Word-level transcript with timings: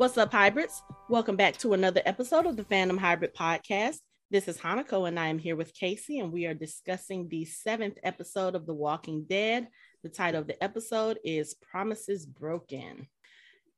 What's 0.00 0.16
up, 0.16 0.32
hybrids? 0.32 0.82
Welcome 1.10 1.36
back 1.36 1.58
to 1.58 1.74
another 1.74 2.00
episode 2.06 2.46
of 2.46 2.56
the 2.56 2.64
Fandom 2.64 2.96
Hybrid 2.96 3.34
Podcast. 3.34 3.98
This 4.30 4.48
is 4.48 4.56
Hanako, 4.56 5.06
and 5.06 5.20
I 5.20 5.26
am 5.26 5.38
here 5.38 5.56
with 5.56 5.74
Casey, 5.74 6.20
and 6.20 6.32
we 6.32 6.46
are 6.46 6.54
discussing 6.54 7.28
the 7.28 7.44
seventh 7.44 7.98
episode 8.02 8.54
of 8.54 8.64
The 8.64 8.72
Walking 8.72 9.26
Dead. 9.28 9.68
The 10.02 10.08
title 10.08 10.40
of 10.40 10.46
the 10.46 10.64
episode 10.64 11.18
is 11.22 11.54
Promises 11.70 12.24
Broken. 12.24 13.08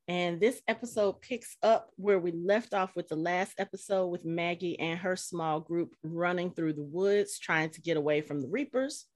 And 0.06 0.40
this 0.40 0.62
episode 0.68 1.20
picks 1.22 1.56
up 1.60 1.90
where 1.96 2.20
we 2.20 2.30
left 2.30 2.72
off 2.72 2.94
with 2.94 3.08
the 3.08 3.16
last 3.16 3.54
episode 3.58 4.06
with 4.06 4.24
Maggie 4.24 4.78
and 4.78 5.00
her 5.00 5.16
small 5.16 5.58
group 5.58 5.92
running 6.04 6.52
through 6.52 6.74
the 6.74 6.84
woods 6.84 7.40
trying 7.40 7.70
to 7.70 7.80
get 7.80 7.96
away 7.96 8.20
from 8.20 8.40
the 8.40 8.48
Reapers. 8.48 9.06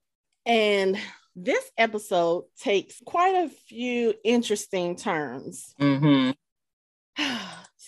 And 0.45 0.99
this 1.37 1.71
episode 1.77 2.47
takes 2.59 3.01
quite 3.05 3.45
a 3.45 3.47
few 3.47 4.13
interesting 4.25 4.97
turns. 4.97 5.73
Mm-hmm. 5.79 6.31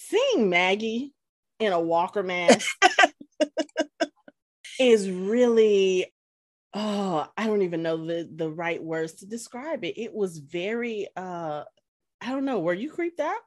Seeing 0.09 0.49
Maggie 0.49 1.13
in 1.59 1.71
a 1.71 1.79
walker 1.79 2.23
mask 2.23 2.67
is 4.79 5.09
really 5.09 6.11
oh, 6.73 7.27
I 7.37 7.45
don't 7.45 7.61
even 7.61 7.83
know 7.83 8.07
the 8.07 8.27
the 8.33 8.49
right 8.49 8.81
words 8.81 9.13
to 9.15 9.27
describe 9.27 9.83
it. 9.83 10.01
It 10.01 10.11
was 10.13 10.39
very 10.39 11.07
uh 11.15 11.63
I 12.21 12.31
don't 12.31 12.45
know, 12.45 12.59
were 12.59 12.73
you 12.73 12.89
creeped 12.89 13.19
out? 13.19 13.37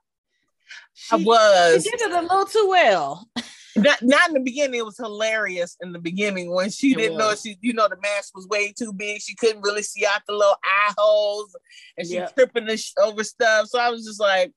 She, 0.95 1.17
I 1.17 1.17
was. 1.17 1.83
She 1.83 1.91
did 1.91 2.01
it 2.01 2.13
a 2.13 2.23
little 2.23 2.47
too 2.47 2.67
well. 2.69 3.29
Not, 3.75 4.01
not 4.03 4.29
in 4.29 4.35
the 4.35 4.41
beginning. 4.41 4.79
It 4.79 4.85
was 4.85 4.97
hilarious 4.97 5.77
in 5.83 5.93
the 5.93 5.99
beginning 5.99 6.55
when 6.55 6.71
she 6.71 6.93
it 6.93 6.99
didn't 6.99 7.17
was. 7.17 7.45
know 7.45 7.51
she, 7.51 7.59
you 7.61 7.73
know, 7.73 7.89
the 7.89 7.97
mask 8.01 8.37
was 8.37 8.47
way 8.47 8.73
too 8.73 8.93
big. 8.93 9.21
She 9.21 9.35
couldn't 9.35 9.63
really 9.63 9.83
see 9.83 10.07
out 10.07 10.23
the 10.29 10.35
little 10.35 10.57
eye 10.63 10.93
holes, 10.97 11.57
and 11.99 12.07
she 12.07 12.15
yep. 12.15 12.35
tripping 12.35 12.67
this 12.67 12.93
over 13.03 13.25
stuff. 13.25 13.67
So 13.67 13.79
I 13.79 13.91
was 13.91 14.07
just 14.07 14.21
like, 14.21 14.53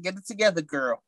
Get 0.00 0.16
it 0.16 0.26
together, 0.26 0.62
girl. 0.62 1.02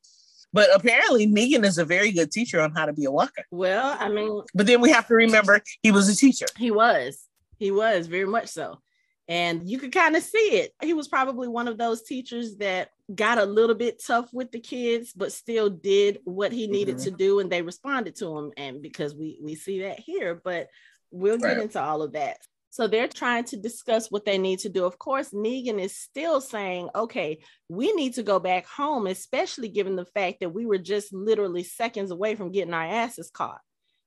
But 0.53 0.69
apparently, 0.75 1.27
Negan 1.27 1.65
is 1.65 1.79
a 1.79 1.85
very 1.85 2.13
good 2.13 2.31
teacher 2.31 2.61
on 2.61 2.73
how 2.73 2.87
to 2.87 2.93
be 2.93 3.07
a 3.07 3.11
walker. 3.11 3.45
Well, 3.51 3.97
I 3.99 4.09
mean, 4.09 4.43
but 4.55 4.67
then 4.67 4.81
we 4.81 4.91
have 4.91 5.07
to 5.09 5.15
remember 5.15 5.63
he 5.83 5.91
was 5.91 6.09
a 6.09 6.17
teacher. 6.17 6.47
He 6.59 6.71
was. 6.71 7.27
He 7.59 7.71
was 7.71 8.07
very 8.07 8.27
much 8.27 8.49
so. 8.49 8.81
And 9.29 9.69
you 9.69 9.79
could 9.79 9.93
kind 9.93 10.17
of 10.17 10.23
see 10.23 10.39
it. 10.39 10.73
He 10.83 10.95
was 10.95 11.09
probably 11.09 11.49
one 11.49 11.69
of 11.69 11.79
those 11.79 12.03
teachers 12.03 12.57
that 12.57 12.91
got 13.15 13.39
a 13.39 13.47
little 13.47 13.77
bit 13.77 14.03
tough 14.05 14.29
with 14.33 14.51
the 14.51 14.61
kids, 14.61 15.13
but 15.15 15.33
still 15.33 15.71
did 15.71 16.19
what 16.25 16.53
he 16.53 16.67
needed 16.67 16.97
mm-hmm. 16.97 17.05
to 17.05 17.11
do, 17.13 17.39
and 17.39 17.51
they 17.51 17.63
responded 17.63 18.17
to 18.17 18.37
him. 18.37 18.53
And 18.57 18.83
because 18.83 19.15
we 19.15 19.39
we 19.41 19.55
see 19.55 19.83
that 19.83 20.01
here, 20.01 20.41
but 20.43 20.69
we'll 21.11 21.39
get 21.39 21.59
into 21.59 21.81
all 21.81 22.03
of 22.03 22.13
that. 22.13 22.39
So 22.73 22.87
they're 22.87 23.07
trying 23.07 23.45
to 23.45 23.59
discuss 23.59 24.11
what 24.11 24.25
they 24.25 24.39
need 24.39 24.61
to 24.61 24.71
do. 24.71 24.87
Of 24.87 24.99
course, 24.99 25.29
Negan 25.29 25.79
is 25.79 25.95
still 25.95 26.41
saying, 26.41 26.89
okay, 26.95 27.41
we 27.69 27.93
need 27.93 28.15
to 28.15 28.23
go 28.23 28.39
back 28.39 28.67
home, 28.67 29.07
especially 29.07 29.69
given 29.69 29.95
the 29.95 30.07
fact 30.07 30.41
that 30.41 30.55
we 30.55 30.65
were 30.65 30.79
just 30.79 31.13
literally 31.13 31.65
seconds 31.65 32.11
away 32.11 32.35
from 32.35 32.51
getting 32.51 32.73
our 32.73 32.83
asses 32.83 33.31
caught. 33.31 33.61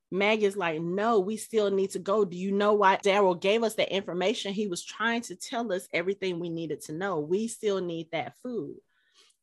Mag 0.10 0.42
is 0.42 0.58
like, 0.58 0.82
no, 0.82 1.20
we 1.20 1.38
still 1.38 1.70
need 1.70 1.92
to 1.92 2.00
go. 2.00 2.26
Do 2.26 2.36
you 2.36 2.52
know 2.52 2.74
why 2.74 2.98
Daryl 2.98 3.40
gave 3.40 3.62
us 3.62 3.76
that 3.76 3.96
information? 3.96 4.52
He 4.52 4.66
was 4.66 4.84
trying 4.84 5.22
to 5.22 5.36
tell 5.36 5.72
us 5.72 5.88
everything 5.94 6.40
we 6.40 6.50
needed 6.50 6.82
to 6.86 6.94
know. 6.94 7.20
We 7.20 7.48
still 7.48 7.82
need 7.82 8.08
that 8.14 8.34
food. 8.42 8.78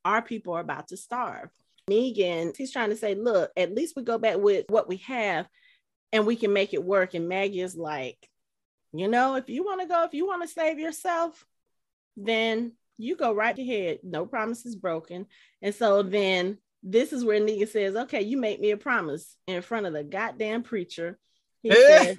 Our 0.05 0.23
people 0.23 0.55
are 0.55 0.61
about 0.61 0.89
to 0.89 0.97
starve. 0.97 1.51
Negan, 1.89 2.57
he's 2.57 2.73
trying 2.73 2.91
to 2.91 2.97
say, 2.97 3.15
look, 3.15 3.53
at 3.57 3.73
least 3.73 3.95
we 3.95 4.03
go 4.03 4.19
back 4.19 4.39
with 4.39 4.65
what 4.69 4.89
we 4.89 4.97
have 5.07 5.47
and 6.11 6.27
we 6.27 6.35
can 6.35 6.53
make 6.53 6.75
it 6.75 6.83
work. 6.83 7.15
And 7.15 7.29
Maggie 7.29 7.61
is 7.61 7.77
like, 7.77 8.19
you 8.93 9.09
know, 9.09 9.37
if 9.37 9.49
you 9.49 9.65
want 9.65 9.81
to 9.81 9.87
go, 9.87 10.05
if 10.05 10.15
you 10.15 10.27
want 10.27 10.43
to 10.43 10.49
save 10.49 10.79
yourself, 10.79 11.45
then 12.17 12.73
you 12.99 13.17
go 13.17 13.33
right 13.33 13.59
ahead. 13.59 13.99
No 14.03 14.27
promises 14.27 14.77
broken. 14.77 15.27
And 15.63 15.75
so 15.75 16.03
then 16.03 16.59
this 16.83 17.13
is 17.13 17.25
where 17.25 17.41
Negan 17.41 17.69
says, 17.69 17.97
okay, 17.97 18.23
you 18.23 18.37
make 18.37 18.61
me 18.61 18.71
a 18.71 18.77
promise 18.77 19.37
in 19.47 19.63
front 19.63 19.87
of 19.87 19.93
the 19.93 20.05
goddamn 20.05 20.63
preacher. 20.63 21.19
He 21.63 21.73
said, 21.73 22.19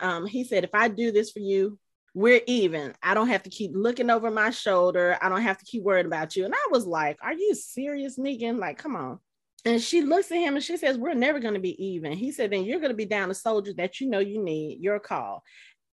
um, 0.00 0.26
he 0.26 0.44
said, 0.44 0.64
if 0.64 0.74
I 0.74 0.88
do 0.88 1.12
this 1.12 1.30
for 1.30 1.38
you, 1.38 1.78
we're 2.14 2.42
even. 2.46 2.94
I 3.02 3.14
don't 3.14 3.28
have 3.28 3.44
to 3.44 3.50
keep 3.50 3.72
looking 3.74 4.10
over 4.10 4.30
my 4.30 4.50
shoulder. 4.50 5.16
I 5.20 5.28
don't 5.28 5.42
have 5.42 5.58
to 5.58 5.64
keep 5.64 5.82
worrying 5.82 6.06
about 6.06 6.36
you. 6.36 6.44
And 6.44 6.54
I 6.54 6.68
was 6.70 6.86
like, 6.86 7.18
are 7.22 7.32
you 7.32 7.54
serious, 7.54 8.18
Negan? 8.18 8.58
Like, 8.58 8.78
come 8.78 8.96
on. 8.96 9.18
And 9.64 9.80
she 9.80 10.02
looks 10.02 10.30
at 10.30 10.38
him 10.38 10.54
and 10.54 10.64
she 10.64 10.76
says, 10.76 10.98
We're 10.98 11.14
never 11.14 11.40
going 11.40 11.54
to 11.54 11.60
be 11.60 11.82
even. 11.82 12.12
He 12.12 12.32
said, 12.32 12.50
Then 12.50 12.64
you're 12.64 12.80
going 12.80 12.90
to 12.90 12.96
be 12.96 13.06
down 13.06 13.30
a 13.30 13.34
soldier 13.34 13.72
that 13.78 14.00
you 14.00 14.08
know 14.08 14.18
you 14.18 14.42
need, 14.42 14.80
your 14.80 14.98
call. 14.98 15.42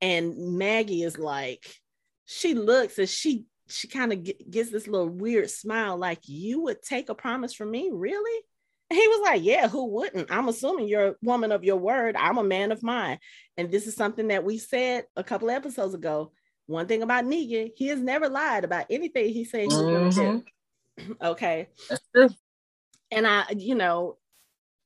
And 0.02 0.58
Maggie 0.58 1.04
is 1.04 1.18
like, 1.18 1.66
she 2.26 2.54
looks 2.54 2.98
and 2.98 3.10
she 3.10 3.46
she 3.70 3.88
kind 3.88 4.12
of 4.12 4.24
gets 4.24 4.70
this 4.70 4.88
little 4.88 5.08
weird 5.08 5.50
smile, 5.50 5.98
like, 5.98 6.20
You 6.24 6.62
would 6.64 6.82
take 6.82 7.10
a 7.10 7.16
promise 7.16 7.54
from 7.54 7.72
me, 7.72 7.90
really? 7.94 8.42
And 8.90 9.00
he 9.00 9.08
was 9.08 9.22
like, 9.24 9.44
Yeah, 9.44 9.70
who 9.70 9.86
wouldn't? 9.86 10.32
I'm 10.32 10.50
assuming 10.50 10.90
you're 10.90 11.08
a 11.08 11.16
woman 11.22 11.54
of 11.54 11.64
your 11.64 11.78
word. 11.78 12.18
I'm 12.18 12.38
a 12.38 12.44
man 12.44 12.74
of 12.74 12.84
mine. 12.84 13.20
And 13.56 13.72
this 13.72 13.88
is 13.88 13.96
something 13.96 14.28
that 14.30 14.44
we 14.44 14.58
said 14.58 15.06
a 15.16 15.24
couple 15.24 15.50
episodes 15.50 15.94
ago. 15.94 16.34
One 16.68 16.88
thing 16.88 17.04
about 17.04 17.26
Negan, 17.26 17.72
he 17.76 17.88
has 17.88 18.00
never 18.00 18.28
lied 18.28 18.66
about 18.66 18.86
anything 18.90 19.30
he 19.30 19.46
said 19.46 19.70
mm-hmm. 19.70 19.94
going 19.94 20.12
to 20.12 20.44
do. 20.98 21.16
Okay. 21.22 21.70
And 23.12 23.28
I, 23.28 23.46
you 23.56 23.76
know, 23.76 24.18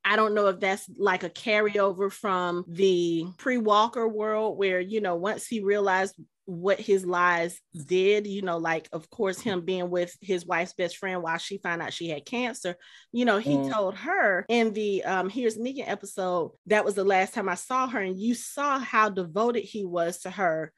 I 0.03 0.15
don't 0.15 0.35
know 0.35 0.47
if 0.47 0.59
that's 0.59 0.89
like 0.97 1.23
a 1.23 1.29
carryover 1.29 2.11
from 2.11 2.63
the 2.67 3.25
pre 3.37 3.57
Walker 3.57 4.07
world 4.07 4.57
where, 4.57 4.79
you 4.79 5.01
know, 5.01 5.15
once 5.15 5.47
he 5.47 5.61
realized 5.61 6.15
what 6.45 6.79
his 6.79 7.05
lies 7.05 7.59
did, 7.87 8.27
you 8.27 8.43
know, 8.43 8.57
like, 8.57 8.87
of 8.91 9.09
course, 9.09 9.39
him 9.39 9.61
being 9.61 9.89
with 9.89 10.15
his 10.21 10.45
wife's 10.45 10.73
best 10.73 10.97
friend 10.97 11.23
while 11.23 11.39
she 11.39 11.57
found 11.57 11.81
out 11.81 11.91
she 11.91 12.07
had 12.07 12.23
cancer, 12.23 12.75
you 13.11 13.25
know, 13.25 13.39
he 13.39 13.55
mm. 13.55 13.71
told 13.71 13.95
her 13.95 14.45
in 14.47 14.73
the 14.73 15.03
um, 15.03 15.27
Here's 15.27 15.57
Negan 15.57 15.89
episode, 15.89 16.51
that 16.67 16.85
was 16.85 16.93
the 16.93 17.03
last 17.03 17.33
time 17.33 17.49
I 17.49 17.55
saw 17.55 17.87
her, 17.87 17.99
and 17.99 18.19
you 18.19 18.35
saw 18.35 18.77
how 18.77 19.09
devoted 19.09 19.63
he 19.63 19.85
was 19.85 20.19
to 20.19 20.29
her 20.29 20.71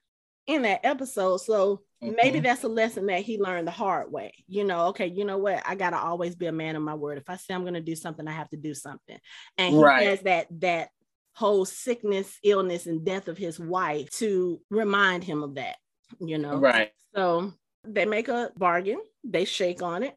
in 0.47 0.62
that 0.62 0.85
episode. 0.85 1.38
So 1.38 1.81
mm-hmm. 2.03 2.16
maybe 2.16 2.40
that's 2.40 2.63
a 2.63 2.68
lesson 2.69 3.08
that 3.08 3.22
he 3.22 3.40
learned 3.40 3.68
the 3.68 3.72
hard 3.72 4.12
way. 4.12 4.34
You 4.47 4.63
know, 4.63 4.88
okay, 4.88 5.08
you 5.08 5.25
know 5.25 5.38
what? 5.38 5.62
I 5.66 5.75
gotta 5.75 5.97
always 5.97 6.35
be 6.35 6.47
a 6.47 6.52
man 6.52 6.75
of 6.75 6.81
my 6.81 6.96
word. 6.96 7.18
If 7.18 7.30
I 7.30 7.38
say 7.38 7.53
I'm 7.53 7.63
gonna 7.63 7.81
do 7.81 7.96
something, 7.96 8.28
I 8.28 8.31
have 8.31 8.50
to 8.50 8.58
do 8.58 8.74
something. 8.74 9.18
And 9.58 9.75
he 9.75 9.81
right. 9.81 10.08
has 10.08 10.22
that 10.22 10.47
that 10.59 10.90
whole 11.34 11.66
sickness, 11.66 12.38
illness, 12.44 12.88
and 12.88 13.06
death 13.06 13.28
of 13.28 13.38
his 13.38 13.59
wife 13.59 14.09
to 14.09 14.59
remind 14.69 15.24
him 15.24 15.44
of 15.44 15.56
that. 15.56 15.78
You 16.19 16.38
know, 16.38 16.58
right. 16.58 16.91
So 17.16 17.53
they 17.84 18.06
make 18.06 18.28
a 18.28 18.52
bargain, 18.58 19.00
they 19.24 19.46
shake 19.46 19.81
on 19.81 20.03
it, 20.03 20.16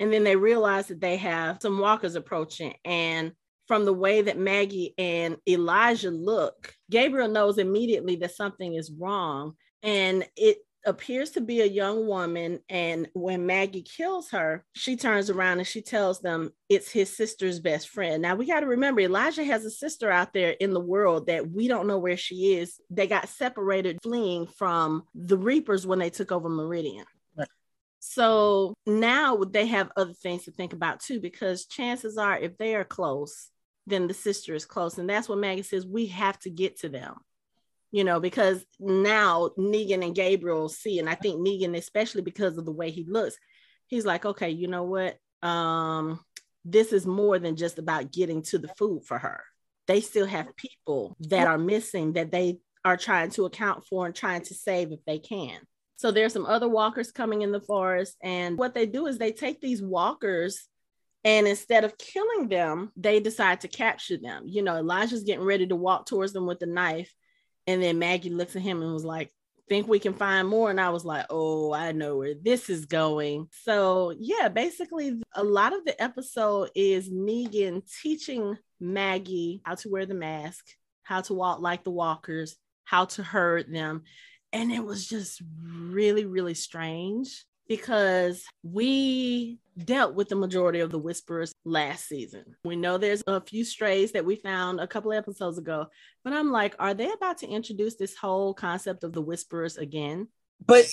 and 0.00 0.12
then 0.12 0.24
they 0.24 0.36
realize 0.36 0.88
that 0.88 1.00
they 1.00 1.16
have 1.16 1.58
some 1.60 1.78
walkers 1.78 2.14
approaching. 2.14 2.74
And 2.84 3.32
from 3.66 3.84
the 3.84 3.92
way 3.92 4.22
that 4.22 4.38
Maggie 4.38 4.94
and 4.96 5.36
Elijah 5.46 6.10
look, 6.10 6.74
Gabriel 6.90 7.28
knows 7.28 7.58
immediately 7.58 8.16
that 8.16 8.34
something 8.34 8.74
is 8.74 8.90
wrong. 8.90 9.54
And 9.82 10.26
it 10.36 10.58
appears 10.88 11.30
to 11.30 11.40
be 11.40 11.60
a 11.60 11.66
young 11.66 12.06
woman. 12.06 12.60
And 12.68 13.08
when 13.12 13.46
Maggie 13.46 13.82
kills 13.82 14.30
her, 14.30 14.64
she 14.72 14.96
turns 14.96 15.30
around 15.30 15.58
and 15.58 15.66
she 15.66 15.82
tells 15.82 16.20
them 16.20 16.50
it's 16.68 16.90
his 16.90 17.14
sister's 17.14 17.60
best 17.60 17.88
friend. 17.88 18.22
Now 18.22 18.34
we 18.34 18.46
got 18.46 18.60
to 18.60 18.66
remember 18.66 19.00
Elijah 19.00 19.44
has 19.44 19.64
a 19.64 19.70
sister 19.70 20.10
out 20.10 20.32
there 20.32 20.50
in 20.50 20.72
the 20.72 20.80
world 20.80 21.26
that 21.26 21.50
we 21.50 21.68
don't 21.68 21.86
know 21.86 21.98
where 21.98 22.16
she 22.16 22.54
is. 22.54 22.80
They 22.90 23.06
got 23.06 23.28
separated 23.28 23.98
fleeing 24.02 24.46
from 24.46 25.04
the 25.14 25.38
Reapers 25.38 25.86
when 25.86 25.98
they 25.98 26.10
took 26.10 26.32
over 26.32 26.48
Meridian. 26.48 27.04
So 28.00 28.74
now 28.86 29.36
they 29.36 29.66
have 29.66 29.90
other 29.96 30.14
things 30.14 30.44
to 30.44 30.52
think 30.52 30.72
about 30.72 31.00
too, 31.00 31.20
because 31.20 31.66
chances 31.66 32.16
are, 32.16 32.38
if 32.38 32.56
they 32.56 32.74
are 32.74 32.84
close, 32.84 33.50
then 33.86 34.06
the 34.06 34.14
sister 34.14 34.54
is 34.54 34.64
close. 34.64 34.98
And 34.98 35.10
that's 35.10 35.28
what 35.28 35.38
Maggie 35.38 35.62
says 35.62 35.84
we 35.84 36.06
have 36.06 36.38
to 36.40 36.50
get 36.50 36.80
to 36.80 36.88
them, 36.88 37.16
you 37.90 38.04
know, 38.04 38.20
because 38.20 38.64
now 38.78 39.50
Negan 39.58 40.04
and 40.04 40.14
Gabriel 40.14 40.68
see, 40.68 40.98
and 40.98 41.08
I 41.08 41.14
think 41.14 41.46
Negan, 41.46 41.76
especially 41.76 42.22
because 42.22 42.58
of 42.58 42.64
the 42.64 42.72
way 42.72 42.90
he 42.90 43.04
looks, 43.08 43.36
he's 43.86 44.04
like, 44.04 44.24
okay, 44.24 44.50
you 44.50 44.68
know 44.68 44.84
what? 44.84 45.16
Um, 45.42 46.20
this 46.64 46.92
is 46.92 47.06
more 47.06 47.38
than 47.38 47.56
just 47.56 47.78
about 47.78 48.12
getting 48.12 48.42
to 48.42 48.58
the 48.58 48.68
food 48.68 49.04
for 49.04 49.18
her. 49.18 49.42
They 49.86 50.00
still 50.00 50.26
have 50.26 50.56
people 50.56 51.16
that 51.20 51.46
are 51.46 51.58
missing 51.58 52.12
that 52.12 52.30
they 52.30 52.58
are 52.84 52.96
trying 52.96 53.30
to 53.30 53.46
account 53.46 53.86
for 53.86 54.06
and 54.06 54.14
trying 54.14 54.42
to 54.42 54.54
save 54.54 54.92
if 54.92 55.00
they 55.06 55.18
can. 55.18 55.58
So 55.96 56.10
there's 56.10 56.32
some 56.32 56.46
other 56.46 56.68
walkers 56.68 57.10
coming 57.10 57.42
in 57.42 57.52
the 57.52 57.60
forest, 57.60 58.16
and 58.22 58.58
what 58.58 58.74
they 58.74 58.86
do 58.86 59.06
is 59.06 59.18
they 59.18 59.32
take 59.32 59.60
these 59.60 59.82
walkers 59.82 60.68
and 61.24 61.48
instead 61.48 61.84
of 61.84 61.98
killing 61.98 62.48
them, 62.48 62.92
they 62.96 63.20
decide 63.20 63.60
to 63.62 63.68
capture 63.68 64.16
them. 64.16 64.44
You 64.46 64.62
know, 64.62 64.76
Elijah's 64.76 65.24
getting 65.24 65.44
ready 65.44 65.66
to 65.66 65.76
walk 65.76 66.06
towards 66.06 66.32
them 66.32 66.46
with 66.46 66.60
the 66.60 66.66
knife. 66.66 67.12
And 67.68 67.82
then 67.82 67.98
Maggie 68.00 68.30
looks 68.30 68.56
at 68.56 68.62
him 68.62 68.82
and 68.82 68.92
was 68.92 69.04
like, 69.04 69.30
think 69.68 69.86
we 69.86 69.98
can 69.98 70.14
find 70.14 70.48
more? 70.48 70.70
And 70.70 70.80
i 70.80 70.88
was 70.88 71.04
like 71.04 71.26
oh 71.30 71.72
i 71.72 71.92
know 71.92 72.16
where 72.16 72.34
this 72.34 72.70
is 72.70 72.86
going. 72.86 73.48
So 73.50 74.14
yeah 74.18 74.48
basically 74.48 75.20
a 75.34 75.44
lot 75.44 75.72
of 75.72 75.84
the 75.84 76.00
episode 76.02 76.70
is 76.74 77.10
negan 77.10 77.82
teaching 78.02 78.56
maggie 78.80 79.60
how 79.64 79.74
to 79.74 79.88
wear 79.88 80.06
the 80.06 80.14
mask 80.14 80.64
how 81.02 81.20
to 81.20 81.34
walk 81.34 81.60
like 81.60 81.84
the 81.84 81.90
walkers 81.90 82.56
how 82.84 83.04
to 83.04 83.22
herd 83.22 83.72
them. 83.72 84.02
And 84.52 84.72
it 84.72 84.84
was 84.84 85.06
just 85.06 85.42
really 85.62 86.24
really 86.24 86.54
strange 86.54 87.44
because 87.68 88.44
we 88.62 89.58
dealt 89.84 90.14
with 90.14 90.28
the 90.28 90.36
majority 90.36 90.80
of 90.80 90.90
the 90.90 90.98
whisperers 90.98 91.52
last 91.64 92.08
season. 92.08 92.44
We 92.64 92.76
know 92.76 92.98
there's 92.98 93.22
a 93.26 93.40
few 93.40 93.64
strays 93.64 94.12
that 94.12 94.24
we 94.24 94.36
found 94.36 94.80
a 94.80 94.86
couple 94.86 95.12
episodes 95.12 95.58
ago, 95.58 95.86
but 96.24 96.32
I'm 96.32 96.50
like, 96.50 96.74
are 96.78 96.94
they 96.94 97.10
about 97.10 97.38
to 97.38 97.48
introduce 97.48 97.96
this 97.96 98.16
whole 98.16 98.54
concept 98.54 99.04
of 99.04 99.12
the 99.12 99.22
whisperers 99.22 99.76
again? 99.76 100.28
But 100.64 100.86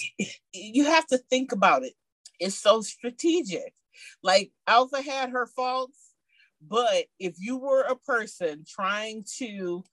you 0.53 0.85
have 0.85 1.07
to 1.07 1.17
think 1.17 1.51
about 1.51 1.83
it. 1.83 1.93
It's 2.39 2.59
so 2.59 2.81
strategic. 2.81 3.73
Like 4.21 4.51
Alpha 4.67 5.01
had 5.01 5.31
her 5.31 5.47
faults, 5.47 6.11
but 6.61 7.05
if 7.19 7.35
you 7.39 7.57
were 7.57 7.81
a 7.81 7.95
person 7.95 8.65
trying 8.67 9.25
to 9.37 9.83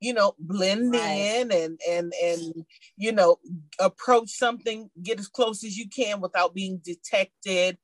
you 0.00 0.12
know 0.12 0.34
blend 0.38 0.92
right. 0.92 1.00
in 1.00 1.52
and 1.52 1.80
and 1.88 2.12
and 2.22 2.66
you 2.96 3.12
know 3.12 3.38
approach 3.80 4.30
something 4.30 4.90
get 5.02 5.18
as 5.18 5.28
close 5.28 5.64
as 5.64 5.76
you 5.76 5.88
can 5.88 6.20
without 6.20 6.54
being 6.54 6.80
detected 6.84 7.78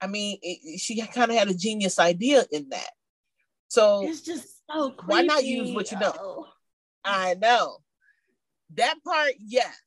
i 0.00 0.06
mean 0.06 0.38
it, 0.42 0.80
she 0.80 1.00
kind 1.06 1.30
of 1.30 1.36
had 1.36 1.48
a 1.48 1.54
genius 1.54 1.98
idea 1.98 2.44
in 2.50 2.68
that 2.70 2.90
so 3.68 4.06
it's 4.06 4.22
just 4.22 4.46
so 4.70 4.90
creepy. 4.90 5.12
why 5.12 5.22
not 5.22 5.44
use 5.44 5.72
what 5.74 5.90
you 5.90 5.98
know 5.98 6.12
oh. 6.18 6.46
i 7.04 7.34
know 7.34 7.78
that 8.74 8.94
part 9.04 9.32
yes 9.38 9.78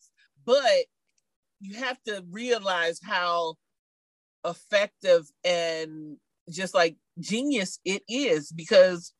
but 0.45 0.86
you 1.60 1.75
have 1.75 1.98
to 2.04 2.24
realize 2.30 3.00
how 3.01 3.56
effective 4.45 5.24
and 5.45 6.18
just 6.50 6.74
like 6.74 6.98
genius 7.19 7.80
it 7.86 8.04
is 8.10 8.51
because 8.51 9.13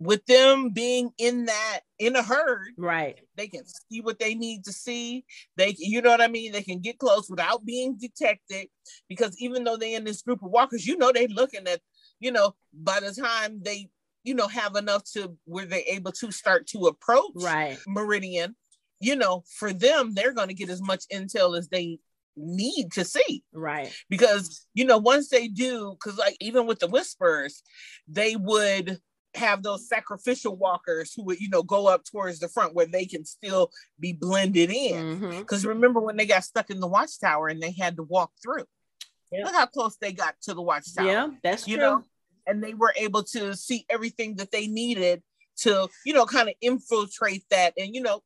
with 0.00 0.24
them 0.24 0.70
being 0.70 1.10
in 1.18 1.44
that 1.44 1.80
in 1.98 2.16
a 2.16 2.22
herd 2.22 2.72
right. 2.78 3.20
they 3.36 3.46
can 3.46 3.62
see 3.66 4.00
what 4.00 4.18
they 4.18 4.34
need 4.34 4.64
to 4.64 4.72
see. 4.72 5.24
They 5.56 5.76
you 5.78 6.00
know 6.00 6.10
what 6.10 6.22
i 6.22 6.28
mean? 6.28 6.52
They 6.52 6.62
can 6.62 6.80
get 6.80 6.98
close 6.98 7.28
without 7.28 7.64
being 7.64 7.96
detected 8.00 8.68
because 9.08 9.36
even 9.38 9.62
though 9.62 9.76
they're 9.76 9.96
in 9.96 10.04
this 10.04 10.22
group 10.22 10.42
of 10.42 10.50
walkers 10.50 10.86
you 10.86 10.96
know 10.96 11.12
they're 11.12 11.28
looking 11.28 11.68
at 11.68 11.80
you 12.18 12.32
know 12.32 12.54
by 12.72 13.00
the 13.00 13.12
time 13.12 13.60
they 13.62 13.88
you 14.24 14.34
know 14.34 14.48
have 14.48 14.74
enough 14.74 15.04
to 15.12 15.36
where 15.44 15.66
they're 15.66 15.82
able 15.86 16.12
to 16.12 16.32
start 16.32 16.66
to 16.68 16.86
approach 16.86 17.32
right. 17.36 17.78
Meridian 17.86 18.56
you 19.00 19.16
know 19.16 19.44
for 19.58 19.72
them 19.72 20.14
they're 20.14 20.34
going 20.34 20.48
to 20.48 20.54
get 20.54 20.70
as 20.70 20.80
much 20.80 21.04
intel 21.12 21.56
as 21.58 21.68
they 21.68 21.98
need 22.36 22.90
to 22.92 23.04
see. 23.04 23.42
Right. 23.52 23.92
Because 24.08 24.66
you 24.72 24.86
know 24.86 24.96
once 24.96 25.28
they 25.28 25.48
do 25.48 25.92
because 25.92 26.18
like 26.18 26.36
even 26.40 26.66
with 26.66 26.78
the 26.78 26.86
whispers 26.86 27.62
they 28.08 28.36
would 28.36 28.98
have 29.34 29.62
those 29.62 29.88
sacrificial 29.88 30.56
walkers 30.56 31.12
who 31.14 31.24
would 31.24 31.40
you 31.40 31.48
know 31.48 31.62
go 31.62 31.86
up 31.86 32.04
towards 32.04 32.40
the 32.40 32.48
front 32.48 32.74
where 32.74 32.86
they 32.86 33.04
can 33.04 33.24
still 33.24 33.70
be 33.98 34.12
blended 34.12 34.70
in 34.70 35.20
because 35.38 35.60
mm-hmm. 35.60 35.68
remember 35.68 36.00
when 36.00 36.16
they 36.16 36.26
got 36.26 36.42
stuck 36.42 36.70
in 36.70 36.80
the 36.80 36.86
watchtower 36.86 37.48
and 37.48 37.62
they 37.62 37.70
had 37.70 37.96
to 37.96 38.02
walk 38.02 38.32
through 38.42 38.64
yeah. 39.30 39.44
look 39.44 39.54
how 39.54 39.66
close 39.66 39.96
they 40.00 40.12
got 40.12 40.34
to 40.42 40.52
the 40.52 40.62
watchtower 40.62 41.06
yeah 41.06 41.28
that's 41.44 41.68
you 41.68 41.76
true. 41.76 41.84
know 41.84 42.04
and 42.46 42.62
they 42.62 42.74
were 42.74 42.92
able 42.96 43.22
to 43.22 43.54
see 43.54 43.86
everything 43.88 44.34
that 44.36 44.50
they 44.50 44.66
needed 44.66 45.22
to 45.56 45.88
you 46.04 46.12
know 46.12 46.26
kind 46.26 46.48
of 46.48 46.54
infiltrate 46.60 47.44
that 47.50 47.72
and 47.78 47.94
you 47.94 48.02
know 48.02 48.20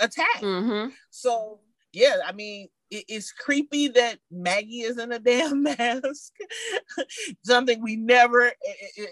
attack 0.00 0.40
mm-hmm. 0.40 0.88
so 1.10 1.60
yeah 1.92 2.16
i 2.26 2.32
mean 2.32 2.68
it's 2.90 3.32
creepy 3.32 3.88
that 3.88 4.18
Maggie 4.30 4.80
is 4.80 4.98
in 4.98 5.12
a 5.12 5.18
damn 5.18 5.62
mask. 5.78 6.32
Something 7.44 7.82
we 7.82 7.96
never 7.96 8.52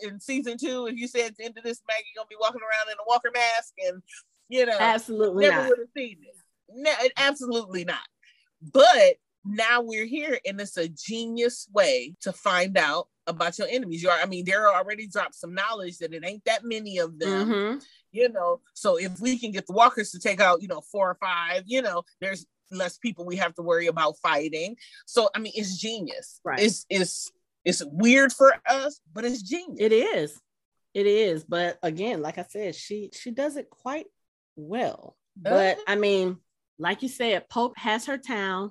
in 0.02 0.20
season 0.20 0.56
two. 0.58 0.86
If 0.86 0.96
you 0.96 1.08
said 1.08 1.26
at 1.26 1.36
the 1.36 1.44
end 1.44 1.58
of 1.58 1.64
this, 1.64 1.82
Maggie 1.88 2.12
gonna 2.16 2.26
be 2.28 2.36
walking 2.40 2.60
around 2.60 2.90
in 2.90 2.98
a 2.98 3.06
Walker 3.06 3.30
mask, 3.32 3.74
and 3.86 4.02
you 4.48 4.66
know, 4.66 4.76
absolutely 4.78 5.48
never 5.48 5.68
would 5.68 5.78
have 5.78 5.88
seen 5.96 6.18
it. 6.22 6.36
No, 6.68 6.92
absolutely 7.16 7.84
not. 7.84 8.06
But 8.72 9.16
now 9.44 9.80
we're 9.80 10.06
here, 10.06 10.38
and 10.46 10.60
it's 10.60 10.76
a 10.76 10.88
genius 10.88 11.68
way 11.72 12.14
to 12.22 12.32
find 12.32 12.76
out 12.76 13.08
about 13.26 13.58
your 13.58 13.68
enemies. 13.68 14.02
You 14.02 14.10
are, 14.10 14.18
I 14.20 14.26
mean, 14.26 14.44
there 14.44 14.66
are 14.66 14.74
already 14.74 15.06
dropped 15.06 15.34
some 15.34 15.54
knowledge 15.54 15.98
that 15.98 16.14
it 16.14 16.24
ain't 16.24 16.44
that 16.44 16.64
many 16.64 16.98
of 16.98 17.18
them. 17.18 17.48
Mm-hmm. 17.48 17.78
You 18.12 18.30
know, 18.30 18.60
so 18.74 18.96
if 18.96 19.20
we 19.20 19.38
can 19.38 19.50
get 19.50 19.66
the 19.66 19.74
walkers 19.74 20.10
to 20.12 20.18
take 20.18 20.40
out, 20.40 20.62
you 20.62 20.68
know, 20.68 20.80
four 20.80 21.10
or 21.10 21.18
five, 21.20 21.64
you 21.66 21.82
know, 21.82 22.02
there's 22.20 22.46
less 22.70 22.98
people 22.98 23.24
we 23.24 23.36
have 23.36 23.54
to 23.54 23.62
worry 23.62 23.86
about 23.86 24.18
fighting. 24.18 24.76
So 25.06 25.28
I 25.34 25.38
mean, 25.38 25.52
it's 25.54 25.78
genius. 25.78 26.40
Right. 26.44 26.60
It's 26.60 26.86
it's 26.88 27.30
it's 27.64 27.82
weird 27.84 28.32
for 28.32 28.54
us, 28.68 29.00
but 29.12 29.24
it's 29.24 29.42
genius. 29.42 29.78
It 29.80 29.92
is. 29.92 30.40
It 30.94 31.06
is. 31.06 31.44
But 31.44 31.78
again, 31.82 32.22
like 32.22 32.38
I 32.38 32.46
said, 32.48 32.74
she 32.74 33.10
she 33.12 33.30
does 33.30 33.56
it 33.56 33.68
quite 33.70 34.06
well. 34.56 35.16
But 35.36 35.76
uh-huh. 35.76 35.84
I 35.88 35.96
mean, 35.96 36.38
like 36.78 37.02
you 37.02 37.08
said, 37.08 37.48
Pope 37.48 37.76
has 37.76 38.06
her 38.06 38.18
town. 38.18 38.70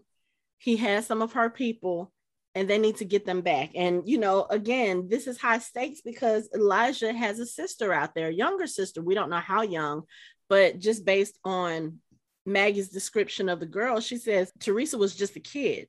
He 0.57 0.77
has 0.77 1.05
some 1.05 1.21
of 1.21 1.33
her 1.33 1.49
people 1.49 2.11
and 2.55 2.69
they 2.69 2.77
need 2.77 2.97
to 2.97 3.05
get 3.05 3.25
them 3.25 3.41
back. 3.41 3.71
And 3.75 4.03
you 4.05 4.17
know, 4.17 4.47
again, 4.49 5.07
this 5.09 5.27
is 5.27 5.37
high 5.37 5.59
stakes 5.59 6.01
because 6.01 6.49
Elijah 6.55 7.13
has 7.13 7.39
a 7.39 7.45
sister 7.45 7.93
out 7.93 8.15
there, 8.15 8.29
younger 8.29 8.65
sister. 8.65 9.01
We 9.01 9.13
don't 9.13 9.29
know 9.29 9.37
how 9.37 9.61
young, 9.61 10.03
but 10.47 10.79
just 10.79 11.05
based 11.05 11.37
on 11.43 11.99
Maggie's 12.45 12.89
description 12.89 13.49
of 13.49 13.59
the 13.59 13.65
girl, 13.65 13.99
she 13.99 14.17
says 14.17 14.51
Teresa 14.59 14.97
was 14.97 15.15
just 15.15 15.35
a 15.35 15.39
kid. 15.39 15.87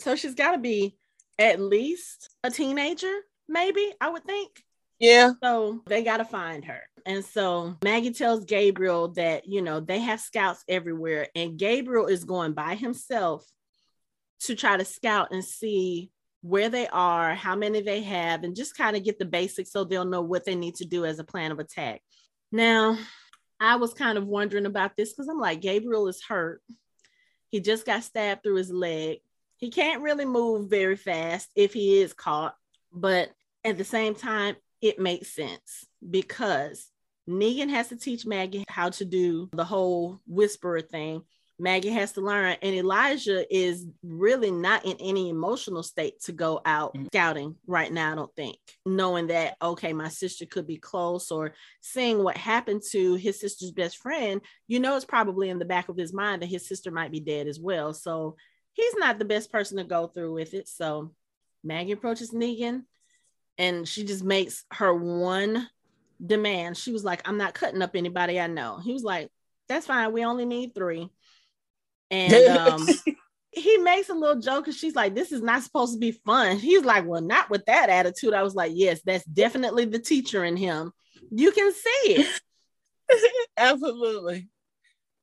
So 0.00 0.16
she's 0.16 0.34
got 0.34 0.52
to 0.52 0.58
be 0.58 0.96
at 1.38 1.60
least 1.60 2.30
a 2.42 2.50
teenager, 2.50 3.12
maybe, 3.48 3.92
I 4.00 4.10
would 4.10 4.24
think. 4.24 4.64
Yeah. 4.98 5.32
So 5.42 5.82
they 5.86 6.02
got 6.02 6.16
to 6.16 6.24
find 6.24 6.64
her. 6.64 6.82
And 7.06 7.24
so 7.24 7.76
Maggie 7.82 8.12
tells 8.12 8.44
Gabriel 8.44 9.08
that, 9.12 9.46
you 9.46 9.62
know, 9.62 9.80
they 9.80 10.00
have 10.00 10.20
scouts 10.20 10.64
everywhere, 10.68 11.28
and 11.34 11.58
Gabriel 11.58 12.06
is 12.06 12.24
going 12.24 12.52
by 12.52 12.74
himself 12.74 13.46
to 14.40 14.54
try 14.54 14.76
to 14.76 14.84
scout 14.84 15.28
and 15.32 15.44
see 15.44 16.10
where 16.42 16.68
they 16.68 16.86
are, 16.88 17.34
how 17.34 17.56
many 17.56 17.80
they 17.80 18.02
have, 18.02 18.44
and 18.44 18.54
just 18.54 18.76
kind 18.76 18.96
of 18.96 19.04
get 19.04 19.18
the 19.18 19.24
basics 19.24 19.72
so 19.72 19.84
they'll 19.84 20.04
know 20.04 20.22
what 20.22 20.44
they 20.44 20.54
need 20.54 20.76
to 20.76 20.84
do 20.84 21.04
as 21.04 21.18
a 21.18 21.24
plan 21.24 21.50
of 21.50 21.58
attack. 21.58 22.00
Now, 22.52 22.98
I 23.60 23.76
was 23.76 23.94
kind 23.94 24.18
of 24.18 24.26
wondering 24.26 24.66
about 24.66 24.96
this 24.96 25.12
because 25.12 25.28
I'm 25.28 25.40
like, 25.40 25.60
Gabriel 25.60 26.08
is 26.08 26.22
hurt. 26.22 26.62
He 27.50 27.60
just 27.60 27.86
got 27.86 28.04
stabbed 28.04 28.42
through 28.42 28.56
his 28.56 28.70
leg. 28.70 29.18
He 29.56 29.70
can't 29.70 30.02
really 30.02 30.24
move 30.24 30.70
very 30.70 30.96
fast 30.96 31.50
if 31.56 31.72
he 31.72 32.00
is 32.00 32.12
caught, 32.12 32.54
but 32.92 33.30
at 33.64 33.76
the 33.76 33.84
same 33.84 34.14
time, 34.14 34.56
it 34.80 35.00
makes 35.00 35.34
sense 35.34 35.86
because 36.08 36.88
Negan 37.28 37.68
has 37.68 37.88
to 37.88 37.96
teach 37.96 38.24
Maggie 38.24 38.64
how 38.68 38.90
to 38.90 39.04
do 39.04 39.48
the 39.52 39.64
whole 39.64 40.20
whisperer 40.26 40.80
thing. 40.80 41.22
Maggie 41.58 41.90
has 41.90 42.12
to 42.12 42.20
learn. 42.20 42.56
And 42.62 42.74
Elijah 42.74 43.44
is 43.54 43.86
really 44.02 44.50
not 44.50 44.84
in 44.84 44.96
any 45.00 45.28
emotional 45.28 45.82
state 45.82 46.20
to 46.22 46.32
go 46.32 46.60
out 46.64 46.94
mm-hmm. 46.94 47.06
scouting 47.06 47.56
right 47.66 47.92
now, 47.92 48.12
I 48.12 48.14
don't 48.14 48.34
think. 48.36 48.58
Knowing 48.86 49.28
that, 49.28 49.56
okay, 49.60 49.92
my 49.92 50.08
sister 50.08 50.46
could 50.46 50.66
be 50.66 50.76
close 50.76 51.30
or 51.30 51.54
seeing 51.80 52.22
what 52.22 52.36
happened 52.36 52.82
to 52.92 53.14
his 53.14 53.40
sister's 53.40 53.72
best 53.72 53.98
friend, 53.98 54.40
you 54.68 54.78
know, 54.78 54.96
it's 54.96 55.04
probably 55.04 55.50
in 55.50 55.58
the 55.58 55.64
back 55.64 55.88
of 55.88 55.96
his 55.96 56.12
mind 56.12 56.42
that 56.42 56.46
his 56.48 56.68
sister 56.68 56.90
might 56.90 57.10
be 57.10 57.20
dead 57.20 57.48
as 57.48 57.58
well. 57.58 57.92
So 57.92 58.36
he's 58.72 58.94
not 58.96 59.18
the 59.18 59.24
best 59.24 59.50
person 59.50 59.78
to 59.78 59.84
go 59.84 60.06
through 60.06 60.34
with 60.34 60.54
it. 60.54 60.68
So 60.68 61.12
Maggie 61.64 61.92
approaches 61.92 62.30
Negan 62.30 62.84
and 63.58 63.86
she 63.86 64.04
just 64.04 64.22
makes 64.22 64.64
her 64.72 64.94
one 64.94 65.68
demand. 66.24 66.76
She 66.76 66.92
was 66.92 67.04
like, 67.04 67.26
I'm 67.28 67.38
not 67.38 67.54
cutting 67.54 67.82
up 67.82 67.96
anybody 67.96 68.40
I 68.40 68.46
know. 68.46 68.78
He 68.78 68.92
was 68.92 69.02
like, 69.02 69.30
That's 69.68 69.86
fine. 69.86 70.12
We 70.12 70.24
only 70.24 70.44
need 70.44 70.74
three. 70.74 71.10
And 72.10 72.32
um, 72.56 72.86
he 73.50 73.78
makes 73.78 74.08
a 74.08 74.14
little 74.14 74.40
joke 74.40 74.64
because 74.64 74.78
she's 74.78 74.94
like, 74.94 75.14
This 75.14 75.32
is 75.32 75.42
not 75.42 75.62
supposed 75.62 75.94
to 75.94 75.98
be 75.98 76.12
fun. 76.12 76.58
He's 76.58 76.84
like, 76.84 77.06
Well, 77.06 77.20
not 77.20 77.50
with 77.50 77.66
that 77.66 77.88
attitude. 77.90 78.34
I 78.34 78.42
was 78.42 78.54
like, 78.54 78.72
Yes, 78.74 79.00
that's 79.04 79.24
definitely 79.24 79.84
the 79.84 79.98
teacher 79.98 80.44
in 80.44 80.56
him. 80.56 80.92
You 81.30 81.52
can 81.52 81.72
see 81.72 82.14
it. 82.14 82.40
Absolutely. 83.56 84.48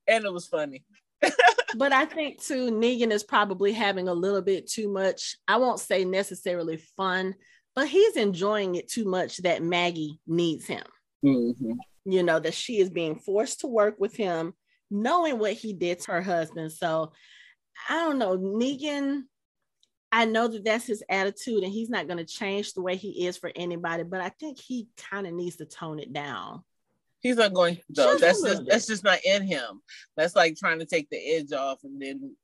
And 0.07 0.25
it 0.25 0.33
was 0.33 0.47
funny. 0.47 0.83
but 1.77 1.91
I 1.91 2.05
think 2.05 2.41
too, 2.41 2.71
Negan 2.71 3.11
is 3.11 3.23
probably 3.23 3.71
having 3.71 4.07
a 4.07 4.13
little 4.13 4.41
bit 4.41 4.69
too 4.69 4.91
much. 4.91 5.37
I 5.47 5.57
won't 5.57 5.79
say 5.79 6.05
necessarily 6.05 6.77
fun, 6.97 7.35
but 7.73 7.87
he's 7.87 8.15
enjoying 8.15 8.75
it 8.75 8.89
too 8.89 9.05
much 9.05 9.37
that 9.37 9.63
Maggie 9.63 10.19
needs 10.27 10.67
him. 10.67 10.83
Mm-hmm. 11.23 11.73
You 12.05 12.21
know, 12.21 12.39
that 12.39 12.53
she 12.53 12.77
is 12.79 12.89
being 12.91 13.15
forced 13.15 13.61
to 13.61 13.67
work 13.67 13.95
with 13.99 14.15
him 14.15 14.53
knowing 14.89 15.39
what 15.39 15.53
he 15.53 15.73
did 15.73 15.99
to 16.01 16.11
her 16.11 16.21
husband. 16.21 16.71
So 16.71 17.11
I 17.89 17.95
don't 18.03 18.17
know, 18.17 18.37
Negan. 18.37 19.23
I 20.11 20.25
know 20.25 20.47
that 20.47 20.63
that's 20.63 20.85
his 20.85 21.03
attitude, 21.09 21.63
and 21.63 21.73
he's 21.73 21.89
not 21.89 22.07
going 22.07 22.19
to 22.19 22.25
change 22.25 22.73
the 22.73 22.81
way 22.81 22.95
he 22.95 23.27
is 23.27 23.37
for 23.37 23.51
anybody. 23.55 24.03
But 24.03 24.21
I 24.21 24.29
think 24.29 24.59
he 24.59 24.87
kind 24.97 25.27
of 25.27 25.33
needs 25.33 25.57
to 25.57 25.65
tone 25.65 25.99
it 25.99 26.13
down. 26.13 26.63
He's 27.19 27.37
not 27.37 27.53
going. 27.53 27.79
Though. 27.89 28.17
That's 28.17 28.41
just 28.41 28.59
bit. 28.59 28.69
that's 28.69 28.87
just 28.87 29.03
not 29.03 29.19
in 29.25 29.43
him. 29.43 29.81
That's 30.15 30.35
like 30.35 30.55
trying 30.55 30.79
to 30.79 30.85
take 30.85 31.09
the 31.09 31.17
edge 31.17 31.51
off, 31.51 31.83
and 31.83 32.01
then 32.01 32.35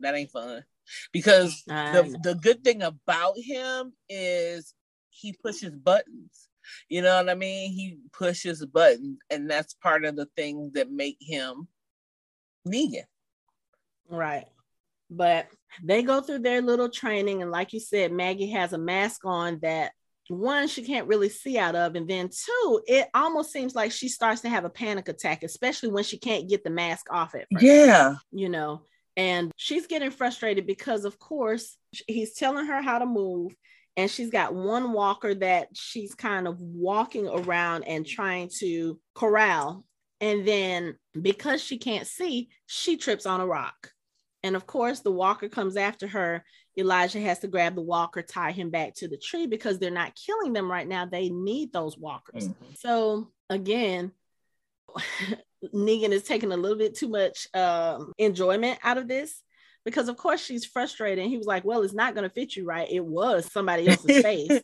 that 0.00 0.14
ain't 0.14 0.30
fun. 0.30 0.64
Because 1.12 1.62
the 1.66 2.18
the 2.22 2.34
good 2.34 2.64
thing 2.64 2.82
about 2.82 3.38
him 3.38 3.92
is 4.08 4.74
he 5.10 5.34
pushes 5.34 5.70
buttons. 5.70 6.48
You 6.88 7.02
know 7.02 7.16
what 7.16 7.28
I 7.28 7.34
mean? 7.34 7.72
He 7.72 7.98
pushes 8.12 8.64
buttons, 8.64 9.18
and 9.30 9.48
that's 9.48 9.74
part 9.74 10.04
of 10.04 10.16
the 10.16 10.26
thing 10.36 10.72
that 10.74 10.90
make 10.90 11.18
him 11.20 11.68
Negan. 12.66 13.04
Right. 14.08 14.46
But 15.10 15.48
they 15.82 16.02
go 16.02 16.20
through 16.20 16.40
their 16.40 16.62
little 16.62 16.88
training. 16.88 17.42
And 17.42 17.50
like 17.50 17.72
you 17.72 17.80
said, 17.80 18.12
Maggie 18.12 18.50
has 18.50 18.72
a 18.72 18.78
mask 18.78 19.24
on 19.24 19.58
that 19.62 19.92
one 20.28 20.68
she 20.68 20.82
can't 20.82 21.06
really 21.06 21.28
see 21.28 21.58
out 21.58 21.74
of 21.74 21.96
and 21.96 22.08
then 22.08 22.28
two 22.28 22.80
it 22.86 23.08
almost 23.12 23.52
seems 23.52 23.74
like 23.74 23.92
she 23.92 24.08
starts 24.08 24.40
to 24.40 24.48
have 24.48 24.64
a 24.64 24.70
panic 24.70 25.08
attack 25.08 25.42
especially 25.42 25.90
when 25.90 26.04
she 26.04 26.18
can't 26.18 26.48
get 26.48 26.64
the 26.64 26.70
mask 26.70 27.06
off 27.10 27.34
it 27.34 27.46
yeah 27.60 28.14
you 28.32 28.48
know 28.48 28.80
and 29.16 29.52
she's 29.56 29.86
getting 29.86 30.10
frustrated 30.10 30.66
because 30.66 31.04
of 31.04 31.18
course 31.18 31.76
he's 32.08 32.34
telling 32.34 32.64
her 32.64 32.80
how 32.80 32.98
to 32.98 33.06
move 33.06 33.54
and 33.96 34.10
she's 34.10 34.30
got 34.30 34.54
one 34.54 34.92
walker 34.92 35.34
that 35.34 35.68
she's 35.74 36.14
kind 36.14 36.48
of 36.48 36.58
walking 36.58 37.28
around 37.28 37.84
and 37.84 38.06
trying 38.06 38.48
to 38.60 38.98
corral 39.14 39.84
and 40.24 40.46
then 40.46 40.96
because 41.20 41.62
she 41.62 41.78
can't 41.78 42.06
see 42.06 42.48
she 42.66 42.96
trips 42.96 43.26
on 43.26 43.40
a 43.40 43.46
rock 43.46 43.90
and 44.42 44.56
of 44.56 44.66
course 44.66 45.00
the 45.00 45.12
walker 45.12 45.48
comes 45.48 45.76
after 45.76 46.06
her 46.06 46.44
Elijah 46.76 47.20
has 47.20 47.38
to 47.40 47.48
grab 47.48 47.74
the 47.74 47.82
walker, 47.82 48.22
tie 48.22 48.50
him 48.50 48.70
back 48.70 48.94
to 48.94 49.08
the 49.08 49.16
tree 49.16 49.46
because 49.46 49.78
they're 49.78 49.90
not 49.90 50.14
killing 50.14 50.52
them 50.52 50.70
right 50.70 50.86
now. 50.86 51.06
They 51.06 51.28
need 51.28 51.72
those 51.72 51.96
walkers. 51.96 52.48
Mm-hmm. 52.48 52.74
So 52.76 53.30
again, 53.48 54.12
Negan 55.74 56.10
is 56.10 56.24
taking 56.24 56.52
a 56.52 56.56
little 56.56 56.78
bit 56.78 56.96
too 56.96 57.08
much 57.08 57.46
um, 57.54 58.12
enjoyment 58.18 58.78
out 58.82 58.98
of 58.98 59.08
this 59.08 59.42
because, 59.84 60.08
of 60.08 60.16
course, 60.16 60.44
she's 60.44 60.64
frustrated. 60.64 61.20
And 61.20 61.30
he 61.30 61.38
was 61.38 61.46
like, 61.46 61.64
Well, 61.64 61.82
it's 61.82 61.94
not 61.94 62.14
going 62.14 62.28
to 62.28 62.34
fit 62.34 62.56
you 62.56 62.64
right. 62.64 62.90
It 62.90 63.04
was 63.04 63.50
somebody 63.52 63.88
else's 63.88 64.22
face. 64.22 64.60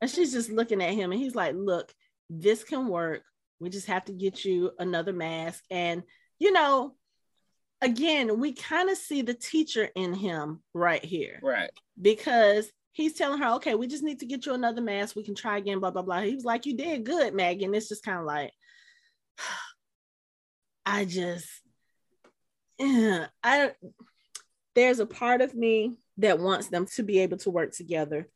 And 0.00 0.10
she's 0.10 0.32
just 0.32 0.50
looking 0.50 0.82
at 0.82 0.94
him 0.94 1.12
and 1.12 1.20
he's 1.20 1.34
like, 1.34 1.54
Look, 1.56 1.92
this 2.28 2.62
can 2.62 2.88
work. 2.88 3.22
We 3.60 3.70
just 3.70 3.86
have 3.86 4.04
to 4.06 4.12
get 4.12 4.44
you 4.44 4.70
another 4.78 5.12
mask. 5.12 5.64
And, 5.70 6.02
you 6.38 6.52
know, 6.52 6.94
again, 7.80 8.38
we 8.38 8.52
kind 8.52 8.90
of 8.90 8.96
see 8.96 9.22
the 9.22 9.34
teacher 9.34 9.88
in 9.94 10.14
him 10.14 10.60
right 10.74 11.04
here. 11.04 11.40
Right. 11.42 11.70
Because 12.00 12.70
he's 12.92 13.14
telling 13.14 13.40
her, 13.40 13.54
okay, 13.54 13.74
we 13.74 13.86
just 13.86 14.02
need 14.02 14.20
to 14.20 14.26
get 14.26 14.46
you 14.46 14.54
another 14.54 14.80
mask. 14.80 15.16
We 15.16 15.24
can 15.24 15.34
try 15.34 15.58
again, 15.58 15.80
blah, 15.80 15.90
blah, 15.90 16.02
blah. 16.02 16.20
He 16.20 16.34
was 16.34 16.44
like, 16.44 16.66
you 16.66 16.76
did 16.76 17.04
good, 17.04 17.34
Maggie. 17.34 17.64
And 17.64 17.74
it's 17.74 17.88
just 17.88 18.04
kind 18.04 18.18
of 18.18 18.24
like, 18.24 18.52
I 20.86 21.04
just, 21.04 21.48
yeah, 22.78 23.26
I, 23.42 23.72
there's 24.74 25.00
a 25.00 25.06
part 25.06 25.40
of 25.40 25.54
me 25.54 25.98
that 26.18 26.38
wants 26.38 26.68
them 26.68 26.86
to 26.86 27.02
be 27.02 27.20
able 27.20 27.36
to 27.38 27.50
work 27.50 27.72
together 27.72 28.28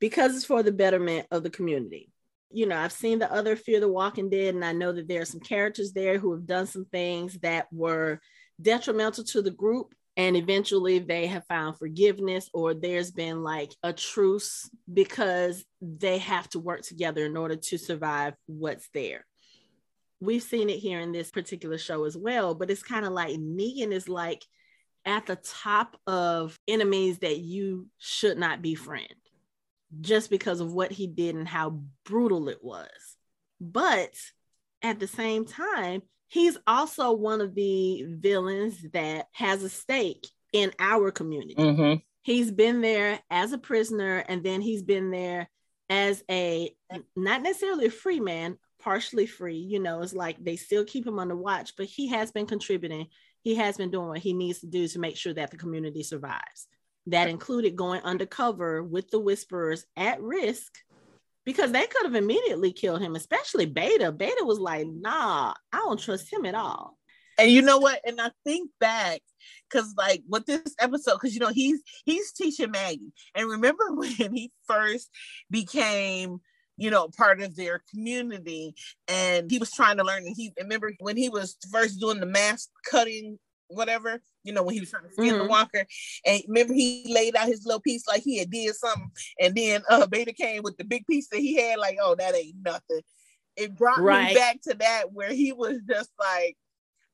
because 0.00 0.36
it's 0.36 0.44
for 0.44 0.62
the 0.62 0.72
betterment 0.72 1.26
of 1.30 1.42
the 1.42 1.50
community. 1.50 2.12
You 2.50 2.66
know, 2.66 2.76
I've 2.76 2.92
seen 2.92 3.18
the 3.18 3.32
other 3.32 3.56
Fear 3.56 3.80
the 3.80 3.88
Walking 3.88 4.30
Dead, 4.30 4.54
and 4.54 4.64
I 4.64 4.72
know 4.72 4.92
that 4.92 5.08
there 5.08 5.20
are 5.20 5.26
some 5.26 5.40
characters 5.40 5.92
there 5.92 6.18
who 6.18 6.32
have 6.32 6.46
done 6.46 6.66
some 6.66 6.86
things 6.86 7.38
that 7.40 7.66
were 7.72 8.20
detrimental 8.60 9.24
to 9.24 9.42
the 9.42 9.50
group 9.50 9.94
and 10.16 10.36
eventually 10.36 10.98
they 10.98 11.26
have 11.26 11.44
found 11.46 11.76
forgiveness 11.76 12.48
or 12.54 12.72
there's 12.72 13.10
been 13.10 13.42
like 13.42 13.72
a 13.82 13.92
truce 13.92 14.70
because 14.92 15.64
they 15.80 16.18
have 16.18 16.48
to 16.50 16.58
work 16.58 16.82
together 16.82 17.26
in 17.26 17.36
order 17.36 17.56
to 17.56 17.76
survive 17.76 18.34
what's 18.46 18.88
there. 18.94 19.26
We've 20.20 20.42
seen 20.42 20.70
it 20.70 20.78
here 20.78 21.00
in 21.00 21.12
this 21.12 21.30
particular 21.30 21.76
show 21.76 22.04
as 22.04 22.16
well 22.16 22.54
but 22.54 22.70
it's 22.70 22.82
kind 22.82 23.04
of 23.04 23.12
like 23.12 23.36
negan 23.36 23.92
is 23.92 24.08
like 24.08 24.42
at 25.04 25.26
the 25.26 25.36
top 25.36 25.96
of 26.06 26.58
enemies 26.66 27.18
that 27.18 27.38
you 27.38 27.86
should 27.98 28.38
not 28.38 28.62
be 28.62 28.74
befriend 28.74 29.14
just 30.00 30.30
because 30.30 30.60
of 30.60 30.72
what 30.72 30.92
he 30.92 31.06
did 31.06 31.34
and 31.34 31.48
how 31.48 31.80
brutal 32.04 32.48
it 32.48 32.58
was 32.62 33.16
but 33.60 34.14
at 34.82 34.98
the 35.00 35.06
same 35.06 35.44
time 35.44 36.02
he's 36.28 36.58
also 36.66 37.12
one 37.12 37.40
of 37.40 37.54
the 37.54 38.04
villains 38.08 38.84
that 38.92 39.26
has 39.32 39.62
a 39.62 39.68
stake 39.68 40.26
in 40.52 40.72
our 40.78 41.10
community. 41.10 41.54
Mm-hmm. 41.54 42.00
He's 42.22 42.50
been 42.50 42.80
there 42.80 43.20
as 43.30 43.52
a 43.52 43.58
prisoner, 43.58 44.24
and 44.28 44.42
then 44.42 44.60
he's 44.60 44.82
been 44.82 45.10
there 45.10 45.48
as 45.88 46.24
a 46.30 46.74
not 47.14 47.42
necessarily 47.42 47.86
a 47.86 47.90
free 47.90 48.20
man, 48.20 48.58
partially 48.80 49.26
free. 49.26 49.58
You 49.58 49.78
know, 49.78 50.02
it's 50.02 50.14
like 50.14 50.42
they 50.42 50.56
still 50.56 50.84
keep 50.84 51.06
him 51.06 51.18
under 51.18 51.36
watch, 51.36 51.74
but 51.76 51.86
he 51.86 52.08
has 52.08 52.32
been 52.32 52.46
contributing. 52.46 53.06
He 53.42 53.54
has 53.56 53.76
been 53.76 53.90
doing 53.90 54.08
what 54.08 54.18
he 54.18 54.32
needs 54.32 54.60
to 54.60 54.66
do 54.66 54.88
to 54.88 54.98
make 54.98 55.16
sure 55.16 55.34
that 55.34 55.52
the 55.52 55.56
community 55.56 56.02
survives. 56.02 56.66
That 57.06 57.28
included 57.28 57.76
going 57.76 58.02
undercover 58.02 58.82
with 58.82 59.10
the 59.10 59.20
Whisperers 59.20 59.84
at 59.96 60.20
risk 60.20 60.72
because 61.44 61.70
they 61.70 61.86
could 61.86 62.04
have 62.04 62.16
immediately 62.16 62.72
killed 62.72 63.00
him, 63.00 63.14
especially 63.14 63.66
Beta. 63.66 64.10
Beta 64.10 64.44
was 64.44 64.58
like, 64.58 64.86
nah, 64.88 65.54
I 65.72 65.76
don't 65.76 66.00
trust 66.00 66.32
him 66.32 66.44
at 66.44 66.56
all. 66.56 66.98
And 67.38 67.50
you 67.50 67.62
know 67.62 67.78
what? 67.78 68.00
And 68.04 68.20
I 68.20 68.30
think 68.44 68.70
back 68.80 69.20
because 69.70 69.94
like 69.96 70.22
with 70.28 70.46
this 70.46 70.74
episode, 70.80 71.14
because 71.14 71.34
you 71.34 71.40
know, 71.40 71.52
he's 71.52 71.80
he's 72.04 72.32
teaching 72.32 72.70
Maggie. 72.72 73.12
And 73.34 73.48
remember 73.48 73.84
when 73.92 74.34
he 74.34 74.50
first 74.66 75.10
became 75.50 76.40
you 76.76 76.90
know, 76.90 77.08
part 77.08 77.40
of 77.40 77.56
their 77.56 77.82
community. 77.90 78.74
And 79.08 79.50
he 79.50 79.58
was 79.58 79.72
trying 79.72 79.96
to 79.96 80.04
learn. 80.04 80.26
And 80.26 80.36
he 80.36 80.52
remember 80.58 80.92
when 81.00 81.16
he 81.16 81.28
was 81.28 81.56
first 81.72 82.00
doing 82.00 82.20
the 82.20 82.26
mask 82.26 82.68
cutting 82.90 83.38
whatever, 83.68 84.20
you 84.44 84.52
know, 84.52 84.62
when 84.62 84.74
he 84.74 84.80
was 84.80 84.90
trying 84.90 85.04
to 85.04 85.12
steal 85.12 85.34
mm-hmm. 85.34 85.38
the 85.44 85.48
walker. 85.48 85.86
And 86.24 86.42
remember 86.48 86.74
he 86.74 87.12
laid 87.12 87.36
out 87.36 87.48
his 87.48 87.64
little 87.64 87.80
piece 87.80 88.06
like 88.06 88.22
he 88.22 88.38
had 88.38 88.50
did 88.50 88.74
something. 88.74 89.10
And 89.40 89.54
then 89.54 89.82
uh 89.88 90.06
Beta 90.06 90.32
came 90.32 90.62
with 90.62 90.76
the 90.76 90.84
big 90.84 91.06
piece 91.06 91.28
that 91.28 91.40
he 91.40 91.56
had, 91.56 91.78
like, 91.78 91.98
oh, 92.00 92.14
that 92.16 92.34
ain't 92.34 92.56
nothing. 92.62 93.00
It 93.56 93.76
brought 93.76 94.00
right. 94.00 94.28
me 94.28 94.34
back 94.34 94.60
to 94.62 94.74
that 94.74 95.12
where 95.12 95.32
he 95.32 95.52
was 95.52 95.80
just 95.88 96.10
like 96.18 96.56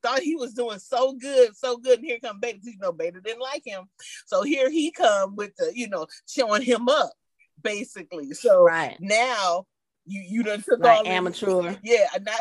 thought 0.02 0.20
he 0.20 0.34
was 0.34 0.52
doing 0.54 0.78
so 0.78 1.14
good, 1.14 1.56
so 1.56 1.76
good. 1.76 1.98
And 1.98 2.06
here 2.06 2.18
come 2.22 2.40
Beta. 2.40 2.58
You 2.62 2.78
know, 2.78 2.92
Beta 2.92 3.20
didn't 3.20 3.40
like 3.40 3.62
him. 3.64 3.84
So 4.26 4.42
here 4.42 4.68
he 4.70 4.90
come 4.90 5.36
with 5.36 5.54
the, 5.56 5.72
you 5.74 5.88
know, 5.88 6.06
showing 6.28 6.62
him 6.62 6.88
up, 6.88 7.12
basically. 7.62 8.32
So 8.34 8.62
right 8.62 8.96
now 9.00 9.66
you 10.06 10.20
you 10.20 10.42
done 10.42 10.62
took 10.62 10.80
like 10.80 10.98
all 10.98 11.06
amateur. 11.06 11.76
Yeah. 11.82 12.06
Now, 12.20 12.36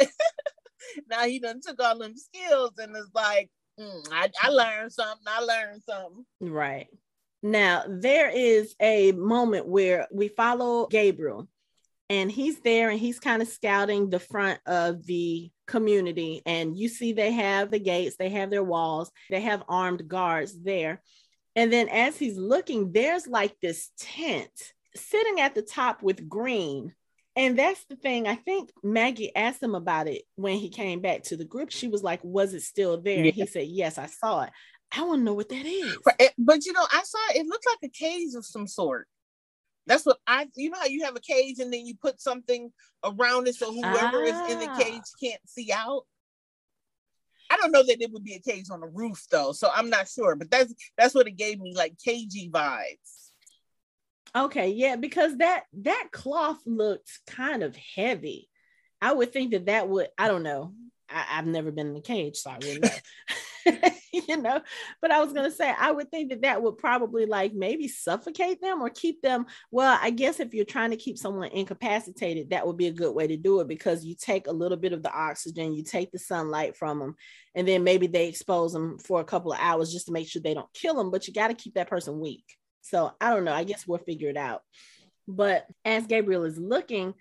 now 1.10 1.25
he 1.25 1.39
done 1.39 1.62
took 1.65 1.82
all 1.82 1.98
them 1.98 2.15
skills 2.18 2.72
and 2.77 2.96
it's 2.96 3.10
like, 3.13 3.50
Mm, 3.81 4.07
I, 4.11 4.29
I 4.41 4.50
learned 4.50 4.91
something. 4.91 5.25
I 5.25 5.41
learned 5.41 5.81
something. 5.83 6.25
Right. 6.39 6.88
Now, 7.41 7.83
there 7.88 8.29
is 8.29 8.75
a 8.79 9.11
moment 9.13 9.67
where 9.67 10.07
we 10.11 10.27
follow 10.27 10.85
Gabriel, 10.88 11.47
and 12.09 12.31
he's 12.31 12.59
there 12.59 12.89
and 12.89 13.00
he's 13.00 13.19
kind 13.19 13.41
of 13.41 13.47
scouting 13.47 14.09
the 14.09 14.19
front 14.19 14.59
of 14.67 15.05
the 15.05 15.50
community. 15.65 16.41
And 16.45 16.77
you 16.77 16.89
see, 16.89 17.13
they 17.13 17.31
have 17.31 17.71
the 17.71 17.79
gates, 17.79 18.17
they 18.17 18.29
have 18.29 18.50
their 18.50 18.63
walls, 18.63 19.11
they 19.29 19.41
have 19.41 19.63
armed 19.67 20.07
guards 20.07 20.61
there. 20.61 21.01
And 21.55 21.71
then 21.71 21.89
as 21.89 22.17
he's 22.17 22.38
looking, 22.38 22.91
there's 22.91 23.27
like 23.27 23.55
this 23.61 23.89
tent 23.97 24.51
sitting 24.95 25.39
at 25.39 25.55
the 25.55 25.61
top 25.61 26.03
with 26.03 26.27
green 26.29 26.93
and 27.35 27.57
that's 27.57 27.83
the 27.85 27.95
thing. 27.95 28.27
I 28.27 28.35
think 28.35 28.71
Maggie 28.83 29.35
asked 29.35 29.63
him 29.63 29.75
about 29.75 30.07
it 30.07 30.23
when 30.35 30.57
he 30.57 30.69
came 30.69 31.00
back 31.00 31.23
to 31.23 31.38
the 31.38 31.45
group. 31.45 31.71
She 31.71 31.88
was 31.88 32.03
like, 32.03 32.19
Was 32.23 32.53
it 32.53 32.61
still 32.61 33.00
there? 33.00 33.23
Yeah. 33.23 33.31
He 33.31 33.45
said, 33.45 33.67
Yes, 33.67 33.97
I 33.97 34.07
saw 34.07 34.43
it. 34.43 34.50
I 34.91 35.03
want 35.03 35.21
to 35.21 35.23
know 35.23 35.33
what 35.33 35.50
that 35.50 35.65
is. 35.65 35.97
But, 36.03 36.33
but 36.38 36.65
you 36.65 36.73
know, 36.73 36.85
I 36.91 37.01
saw 37.03 37.17
it, 37.29 37.38
it 37.38 37.47
looked 37.47 37.65
like 37.65 37.89
a 37.89 37.93
cage 37.93 38.33
of 38.35 38.45
some 38.45 38.67
sort. 38.67 39.07
That's 39.88 40.05
what 40.05 40.17
I, 40.27 40.47
you 40.55 40.69
know, 40.69 40.79
how 40.79 40.85
you 40.85 41.05
have 41.05 41.15
a 41.15 41.21
cage 41.21 41.59
and 41.59 41.73
then 41.73 41.85
you 41.85 41.95
put 41.95 42.21
something 42.21 42.71
around 43.03 43.47
it 43.47 43.55
so 43.55 43.73
whoever 43.73 44.17
ah. 44.17 44.25
is 44.25 44.51
in 44.51 44.59
the 44.59 44.83
cage 44.83 45.01
can't 45.21 45.41
see 45.45 45.71
out. 45.73 46.03
I 47.50 47.57
don't 47.57 47.71
know 47.71 47.83
that 47.83 48.01
it 48.01 48.11
would 48.11 48.23
be 48.23 48.35
a 48.35 48.39
cage 48.39 48.67
on 48.71 48.79
the 48.79 48.88
roof 48.88 49.25
though, 49.31 49.51
so 49.51 49.69
I'm 49.73 49.89
not 49.89 50.07
sure. 50.07 50.35
But 50.35 50.51
that's 50.51 50.73
that's 50.97 51.15
what 51.15 51.27
it 51.27 51.38
gave 51.38 51.59
me, 51.59 51.73
like 51.75 51.97
cagey 52.03 52.50
vibes. 52.50 53.30
Okay, 54.35 54.69
yeah, 54.69 54.95
because 54.95 55.38
that 55.38 55.65
that 55.73 56.09
cloth 56.11 56.59
looked 56.65 57.19
kind 57.27 57.63
of 57.63 57.75
heavy. 57.75 58.50
I 59.01 59.13
would 59.13 59.33
think 59.33 59.51
that 59.51 59.65
that 59.65 59.89
would, 59.89 60.07
I 60.17 60.27
don't 60.27 60.43
know. 60.43 60.73
I, 61.09 61.23
have 61.23 61.47
never 61.47 61.71
been 61.71 61.88
in 61.88 61.95
a 61.95 62.01
cage, 62.01 62.38
so 62.38 62.51
I 62.51 62.55
wouldn't 62.55 62.83
know. 62.83 62.89
you 64.13 64.38
know, 64.38 64.61
but 65.01 65.11
I 65.11 65.23
was 65.23 65.33
gonna 65.33 65.51
say 65.51 65.71
I 65.77 65.91
would 65.91 66.09
think 66.09 66.29
that 66.29 66.41
that 66.41 66.61
would 66.61 66.77
probably 66.77 67.25
like 67.25 67.53
maybe 67.53 67.88
suffocate 67.88 68.61
them 68.61 68.81
or 68.81 68.89
keep 68.89 69.21
them. 69.21 69.45
Well, 69.71 69.97
I 70.01 70.09
guess 70.09 70.39
if 70.39 70.53
you're 70.53 70.65
trying 70.65 70.91
to 70.91 70.97
keep 70.97 71.17
someone 71.17 71.50
incapacitated, 71.50 72.50
that 72.50 72.65
would 72.65 72.77
be 72.77 72.88
a 72.88 72.93
good 72.93 73.13
way 73.13 73.27
to 73.27 73.38
do 73.38 73.59
it 73.59 73.67
because 73.67 74.05
you 74.05 74.15
take 74.15 74.47
a 74.47 74.51
little 74.51 74.77
bit 74.77 74.93
of 74.93 75.03
the 75.03 75.11
oxygen, 75.11 75.73
you 75.73 75.83
take 75.83 76.11
the 76.11 76.19
sunlight 76.19 76.75
from 76.75 77.00
them, 77.00 77.15
and 77.55 77.67
then 77.67 77.83
maybe 77.83 78.07
they 78.07 78.27
expose 78.27 78.73
them 78.73 78.97
for 78.97 79.19
a 79.21 79.25
couple 79.25 79.53
of 79.53 79.59
hours 79.61 79.91
just 79.91 80.07
to 80.07 80.11
make 80.11 80.27
sure 80.27 80.41
they 80.41 80.53
don't 80.53 80.73
kill 80.73 80.95
them. 80.95 81.11
But 81.11 81.27
you 81.27 81.33
got 81.33 81.50
to 81.50 81.53
keep 81.53 81.75
that 81.75 81.89
person 81.89 82.19
weak. 82.19 82.45
So 82.81 83.13
I 83.19 83.29
don't 83.29 83.45
know. 83.45 83.53
I 83.53 83.63
guess 83.63 83.88
we'll 83.88 84.00
figure 84.00 84.29
it 84.29 84.38
out. 84.38 84.61
But 85.27 85.65
as 85.85 86.07
Gabriel 86.07 86.43
is 86.43 86.57
looking, 86.57 87.13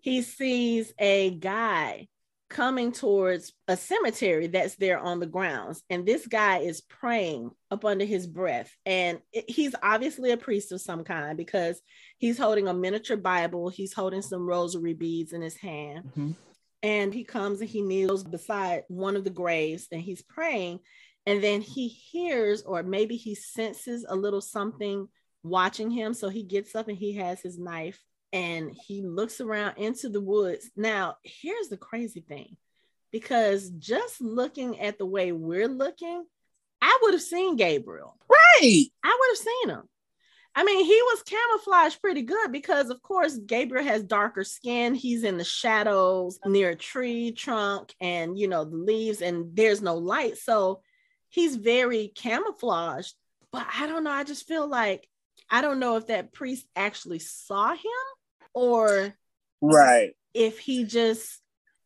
he 0.00 0.22
sees 0.22 0.92
a 0.98 1.30
guy 1.30 2.08
coming 2.50 2.92
towards 2.92 3.52
a 3.66 3.76
cemetery 3.76 4.46
that's 4.46 4.76
there 4.76 4.98
on 4.98 5.18
the 5.18 5.26
grounds. 5.26 5.82
And 5.90 6.06
this 6.06 6.26
guy 6.26 6.58
is 6.58 6.82
praying 6.82 7.50
up 7.70 7.84
under 7.84 8.04
his 8.04 8.26
breath. 8.26 8.72
And 8.86 9.18
it, 9.32 9.50
he's 9.50 9.74
obviously 9.82 10.30
a 10.30 10.36
priest 10.36 10.70
of 10.70 10.80
some 10.80 11.04
kind 11.04 11.36
because 11.36 11.80
he's 12.18 12.38
holding 12.38 12.68
a 12.68 12.74
miniature 12.74 13.16
Bible, 13.16 13.70
he's 13.70 13.92
holding 13.92 14.22
some 14.22 14.46
rosary 14.46 14.94
beads 14.94 15.32
in 15.32 15.42
his 15.42 15.56
hand. 15.56 16.04
Mm-hmm. 16.10 16.30
And 16.82 17.14
he 17.14 17.24
comes 17.24 17.60
and 17.60 17.68
he 17.68 17.80
kneels 17.80 18.22
beside 18.22 18.84
one 18.88 19.16
of 19.16 19.24
the 19.24 19.30
graves 19.30 19.88
and 19.90 20.02
he's 20.02 20.22
praying. 20.22 20.80
And 21.26 21.42
then 21.42 21.60
he 21.60 21.88
hears, 21.88 22.62
or 22.62 22.82
maybe 22.82 23.16
he 23.16 23.34
senses 23.34 24.04
a 24.08 24.14
little 24.14 24.40
something 24.40 25.08
watching 25.42 25.90
him. 25.90 26.14
So 26.14 26.28
he 26.28 26.42
gets 26.42 26.74
up 26.74 26.88
and 26.88 26.98
he 26.98 27.14
has 27.14 27.40
his 27.40 27.58
knife 27.58 27.98
and 28.32 28.74
he 28.86 29.02
looks 29.02 29.40
around 29.40 29.78
into 29.78 30.08
the 30.08 30.20
woods. 30.20 30.70
Now, 30.76 31.16
here's 31.22 31.68
the 31.68 31.76
crazy 31.76 32.20
thing 32.20 32.56
because 33.12 33.70
just 33.70 34.20
looking 34.20 34.80
at 34.80 34.98
the 34.98 35.06
way 35.06 35.32
we're 35.32 35.68
looking, 35.68 36.24
I 36.82 36.98
would 37.02 37.14
have 37.14 37.22
seen 37.22 37.56
Gabriel. 37.56 38.18
Right. 38.28 38.86
I 39.02 39.18
would 39.18 39.28
have 39.30 39.38
seen 39.38 39.70
him. 39.70 39.88
I 40.56 40.62
mean, 40.62 40.84
he 40.84 41.00
was 41.02 41.22
camouflaged 41.22 42.00
pretty 42.00 42.22
good 42.22 42.52
because, 42.52 42.90
of 42.90 43.02
course, 43.02 43.38
Gabriel 43.38 43.84
has 43.84 44.04
darker 44.04 44.44
skin. 44.44 44.94
He's 44.94 45.24
in 45.24 45.36
the 45.36 45.44
shadows 45.44 46.38
near 46.46 46.70
a 46.70 46.76
tree 46.76 47.32
trunk 47.32 47.92
and, 48.00 48.38
you 48.38 48.46
know, 48.46 48.64
the 48.64 48.76
leaves, 48.76 49.20
and 49.20 49.56
there's 49.56 49.82
no 49.82 49.96
light. 49.96 50.38
So 50.38 50.82
he's 51.34 51.56
very 51.56 52.12
camouflaged. 52.14 53.14
But 53.50 53.66
I 53.76 53.86
don't 53.86 54.04
know. 54.04 54.10
I 54.10 54.24
just 54.24 54.46
feel 54.46 54.66
like 54.66 55.08
I 55.50 55.60
don't 55.60 55.80
know 55.80 55.96
if 55.96 56.06
that 56.06 56.32
priest 56.32 56.66
actually 56.76 57.18
saw 57.18 57.72
him 57.72 58.04
or 58.54 59.14
right 59.60 60.12
if 60.32 60.58
he 60.58 60.84
just 60.84 61.40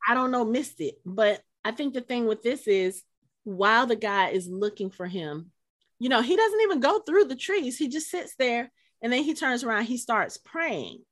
I 0.06 0.14
don't 0.14 0.30
know 0.30 0.44
missed 0.44 0.80
it. 0.80 0.96
But 1.04 1.40
I 1.64 1.72
think 1.72 1.94
the 1.94 2.00
thing 2.00 2.26
with 2.26 2.42
this 2.42 2.66
is 2.66 3.02
while 3.44 3.86
the 3.86 3.96
guy 3.96 4.28
is 4.28 4.48
looking 4.48 4.90
for 4.90 5.06
him, 5.06 5.50
you 5.98 6.08
know, 6.08 6.20
he 6.20 6.36
doesn't 6.36 6.60
even 6.60 6.80
go 6.80 7.00
through 7.00 7.24
the 7.24 7.36
trees. 7.36 7.78
He 7.78 7.88
just 7.88 8.10
sits 8.10 8.34
there 8.38 8.70
and 9.02 9.12
then 9.12 9.24
he 9.24 9.34
turns 9.34 9.64
around, 9.64 9.84
he 9.84 9.96
starts 9.96 10.36
praying. 10.36 11.02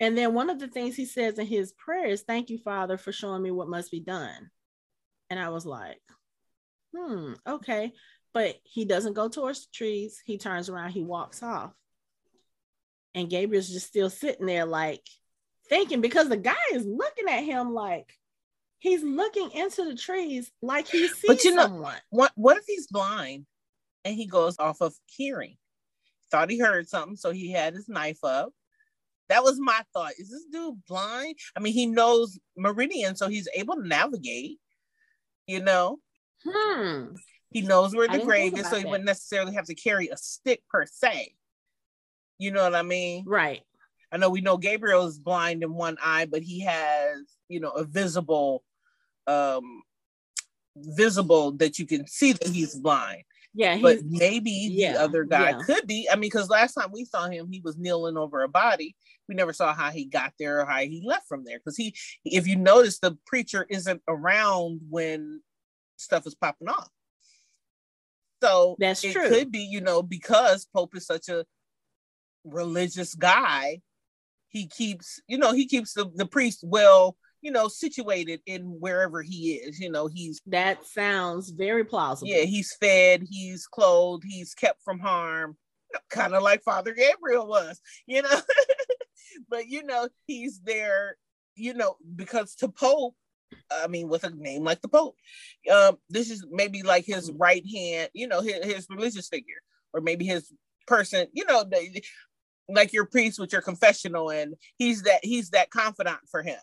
And 0.00 0.16
then 0.16 0.32
one 0.32 0.48
of 0.48 0.58
the 0.58 0.68
things 0.68 0.96
he 0.96 1.04
says 1.04 1.38
in 1.38 1.46
his 1.46 1.72
prayer 1.72 2.06
is, 2.06 2.22
Thank 2.22 2.48
you, 2.48 2.58
Father, 2.58 2.96
for 2.96 3.12
showing 3.12 3.42
me 3.42 3.50
what 3.50 3.68
must 3.68 3.90
be 3.90 4.00
done. 4.00 4.50
And 5.28 5.38
I 5.38 5.50
was 5.50 5.66
like, 5.66 6.00
Hmm, 6.96 7.34
okay. 7.46 7.92
But 8.32 8.56
he 8.64 8.84
doesn't 8.84 9.14
go 9.14 9.28
towards 9.28 9.62
the 9.62 9.72
trees. 9.72 10.22
He 10.24 10.38
turns 10.38 10.68
around, 10.68 10.90
he 10.90 11.02
walks 11.02 11.42
off. 11.42 11.72
And 13.14 13.28
Gabriel's 13.28 13.68
just 13.68 13.88
still 13.88 14.10
sitting 14.10 14.46
there, 14.46 14.66
like 14.66 15.02
thinking, 15.68 16.00
because 16.00 16.28
the 16.28 16.36
guy 16.36 16.54
is 16.72 16.86
looking 16.86 17.28
at 17.28 17.44
him 17.44 17.74
like 17.74 18.12
he's 18.78 19.02
looking 19.02 19.50
into 19.50 19.84
the 19.84 19.96
trees 19.96 20.50
like 20.62 20.86
he 20.86 21.08
sees 21.08 21.24
but 21.26 21.44
you 21.44 21.54
know, 21.54 21.62
someone. 21.62 21.96
What, 22.10 22.32
what 22.36 22.56
if 22.56 22.64
he's 22.66 22.86
blind? 22.86 23.46
and 24.04 24.14
he 24.14 24.26
goes 24.26 24.58
off 24.58 24.80
of 24.80 24.94
hearing. 25.06 25.56
Thought 26.30 26.50
he 26.50 26.58
heard 26.58 26.88
something, 26.88 27.16
so 27.16 27.32
he 27.32 27.50
had 27.50 27.74
his 27.74 27.88
knife 27.88 28.22
up. 28.22 28.52
That 29.28 29.42
was 29.42 29.60
my 29.60 29.80
thought. 29.92 30.12
Is 30.18 30.30
this 30.30 30.44
dude 30.50 30.84
blind? 30.86 31.36
I 31.56 31.60
mean, 31.60 31.72
he 31.72 31.86
knows 31.86 32.38
meridian, 32.56 33.16
so 33.16 33.28
he's 33.28 33.48
able 33.54 33.76
to 33.76 33.86
navigate. 33.86 34.58
You 35.46 35.62
know, 35.62 35.98
hmm. 36.44 37.14
he 37.50 37.62
knows 37.62 37.94
where 37.94 38.08
the 38.08 38.18
grave 38.18 38.56
is, 38.58 38.68
so 38.68 38.76
he 38.76 38.82
that. 38.82 38.88
wouldn't 38.88 39.06
necessarily 39.06 39.54
have 39.54 39.66
to 39.66 39.74
carry 39.74 40.08
a 40.08 40.16
stick 40.16 40.62
per 40.70 40.86
se. 40.86 41.34
You 42.38 42.50
know 42.50 42.62
what 42.62 42.74
I 42.74 42.82
mean? 42.82 43.24
Right. 43.26 43.62
I 44.12 44.16
know 44.16 44.30
we 44.30 44.40
know 44.40 44.56
Gabriel 44.56 45.06
is 45.06 45.18
blind 45.18 45.62
in 45.62 45.74
one 45.74 45.96
eye, 46.02 46.26
but 46.26 46.42
he 46.42 46.60
has, 46.60 47.20
you 47.48 47.60
know, 47.60 47.70
a 47.70 47.84
visible, 47.84 48.64
um, 49.26 49.82
visible 50.76 51.52
that 51.58 51.78
you 51.78 51.86
can 51.86 52.06
see 52.06 52.32
that 52.32 52.48
he's 52.48 52.74
blind. 52.74 53.22
Yeah, 53.52 53.78
but 53.82 53.98
maybe 54.04 54.50
yeah, 54.50 54.92
the 54.92 55.00
other 55.00 55.24
guy 55.24 55.50
yeah. 55.50 55.58
could 55.64 55.86
be. 55.86 56.08
I 56.10 56.14
mean, 56.14 56.30
because 56.30 56.48
last 56.48 56.74
time 56.74 56.90
we 56.92 57.04
saw 57.04 57.28
him, 57.28 57.48
he 57.50 57.60
was 57.64 57.76
kneeling 57.76 58.16
over 58.16 58.42
a 58.42 58.48
body. 58.48 58.96
We 59.28 59.34
never 59.34 59.52
saw 59.52 59.74
how 59.74 59.90
he 59.90 60.04
got 60.04 60.32
there 60.38 60.60
or 60.60 60.66
how 60.66 60.78
he 60.78 61.02
left 61.04 61.26
from 61.28 61.44
there. 61.44 61.58
Because 61.58 61.76
he, 61.76 61.94
if 62.24 62.46
you 62.46 62.56
notice, 62.56 63.00
the 63.00 63.18
preacher 63.26 63.66
isn't 63.68 64.02
around 64.08 64.80
when 64.88 65.42
stuff 66.00 66.26
is 66.26 66.34
popping 66.34 66.68
off. 66.68 66.88
So 68.42 68.76
that's 68.78 69.04
it 69.04 69.12
true. 69.12 69.28
could 69.28 69.52
be, 69.52 69.60
you 69.60 69.80
know, 69.80 70.02
because 70.02 70.66
Pope 70.74 70.96
is 70.96 71.06
such 71.06 71.28
a 71.28 71.44
religious 72.44 73.14
guy, 73.14 73.80
he 74.48 74.66
keeps, 74.66 75.20
you 75.26 75.38
know, 75.38 75.52
he 75.52 75.66
keeps 75.66 75.92
the, 75.92 76.10
the 76.14 76.26
priest 76.26 76.60
well 76.62 77.16
you 77.42 77.50
know, 77.50 77.68
situated 77.68 78.40
in 78.46 78.62
wherever 78.80 79.22
he 79.22 79.54
is. 79.54 79.78
You 79.78 79.90
know, 79.90 80.06
he's 80.06 80.40
that 80.46 80.84
sounds 80.86 81.50
very 81.50 81.84
plausible. 81.84 82.30
Yeah, 82.30 82.42
he's 82.42 82.74
fed, 82.74 83.24
he's 83.28 83.66
clothed, 83.66 84.24
he's 84.26 84.54
kept 84.54 84.82
from 84.82 84.98
harm, 84.98 85.56
kind 86.10 86.34
of 86.34 86.42
like 86.42 86.62
Father 86.62 86.92
Gabriel 86.92 87.46
was, 87.46 87.80
you 88.06 88.22
know. 88.22 88.40
but 89.48 89.68
you 89.68 89.84
know, 89.84 90.08
he's 90.26 90.60
there, 90.60 91.16
you 91.54 91.74
know, 91.74 91.96
because 92.14 92.54
to 92.56 92.68
Pope, 92.68 93.14
I 93.70 93.86
mean, 93.86 94.08
with 94.08 94.24
a 94.24 94.30
name 94.30 94.64
like 94.64 94.80
the 94.80 94.88
Pope, 94.88 95.16
um, 95.72 95.96
this 96.08 96.30
is 96.30 96.46
maybe 96.50 96.82
like 96.82 97.04
his 97.04 97.30
right 97.32 97.64
hand, 97.66 98.10
you 98.14 98.26
know, 98.26 98.40
his, 98.40 98.64
his 98.64 98.86
religious 98.90 99.28
figure, 99.28 99.60
or 99.92 100.00
maybe 100.00 100.24
his 100.24 100.52
person, 100.86 101.26
you 101.32 101.44
know, 101.46 101.64
like 102.68 102.92
your 102.92 103.06
priest 103.06 103.38
with 103.38 103.52
your 103.52 103.62
confessional, 103.62 104.30
and 104.30 104.54
he's 104.78 105.02
that 105.02 105.20
he's 105.22 105.50
that 105.50 105.70
confidant 105.70 106.20
for 106.30 106.42
him 106.42 106.58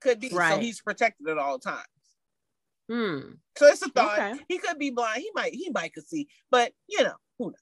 could 0.00 0.20
be. 0.20 0.30
Right. 0.30 0.54
So 0.54 0.60
he's 0.60 0.80
protected 0.80 1.28
at 1.28 1.38
all 1.38 1.58
times. 1.58 1.84
Hmm. 2.90 3.18
So 3.56 3.66
it's 3.66 3.82
a 3.82 3.88
thought. 3.90 4.18
Okay. 4.18 4.40
He 4.48 4.58
could 4.58 4.78
be 4.78 4.90
blind. 4.90 5.20
He 5.20 5.30
might. 5.34 5.54
He 5.54 5.70
might 5.70 5.92
could 5.92 6.08
see, 6.08 6.28
but 6.50 6.72
you 6.88 7.02
know 7.04 7.14
who 7.38 7.46
knows. 7.46 7.54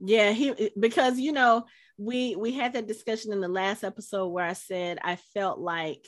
Yeah, 0.00 0.32
he 0.32 0.70
because 0.78 1.18
you 1.18 1.32
know 1.32 1.66
we 1.98 2.36
we 2.36 2.52
had 2.52 2.74
that 2.74 2.86
discussion 2.86 3.32
in 3.32 3.40
the 3.40 3.48
last 3.48 3.84
episode 3.84 4.28
where 4.28 4.46
I 4.46 4.54
said 4.54 4.98
I 5.02 5.16
felt 5.34 5.58
like 5.58 6.06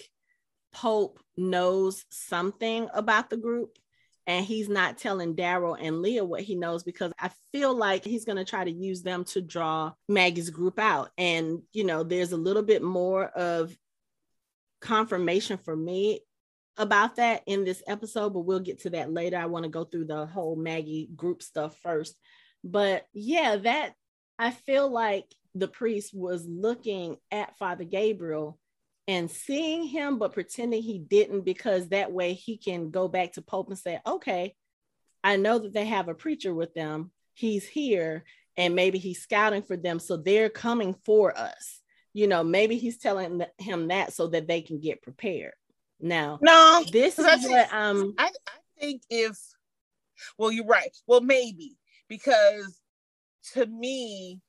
Pope 0.73 1.19
knows 1.37 2.05
something 2.11 2.89
about 2.95 3.31
the 3.31 3.37
group 3.37 3.79
and 4.27 4.45
he's 4.45 4.69
not 4.69 4.99
telling 4.99 5.35
Daryl 5.35 5.77
and 5.81 6.01
Leah 6.01 6.25
what 6.25 6.43
he 6.43 6.55
knows 6.55 6.85
because 6.85 7.13
I 7.19 7.31
feel 7.51 7.75
like 7.75 8.05
he's 8.05 8.25
going 8.25 8.39
to 8.39 8.45
try 8.45 8.65
to 8.65 8.71
use 8.71 9.03
them 9.03 9.25
to 9.27 9.41
draw 9.41 9.93
Maggie's 10.09 10.51
group 10.51 10.79
out. 10.79 11.11
And, 11.19 11.63
you 11.73 11.85
know, 11.85 12.05
there's 12.05 12.33
a 12.33 12.37
little 12.37 12.63
bit 12.63 12.83
more 12.83 13.25
of 13.27 13.77
confirmation 14.81 15.59
for 15.59 15.77
me 15.77 16.21
about 16.77 17.17
that 17.17 17.43
in 17.47 17.65
this 17.65 17.83
episode, 17.87 18.33
but 18.33 18.41
we'll 18.41 18.61
get 18.61 18.81
to 18.83 18.91
that 18.91 19.13
later. 19.13 19.37
I 19.37 19.47
want 19.47 19.65
to 19.65 19.71
go 19.71 19.85
through 19.85 20.07
the 20.07 20.27
whole 20.27 20.57
Maggie 20.57 21.11
group 21.17 21.43
stuff 21.43 21.77
first. 21.83 22.17
But 22.63 23.07
yeah, 23.13 23.57
that 23.57 23.95
I 24.39 24.53
feel 24.53 24.89
like 24.89 25.27
the 25.55 25.69
priest 25.69 26.15
was 26.15 26.47
looking 26.47 27.17
at 27.31 27.59
Father 27.59 27.85
Gabriel 27.85 28.59
and 29.09 29.31
seeing 29.31 29.85
him, 29.85 30.19
but 30.19 30.33
pretending 30.33 30.83
he 30.83 30.99
didn't 30.99 31.43
because 31.43 31.89
that 31.89 32.13
way 32.13 32.35
he 32.35 32.57
can 32.57 32.91
go 32.91 33.09
back 33.09 33.33
to 33.33 33.43
Pope 33.43 33.69
and 33.69 33.79
say, 33.79 33.99
okay, 34.07 34.55
I 35.25 35.37
know 35.37 35.59
that 35.59 35.73
they 35.73 35.87
have 35.87 36.09
a 36.09 36.15
preacher 36.15 36.55
with 36.55 36.75
them. 36.75 37.11
He's 37.35 37.67
here, 37.67 38.25
and 38.57 38.75
maybe 38.75 38.99
he's 38.99 39.23
scouting 39.23 39.63
for 39.63 39.77
them. 39.77 39.99
So 39.99 40.17
they're 40.17 40.51
coming 40.51 40.95
for 41.05 41.37
us 41.37 41.83
you 42.13 42.27
know, 42.27 42.45
maybe 42.45 42.77
he's 42.77 42.99
telling 42.99 43.43
him 43.59 43.89
that 43.89 44.13
so 44.13 44.29
that 44.29 44.47
they 44.47 44.61
can 44.61 44.81
get 44.81 45.03
prepared. 45.03 45.55
Now, 46.01 46.39
no, 46.43 46.85
this 46.93 47.19
is 47.19 47.49
what 47.49 47.73
um 47.73 48.15
I, 48.19 48.27
I 48.27 48.81
think 48.81 49.03
if 49.09 49.39
well, 50.37 50.51
you're 50.51 50.67
right. 50.67 50.95
Well, 51.07 51.21
maybe 51.21 51.77
because 52.09 52.81
to 53.55 53.65
me, 53.67 54.41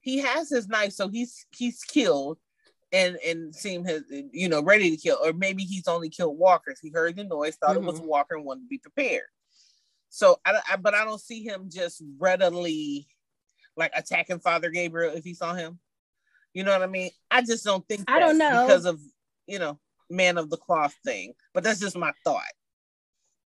he 0.00 0.18
has 0.18 0.50
his 0.50 0.68
knife, 0.68 0.92
so 0.92 1.08
he's 1.08 1.46
he's 1.56 1.82
killed 1.84 2.38
and 2.92 3.16
and 3.26 3.54
seem 3.54 3.84
his 3.84 4.04
you 4.32 4.48
know 4.48 4.62
ready 4.62 4.90
to 4.90 4.96
kill, 4.96 5.18
or 5.22 5.32
maybe 5.32 5.64
he's 5.64 5.88
only 5.88 6.08
killed 6.08 6.38
walkers. 6.38 6.78
He 6.80 6.90
heard 6.90 7.16
the 7.16 7.24
noise, 7.24 7.56
thought 7.56 7.70
mm-hmm. 7.70 7.84
it 7.84 7.86
was 7.86 7.96
a 7.96 8.02
mm-hmm. 8.02 8.10
walker, 8.10 8.36
and 8.36 8.44
wanted 8.44 8.62
to 8.62 8.68
be 8.68 8.78
prepared. 8.78 9.24
So 10.08 10.38
I, 10.44 10.60
I, 10.70 10.76
but 10.76 10.94
I 10.94 11.04
don't 11.04 11.20
see 11.20 11.42
him 11.42 11.68
just 11.70 12.02
readily 12.18 13.08
like 13.76 13.92
attacking 13.94 14.40
Father 14.40 14.70
Gabriel 14.70 15.14
if 15.14 15.24
he 15.24 15.34
saw 15.34 15.54
him. 15.54 15.78
You 16.54 16.64
know 16.64 16.72
what 16.72 16.82
I 16.82 16.86
mean? 16.86 17.10
I 17.30 17.42
just 17.42 17.64
don't 17.64 17.86
think 17.86 18.04
I 18.08 18.18
don't 18.18 18.38
know 18.38 18.66
because 18.66 18.86
of 18.86 19.00
you 19.46 19.58
know 19.58 19.78
man 20.08 20.38
of 20.38 20.48
the 20.48 20.56
cloth 20.56 20.94
thing, 21.04 21.34
but 21.52 21.64
that's 21.64 21.80
just 21.80 21.96
my 21.96 22.12
thought. 22.24 22.42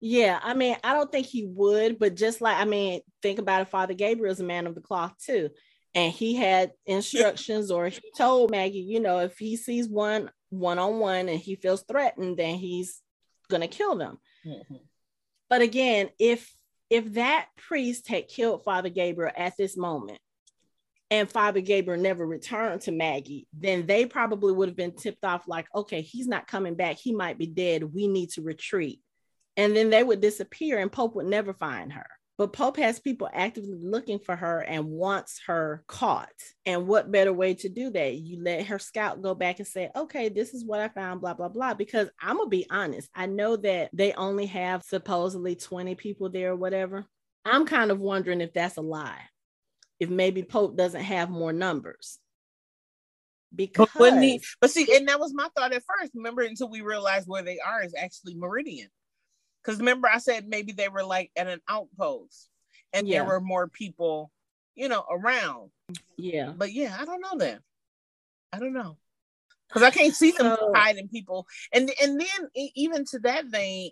Yeah, 0.01 0.39
I 0.41 0.53
mean, 0.53 0.77
I 0.83 0.93
don't 0.93 1.11
think 1.11 1.25
he 1.25 1.45
would, 1.45 1.99
but 1.99 2.15
just 2.15 2.39
like 2.39 2.57
I 2.57 2.65
mean, 2.65 3.01
think 3.21 3.39
about 3.39 3.61
it. 3.61 3.69
Father 3.69 3.93
Gabriel 3.93 4.31
is 4.31 4.39
a 4.39 4.45
man 4.45 4.67
of 4.67 4.75
the 4.75 4.81
cloth 4.81 5.13
too, 5.23 5.49
and 5.95 6.11
he 6.11 6.35
had 6.35 6.73
instructions, 6.85 7.71
or 7.71 7.87
he 7.87 8.11
told 8.17 8.51
Maggie, 8.51 8.79
you 8.79 8.99
know, 8.99 9.19
if 9.19 9.37
he 9.37 9.55
sees 9.55 9.87
one 9.87 10.31
one 10.49 10.79
on 10.79 10.99
one 10.99 11.29
and 11.29 11.39
he 11.39 11.55
feels 11.55 11.83
threatened, 11.83 12.37
then 12.37 12.55
he's 12.55 13.01
gonna 13.49 13.67
kill 13.67 13.95
them. 13.95 14.19
Mm-hmm. 14.45 14.75
But 15.49 15.61
again, 15.61 16.09
if 16.19 16.51
if 16.89 17.13
that 17.13 17.47
priest 17.57 18.07
had 18.07 18.27
killed 18.27 18.63
Father 18.63 18.89
Gabriel 18.89 19.31
at 19.35 19.57
this 19.57 19.77
moment, 19.77 20.19
and 21.11 21.29
Father 21.29 21.61
Gabriel 21.61 22.01
never 22.01 22.25
returned 22.25 22.81
to 22.81 22.91
Maggie, 22.91 23.47
then 23.53 23.87
they 23.87 24.05
probably 24.05 24.53
would 24.53 24.69
have 24.69 24.77
been 24.77 24.95
tipped 24.95 25.25
off 25.25 25.47
like, 25.47 25.67
okay, 25.73 26.01
he's 26.01 26.27
not 26.27 26.47
coming 26.47 26.75
back. 26.75 26.97
He 26.97 27.13
might 27.13 27.37
be 27.37 27.47
dead. 27.47 27.83
We 27.83 28.07
need 28.07 28.29
to 28.31 28.41
retreat. 28.41 29.01
And 29.57 29.75
then 29.75 29.89
they 29.89 30.03
would 30.03 30.21
disappear 30.21 30.77
and 30.77 30.91
Pope 30.91 31.15
would 31.15 31.25
never 31.25 31.53
find 31.53 31.91
her. 31.93 32.07
But 32.39 32.53
Pope 32.53 32.77
has 32.77 33.01
people 33.01 33.29
actively 33.33 33.79
looking 33.81 34.17
for 34.17 34.33
her 34.33 34.61
and 34.61 34.85
wants 34.85 35.41
her 35.47 35.83
caught. 35.87 36.29
And 36.65 36.87
what 36.87 37.11
better 37.11 37.33
way 37.33 37.53
to 37.55 37.67
do 37.67 37.89
that? 37.89 38.15
You 38.15 38.41
let 38.41 38.67
her 38.67 38.79
scout 38.79 39.21
go 39.21 39.35
back 39.35 39.59
and 39.59 39.67
say, 39.67 39.89
okay, 39.93 40.29
this 40.29 40.53
is 40.53 40.63
what 40.63 40.79
I 40.79 40.87
found, 40.87 41.19
blah, 41.19 41.33
blah, 41.33 41.49
blah. 41.49 41.73
Because 41.73 42.07
I'm 42.17 42.37
going 42.37 42.45
to 42.45 42.49
be 42.49 42.65
honest, 42.69 43.09
I 43.13 43.25
know 43.25 43.57
that 43.57 43.89
they 43.91 44.13
only 44.13 44.45
have 44.45 44.83
supposedly 44.83 45.57
20 45.57 45.95
people 45.95 46.29
there 46.29 46.51
or 46.51 46.55
whatever. 46.55 47.05
I'm 47.43 47.65
kind 47.65 47.91
of 47.91 47.99
wondering 47.99 48.39
if 48.39 48.53
that's 48.53 48.77
a 48.77 48.81
lie. 48.81 49.19
If 49.99 50.09
maybe 50.09 50.41
Pope 50.41 50.77
doesn't 50.77 51.03
have 51.03 51.29
more 51.29 51.51
numbers. 51.51 52.19
Because 53.53 53.89
but, 53.97 54.23
he, 54.23 54.41
but 54.61 54.69
see, 54.69 54.87
and 54.95 55.09
that 55.09 55.19
was 55.19 55.33
my 55.33 55.49
thought 55.57 55.73
at 55.73 55.83
first. 55.83 56.13
Remember, 56.15 56.43
until 56.43 56.69
we 56.69 56.79
realized 56.79 57.27
where 57.27 57.43
they 57.43 57.59
are 57.59 57.83
is 57.83 57.95
actually 57.97 58.35
Meridian. 58.35 58.87
Because 59.63 59.79
remember, 59.79 60.07
I 60.07 60.19
said 60.19 60.47
maybe 60.47 60.71
they 60.71 60.89
were 60.89 61.03
like 61.03 61.31
at 61.35 61.47
an 61.47 61.59
outpost 61.67 62.49
and 62.93 63.07
yeah. 63.07 63.19
there 63.19 63.27
were 63.27 63.41
more 63.41 63.67
people, 63.67 64.31
you 64.75 64.89
know, 64.89 65.03
around. 65.09 65.71
Yeah. 66.17 66.53
But 66.55 66.71
yeah, 66.71 66.95
I 66.99 67.05
don't 67.05 67.21
know 67.21 67.37
that. 67.39 67.61
I 68.53 68.59
don't 68.59 68.73
know. 68.73 68.97
Because 69.67 69.83
I 69.83 69.91
can't 69.91 70.15
see 70.15 70.31
them 70.31 70.57
so, 70.59 70.71
hiding 70.75 71.09
people. 71.09 71.45
And 71.73 71.91
and 72.01 72.19
then 72.19 72.49
even 72.75 73.05
to 73.11 73.19
that 73.19 73.45
vein, 73.45 73.91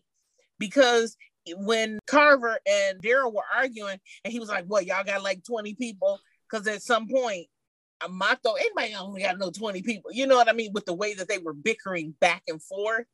because 0.57 1.15
when 1.55 1.99
Carver 2.07 2.59
and 2.65 3.01
Daryl 3.01 3.33
were 3.33 3.43
arguing, 3.55 3.99
and 4.23 4.33
he 4.33 4.39
was 4.39 4.49
like, 4.49 4.65
What, 4.65 4.85
y'all 4.85 5.03
got 5.03 5.21
like 5.21 5.43
20 5.43 5.75
people? 5.75 6.19
Because 6.49 6.65
at 6.67 6.81
some 6.81 7.07
point, 7.07 7.47
uh, 8.01 8.07
my 8.07 8.35
thought, 8.43 8.59
anybody 8.59 8.95
only 8.95 9.21
got 9.21 9.37
no 9.37 9.51
20 9.51 9.81
people. 9.83 10.11
You 10.11 10.27
know 10.27 10.35
what 10.35 10.49
I 10.49 10.53
mean? 10.53 10.71
With 10.73 10.85
the 10.85 10.93
way 10.93 11.13
that 11.13 11.27
they 11.27 11.37
were 11.37 11.53
bickering 11.53 12.15
back 12.19 12.43
and 12.47 12.61
forth. 12.61 13.05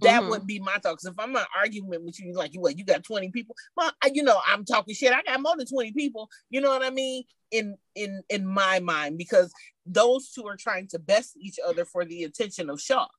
That 0.00 0.20
mm-hmm. 0.20 0.30
would 0.30 0.46
be 0.46 0.58
my 0.58 0.74
thought. 0.74 0.96
Because 0.96 1.06
if 1.06 1.18
I'm 1.18 1.30
in 1.30 1.36
an 1.36 1.46
argument 1.56 2.04
with 2.04 2.20
you, 2.20 2.34
like 2.34 2.54
you 2.54 2.60
what 2.60 2.76
you 2.76 2.84
got 2.84 3.04
20 3.04 3.30
people, 3.30 3.54
well, 3.76 3.92
I, 4.02 4.10
you 4.12 4.22
know, 4.22 4.38
I'm 4.46 4.64
talking 4.64 4.94
shit. 4.94 5.12
I 5.12 5.22
got 5.22 5.40
more 5.40 5.56
than 5.56 5.66
20 5.66 5.92
people. 5.92 6.28
You 6.50 6.60
know 6.60 6.70
what 6.70 6.84
I 6.84 6.90
mean? 6.90 7.24
In 7.50 7.76
in 7.94 8.22
in 8.28 8.46
my 8.46 8.80
mind, 8.80 9.18
because 9.18 9.52
those 9.86 10.30
two 10.30 10.46
are 10.46 10.56
trying 10.56 10.88
to 10.88 10.98
best 10.98 11.36
each 11.40 11.58
other 11.66 11.84
for 11.84 12.04
the 12.04 12.24
attention 12.24 12.70
of 12.70 12.80
Shaw. 12.80 13.06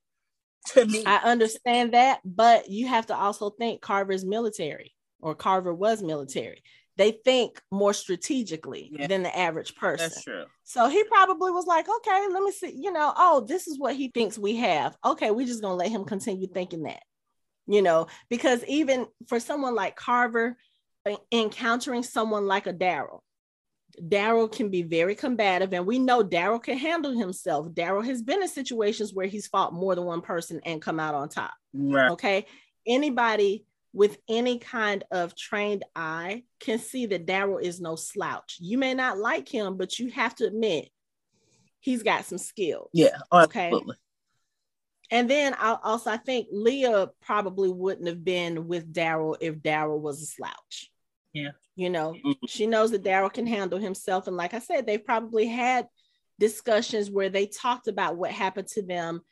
To 0.74 0.84
me, 0.84 1.02
I 1.06 1.18
understand 1.18 1.94
that, 1.94 2.20
but 2.24 2.68
you 2.68 2.88
have 2.88 3.06
to 3.06 3.16
also 3.16 3.48
think 3.48 3.80
Carver's 3.80 4.24
military 4.24 4.92
or 5.20 5.34
Carver 5.34 5.72
was 5.72 6.02
military 6.02 6.62
they 6.98 7.12
think 7.24 7.62
more 7.70 7.94
strategically 7.94 8.90
yeah. 8.92 9.06
than 9.06 9.22
the 9.22 9.36
average 9.36 9.76
person. 9.76 10.10
That's 10.10 10.24
true. 10.24 10.44
So 10.64 10.88
he 10.88 11.04
probably 11.04 11.52
was 11.52 11.64
like, 11.64 11.86
okay, 11.88 12.26
let 12.30 12.42
me 12.42 12.50
see, 12.50 12.74
you 12.76 12.92
know, 12.92 13.12
oh, 13.16 13.46
this 13.48 13.68
is 13.68 13.78
what 13.78 13.94
he 13.94 14.08
thinks 14.08 14.36
we 14.36 14.56
have. 14.56 14.96
Okay, 15.04 15.30
we're 15.30 15.46
just 15.46 15.62
gonna 15.62 15.76
let 15.76 15.90
him 15.90 16.04
continue 16.04 16.48
thinking 16.48 16.82
that, 16.82 17.02
you 17.66 17.80
know, 17.80 18.08
because 18.28 18.64
even 18.64 19.06
for 19.28 19.38
someone 19.38 19.76
like 19.76 19.96
Carver, 19.96 20.58
uh, 21.06 21.16
encountering 21.32 22.02
someone 22.02 22.46
like 22.46 22.66
a 22.66 22.74
Daryl, 22.74 23.20
Daryl 24.02 24.50
can 24.50 24.68
be 24.68 24.82
very 24.82 25.14
combative, 25.14 25.72
and 25.72 25.86
we 25.86 26.00
know 26.00 26.24
Daryl 26.24 26.62
can 26.62 26.76
handle 26.76 27.16
himself. 27.16 27.68
Daryl 27.68 28.04
has 28.04 28.22
been 28.22 28.42
in 28.42 28.48
situations 28.48 29.14
where 29.14 29.26
he's 29.26 29.46
fought 29.46 29.72
more 29.72 29.94
than 29.94 30.04
one 30.04 30.20
person 30.20 30.60
and 30.66 30.82
come 30.82 30.98
out 30.98 31.14
on 31.14 31.28
top. 31.28 31.54
Right. 31.72 32.10
Okay. 32.10 32.46
Anybody 32.86 33.64
with 33.92 34.18
any 34.28 34.58
kind 34.58 35.04
of 35.10 35.34
trained 35.34 35.84
eye 35.96 36.44
can 36.60 36.78
see 36.78 37.06
that 37.06 37.26
Daryl 37.26 37.60
is 37.60 37.80
no 37.80 37.96
slouch. 37.96 38.58
You 38.60 38.78
may 38.78 38.94
not 38.94 39.18
like 39.18 39.48
him, 39.48 39.76
but 39.76 39.98
you 39.98 40.10
have 40.10 40.34
to 40.36 40.46
admit 40.46 40.90
he's 41.80 42.02
got 42.02 42.24
some 42.24 42.38
skills. 42.38 42.90
Yeah, 42.92 43.18
okay. 43.32 43.66
Absolutely. 43.66 43.96
And 45.10 45.28
then 45.30 45.54
I 45.54 45.78
also 45.82 46.10
I 46.10 46.18
think 46.18 46.48
Leah 46.52 47.08
probably 47.22 47.70
wouldn't 47.70 48.08
have 48.08 48.24
been 48.24 48.68
with 48.68 48.92
Daryl 48.92 49.36
if 49.40 49.56
Daryl 49.56 50.00
was 50.00 50.22
a 50.22 50.26
slouch. 50.26 50.90
Yeah. 51.32 51.50
You 51.76 51.90
know, 51.90 52.12
mm-hmm. 52.12 52.46
she 52.46 52.66
knows 52.66 52.90
that 52.90 53.04
Daryl 53.04 53.32
can 53.32 53.46
handle 53.46 53.78
himself. 53.78 54.26
And 54.26 54.36
like 54.36 54.52
I 54.52 54.58
said, 54.58 54.86
they've 54.86 55.04
probably 55.04 55.46
had 55.46 55.86
discussions 56.38 57.10
where 57.10 57.30
they 57.30 57.46
talked 57.46 57.88
about 57.88 58.16
what 58.16 58.30
happened 58.30 58.68
to 58.68 58.82
them 58.82 59.22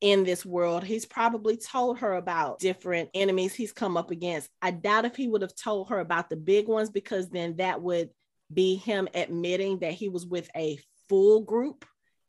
in 0.00 0.24
this 0.24 0.44
world. 0.44 0.84
He's 0.84 1.06
probably 1.06 1.56
told 1.56 1.98
her 1.98 2.14
about 2.14 2.58
different 2.58 3.10
enemies 3.14 3.54
he's 3.54 3.72
come 3.72 3.96
up 3.96 4.10
against. 4.10 4.48
I 4.60 4.70
doubt 4.70 5.04
if 5.04 5.16
he 5.16 5.28
would 5.28 5.42
have 5.42 5.54
told 5.54 5.88
her 5.88 6.00
about 6.00 6.28
the 6.28 6.36
big 6.36 6.68
ones 6.68 6.90
because 6.90 7.28
then 7.30 7.56
that 7.56 7.80
would 7.82 8.10
be 8.52 8.76
him 8.76 9.08
admitting 9.14 9.78
that 9.80 9.92
he 9.92 10.08
was 10.08 10.26
with 10.26 10.50
a 10.54 10.78
full 11.08 11.40
group. 11.42 11.84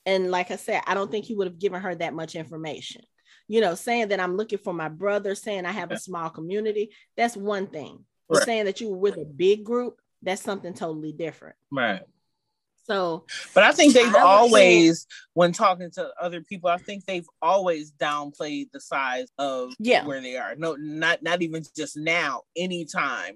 And 0.06 0.32
like 0.32 0.52
I 0.52 0.56
said, 0.56 0.82
I 0.88 0.94
don't 0.94 1.12
think 1.12 1.26
he 1.26 1.36
would 1.36 1.48
have 1.48 1.60
given 1.60 1.82
her 1.82 1.94
that 1.96 2.14
much 2.14 2.36
information. 2.36 3.02
You 3.50 3.62
know, 3.62 3.76
saying 3.76 4.10
that 4.10 4.20
I'm 4.20 4.36
looking 4.36 4.60
for 4.60 4.74
my 4.74 4.90
brother, 4.90 5.36
saying 5.36 5.66
I 5.66 5.72
have 5.72 5.92
a 5.92 6.00
small 6.00 6.30
community, 6.30 6.92
that's 7.16 7.38
one 7.38 7.68
thing. 7.68 8.04
Right. 8.30 8.44
Saying 8.44 8.66
that 8.66 8.82
you 8.82 8.90
were 8.90 8.98
with 8.98 9.18
a 9.18 9.26
big 9.26 9.64
group, 9.64 10.00
that's 10.22 10.42
something 10.42 10.74
totally 10.74 11.14
different. 11.14 11.56
Right. 11.72 12.02
So, 12.88 13.26
but 13.54 13.64
I 13.64 13.74
think 13.74 13.94
they've 13.94 14.16
I 14.16 14.22
always, 14.22 15.02
say, 15.02 15.08
when 15.34 15.52
talking 15.52 15.92
to 15.92 16.10
other 16.22 16.42
people, 16.42 16.70
I 16.70 16.78
think 16.78 17.06
they've 17.06 17.28
always 17.42 17.92
downplayed 17.92 18.72
the 18.72 18.80
size 18.80 19.28
of 19.38 19.74
yeah. 19.78 20.06
where 20.06 20.22
they 20.22 20.38
are. 20.38 20.56
No, 20.56 20.76
not 20.80 21.22
not 21.22 21.42
even 21.42 21.64
just 21.76 21.98
now, 21.98 22.44
anytime. 22.56 23.36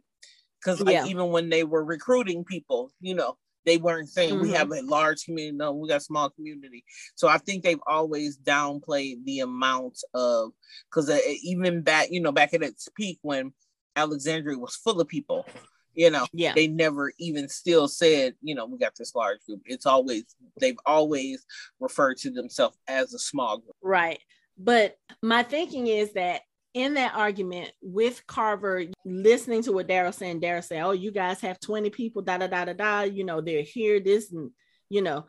Because 0.59 0.79
like 0.79 0.93
yeah. 0.93 1.05
even 1.05 1.31
when 1.31 1.49
they 1.49 1.63
were 1.63 1.83
recruiting 1.83 2.45
people, 2.45 2.93
you 3.01 3.15
know, 3.15 3.35
they 3.65 3.77
weren't 3.77 4.09
saying 4.09 4.35
mm-hmm. 4.35 4.43
we 4.43 4.51
have 4.51 4.71
a 4.71 4.81
large 4.83 5.25
community. 5.25 5.57
No, 5.57 5.73
we 5.73 5.89
got 5.89 5.97
a 5.97 6.01
small 6.01 6.29
community. 6.29 6.83
So 7.15 7.27
I 7.27 7.37
think 7.37 7.63
they've 7.63 7.81
always 7.87 8.37
downplayed 8.37 9.25
the 9.25 9.39
amount 9.39 9.97
of 10.13 10.51
because 10.89 11.09
uh, 11.09 11.19
even 11.43 11.81
back, 11.81 12.07
you 12.11 12.21
know, 12.21 12.31
back 12.31 12.53
at 12.53 12.63
its 12.63 12.87
peak 12.95 13.19
when 13.21 13.53
Alexandria 13.95 14.57
was 14.57 14.75
full 14.75 15.01
of 15.01 15.07
people 15.07 15.45
you 15.93 16.09
know 16.09 16.25
yeah 16.33 16.53
they 16.53 16.67
never 16.67 17.11
even 17.19 17.47
still 17.49 17.87
said 17.87 18.33
you 18.41 18.55
know 18.55 18.65
we 18.65 18.77
got 18.77 18.95
this 18.95 19.15
large 19.15 19.39
group 19.45 19.61
it's 19.65 19.85
always 19.85 20.23
they've 20.59 20.79
always 20.85 21.45
referred 21.79 22.17
to 22.17 22.29
themselves 22.29 22.77
as 22.87 23.13
a 23.13 23.19
small 23.19 23.57
group 23.57 23.75
right 23.81 24.19
but 24.57 24.97
my 25.21 25.43
thinking 25.43 25.87
is 25.87 26.13
that 26.13 26.41
in 26.73 26.93
that 26.93 27.15
argument 27.15 27.71
with 27.81 28.25
Carver, 28.27 28.85
listening 29.03 29.61
to 29.63 29.73
what 29.73 29.89
Daryl 29.89 30.13
saying, 30.13 30.39
Daryl 30.39 30.63
say, 30.63 30.79
"Oh, 30.79 30.91
you 30.91 31.11
guys 31.11 31.41
have 31.41 31.59
twenty 31.59 31.89
people, 31.89 32.21
da 32.21 32.37
da 32.37 32.47
da 32.47 32.65
da 32.65 32.73
da. 32.73 33.01
You 33.01 33.25
know, 33.25 33.41
they're 33.41 33.61
here. 33.61 33.99
This 33.99 34.31
and 34.31 34.51
you 34.89 35.01
know, 35.01 35.25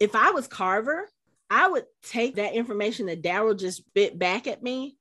if 0.00 0.14
I 0.14 0.30
was 0.30 0.46
Carver, 0.46 1.08
I 1.50 1.68
would 1.68 1.84
take 2.02 2.36
that 2.36 2.54
information 2.54 3.06
that 3.06 3.22
Daryl 3.22 3.58
just 3.58 3.82
bit 3.92 4.18
back 4.18 4.46
at 4.46 4.62
me 4.62 4.96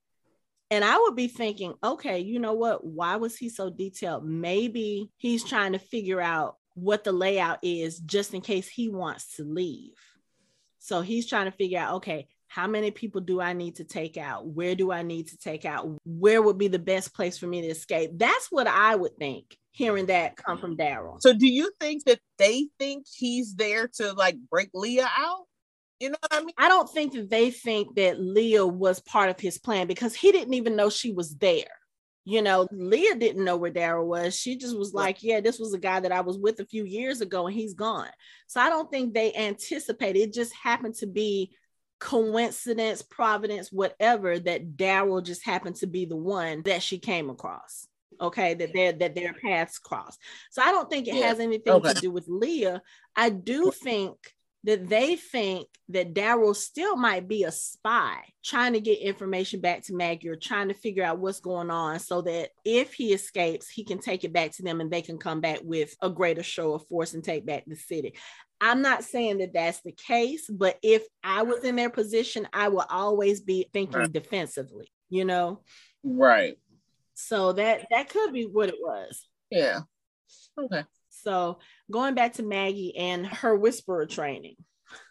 and 0.72 0.86
I 0.86 0.98
would 0.98 1.16
be 1.16 1.28
thinking, 1.28 1.74
okay, 1.84 2.20
you 2.20 2.40
know 2.40 2.54
what? 2.54 2.86
Why 2.86 3.18
was 3.18 3.38
he 3.38 3.50
so 3.50 3.70
detailed? 3.70 4.26
Maybe 4.26 5.12
he's 5.18 5.44
trying 5.44 5.74
to 5.74 5.80
figure 5.80 6.22
out 6.22 6.56
what 6.74 7.04
the 7.04 7.12
layout 7.12 7.60
is 7.62 8.00
just 8.00 8.34
in 8.34 8.40
case 8.40 8.70
he 8.70 8.88
wants 8.88 9.36
to 9.36 9.44
leave. 9.44 9.92
So 10.80 11.02
he's 11.02 11.28
trying 11.28 11.46
to 11.46 11.52
figure 11.52 11.78
out, 11.78 11.96
okay, 11.96 12.28
how 12.48 12.68
many 12.68 12.90
people 12.90 13.22
do 13.22 13.40
I 13.40 13.54
need 13.54 13.76
to 13.76 13.84
take 13.84 14.18
out? 14.18 14.48
Where 14.48 14.74
do 14.74 14.92
I 14.92 15.04
need 15.04 15.28
to 15.28 15.38
take 15.38 15.66
out? 15.66 15.90
Where 16.06 16.42
would 16.42 16.58
be 16.58 16.70
the 16.70 16.80
best 16.80 17.14
place 17.14 17.38
for 17.38 17.48
me 17.48 17.62
to 17.62 17.68
escape? 17.68 18.12
That's 18.16 18.48
what 18.50 18.68
I 18.68 18.96
would 18.96 19.18
think 19.18 19.58
hearing 19.72 20.08
that 20.08 20.36
come 20.36 20.58
from 20.58 20.78
Daryl. 20.78 21.22
So 21.22 21.34
do 21.34 21.48
you 21.48 21.72
think 21.80 22.06
that 22.06 22.20
they 22.38 22.68
think 22.80 23.06
he's 23.14 23.56
there 23.56 23.90
to 23.96 24.14
like 24.14 24.38
break 24.50 24.70
Leah 24.74 25.10
out? 25.18 25.46
You 26.02 26.10
know 26.10 26.18
what 26.20 26.34
I 26.34 26.40
mean? 26.40 26.56
I 26.58 26.68
don't 26.68 26.90
think 26.90 27.14
that 27.14 27.30
they 27.30 27.52
think 27.52 27.96
that 27.96 28.20
Leah 28.20 28.66
was 28.66 29.00
part 29.00 29.30
of 29.30 29.40
his 29.40 29.60
plan 29.60 29.86
because 29.86 30.16
he 30.16 30.32
didn't 30.32 30.56
even 30.56 30.76
know 30.76 30.90
she 30.90 31.14
was 31.14 31.36
there. 31.36 31.70
You 32.26 32.42
know, 32.42 32.68
Leah 32.72 33.16
didn't 33.16 33.46
know 33.46 33.56
where 33.56 33.72
Daryl 33.72 34.08
was. 34.08 34.36
She 34.36 34.58
just 34.58 34.76
was 34.76 34.96
like, 34.96 35.22
Yeah, 35.22 35.42
this 35.42 35.60
was 35.60 35.76
a 35.76 35.80
guy 35.80 36.00
that 36.00 36.12
I 36.12 36.22
was 36.22 36.40
with 36.40 36.60
a 36.60 36.66
few 36.66 36.86
years 36.86 37.22
ago 37.22 37.46
and 37.46 37.56
he's 37.56 37.76
gone. 37.76 38.10
So 38.48 38.60
I 38.60 38.70
don't 38.70 38.90
think 38.90 39.14
they 39.14 39.32
anticipated. 39.36 40.20
It 40.20 40.34
just 40.34 40.56
happened 40.56 40.96
to 40.96 41.06
be 41.06 41.52
coincidence, 42.00 43.04
providence, 43.04 43.72
whatever, 43.72 44.40
that 44.40 44.76
Daryl 44.76 45.24
just 45.24 45.46
happened 45.46 45.76
to 45.78 45.88
be 45.88 46.06
the 46.06 46.18
one 46.18 46.64
that 46.64 46.82
she 46.82 46.98
came 46.98 47.30
across. 47.30 47.88
Okay, 48.20 48.56
that 48.56 48.74
their 48.74 48.92
that 48.94 49.14
their 49.14 49.34
paths 49.34 49.78
cross. 49.78 50.18
So 50.50 50.64
I 50.64 50.72
don't 50.72 50.90
think 50.90 51.08
it 51.08 51.24
has 51.24 51.40
anything 51.40 51.74
okay. 51.74 51.94
to 51.94 52.02
do 52.02 52.12
with 52.12 52.26
Leah. 52.28 52.82
I 53.16 53.30
do 53.30 53.72
think 53.72 54.18
that 54.64 54.90
they 54.90 55.16
think 55.16 55.68
that 55.90 56.14
Daryl 56.14 56.56
still 56.56 56.96
might 56.96 57.28
be 57.28 57.44
a 57.44 57.52
spy 57.52 58.18
trying 58.44 58.74
to 58.74 58.80
get 58.80 59.00
information 59.00 59.60
back 59.60 59.84
to 59.84 59.96
Maggie 59.96 60.30
or 60.30 60.36
trying 60.36 60.68
to 60.68 60.74
figure 60.74 61.04
out 61.04 61.20
what's 61.20 61.40
going 61.40 61.72
on 61.72 62.00
so 62.00 62.22
that 62.22 62.50
if 62.64 62.94
he 62.94 63.12
escapes, 63.14 63.70
he 63.70 63.84
can 63.84 64.00
take 64.00 64.24
it 64.24 64.34
back 64.34 64.52
to 64.52 64.64
them 64.64 64.80
and 64.80 64.92
they 64.92 65.02
can 65.02 65.18
come 65.18 65.42
back 65.42 65.60
with 65.64 65.96
a 66.02 66.10
greater 66.10 66.44
show 66.44 66.74
of 66.74 66.88
force 66.88 67.14
and 67.14 67.24
take 67.24 67.46
back 67.46 67.64
the 67.66 67.76
city. 67.76 68.14
I'm 68.60 68.84
not 68.84 69.04
saying 69.04 69.40
that 69.40 69.54
that's 69.54 69.82
the 69.82 69.92
case, 69.92 70.48
but 70.48 70.78
if 70.84 71.04
I 71.24 71.42
was 71.42 71.64
in 71.64 71.76
their 71.76 71.90
position, 71.90 72.48
I 72.54 72.68
would 72.68 72.86
always 72.90 73.42
be 73.42 73.68
thinking 73.74 74.00
right. 74.00 74.14
defensively, 74.14 74.92
you 75.10 75.26
know? 75.26 75.62
Right. 76.04 76.58
So 77.16 77.54
that 77.54 77.88
that 77.92 78.10
could 78.10 78.34
be 78.34 78.44
what 78.44 78.70
it 78.70 78.78
was. 78.80 79.28
Yeah. 79.50 79.82
Okay. 80.58 80.84
So 81.24 81.60
going 81.90 82.16
back 82.16 82.34
to 82.34 82.44
Maggie 82.44 82.96
and 82.98 83.26
her 83.26 83.56
whisperer 83.56 84.06
training. 84.06 84.56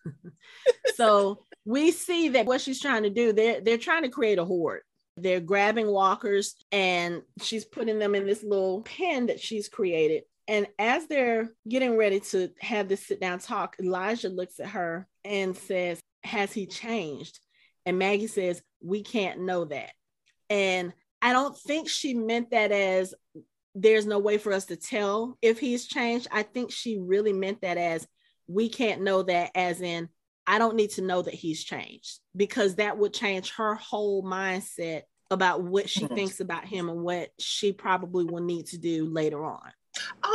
so 0.94 1.44
we 1.64 1.90
see 1.90 2.30
that 2.30 2.46
what 2.46 2.60
she's 2.60 2.80
trying 2.80 3.04
to 3.04 3.10
do, 3.10 3.32
they're 3.32 3.60
they're 3.60 3.78
trying 3.78 4.02
to 4.02 4.08
create 4.08 4.38
a 4.38 4.44
horde. 4.44 4.82
They're 5.16 5.40
grabbing 5.40 5.88
walkers 5.88 6.56
and 6.72 7.22
she's 7.42 7.64
putting 7.64 7.98
them 7.98 8.14
in 8.14 8.26
this 8.26 8.42
little 8.42 8.82
pen 8.82 9.26
that 9.26 9.40
she's 9.40 9.68
created. 9.68 10.24
And 10.48 10.66
as 10.78 11.06
they're 11.06 11.50
getting 11.68 11.96
ready 11.96 12.20
to 12.20 12.50
have 12.60 12.88
this 12.88 13.06
sit 13.06 13.20
down 13.20 13.38
talk, 13.38 13.76
Elijah 13.80 14.28
looks 14.28 14.58
at 14.58 14.68
her 14.70 15.06
and 15.24 15.56
says, 15.56 16.00
Has 16.24 16.52
he 16.52 16.66
changed? 16.66 17.38
And 17.86 17.98
Maggie 17.98 18.26
says, 18.26 18.62
We 18.80 19.02
can't 19.02 19.42
know 19.42 19.66
that. 19.66 19.92
And 20.48 20.92
I 21.22 21.32
don't 21.32 21.56
think 21.56 21.88
she 21.88 22.14
meant 22.14 22.50
that 22.50 22.72
as 22.72 23.14
there's 23.74 24.06
no 24.06 24.18
way 24.18 24.38
for 24.38 24.52
us 24.52 24.66
to 24.66 24.76
tell 24.76 25.38
if 25.42 25.58
he's 25.58 25.86
changed. 25.86 26.28
I 26.30 26.42
think 26.42 26.72
she 26.72 26.98
really 26.98 27.32
meant 27.32 27.60
that 27.62 27.78
as 27.78 28.06
we 28.46 28.68
can't 28.68 29.02
know 29.02 29.22
that, 29.22 29.50
as 29.54 29.80
in, 29.80 30.08
I 30.46 30.58
don't 30.58 30.76
need 30.76 30.90
to 30.92 31.02
know 31.02 31.22
that 31.22 31.34
he's 31.34 31.62
changed 31.62 32.18
because 32.34 32.76
that 32.76 32.98
would 32.98 33.12
change 33.12 33.52
her 33.52 33.74
whole 33.76 34.24
mindset 34.24 35.02
about 35.30 35.62
what 35.62 35.88
she 35.88 36.00
mm-hmm. 36.00 36.14
thinks 36.14 36.40
about 36.40 36.64
him 36.64 36.88
and 36.88 37.02
what 37.02 37.30
she 37.38 37.72
probably 37.72 38.24
will 38.24 38.42
need 38.42 38.66
to 38.66 38.78
do 38.78 39.06
later 39.06 39.44
on. 39.44 39.70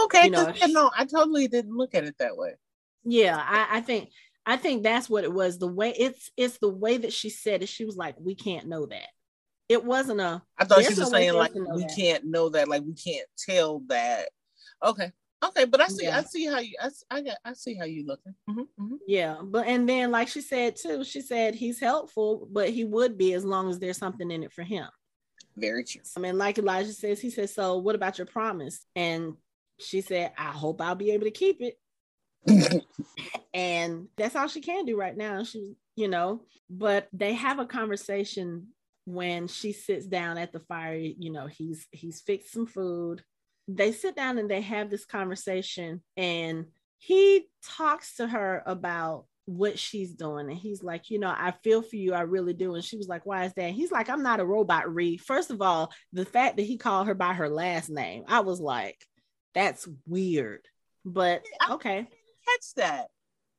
Okay, 0.04 0.26
you 0.26 0.30
know, 0.30 0.54
she, 0.54 0.72
no, 0.72 0.90
I 0.98 1.06
totally 1.06 1.48
didn't 1.48 1.76
look 1.76 1.96
at 1.96 2.06
it 2.06 2.16
that 2.20 2.38
way. 2.38 2.56
Yeah, 3.04 3.38
I, 3.38 3.78
I 3.78 3.82
think 3.82 4.10
I 4.46 4.58
think 4.58 4.84
that's 4.84 5.10
what 5.10 5.24
it 5.24 5.34
was. 5.34 5.58
The 5.58 5.68
way 5.68 5.94
it's 5.98 6.32
it's 6.38 6.58
the 6.60 6.70
way 6.70 6.98
that 6.98 7.14
she 7.14 7.30
said 7.30 7.64
it. 7.64 7.70
She 7.70 7.86
was 7.86 7.96
like, 7.96 8.16
"We 8.20 8.36
can't 8.36 8.68
know 8.68 8.86
that." 8.86 9.08
It 9.68 9.84
wasn't 9.84 10.22
a. 10.22 10.42
I 10.58 10.66
thought 10.66 10.84
she 10.84 10.94
was 10.94 11.10
saying 11.10 11.34
like 11.34 11.54
we 11.56 11.62
that. 11.62 11.96
can't 11.96 12.26
know 12.26 12.50
that, 12.50 12.68
like 12.68 12.84
we 12.84 12.94
can't 12.94 13.28
tell 13.38 13.82
that. 13.88 14.30
Okay, 14.84 15.12
okay, 15.44 15.66
but 15.66 15.82
I 15.82 15.88
see, 15.88 16.06
yeah. 16.06 16.18
I 16.18 16.24
see 16.24 16.46
how 16.46 16.60
you, 16.60 16.76
I, 16.80 16.90
I 17.10 17.22
got, 17.22 17.38
I 17.44 17.54
see 17.54 17.76
how 17.76 17.86
you 17.86 18.06
looking. 18.06 18.36
Mm-hmm, 18.50 18.62
mm-hmm. 18.62 18.96
Yeah, 19.08 19.38
but 19.44 19.66
and 19.66 19.90
then 19.90 20.12
like 20.12 20.28
she 20.28 20.42
said 20.42 20.76
too, 20.76 21.04
she 21.04 21.22
said 21.22 21.56
he's 21.56 21.80
helpful, 21.80 22.48
but 22.52 22.70
he 22.70 22.84
would 22.84 23.18
be 23.18 23.34
as 23.34 23.44
long 23.44 23.70
as 23.70 23.80
there's 23.80 23.98
something 23.98 24.30
in 24.30 24.44
it 24.44 24.54
for 24.54 24.64
him. 24.64 24.88
Very 25.58 25.84
true. 25.84 26.02
I 26.16 26.20
mean, 26.20 26.38
like 26.38 26.58
Elijah 26.58 26.94
says, 26.94 27.20
he 27.20 27.32
says, 27.32 27.54
"So 27.54 27.78
what 27.78 27.96
about 27.96 28.18
your 28.20 28.28
promise?" 28.28 28.86
And 28.96 29.36
she 29.80 30.02
said, 30.02 30.32
"I 30.38 30.52
hope 30.52 30.80
I'll 30.82 30.96
be 30.96 31.12
able 31.12 31.26
to 31.26 31.32
keep 31.32 31.62
it." 31.62 31.80
and 33.54 34.08
that's 34.18 34.36
all 34.36 34.48
she 34.48 34.62
can 34.62 34.86
do 34.86 34.98
right 34.98 35.18
now. 35.18 35.44
She, 35.44 35.74
you 35.96 36.08
know, 36.08 36.42
but 36.70 37.08
they 37.14 37.34
have 37.34 37.60
a 37.60 37.66
conversation 37.66 38.68
when 39.06 39.48
she 39.48 39.72
sits 39.72 40.06
down 40.06 40.38
at 40.38 40.52
the 40.52 40.60
fire 40.60 40.96
you 40.96 41.32
know 41.32 41.48
he's 41.48 41.88
he's 41.92 42.22
fixed 42.22 42.52
some 42.52 42.66
food. 42.68 43.24
They 43.68 43.92
sit 43.92 44.16
down 44.16 44.38
and 44.38 44.50
they 44.50 44.62
have 44.62 44.90
this 44.90 45.06
conversation 45.06 46.04
and 46.18 46.66
he 46.98 47.48
talks 47.64 48.18
to 48.18 48.28
her 48.28 48.64
about 48.66 49.26
what 49.46 49.78
she's 49.78 50.14
doing. 50.14 50.50
And 50.50 50.58
he's 50.58 50.84
like 50.84 51.10
you 51.10 51.20
know 51.20 51.30
i 51.30 51.54
feel 51.64 51.82
for 51.84 51.96
you. 51.96 52.14
I 52.14 52.22
really 52.22 52.54
do. 52.54 52.74
And 52.76 52.84
she 52.84 52.98
was 52.98 53.08
like 53.08 53.26
why 53.26 53.46
is 53.46 53.54
that? 53.54 53.72
He's 53.72 53.92
like 53.92 54.10
i'm 54.10 54.24
not 54.24 54.40
a 54.40 54.46
robot 54.46 54.94
Rhee. 54.94 55.18
first 55.18 55.52
of 55.52 55.62
all 55.62 55.92
the 56.12 56.26
fact 56.26 56.58
that 56.58 56.64
he 56.64 56.78
called 56.78 57.08
her 57.08 57.16
by 57.16 57.34
her 57.34 57.50
last 57.50 57.90
name 57.90 58.24
i 58.28 58.40
was 58.42 58.60
like 58.60 58.98
that's 59.54 59.88
weird. 60.06 60.68
But 61.06 61.46
okay. 61.70 62.08
catch 62.46 62.74
that. 62.78 63.08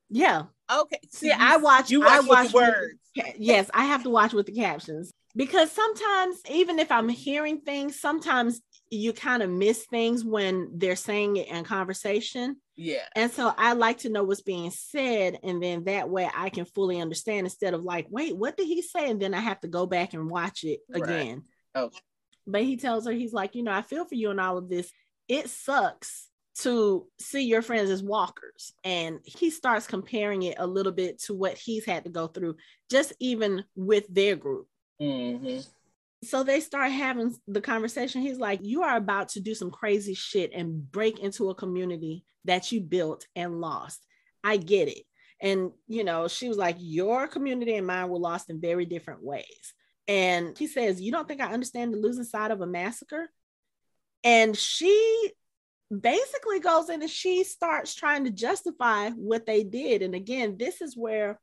Yeah. 0.09 0.43
Okay. 0.71 0.99
See 1.11 1.31
i 1.31 1.55
watch 1.57 1.89
you 1.89 2.01
watch 2.01 2.11
I 2.11 2.19
watch 2.27 2.53
words. 2.53 2.93
yes 3.37 3.69
i 3.73 3.85
have 3.85 4.03
to 4.03 4.09
watch 4.09 4.33
with 4.33 4.45
the 4.45 4.53
captions 4.53 5.13
because 5.37 5.71
sometimes 5.71 6.41
even 6.49 6.79
if 6.79 6.91
i'm 6.91 7.07
hearing 7.07 7.61
things 7.61 7.99
sometimes 7.99 8.59
you 8.89 9.13
kind 9.13 9.43
of 9.43 9.49
miss 9.49 9.85
things 9.85 10.25
when 10.25 10.69
they're 10.73 10.95
saying 10.95 11.37
it 11.37 11.47
in 11.47 11.63
conversation 11.63 12.57
yeah 12.75 13.05
and 13.15 13.31
so 13.31 13.53
i 13.57 13.73
like 13.73 13.99
to 13.99 14.09
know 14.09 14.23
what's 14.23 14.41
being 14.41 14.71
said 14.71 15.39
and 15.43 15.63
then 15.63 15.85
that 15.85 16.09
way 16.09 16.29
i 16.35 16.49
can 16.49 16.65
fully 16.65 16.99
understand 16.99 17.45
instead 17.45 17.73
of 17.73 17.83
like 17.83 18.07
wait 18.09 18.35
what 18.35 18.57
did 18.57 18.67
he 18.67 18.81
say 18.81 19.09
and 19.09 19.21
then 19.21 19.33
i 19.33 19.39
have 19.39 19.59
to 19.59 19.67
go 19.67 19.85
back 19.85 20.13
and 20.13 20.29
watch 20.29 20.63
it 20.63 20.79
again 20.91 21.43
right. 21.75 21.83
oh 21.83 21.91
but 22.45 22.63
he 22.63 22.75
tells 22.75 23.05
her 23.05 23.11
he's 23.11 23.33
like 23.33 23.55
you 23.55 23.63
know 23.63 23.71
i 23.71 23.81
feel 23.81 24.05
for 24.05 24.15
you 24.15 24.31
and 24.31 24.41
all 24.41 24.57
of 24.57 24.69
this 24.69 24.91
it 25.27 25.49
sucks 25.49 26.27
to 26.59 27.05
see 27.19 27.43
your 27.43 27.61
friends 27.61 27.89
as 27.91 28.01
walkers. 28.01 28.73
And 28.83 29.19
he 29.23 29.51
starts 29.51 29.85
comparing 29.85 30.41
it 30.41 30.55
a 30.57 30.65
little 30.65 30.91
bit 30.91 31.21
to 31.23 31.35
what 31.35 31.55
he's 31.55 31.85
had 31.85 32.05
to 32.05 32.09
go 32.09 32.27
through, 32.27 32.55
just 32.89 33.13
even 33.19 33.63
with 33.75 34.05
their 34.09 34.35
group. 34.35 34.67
Mm-hmm. 35.01 35.59
So 36.23 36.43
they 36.43 36.59
start 36.59 36.91
having 36.91 37.35
the 37.47 37.61
conversation. 37.61 38.21
He's 38.21 38.39
like, 38.39 38.59
You 38.63 38.83
are 38.83 38.97
about 38.97 39.29
to 39.29 39.39
do 39.39 39.53
some 39.53 39.71
crazy 39.71 40.13
shit 40.13 40.51
and 40.53 40.91
break 40.91 41.19
into 41.19 41.49
a 41.49 41.55
community 41.55 42.25
that 42.45 42.71
you 42.71 42.81
built 42.81 43.27
and 43.35 43.61
lost. 43.61 44.05
I 44.43 44.57
get 44.57 44.87
it. 44.87 45.03
And, 45.39 45.71
you 45.87 46.03
know, 46.03 46.27
she 46.27 46.47
was 46.47 46.57
like, 46.57 46.77
Your 46.79 47.27
community 47.27 47.75
and 47.75 47.85
mine 47.85 48.09
were 48.09 48.17
lost 48.17 48.49
in 48.49 48.59
very 48.59 48.85
different 48.85 49.23
ways. 49.23 49.73
And 50.07 50.57
he 50.57 50.67
says, 50.67 51.01
You 51.01 51.11
don't 51.11 51.27
think 51.27 51.41
I 51.41 51.53
understand 51.53 51.93
the 51.93 51.97
losing 51.97 52.23
side 52.23 52.51
of 52.51 52.61
a 52.61 52.67
massacre? 52.67 53.29
And 54.23 54.57
she 54.57 55.31
basically 55.95 56.59
goes 56.59 56.89
in 56.89 57.01
and 57.01 57.09
she 57.09 57.43
starts 57.43 57.95
trying 57.95 58.25
to 58.25 58.31
justify 58.31 59.09
what 59.11 59.45
they 59.45 59.63
did. 59.63 60.01
And 60.01 60.15
again, 60.15 60.57
this 60.57 60.81
is 60.81 60.97
where 60.97 61.39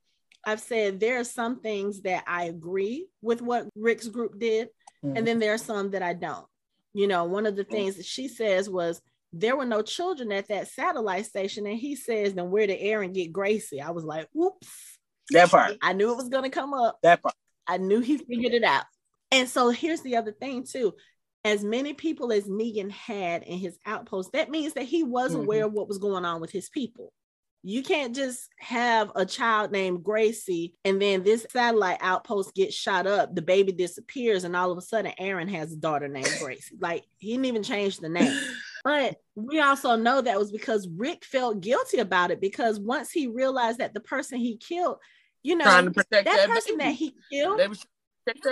I've 0.47 0.61
said 0.61 1.01
there 1.01 1.21
are 1.21 1.25
some 1.25 1.61
things 1.61 2.03
that 2.03 2.25
I 2.27 2.45
agree 2.45 3.09
with 3.23 3.43
what 3.43 3.69
Rick's 3.77 4.09
group 4.09 4.39
did, 4.39 4.69
mm-hmm. 5.05 5.17
and 5.17 5.27
then 5.27 5.39
there 5.39 5.55
are 5.55 5.59
some 5.59 5.91
that 5.93 6.03
I 6.03 6.15
don't. 6.15 6.47
You 6.93 7.09
know, 7.09 7.25
one 7.25 7.47
of 7.47 7.57
the 7.57 7.65
things 7.65 7.97
that 7.97 8.07
she 8.07 8.29
says 8.29 8.69
was 8.71 9.01
there 9.33 9.57
were 9.57 9.65
no 9.65 9.83
children 9.83 10.31
at 10.31 10.49
that 10.49 10.69
satellite 10.69 11.27
station, 11.27 11.67
and 11.67 11.79
he 11.79 11.97
says, 11.97 12.35
"Then 12.35 12.51
where 12.51 12.67
did 12.67 12.79
Aaron 12.81 13.13
get 13.13 13.33
Gracie?" 13.33 13.81
I 13.81 13.91
was 13.91 14.05
like, 14.05 14.29
"Whoops." 14.33 14.69
That 15.31 15.51
part. 15.51 15.77
I 15.83 15.93
knew 15.93 16.13
it 16.13 16.17
was 16.17 16.29
going 16.29 16.45
to 16.45 16.51
come 16.51 16.75
up. 16.75 16.99
That 17.03 17.23
part. 17.23 17.35
I 17.67 17.79
knew 17.79 18.01
he 18.01 18.19
figured 18.19 18.53
it 18.53 18.65
out. 18.65 18.85
And 19.31 19.49
so 19.49 19.71
here's 19.71 20.03
the 20.03 20.17
other 20.17 20.33
thing 20.33 20.65
too. 20.65 20.95
As 21.45 21.65
many 21.65 21.93
people 21.93 22.33
as 22.33 22.45
Negan 22.45 22.91
had 22.91 23.43
in 23.43 23.59
his 23.59 23.79
outpost, 23.85 24.33
that 24.33 24.51
means 24.51 24.75
that 24.75 24.85
he 24.85 25.03
was 25.03 25.33
mm-hmm. 25.33 25.43
aware 25.43 25.65
of 25.67 25.73
what 25.73 25.89
was 25.89 25.99
going 25.99 26.25
on 26.25 26.41
with 26.41 26.51
his 26.51 26.69
people. 26.69 27.13
You 27.67 27.83
can't 27.83 28.15
just 28.15 28.51
have 28.59 29.11
a 29.15 29.25
child 29.25 29.73
named 29.73 30.05
Gracie 30.05 30.75
and 30.85 31.01
then 31.01 31.25
this 31.25 31.47
satellite 31.49 31.97
outpost 32.03 32.55
gets 32.55 32.75
shot 32.75 33.07
up, 33.07 33.35
the 33.35 33.41
baby 33.41 33.73
disappears, 33.73 34.45
and 34.45 34.55
all 34.55 34.71
of 34.71 34.77
a 34.77 34.83
sudden 34.83 35.15
Aaron 35.19 35.49
has 35.49 35.73
a 35.73 35.77
daughter 35.77 36.07
named 36.07 36.29
Gracie. 36.43 36.77
Like 36.79 37.05
he 37.17 37.31
didn't 37.31 37.47
even 37.47 37.63
change 37.63 37.99
the 37.99 38.09
name. 38.09 38.39
But 38.85 39.17
we 39.35 39.61
also 39.61 39.97
know 39.97 40.21
that 40.21 40.39
was 40.39 40.53
because 40.53 40.87
Rick 40.87 41.25
felt 41.25 41.63
guilty 41.63 42.01
about 42.01 42.31
it 42.31 42.39
because 42.39 42.79
once 42.79 43.11
he 43.11 43.29
realized 43.29 43.79
that 43.79 43.95
the 43.95 44.01
person 44.01 44.39
he 44.39 44.59
killed, 44.59 44.99
you 45.43 45.57
know, 45.57 45.65
that, 45.65 46.11
that, 46.11 46.49
person 46.51 46.77
baby. 46.77 46.91
that 46.91 46.95
he 46.95 47.15
killed. 47.33 47.79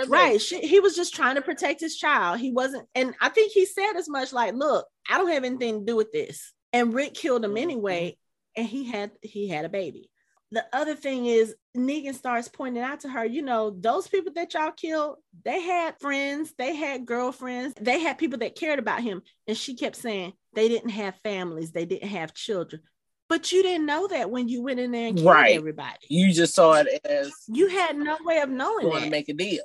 Right. 0.07 0.41
She, 0.41 0.59
he 0.61 0.79
was 0.79 0.95
just 0.95 1.13
trying 1.13 1.35
to 1.35 1.43
protect 1.43 1.81
his 1.81 1.97
child. 1.97 2.39
He 2.39 2.51
wasn't, 2.51 2.87
and 2.95 3.13
I 3.21 3.29
think 3.29 3.51
he 3.51 3.67
said 3.67 3.93
as 3.95 4.09
much 4.09 4.33
like, 4.33 4.55
look, 4.55 4.87
I 5.07 5.19
don't 5.19 5.29
have 5.29 5.43
anything 5.43 5.81
to 5.81 5.85
do 5.85 5.95
with 5.95 6.11
this. 6.11 6.51
And 6.71 6.95
Rick 6.95 7.13
killed 7.13 7.45
him 7.45 7.51
mm-hmm. 7.51 7.57
anyway 7.59 8.17
and 8.55 8.67
he 8.67 8.85
had 8.85 9.11
he 9.21 9.47
had 9.47 9.65
a 9.65 9.69
baby. 9.69 10.09
The 10.51 10.65
other 10.71 10.93
thing 10.93 11.25
is 11.25 11.55
Negan 11.75 12.13
starts 12.13 12.47
pointing 12.47 12.83
out 12.83 12.99
to 12.99 13.09
her, 13.09 13.25
you 13.25 13.41
know, 13.41 13.71
those 13.71 14.07
people 14.07 14.33
that 14.33 14.53
y'all 14.53 14.71
killed, 14.71 15.17
they 15.43 15.61
had 15.61 15.99
friends, 15.99 16.53
they 16.59 16.75
had 16.75 17.07
girlfriends, 17.07 17.73
they 17.81 17.99
had 17.99 18.19
people 18.19 18.37
that 18.39 18.55
cared 18.55 18.77
about 18.77 19.01
him. 19.01 19.23
And 19.47 19.57
she 19.57 19.75
kept 19.75 19.95
saying 19.95 20.33
they 20.53 20.69
didn't 20.69 20.91
have 20.91 21.15
families, 21.23 21.71
they 21.71 21.85
didn't 21.85 22.09
have 22.09 22.35
children. 22.35 22.83
But 23.29 23.51
you 23.51 23.63
didn't 23.63 23.87
know 23.87 24.07
that 24.07 24.29
when 24.29 24.47
you 24.47 24.61
went 24.61 24.79
in 24.79 24.91
there 24.91 25.07
and 25.07 25.17
killed 25.17 25.29
right. 25.29 25.55
everybody. 25.55 26.05
You 26.07 26.31
just 26.31 26.53
saw 26.53 26.73
it 26.73 27.01
as 27.03 27.33
you 27.47 27.67
had 27.67 27.97
no 27.97 28.17
way 28.23 28.39
of 28.41 28.49
knowing 28.49 28.87
want 28.87 29.05
to 29.05 29.09
make 29.09 29.29
a 29.29 29.33
deal. 29.33 29.63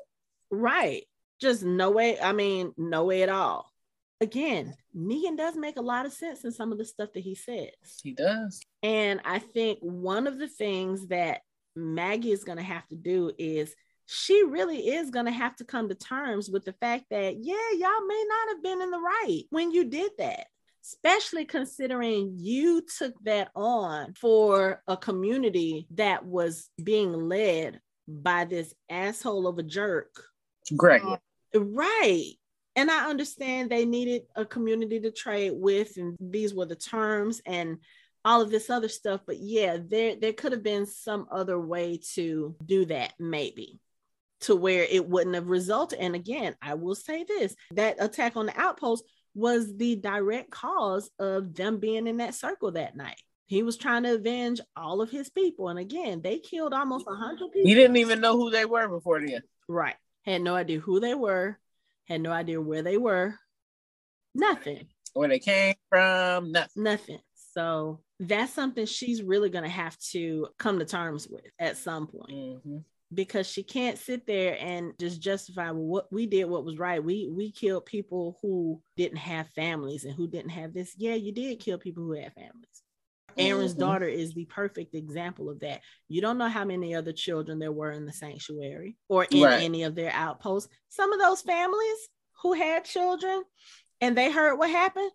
Right. 0.50 1.02
Just 1.38 1.62
no 1.64 1.90
way. 1.90 2.18
I 2.18 2.32
mean, 2.32 2.72
no 2.78 3.04
way 3.04 3.22
at 3.22 3.28
all 3.28 3.67
again, 4.20 4.74
Negan 4.96 5.36
does 5.36 5.56
make 5.56 5.76
a 5.76 5.82
lot 5.82 6.06
of 6.06 6.12
sense 6.12 6.44
in 6.44 6.52
some 6.52 6.72
of 6.72 6.78
the 6.78 6.84
stuff 6.84 7.12
that 7.14 7.20
he 7.20 7.34
says. 7.34 7.70
He 8.02 8.12
does. 8.12 8.60
And 8.82 9.20
I 9.24 9.38
think 9.38 9.78
one 9.80 10.26
of 10.26 10.38
the 10.38 10.48
things 10.48 11.08
that 11.08 11.42
Maggie 11.76 12.32
is 12.32 12.44
going 12.44 12.58
to 12.58 12.64
have 12.64 12.86
to 12.88 12.96
do 12.96 13.32
is 13.38 13.74
she 14.06 14.42
really 14.42 14.88
is 14.88 15.10
going 15.10 15.26
to 15.26 15.32
have 15.32 15.54
to 15.56 15.64
come 15.64 15.88
to 15.88 15.94
terms 15.94 16.48
with 16.50 16.64
the 16.64 16.72
fact 16.72 17.04
that, 17.10 17.36
yeah, 17.38 17.70
y'all 17.72 18.06
may 18.06 18.24
not 18.28 18.48
have 18.48 18.62
been 18.62 18.82
in 18.82 18.90
the 18.90 18.98
right 18.98 19.42
when 19.50 19.70
you 19.70 19.84
did 19.84 20.12
that. 20.18 20.46
Especially 20.84 21.44
considering 21.44 22.32
you 22.38 22.82
took 22.98 23.12
that 23.24 23.50
on 23.54 24.14
for 24.14 24.82
a 24.88 24.96
community 24.96 25.86
that 25.90 26.24
was 26.24 26.70
being 26.82 27.12
led 27.12 27.78
by 28.06 28.46
this 28.46 28.72
asshole 28.88 29.46
of 29.46 29.58
a 29.58 29.62
jerk. 29.62 30.08
Greg. 30.74 31.02
right 31.54 32.37
and 32.78 32.92
I 32.92 33.10
understand 33.10 33.70
they 33.70 33.84
needed 33.84 34.22
a 34.36 34.44
community 34.44 35.00
to 35.00 35.10
trade 35.10 35.50
with, 35.52 35.96
and 35.96 36.16
these 36.20 36.54
were 36.54 36.64
the 36.64 36.76
terms 36.76 37.42
and 37.44 37.78
all 38.24 38.40
of 38.40 38.50
this 38.50 38.70
other 38.70 38.88
stuff. 38.88 39.22
But 39.26 39.38
yeah, 39.40 39.78
there 39.84 40.14
there 40.14 40.32
could 40.32 40.52
have 40.52 40.62
been 40.62 40.86
some 40.86 41.26
other 41.32 41.58
way 41.58 41.98
to 42.14 42.54
do 42.64 42.84
that, 42.84 43.14
maybe 43.18 43.80
to 44.42 44.54
where 44.54 44.84
it 44.84 45.08
wouldn't 45.08 45.34
have 45.34 45.48
resulted. 45.48 45.98
And 45.98 46.14
again, 46.14 46.54
I 46.62 46.74
will 46.74 46.94
say 46.94 47.24
this 47.24 47.56
that 47.72 47.96
attack 47.98 48.36
on 48.36 48.46
the 48.46 48.60
outpost 48.60 49.02
was 49.34 49.76
the 49.76 49.96
direct 49.96 50.50
cause 50.52 51.10
of 51.18 51.54
them 51.54 51.80
being 51.80 52.06
in 52.06 52.18
that 52.18 52.36
circle 52.36 52.70
that 52.72 52.96
night. 52.96 53.20
He 53.46 53.64
was 53.64 53.76
trying 53.76 54.04
to 54.04 54.14
avenge 54.14 54.60
all 54.76 55.00
of 55.00 55.10
his 55.10 55.30
people. 55.30 55.68
And 55.68 55.80
again, 55.80 56.20
they 56.22 56.38
killed 56.38 56.74
almost 56.74 57.06
100 57.06 57.38
people. 57.38 57.68
He 57.68 57.74
didn't 57.74 57.96
even 57.96 58.20
know 58.20 58.36
who 58.36 58.50
they 58.50 58.66
were 58.66 58.86
before 58.86 59.18
then. 59.20 59.40
Right. 59.66 59.96
Had 60.24 60.42
no 60.42 60.54
idea 60.54 60.78
who 60.78 61.00
they 61.00 61.14
were 61.14 61.58
had 62.08 62.20
no 62.20 62.32
idea 62.32 62.60
where 62.60 62.82
they 62.82 62.96
were, 62.96 63.34
nothing. 64.34 64.86
Where 65.12 65.28
they 65.28 65.38
came 65.38 65.74
from, 65.88 66.52
nothing. 66.52 66.82
Nothing. 66.82 67.18
So 67.34 68.00
that's 68.20 68.52
something 68.52 68.86
she's 68.86 69.22
really 69.22 69.50
going 69.50 69.64
to 69.64 69.70
have 69.70 69.98
to 70.12 70.48
come 70.58 70.78
to 70.78 70.84
terms 70.84 71.28
with 71.28 71.44
at 71.58 71.76
some 71.76 72.06
point. 72.06 72.30
Mm-hmm. 72.30 72.78
because 73.14 73.46
she 73.48 73.62
can't 73.62 73.98
sit 73.98 74.26
there 74.26 74.56
and 74.60 74.92
just 75.00 75.20
justify 75.20 75.70
well, 75.70 75.82
what 75.82 76.12
we 76.12 76.26
did 76.26 76.44
what 76.44 76.64
was 76.64 76.78
right 76.78 77.02
we 77.02 77.30
we 77.32 77.50
killed 77.50 77.86
people 77.86 78.38
who 78.42 78.82
didn't 78.96 79.18
have 79.18 79.48
families 79.54 80.04
and 80.04 80.14
who 80.14 80.28
didn't 80.28 80.50
have 80.50 80.74
this 80.74 80.94
yeah 80.98 81.14
you 81.14 81.32
did 81.32 81.58
kill 81.58 81.78
people 81.78 82.04
who 82.04 82.12
had 82.12 82.34
families 82.34 82.82
aaron's 83.38 83.72
mm-hmm. 83.72 83.80
daughter 83.80 84.06
is 84.06 84.34
the 84.34 84.44
perfect 84.46 84.94
example 84.94 85.50
of 85.50 85.60
that 85.60 85.80
you 86.08 86.20
don't 86.20 86.38
know 86.38 86.48
how 86.48 86.64
many 86.64 86.94
other 86.94 87.12
children 87.12 87.58
there 87.58 87.72
were 87.72 87.92
in 87.92 88.06
the 88.06 88.12
sanctuary 88.12 88.96
or 89.08 89.26
in 89.30 89.42
right. 89.42 89.62
any 89.62 89.82
of 89.82 89.94
their 89.94 90.12
outposts 90.12 90.68
some 90.88 91.12
of 91.12 91.20
those 91.20 91.42
families 91.42 92.08
who 92.42 92.52
had 92.52 92.84
children 92.84 93.42
and 94.00 94.16
they 94.16 94.30
heard 94.30 94.56
what 94.56 94.70
happened 94.70 95.10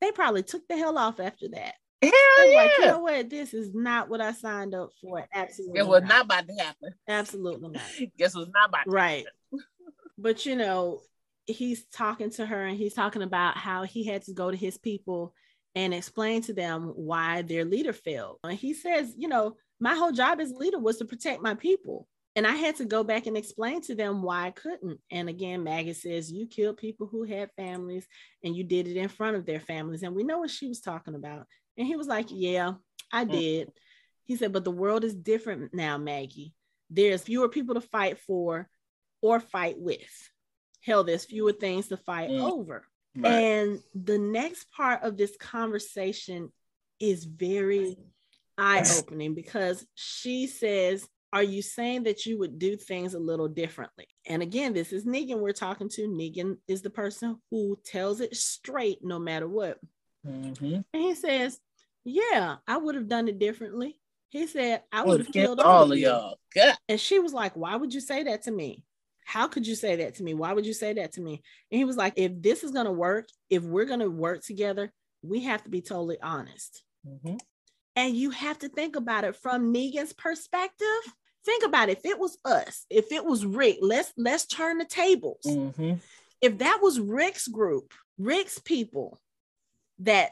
they 0.00 0.10
probably 0.12 0.42
took 0.42 0.66
the 0.68 0.76
hell 0.76 0.98
off 0.98 1.20
after 1.20 1.48
that 1.48 1.74
Hell 2.02 2.12
yeah. 2.46 2.56
Like, 2.56 2.70
you 2.78 2.86
know 2.86 2.98
what? 3.00 3.28
This 3.28 3.52
is 3.52 3.74
not 3.74 4.08
what 4.08 4.22
I 4.22 4.32
signed 4.32 4.74
up 4.74 4.90
for. 5.02 5.26
Absolutely. 5.34 5.80
It 5.80 5.86
was 5.86 6.00
not, 6.02 6.08
not 6.08 6.24
about 6.24 6.48
to 6.48 6.54
happen. 6.54 6.94
Absolutely 7.06 7.68
not. 7.68 7.82
It 8.00 8.34
was 8.34 8.48
not 8.54 8.70
about 8.70 8.86
right. 8.86 9.26
but 10.18 10.46
you 10.46 10.56
know, 10.56 11.00
he's 11.46 11.84
talking 11.86 12.30
to 12.30 12.46
her 12.46 12.64
and 12.64 12.76
he's 12.76 12.94
talking 12.94 13.22
about 13.22 13.56
how 13.56 13.82
he 13.82 14.04
had 14.04 14.22
to 14.24 14.32
go 14.32 14.50
to 14.50 14.56
his 14.56 14.78
people 14.78 15.34
and 15.74 15.94
explain 15.94 16.42
to 16.42 16.52
them 16.52 16.92
why 16.96 17.42
their 17.42 17.64
leader 17.64 17.92
failed. 17.92 18.38
And 18.42 18.58
he 18.58 18.74
says, 18.74 19.14
you 19.16 19.28
know, 19.28 19.56
my 19.78 19.94
whole 19.94 20.12
job 20.12 20.40
as 20.40 20.52
leader 20.52 20.78
was 20.78 20.98
to 20.98 21.04
protect 21.04 21.42
my 21.42 21.54
people. 21.54 22.06
And 22.36 22.46
I 22.46 22.52
had 22.52 22.76
to 22.76 22.84
go 22.84 23.02
back 23.02 23.26
and 23.26 23.36
explain 23.36 23.80
to 23.82 23.94
them 23.94 24.22
why 24.22 24.46
I 24.46 24.50
couldn't. 24.50 25.00
And 25.10 25.28
again, 25.28 25.64
Maggie 25.64 25.94
says, 25.94 26.30
You 26.30 26.46
killed 26.46 26.76
people 26.76 27.08
who 27.08 27.24
had 27.24 27.50
families 27.56 28.06
and 28.44 28.54
you 28.54 28.62
did 28.62 28.86
it 28.86 28.96
in 28.96 29.08
front 29.08 29.36
of 29.36 29.46
their 29.46 29.58
families. 29.58 30.02
And 30.02 30.14
we 30.14 30.22
know 30.22 30.38
what 30.38 30.50
she 30.50 30.68
was 30.68 30.80
talking 30.80 31.16
about. 31.16 31.46
And 31.76 31.86
he 31.86 31.96
was 31.96 32.06
like, 32.06 32.26
Yeah, 32.30 32.74
I 33.12 33.24
mm. 33.24 33.32
did. 33.32 33.72
He 34.26 34.36
said, 34.36 34.52
But 34.52 34.64
the 34.64 34.70
world 34.70 35.02
is 35.02 35.14
different 35.14 35.74
now, 35.74 35.98
Maggie. 35.98 36.54
There's 36.88 37.22
fewer 37.22 37.48
people 37.48 37.74
to 37.74 37.80
fight 37.80 38.18
for 38.18 38.68
or 39.22 39.40
fight 39.40 39.76
with. 39.78 40.30
Hell, 40.84 41.02
there's 41.02 41.24
fewer 41.24 41.52
things 41.52 41.88
to 41.88 41.96
fight 41.96 42.30
mm. 42.30 42.40
over. 42.40 42.84
Right. 43.16 43.30
And 43.30 43.82
the 43.94 44.18
next 44.18 44.70
part 44.70 45.02
of 45.02 45.16
this 45.16 45.36
conversation 45.36 46.52
is 47.00 47.24
very 47.24 47.96
eye 48.56 48.84
opening 48.98 49.34
because 49.34 49.84
she 49.94 50.46
says, 50.46 51.08
Are 51.32 51.42
you 51.42 51.62
saying 51.62 52.04
that 52.04 52.26
you 52.26 52.38
would 52.38 52.58
do 52.58 52.76
things 52.76 53.14
a 53.14 53.18
little 53.18 53.48
differently? 53.48 54.06
And 54.26 54.42
again, 54.42 54.74
this 54.74 54.92
is 54.92 55.04
Negan 55.04 55.40
we're 55.40 55.52
talking 55.52 55.88
to. 55.90 56.08
Negan 56.08 56.58
is 56.68 56.82
the 56.82 56.90
person 56.90 57.38
who 57.50 57.78
tells 57.84 58.20
it 58.20 58.36
straight 58.36 58.98
no 59.02 59.18
matter 59.18 59.48
what. 59.48 59.78
Mm-hmm. 60.26 60.74
And 60.74 60.84
he 61.02 61.14
says, 61.14 61.58
Yeah, 62.04 62.56
I 62.68 62.76
would 62.76 62.94
have 62.94 63.08
done 63.08 63.28
it 63.28 63.38
differently. 63.38 63.98
He 64.28 64.46
said, 64.46 64.82
I 64.92 65.02
would 65.02 65.20
have 65.20 65.32
killed 65.32 65.58
all, 65.58 65.90
of 65.90 65.98
y'all. 65.98 66.38
God. 66.54 66.76
And 66.88 67.00
she 67.00 67.18
was 67.18 67.32
like, 67.32 67.56
Why 67.56 67.74
would 67.74 67.92
you 67.92 68.00
say 68.00 68.24
that 68.24 68.42
to 68.42 68.52
me? 68.52 68.84
How 69.30 69.46
could 69.46 69.64
you 69.64 69.76
say 69.76 69.94
that 69.94 70.16
to 70.16 70.24
me? 70.24 70.34
Why 70.34 70.52
would 70.52 70.66
you 70.66 70.74
say 70.74 70.92
that 70.94 71.12
to 71.12 71.20
me? 71.20 71.40
And 71.70 71.78
he 71.78 71.84
was 71.84 71.96
like, 71.96 72.14
If 72.16 72.42
this 72.42 72.64
is 72.64 72.72
going 72.72 72.86
to 72.86 72.92
work, 72.92 73.28
if 73.48 73.62
we're 73.62 73.84
going 73.84 74.00
to 74.00 74.10
work 74.10 74.42
together, 74.44 74.92
we 75.22 75.44
have 75.44 75.62
to 75.62 75.70
be 75.70 75.80
totally 75.80 76.18
honest. 76.20 76.82
Mm-hmm. 77.06 77.36
And 77.94 78.16
you 78.16 78.30
have 78.30 78.58
to 78.58 78.68
think 78.68 78.96
about 78.96 79.22
it 79.22 79.36
from 79.36 79.72
Negan's 79.72 80.12
perspective. 80.12 81.14
Think 81.44 81.64
about 81.64 81.88
it. 81.88 81.98
If 81.98 82.06
it 82.06 82.18
was 82.18 82.38
us, 82.44 82.84
if 82.90 83.12
it 83.12 83.24
was 83.24 83.46
Rick, 83.46 83.78
let's 83.80 84.12
let's 84.16 84.46
turn 84.46 84.78
the 84.78 84.84
tables. 84.84 85.46
Mm-hmm. 85.46 85.94
If 86.40 86.58
that 86.58 86.80
was 86.82 86.98
Rick's 86.98 87.46
group, 87.46 87.94
Rick's 88.18 88.58
people, 88.58 89.20
that 90.00 90.30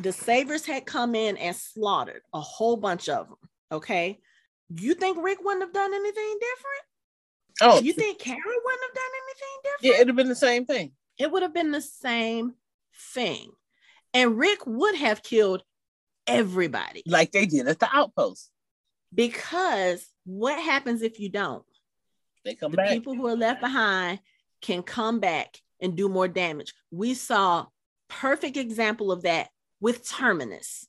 the 0.00 0.12
Saviors 0.12 0.66
had 0.66 0.86
come 0.86 1.14
in 1.14 1.36
and 1.36 1.54
slaughtered 1.54 2.22
a 2.34 2.40
whole 2.40 2.76
bunch 2.76 3.08
of 3.08 3.28
them. 3.28 3.38
Okay. 3.70 4.18
You 4.74 4.94
think 4.94 5.22
Rick 5.22 5.38
wouldn't 5.40 5.62
have 5.62 5.72
done 5.72 5.94
anything 5.94 6.38
different? 6.40 6.89
Oh, 7.60 7.80
you 7.80 7.92
think 7.92 8.18
Carol 8.18 8.40
wouldn't 8.44 8.82
have 8.82 8.94
done 8.94 9.04
anything 9.24 9.58
different? 9.62 9.82
Yeah, 9.82 9.94
it'd 9.94 10.08
have 10.08 10.16
been 10.16 10.28
the 10.28 10.34
same 10.34 10.66
thing. 10.66 10.92
It 11.18 11.30
would 11.30 11.42
have 11.42 11.54
been 11.54 11.70
the 11.70 11.80
same 11.80 12.54
thing. 13.12 13.50
And 14.14 14.38
Rick 14.38 14.66
would 14.66 14.94
have 14.96 15.22
killed 15.22 15.62
everybody. 16.26 17.02
Like 17.06 17.32
they 17.32 17.46
did 17.46 17.68
at 17.68 17.78
the 17.78 17.88
outpost. 17.92 18.50
Because 19.14 20.06
what 20.24 20.58
happens 20.62 21.02
if 21.02 21.20
you 21.20 21.28
don't? 21.28 21.64
They 22.44 22.54
come 22.54 22.70
the 22.70 22.78
back. 22.78 22.88
People 22.88 23.14
who 23.14 23.26
are 23.26 23.36
left 23.36 23.60
behind 23.60 24.20
can 24.62 24.82
come 24.82 25.20
back 25.20 25.58
and 25.80 25.96
do 25.96 26.08
more 26.08 26.28
damage. 26.28 26.72
We 26.90 27.14
saw 27.14 27.66
perfect 28.08 28.56
example 28.56 29.12
of 29.12 29.22
that 29.22 29.48
with 29.80 30.08
Terminus 30.08 30.86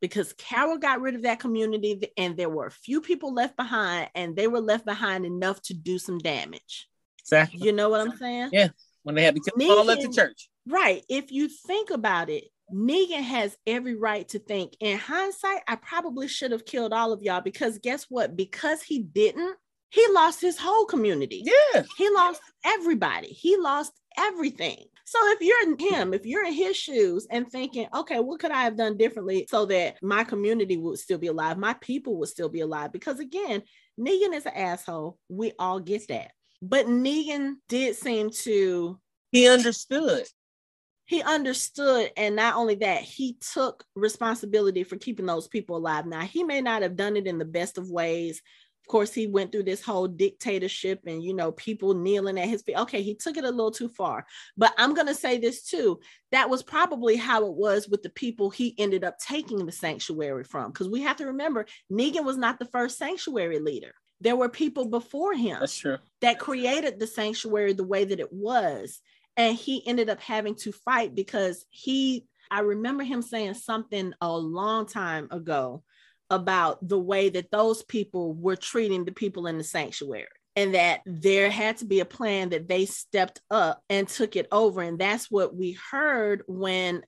because 0.00 0.32
Carol 0.34 0.78
got 0.78 1.00
rid 1.00 1.14
of 1.14 1.22
that 1.22 1.40
community 1.40 2.10
and 2.16 2.36
there 2.36 2.48
were 2.48 2.66
a 2.66 2.70
few 2.70 3.00
people 3.00 3.34
left 3.34 3.56
behind 3.56 4.10
and 4.14 4.36
they 4.36 4.46
were 4.46 4.60
left 4.60 4.84
behind 4.84 5.26
enough 5.26 5.60
to 5.62 5.74
do 5.74 5.98
some 5.98 6.18
damage. 6.18 6.88
Exactly. 7.20 7.60
You 7.60 7.72
know 7.72 7.88
what 7.88 8.00
I'm 8.00 8.16
saying? 8.16 8.50
Yeah. 8.52 8.68
When 9.02 9.14
they 9.14 9.24
had 9.24 9.34
to 9.34 9.40
kill 9.40 9.58
Negan, 9.58 9.78
all 9.78 9.90
at 9.90 10.00
the 10.00 10.08
church. 10.08 10.48
Right. 10.66 11.04
If 11.08 11.32
you 11.32 11.48
think 11.48 11.90
about 11.90 12.30
it, 12.30 12.44
Negan 12.72 13.22
has 13.22 13.56
every 13.66 13.96
right 13.96 14.28
to 14.28 14.38
think, 14.38 14.76
in 14.80 14.98
hindsight, 14.98 15.62
I 15.66 15.76
probably 15.76 16.28
should 16.28 16.52
have 16.52 16.66
killed 16.66 16.92
all 16.92 17.12
of 17.12 17.22
y'all 17.22 17.40
because 17.40 17.78
guess 17.78 18.06
what? 18.08 18.36
Because 18.36 18.82
he 18.82 18.98
didn't, 19.02 19.56
he 19.90 20.06
lost 20.12 20.40
his 20.42 20.58
whole 20.58 20.84
community. 20.84 21.42
Yeah. 21.44 21.84
He 21.96 22.10
lost 22.10 22.42
everybody. 22.64 23.28
He 23.28 23.56
lost 23.56 23.92
everything. 24.18 24.84
So 25.08 25.18
if 25.30 25.40
you're 25.40 25.90
him, 25.94 26.12
if 26.12 26.26
you're 26.26 26.44
in 26.44 26.52
his 26.52 26.76
shoes 26.76 27.26
and 27.30 27.50
thinking, 27.50 27.86
okay, 27.94 28.20
what 28.20 28.40
could 28.40 28.50
I 28.50 28.64
have 28.64 28.76
done 28.76 28.98
differently 28.98 29.46
so 29.48 29.64
that 29.64 29.96
my 30.02 30.22
community 30.22 30.76
would 30.76 30.98
still 30.98 31.16
be 31.16 31.28
alive, 31.28 31.56
my 31.56 31.72
people 31.80 32.18
would 32.18 32.28
still 32.28 32.50
be 32.50 32.60
alive? 32.60 32.92
Because 32.92 33.18
again, 33.18 33.62
Negan 33.98 34.34
is 34.34 34.44
an 34.44 34.52
asshole. 34.54 35.16
We 35.30 35.52
all 35.58 35.80
get 35.80 36.06
that. 36.08 36.32
But 36.60 36.88
Negan 36.88 37.54
did 37.70 37.96
seem 37.96 38.28
to 38.42 39.00
he 39.32 39.48
understood. 39.48 40.26
He 41.06 41.22
understood, 41.22 42.10
and 42.18 42.36
not 42.36 42.56
only 42.56 42.74
that, 42.76 43.00
he 43.00 43.38
took 43.54 43.84
responsibility 43.96 44.84
for 44.84 44.98
keeping 44.98 45.24
those 45.24 45.48
people 45.48 45.78
alive. 45.78 46.04
Now, 46.04 46.20
he 46.20 46.44
may 46.44 46.60
not 46.60 46.82
have 46.82 46.96
done 46.96 47.16
it 47.16 47.26
in 47.26 47.38
the 47.38 47.46
best 47.46 47.78
of 47.78 47.90
ways 47.90 48.42
course, 48.88 49.12
he 49.14 49.26
went 49.26 49.52
through 49.52 49.64
this 49.64 49.82
whole 49.82 50.08
dictatorship 50.08 51.00
and, 51.06 51.22
you 51.22 51.34
know, 51.34 51.52
people 51.52 51.94
kneeling 51.94 52.38
at 52.38 52.48
his 52.48 52.62
feet. 52.62 52.78
Okay, 52.78 53.02
he 53.02 53.14
took 53.14 53.36
it 53.36 53.44
a 53.44 53.50
little 53.50 53.70
too 53.70 53.88
far. 53.88 54.26
But 54.56 54.74
I'm 54.78 54.94
going 54.94 55.06
to 55.06 55.14
say 55.14 55.38
this 55.38 55.64
too 55.64 56.00
that 56.30 56.50
was 56.50 56.62
probably 56.62 57.16
how 57.16 57.46
it 57.46 57.54
was 57.54 57.88
with 57.88 58.02
the 58.02 58.10
people 58.10 58.50
he 58.50 58.74
ended 58.78 59.04
up 59.04 59.18
taking 59.18 59.64
the 59.64 59.72
sanctuary 59.72 60.44
from. 60.44 60.70
Because 60.70 60.88
we 60.88 61.02
have 61.02 61.16
to 61.16 61.26
remember, 61.26 61.66
Negan 61.90 62.24
was 62.24 62.36
not 62.36 62.58
the 62.58 62.66
first 62.66 62.98
sanctuary 62.98 63.58
leader. 63.58 63.94
There 64.20 64.36
were 64.36 64.48
people 64.48 64.86
before 64.86 65.34
him 65.34 65.60
That's 65.60 65.76
true. 65.76 65.98
that 66.20 66.38
created 66.38 66.98
the 66.98 67.06
sanctuary 67.06 67.72
the 67.72 67.84
way 67.84 68.04
that 68.04 68.20
it 68.20 68.32
was. 68.32 69.00
And 69.36 69.56
he 69.56 69.86
ended 69.86 70.08
up 70.10 70.20
having 70.20 70.56
to 70.56 70.72
fight 70.72 71.14
because 71.14 71.64
he, 71.70 72.26
I 72.50 72.60
remember 72.60 73.04
him 73.04 73.22
saying 73.22 73.54
something 73.54 74.12
a 74.20 74.36
long 74.36 74.86
time 74.86 75.28
ago 75.30 75.84
about 76.30 76.86
the 76.86 76.98
way 76.98 77.28
that 77.30 77.50
those 77.50 77.82
people 77.82 78.34
were 78.34 78.56
treating 78.56 79.04
the 79.04 79.12
people 79.12 79.46
in 79.46 79.58
the 79.58 79.64
sanctuary 79.64 80.26
and 80.58 80.74
that 80.74 81.02
there 81.06 81.50
had 81.50 81.76
to 81.78 81.84
be 81.84 82.00
a 82.00 82.04
plan 82.04 82.48
that 82.48 82.66
they 82.66 82.84
stepped 82.84 83.40
up 83.48 83.80
and 83.88 84.08
took 84.08 84.34
it 84.34 84.48
over. 84.50 84.82
And 84.82 84.98
that's 84.98 85.30
what 85.30 85.54
we 85.54 85.78
heard 85.90 86.42
when 86.48 87.02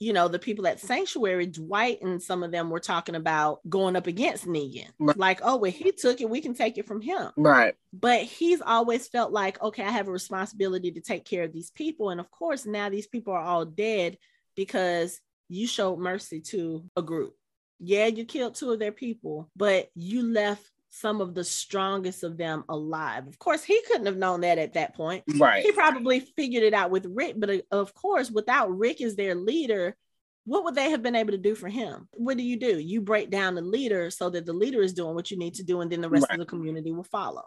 you 0.00 0.12
know 0.12 0.26
the 0.26 0.40
people 0.40 0.66
at 0.66 0.80
sanctuary 0.80 1.46
dwight 1.46 2.02
and 2.02 2.20
some 2.20 2.42
of 2.42 2.50
them 2.50 2.70
were 2.70 2.80
talking 2.80 3.14
about 3.14 3.60
going 3.68 3.94
up 3.94 4.08
against 4.08 4.46
negan. 4.46 4.88
Right. 4.98 5.16
like 5.16 5.38
oh 5.44 5.58
well 5.58 5.70
he 5.70 5.92
took 5.92 6.20
it. 6.20 6.28
We 6.28 6.40
can 6.40 6.54
take 6.54 6.76
it 6.76 6.88
from 6.88 7.00
him. 7.00 7.30
Right. 7.36 7.74
But 7.92 8.24
he's 8.24 8.60
always 8.60 9.06
felt 9.06 9.30
like 9.30 9.62
okay 9.62 9.84
i 9.84 9.90
have 9.90 10.08
a 10.08 10.12
responsibility 10.12 10.90
to 10.90 11.00
take 11.00 11.24
care 11.24 11.44
of 11.44 11.52
these 11.52 11.70
people. 11.70 12.10
And 12.10 12.18
of 12.18 12.32
course 12.32 12.66
now 12.66 12.88
these 12.88 13.06
people 13.06 13.32
are 13.32 13.40
all 13.40 13.64
dead 13.64 14.18
because 14.56 15.20
you 15.48 15.68
showed 15.68 16.00
mercy 16.00 16.40
to 16.40 16.82
a 16.96 17.02
group 17.02 17.36
yeah, 17.84 18.06
you 18.06 18.24
killed 18.24 18.54
two 18.54 18.70
of 18.70 18.78
their 18.78 18.92
people, 18.92 19.50
but 19.56 19.90
you 19.94 20.22
left 20.22 20.64
some 20.90 21.20
of 21.20 21.34
the 21.34 21.42
strongest 21.42 22.22
of 22.22 22.36
them 22.36 22.64
alive. 22.68 23.26
Of 23.26 23.38
course, 23.38 23.64
he 23.64 23.80
couldn't 23.88 24.06
have 24.06 24.16
known 24.16 24.42
that 24.42 24.58
at 24.58 24.74
that 24.74 24.94
point. 24.94 25.24
Right. 25.36 25.64
He 25.64 25.72
probably 25.72 26.20
figured 26.20 26.62
it 26.62 26.74
out 26.74 26.90
with 26.90 27.06
Rick, 27.06 27.36
but 27.38 27.50
uh, 27.50 27.58
of 27.72 27.92
course, 27.94 28.30
without 28.30 28.70
Rick 28.70 29.00
as 29.00 29.16
their 29.16 29.34
leader, 29.34 29.96
what 30.44 30.64
would 30.64 30.74
they 30.74 30.90
have 30.90 31.02
been 31.02 31.16
able 31.16 31.32
to 31.32 31.38
do 31.38 31.54
for 31.54 31.68
him? 31.68 32.08
What 32.14 32.36
do 32.36 32.42
you 32.42 32.58
do? 32.58 32.78
You 32.78 33.00
break 33.00 33.30
down 33.30 33.54
the 33.54 33.62
leader 33.62 34.10
so 34.10 34.30
that 34.30 34.46
the 34.46 34.52
leader 34.52 34.82
is 34.82 34.92
doing 34.92 35.14
what 35.14 35.30
you 35.30 35.38
need 35.38 35.54
to 35.54 35.64
do, 35.64 35.80
and 35.80 35.90
then 35.90 36.02
the 36.02 36.10
rest 36.10 36.26
right. 36.28 36.38
of 36.38 36.46
the 36.46 36.50
community 36.50 36.92
will 36.92 37.04
follow. 37.04 37.44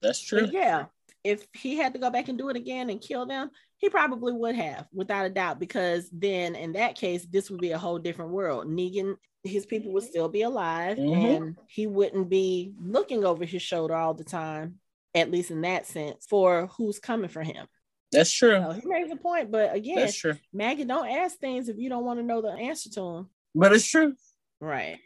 That's 0.00 0.20
true. 0.20 0.42
But 0.42 0.52
yeah. 0.52 0.84
If 1.24 1.46
he 1.52 1.76
had 1.76 1.92
to 1.92 2.00
go 2.00 2.10
back 2.10 2.28
and 2.28 2.36
do 2.36 2.48
it 2.48 2.56
again 2.56 2.90
and 2.90 3.00
kill 3.00 3.26
them, 3.26 3.50
he 3.76 3.88
probably 3.88 4.32
would 4.32 4.56
have, 4.56 4.88
without 4.92 5.24
a 5.24 5.30
doubt, 5.30 5.60
because 5.60 6.10
then 6.12 6.56
in 6.56 6.72
that 6.72 6.96
case, 6.96 7.24
this 7.24 7.48
would 7.48 7.60
be 7.60 7.70
a 7.70 7.78
whole 7.78 8.00
different 8.00 8.32
world. 8.32 8.66
Negan 8.66 9.14
his 9.44 9.66
people 9.66 9.92
would 9.92 10.04
still 10.04 10.28
be 10.28 10.42
alive 10.42 10.96
mm-hmm. 10.96 11.42
and 11.42 11.56
he 11.66 11.86
wouldn't 11.86 12.28
be 12.28 12.74
looking 12.80 13.24
over 13.24 13.44
his 13.44 13.62
shoulder 13.62 13.94
all 13.94 14.14
the 14.14 14.24
time, 14.24 14.78
at 15.14 15.30
least 15.30 15.50
in 15.50 15.62
that 15.62 15.86
sense, 15.86 16.26
for 16.28 16.68
who's 16.76 16.98
coming 16.98 17.28
for 17.28 17.42
him. 17.42 17.66
That's 18.12 18.32
true. 18.32 18.62
So 18.62 18.72
he 18.72 18.86
makes 18.86 19.10
a 19.10 19.16
point, 19.16 19.50
but 19.50 19.74
again, 19.74 19.96
that's 19.96 20.16
true. 20.16 20.36
Maggie, 20.52 20.84
don't 20.84 21.08
ask 21.08 21.38
things 21.38 21.68
if 21.68 21.78
you 21.78 21.88
don't 21.88 22.04
want 22.04 22.20
to 22.20 22.24
know 22.24 22.42
the 22.42 22.50
answer 22.50 22.90
to 22.90 23.00
them. 23.00 23.30
But 23.54 23.72
it's 23.72 23.88
true. 23.88 24.14
Right. 24.60 24.98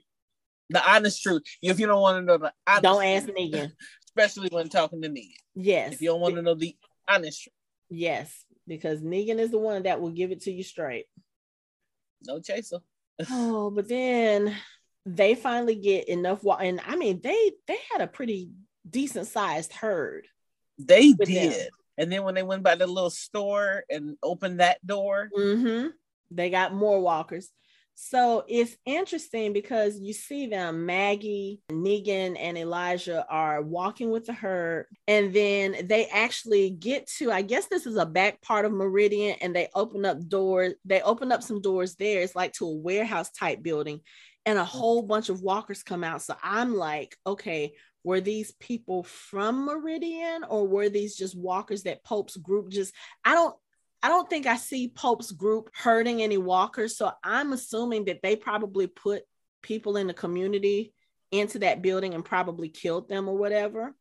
The 0.71 0.89
honest 0.89 1.23
truth. 1.23 1.43
If 1.63 1.79
you 1.79 1.87
don't 1.87 2.03
want 2.03 2.19
to 2.19 2.23
know 2.23 2.39
the 2.39 2.53
honest 2.67 2.83
don't 2.83 3.05
ask 3.05 3.27
Negan. 3.29 3.73
Especially 4.09 4.49
when 4.51 4.69
talking 4.69 5.03
to 5.03 5.09
Negan. 5.09 5.37
Yes. 5.55 5.95
If 5.95 6.03
you 6.03 6.09
don't 6.09 6.21
want 6.21 6.35
to 6.35 6.43
know 6.43 6.55
the 6.55 6.77
honest 7.09 7.45
truth. 7.45 7.53
Yes, 7.89 8.45
because 8.67 9.01
Negan 9.01 9.39
is 9.39 9.51
the 9.51 9.59
one 9.59 9.85
that 9.85 10.01
will 10.01 10.11
give 10.11 10.33
it 10.33 10.43
to 10.43 10.53
you 10.53 10.65
straight. 10.65 11.07
No 12.27 12.41
chaser. 12.41 12.79
Oh, 13.31 13.71
but 13.71 13.89
then 13.89 14.55
they 15.05 15.35
finally 15.35 15.77
get 15.77 16.09
enough 16.09 16.43
water, 16.43 16.65
and 16.65 16.81
I 16.85 16.97
mean 16.97 17.21
they 17.23 17.53
they 17.67 17.79
had 17.93 18.01
a 18.01 18.07
pretty 18.07 18.51
decent 18.89 19.27
sized 19.27 19.73
herd. 19.73 20.27
They 20.79 21.13
did. 21.13 21.53
Them. 21.53 21.69
And 21.99 22.13
then 22.13 22.25
when 22.25 22.35
they 22.35 22.43
went 22.43 22.63
by 22.63 22.75
the 22.75 22.87
little 22.87 23.11
store 23.11 23.85
and 23.89 24.17
opened 24.23 24.61
that 24.61 24.87
door, 24.87 25.31
mm-hmm. 25.37 25.89
they 26.31 26.51
got 26.51 26.75
more 26.75 27.01
walkers. 27.01 27.51
So 27.99 28.45
it's 28.47 28.77
interesting 28.85 29.55
because 29.55 29.99
you 29.99 30.13
see 30.13 30.49
them, 30.49 30.85
Maggie, 30.85 31.63
Negan, 31.73 32.37
and 32.39 32.59
Elijah 32.59 33.25
are 33.27 33.63
walking 33.63 34.11
with 34.11 34.27
the 34.27 34.35
herd. 34.35 34.85
And 35.09 35.33
then 35.33 35.87
they 35.87 36.05
actually 36.07 36.69
get 36.69 37.09
to, 37.17 37.33
I 37.33 37.41
guess 37.41 37.69
this 37.69 37.87
is 37.87 37.97
a 37.97 38.05
back 38.05 38.43
part 38.43 38.67
of 38.67 38.73
Meridian, 38.73 39.39
and 39.41 39.57
they 39.57 39.69
open 39.75 40.05
up 40.05 40.29
doors. 40.29 40.75
They 40.85 41.01
open 41.01 41.33
up 41.33 41.43
some 41.43 41.63
doors 41.63 41.95
there. 41.95 42.21
It's 42.21 42.37
like 42.37 42.53
to 42.55 42.67
a 42.67 42.77
warehouse 42.77 43.31
type 43.31 43.63
building, 43.63 44.03
and 44.45 44.59
a 44.59 44.65
whole 44.65 45.01
bunch 45.01 45.31
of 45.31 45.41
walkers 45.41 45.83
come 45.83 46.05
out. 46.05 46.21
So 46.21 46.37
I'm 46.43 46.75
like, 46.75 47.17
okay, 47.27 47.73
were 48.05 48.21
these 48.21 48.53
people 48.61 49.05
from 49.05 49.65
Meridian 49.65 50.45
or 50.45 50.69
were 50.69 50.91
these 50.91 51.17
just 51.17 51.37
walkers 51.37 51.85
that 51.85 52.05
Pope's 52.05 52.37
group 52.37 52.69
just, 52.69 52.95
I 53.25 53.33
don't, 53.33 53.57
I 54.03 54.09
don't 54.09 54.29
think 54.29 54.47
I 54.47 54.57
see 54.57 54.89
Pope's 54.89 55.33
group 55.33 55.71
hurting 55.75 56.23
any 56.23 56.39
walkers. 56.39 56.97
So 56.97 57.11
I'm 57.25 57.53
assuming 57.53 58.05
that 58.07 58.21
they 58.23 58.37
probably 58.37 58.87
put 58.87 59.23
people 59.63 59.97
in 59.97 60.07
the 60.07 60.15
community 60.15 60.93
into 61.33 61.59
that 61.61 61.83
building 61.83 62.15
and 62.15 62.25
probably 62.25 62.69
killed 62.69 63.09
them 63.09 63.29
or 63.29 63.37
whatever. 63.37 63.95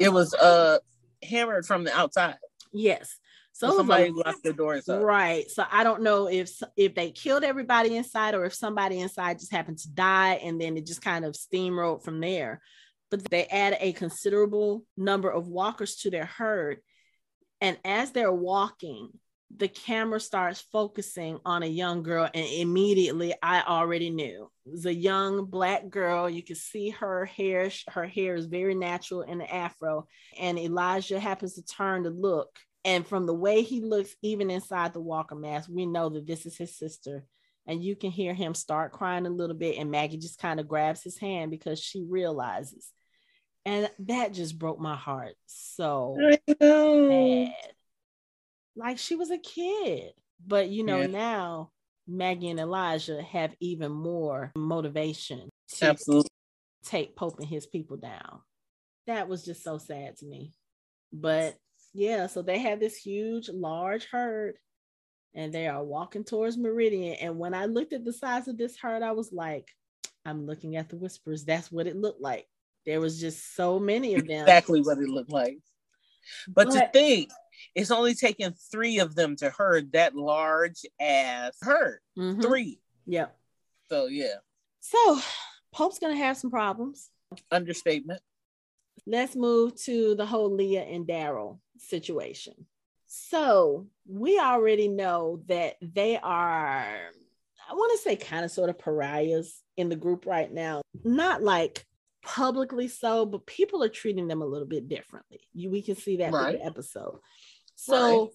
It 0.00 0.12
was 0.12 0.34
uh 0.34 0.78
hammered 1.22 1.66
from 1.66 1.84
the 1.84 1.96
outside. 1.96 2.36
Yes. 2.72 3.16
So 3.52 3.76
somebody 3.76 4.10
like, 4.10 4.26
locked 4.26 4.42
the 4.42 4.54
doors 4.54 4.88
up. 4.88 5.02
Right. 5.02 5.48
So 5.50 5.64
I 5.70 5.84
don't 5.84 6.02
know 6.02 6.28
if 6.28 6.50
if 6.76 6.94
they 6.94 7.10
killed 7.10 7.44
everybody 7.44 7.96
inside 7.96 8.34
or 8.34 8.44
if 8.46 8.54
somebody 8.54 8.98
inside 8.98 9.38
just 9.38 9.52
happened 9.52 9.78
to 9.80 9.90
die 9.90 10.34
and 10.42 10.60
then 10.60 10.76
it 10.76 10.86
just 10.86 11.02
kind 11.02 11.24
of 11.24 11.34
steamrolled 11.34 12.02
from 12.02 12.20
there. 12.20 12.62
But 13.10 13.30
they 13.30 13.44
add 13.44 13.76
a 13.78 13.92
considerable 13.92 14.84
number 14.96 15.30
of 15.30 15.46
walkers 15.46 15.96
to 15.96 16.10
their 16.10 16.24
herd. 16.24 16.78
And 17.60 17.78
as 17.84 18.10
they're 18.10 18.32
walking, 18.32 19.10
the 19.56 19.68
camera 19.68 20.20
starts 20.20 20.60
focusing 20.72 21.38
on 21.44 21.62
a 21.62 21.66
young 21.66 22.02
girl 22.02 22.28
and 22.32 22.46
immediately 22.46 23.34
i 23.42 23.62
already 23.62 24.10
knew. 24.10 24.50
It 24.64 24.70
was 24.70 24.86
a 24.86 24.94
young 24.94 25.44
black 25.46 25.90
girl. 25.90 26.30
You 26.30 26.42
can 26.42 26.56
see 26.56 26.90
her 26.90 27.24
hair. 27.24 27.70
Her 27.88 28.06
hair 28.06 28.34
is 28.34 28.46
very 28.46 28.74
natural 28.74 29.22
in 29.22 29.38
the 29.38 29.54
afro. 29.54 30.06
And 30.38 30.58
elijah 30.58 31.20
happens 31.20 31.54
to 31.54 31.64
turn 31.64 32.04
to 32.04 32.10
look. 32.10 32.58
And 32.84 33.06
from 33.06 33.26
the 33.26 33.34
way 33.34 33.62
he 33.62 33.80
looks 33.80 34.14
even 34.22 34.50
inside 34.50 34.92
the 34.92 35.00
walker 35.00 35.34
mask 35.34 35.68
we 35.70 35.86
know 35.86 36.08
that 36.10 36.26
this 36.26 36.46
is 36.46 36.56
his 36.56 36.76
sister. 36.76 37.24
And 37.66 37.82
you 37.82 37.94
can 37.94 38.10
hear 38.10 38.34
him 38.34 38.54
start 38.54 38.92
crying 38.92 39.26
a 39.26 39.30
little 39.30 39.56
bit 39.56 39.78
and 39.78 39.90
maggie 39.90 40.18
just 40.18 40.38
kind 40.38 40.60
of 40.60 40.68
grabs 40.68 41.02
his 41.02 41.18
hand 41.18 41.50
because 41.50 41.80
she 41.80 42.04
realizes. 42.08 42.90
And 43.64 43.88
that 44.00 44.32
just 44.32 44.58
broke 44.58 44.80
my 44.80 44.96
heart 44.96 45.34
so 45.46 46.16
bad 46.58 47.52
like 48.76 48.98
she 48.98 49.16
was 49.16 49.30
a 49.30 49.38
kid. 49.38 50.12
But 50.44 50.68
you 50.68 50.84
know, 50.84 51.00
yeah. 51.00 51.06
now 51.06 51.70
Maggie 52.06 52.50
and 52.50 52.60
Elijah 52.60 53.22
have 53.22 53.54
even 53.60 53.92
more 53.92 54.52
motivation 54.56 55.48
to 55.76 55.86
Absolutely. 55.86 56.30
take 56.84 57.16
Pope 57.16 57.38
and 57.38 57.48
his 57.48 57.66
people 57.66 57.96
down. 57.96 58.40
That 59.06 59.28
was 59.28 59.44
just 59.44 59.62
so 59.62 59.78
sad 59.78 60.16
to 60.18 60.26
me. 60.26 60.52
But 61.12 61.56
yeah, 61.92 62.26
so 62.26 62.42
they 62.42 62.58
have 62.58 62.80
this 62.80 62.96
huge, 62.96 63.48
large 63.48 64.06
herd 64.10 64.56
and 65.34 65.52
they 65.52 65.66
are 65.66 65.82
walking 65.82 66.24
towards 66.24 66.58
Meridian. 66.58 67.14
And 67.14 67.38
when 67.38 67.54
I 67.54 67.66
looked 67.66 67.92
at 67.92 68.04
the 68.04 68.12
size 68.12 68.48
of 68.48 68.58
this 68.58 68.76
herd, 68.76 69.02
I 69.02 69.12
was 69.12 69.32
like, 69.32 69.68
I'm 70.24 70.46
looking 70.46 70.76
at 70.76 70.88
the 70.88 70.96
whispers. 70.96 71.44
That's 71.44 71.70
what 71.70 71.86
it 71.86 71.96
looked 71.96 72.20
like. 72.20 72.46
There 72.86 73.00
was 73.00 73.20
just 73.20 73.54
so 73.54 73.78
many 73.78 74.14
of 74.14 74.26
them. 74.26 74.42
Exactly 74.42 74.80
what 74.80 74.98
it 74.98 75.08
looked 75.08 75.30
like. 75.30 75.58
But, 76.48 76.68
but 76.68 76.74
to 76.74 76.90
think 76.92 77.30
it's 77.74 77.90
only 77.90 78.14
taken 78.14 78.54
three 78.70 78.98
of 78.98 79.14
them 79.14 79.36
to 79.36 79.50
herd 79.50 79.92
that 79.92 80.14
large 80.14 80.84
ass 81.00 81.56
herd. 81.60 82.00
Mm-hmm. 82.18 82.40
Three. 82.40 82.80
Yeah. 83.06 83.26
So 83.88 84.06
yeah. 84.06 84.36
So 84.80 85.20
Pope's 85.72 85.98
gonna 85.98 86.16
have 86.16 86.36
some 86.36 86.50
problems. 86.50 87.10
Understatement. 87.50 88.20
Let's 89.06 89.34
move 89.34 89.74
to 89.84 90.14
the 90.14 90.26
whole 90.26 90.54
Leah 90.54 90.82
and 90.82 91.06
Daryl 91.06 91.58
situation. 91.78 92.66
So 93.06 93.88
we 94.06 94.38
already 94.38 94.88
know 94.88 95.42
that 95.46 95.76
they 95.82 96.16
are, 96.16 96.86
I 97.68 97.74
want 97.74 97.92
to 97.92 98.02
say, 98.02 98.16
kind 98.16 98.44
of 98.44 98.50
sort 98.50 98.70
of 98.70 98.78
pariahs 98.78 99.60
in 99.76 99.88
the 99.88 99.96
group 99.96 100.24
right 100.24 100.50
now. 100.50 100.82
Not 101.04 101.42
like 101.42 101.84
publicly 102.22 102.88
so, 102.88 103.26
but 103.26 103.46
people 103.46 103.82
are 103.82 103.88
treating 103.88 104.28
them 104.28 104.42
a 104.42 104.46
little 104.46 104.66
bit 104.66 104.88
differently. 104.88 105.40
You, 105.52 105.70
we 105.70 105.82
can 105.82 105.96
see 105.96 106.18
that 106.18 106.32
right. 106.32 106.54
in 106.54 106.60
the 106.60 106.66
episode. 106.66 107.18
So 107.74 108.20
right. 108.20 108.30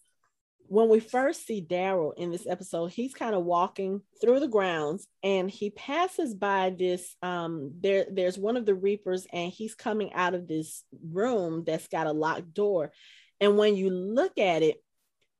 when 0.67 0.89
we 0.89 0.99
first 0.99 1.45
see 1.45 1.61
Daryl 1.61 2.13
in 2.17 2.31
this 2.31 2.45
episode, 2.47 2.87
he's 2.87 3.13
kind 3.13 3.33
of 3.33 3.43
walking 3.43 4.01
through 4.21 4.39
the 4.39 4.47
grounds 4.47 5.07
and 5.23 5.49
he 5.49 5.69
passes 5.69 6.33
by 6.33 6.73
this 6.77 7.15
um 7.21 7.71
there 7.79 8.07
there's 8.11 8.37
one 8.37 8.57
of 8.57 8.65
the 8.65 8.75
reapers 8.75 9.25
and 9.31 9.51
he's 9.51 9.75
coming 9.75 10.11
out 10.13 10.33
of 10.33 10.47
this 10.47 10.83
room 11.11 11.63
that's 11.65 11.87
got 11.87 12.07
a 12.07 12.11
locked 12.11 12.53
door. 12.53 12.91
And 13.39 13.57
when 13.57 13.75
you 13.75 13.89
look 13.89 14.37
at 14.37 14.63
it, 14.63 14.83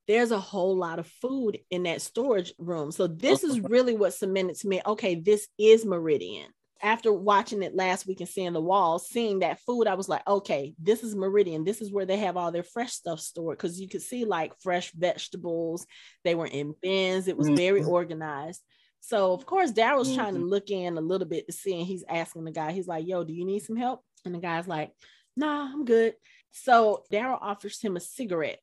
there's 0.07 0.31
a 0.31 0.39
whole 0.39 0.77
lot 0.77 0.99
of 0.99 1.07
food 1.07 1.59
in 1.69 1.83
that 1.83 2.01
storage 2.01 2.53
room. 2.57 2.91
So 2.91 3.07
this 3.07 3.43
is 3.43 3.59
really 3.59 3.93
what 3.93 4.13
cemented 4.13 4.55
to 4.59 4.67
me, 4.67 4.81
okay, 4.85 5.15
this 5.15 5.47
is 5.57 5.85
Meridian 5.85 6.47
after 6.81 7.11
watching 7.11 7.63
it 7.63 7.75
last 7.75 8.07
week 8.07 8.19
and 8.19 8.29
seeing 8.29 8.53
the 8.53 8.61
walls, 8.61 9.07
seeing 9.09 9.39
that 9.39 9.59
food, 9.61 9.87
I 9.87 9.95
was 9.95 10.09
like, 10.09 10.27
okay, 10.27 10.73
this 10.81 11.03
is 11.03 11.15
Meridian. 11.15 11.63
This 11.63 11.81
is 11.81 11.91
where 11.91 12.05
they 12.05 12.17
have 12.17 12.37
all 12.37 12.51
their 12.51 12.63
fresh 12.63 12.93
stuff 12.93 13.19
stored 13.19 13.57
because 13.57 13.79
you 13.79 13.87
could 13.87 14.01
see 14.01 14.25
like 14.25 14.53
fresh 14.61 14.91
vegetables. 14.91 15.85
They 16.23 16.35
were 16.35 16.47
in 16.47 16.75
bins. 16.81 17.27
It 17.27 17.37
was 17.37 17.49
very 17.49 17.81
mm-hmm. 17.81 17.89
organized. 17.89 18.61
So 18.99 19.33
of 19.33 19.45
course, 19.45 19.71
Daryl's 19.71 20.13
trying 20.13 20.33
to 20.33 20.39
mm-hmm. 20.39 20.49
look 20.49 20.69
in 20.69 20.97
a 20.97 21.01
little 21.01 21.27
bit 21.27 21.47
to 21.47 21.53
see, 21.53 21.77
and 21.77 21.87
he's 21.87 22.03
asking 22.09 22.43
the 22.43 22.51
guy, 22.51 22.71
he's 22.71 22.87
like, 22.87 23.07
"Yo, 23.07 23.23
do 23.23 23.33
you 23.33 23.45
need 23.45 23.61
some 23.61 23.77
help?" 23.77 24.01
And 24.25 24.35
the 24.35 24.39
guy's 24.39 24.67
like, 24.67 24.91
"Nah, 25.35 25.71
I'm 25.71 25.85
good." 25.85 26.15
So 26.51 27.03
Daryl 27.11 27.37
offers 27.39 27.79
him 27.79 27.95
a 27.95 28.01
cigarette, 28.01 28.59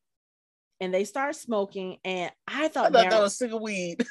and 0.81 0.93
they 0.93 1.05
start 1.05 1.37
smoking. 1.37 1.99
And 2.05 2.31
I 2.47 2.69
thought, 2.69 2.87
I 2.87 2.91
thought 2.91 2.93
Daryl, 2.93 3.11
that 3.11 3.23
was 3.23 3.39
cigarette 3.39 3.63
weed. 3.63 4.07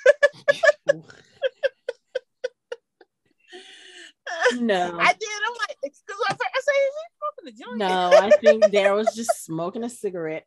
No, 4.59 4.97
I 4.99 5.13
did. 5.13 5.29
I'm 5.47 5.53
like, 5.69 5.77
because 5.81 6.17
I, 6.29 6.33
I 6.33 6.61
say, 6.61 6.71
is 6.71 6.93
he 6.99 7.47
smoking 7.47 7.47
a 7.47 7.65
joint? 7.65 7.77
No, 7.77 8.17
I 8.25 8.29
think 8.31 8.63
Daryl's 8.65 9.15
just 9.15 9.45
smoking 9.45 9.83
a 9.83 9.89
cigarette. 9.89 10.45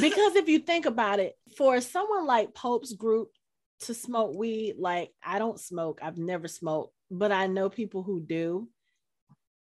Because 0.00 0.36
if 0.36 0.48
you 0.48 0.60
think 0.60 0.86
about 0.86 1.20
it, 1.20 1.36
for 1.56 1.80
someone 1.80 2.26
like 2.26 2.54
Pope's 2.54 2.92
group 2.92 3.28
to 3.80 3.94
smoke 3.94 4.36
weed, 4.36 4.76
like 4.78 5.10
I 5.24 5.38
don't 5.38 5.58
smoke, 5.58 6.00
I've 6.02 6.18
never 6.18 6.48
smoked, 6.48 6.94
but 7.10 7.32
I 7.32 7.46
know 7.46 7.68
people 7.68 8.02
who 8.02 8.20
do. 8.20 8.68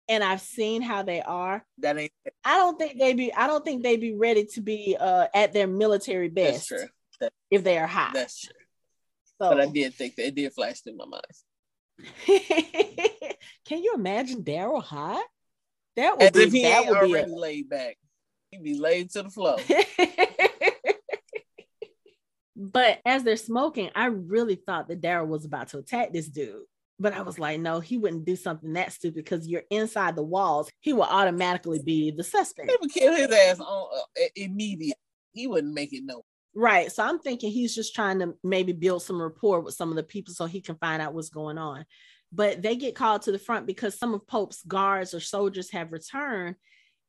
And 0.06 0.22
I've 0.22 0.42
seen 0.42 0.82
how 0.82 1.02
they 1.02 1.22
are. 1.22 1.64
That 1.78 1.96
ain't. 1.96 2.12
I 2.44 2.56
don't 2.56 2.78
think 2.78 2.98
they 2.98 3.14
be. 3.14 3.32
I 3.32 3.46
don't 3.46 3.64
think 3.64 3.82
they 3.82 3.96
be 3.96 4.14
ready 4.14 4.44
to 4.52 4.60
be 4.60 4.98
uh, 5.00 5.28
at 5.34 5.54
their 5.54 5.66
military 5.66 6.28
best. 6.28 6.68
That's 6.68 6.82
true. 6.82 6.88
That, 7.20 7.32
if 7.50 7.64
they 7.64 7.78
are 7.78 7.86
high. 7.86 8.10
That's 8.12 8.38
true. 8.42 8.52
So, 9.40 9.48
but 9.48 9.60
I 9.60 9.66
did 9.66 9.94
think 9.94 10.16
that 10.16 10.26
it 10.26 10.34
did 10.34 10.52
flash 10.52 10.80
through 10.80 10.96
my 10.96 11.06
mind. 11.06 11.24
Can 13.66 13.82
you 13.82 13.94
imagine 13.94 14.42
Daryl 14.42 14.82
high? 14.82 15.20
That 15.96 16.18
would 16.18 16.26
As 16.26 16.32
be, 16.32 16.42
if 16.42 16.52
he 16.52 16.62
that 16.62 16.86
ain't 16.86 16.96
already 16.96 17.30
a... 17.30 17.34
laid 17.34 17.68
back. 17.68 17.96
He'd 18.50 18.62
be 18.62 18.78
laid 18.78 19.10
to 19.10 19.22
the 19.22 19.30
floor. 19.30 19.56
but 22.56 23.00
as 23.04 23.22
they're 23.22 23.36
smoking, 23.36 23.90
I 23.94 24.06
really 24.06 24.56
thought 24.56 24.88
that 24.88 25.00
Daryl 25.00 25.28
was 25.28 25.44
about 25.44 25.68
to 25.68 25.78
attack 25.78 26.12
this 26.12 26.28
dude. 26.28 26.62
But 27.00 27.12
I 27.12 27.22
was 27.22 27.40
like, 27.40 27.60
no, 27.60 27.80
he 27.80 27.98
wouldn't 27.98 28.24
do 28.24 28.36
something 28.36 28.72
that 28.74 28.92
stupid 28.92 29.24
because 29.24 29.48
you're 29.48 29.64
inside 29.70 30.14
the 30.14 30.22
walls. 30.22 30.70
He 30.80 30.92
will 30.92 31.02
automatically 31.02 31.80
be 31.84 32.12
the 32.12 32.22
suspect. 32.22 32.70
He 32.70 32.76
would 32.80 32.92
kill 32.92 33.14
his 33.14 33.32
ass 33.32 33.58
on 33.58 33.88
uh, 33.92 34.24
immediate. 34.36 34.96
He 35.32 35.48
wouldn't 35.48 35.74
make 35.74 35.92
it 35.92 36.04
no. 36.04 36.22
Right. 36.54 36.90
So 36.92 37.02
I'm 37.04 37.18
thinking 37.18 37.50
he's 37.50 37.74
just 37.74 37.94
trying 37.94 38.20
to 38.20 38.34
maybe 38.44 38.72
build 38.72 39.02
some 39.02 39.20
rapport 39.20 39.60
with 39.60 39.74
some 39.74 39.90
of 39.90 39.96
the 39.96 40.02
people 40.02 40.34
so 40.34 40.46
he 40.46 40.60
can 40.60 40.76
find 40.76 41.02
out 41.02 41.12
what's 41.12 41.30
going 41.30 41.58
on. 41.58 41.84
But 42.32 42.62
they 42.62 42.76
get 42.76 42.94
called 42.94 43.22
to 43.22 43.32
the 43.32 43.38
front 43.38 43.66
because 43.66 43.98
some 43.98 44.14
of 44.14 44.26
Pope's 44.26 44.62
guards 44.62 45.14
or 45.14 45.20
soldiers 45.20 45.70
have 45.70 45.92
returned. 45.92 46.56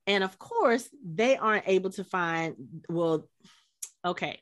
And 0.07 0.23
of 0.23 0.37
course, 0.37 0.87
they 1.03 1.37
aren't 1.37 1.67
able 1.67 1.91
to 1.91 2.03
find, 2.03 2.55
well, 2.89 3.27
okay. 4.03 4.39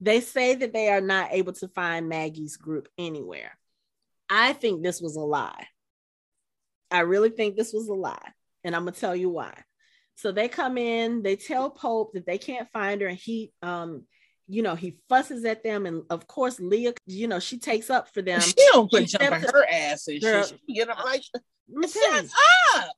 They 0.00 0.20
say 0.20 0.54
that 0.56 0.72
they 0.72 0.90
are 0.90 1.00
not 1.00 1.32
able 1.32 1.52
to 1.54 1.68
find 1.68 2.08
Maggie's 2.08 2.56
group 2.56 2.88
anywhere. 2.98 3.56
I 4.28 4.52
think 4.52 4.82
this 4.82 5.00
was 5.00 5.16
a 5.16 5.20
lie. 5.20 5.66
I 6.90 7.00
really 7.00 7.30
think 7.30 7.56
this 7.56 7.72
was 7.72 7.88
a 7.88 7.94
lie. 7.94 8.32
And 8.64 8.74
I'm 8.74 8.82
gonna 8.82 8.92
tell 8.92 9.16
you 9.16 9.30
why. 9.30 9.54
So 10.16 10.32
they 10.32 10.48
come 10.48 10.76
in, 10.76 11.22
they 11.22 11.36
tell 11.36 11.70
Pope 11.70 12.12
that 12.14 12.26
they 12.26 12.38
can't 12.38 12.68
find 12.72 13.00
her, 13.00 13.06
and 13.06 13.18
he 13.18 13.52
um 13.62 14.04
you 14.48 14.62
know, 14.62 14.74
he 14.74 14.96
fusses 15.08 15.44
at 15.44 15.62
them, 15.64 15.86
and 15.86 16.04
of 16.10 16.26
course, 16.26 16.60
Leah, 16.60 16.94
you 17.06 17.26
know, 17.26 17.40
she 17.40 17.58
takes 17.58 17.90
up 17.90 18.12
for 18.12 18.22
them. 18.22 18.40
She 18.40 18.54
don't 18.72 18.90
put 18.90 19.06
jumping 19.06 19.40
her 19.40 19.66
ass 19.72 20.06
and 20.08 20.20
girl, 20.20 20.44
shit. 20.44 20.60
She 20.66 20.74
get 20.74 20.88
up 20.88 21.04
like, 21.04 21.22
shut 21.22 22.26
up. 22.76 22.90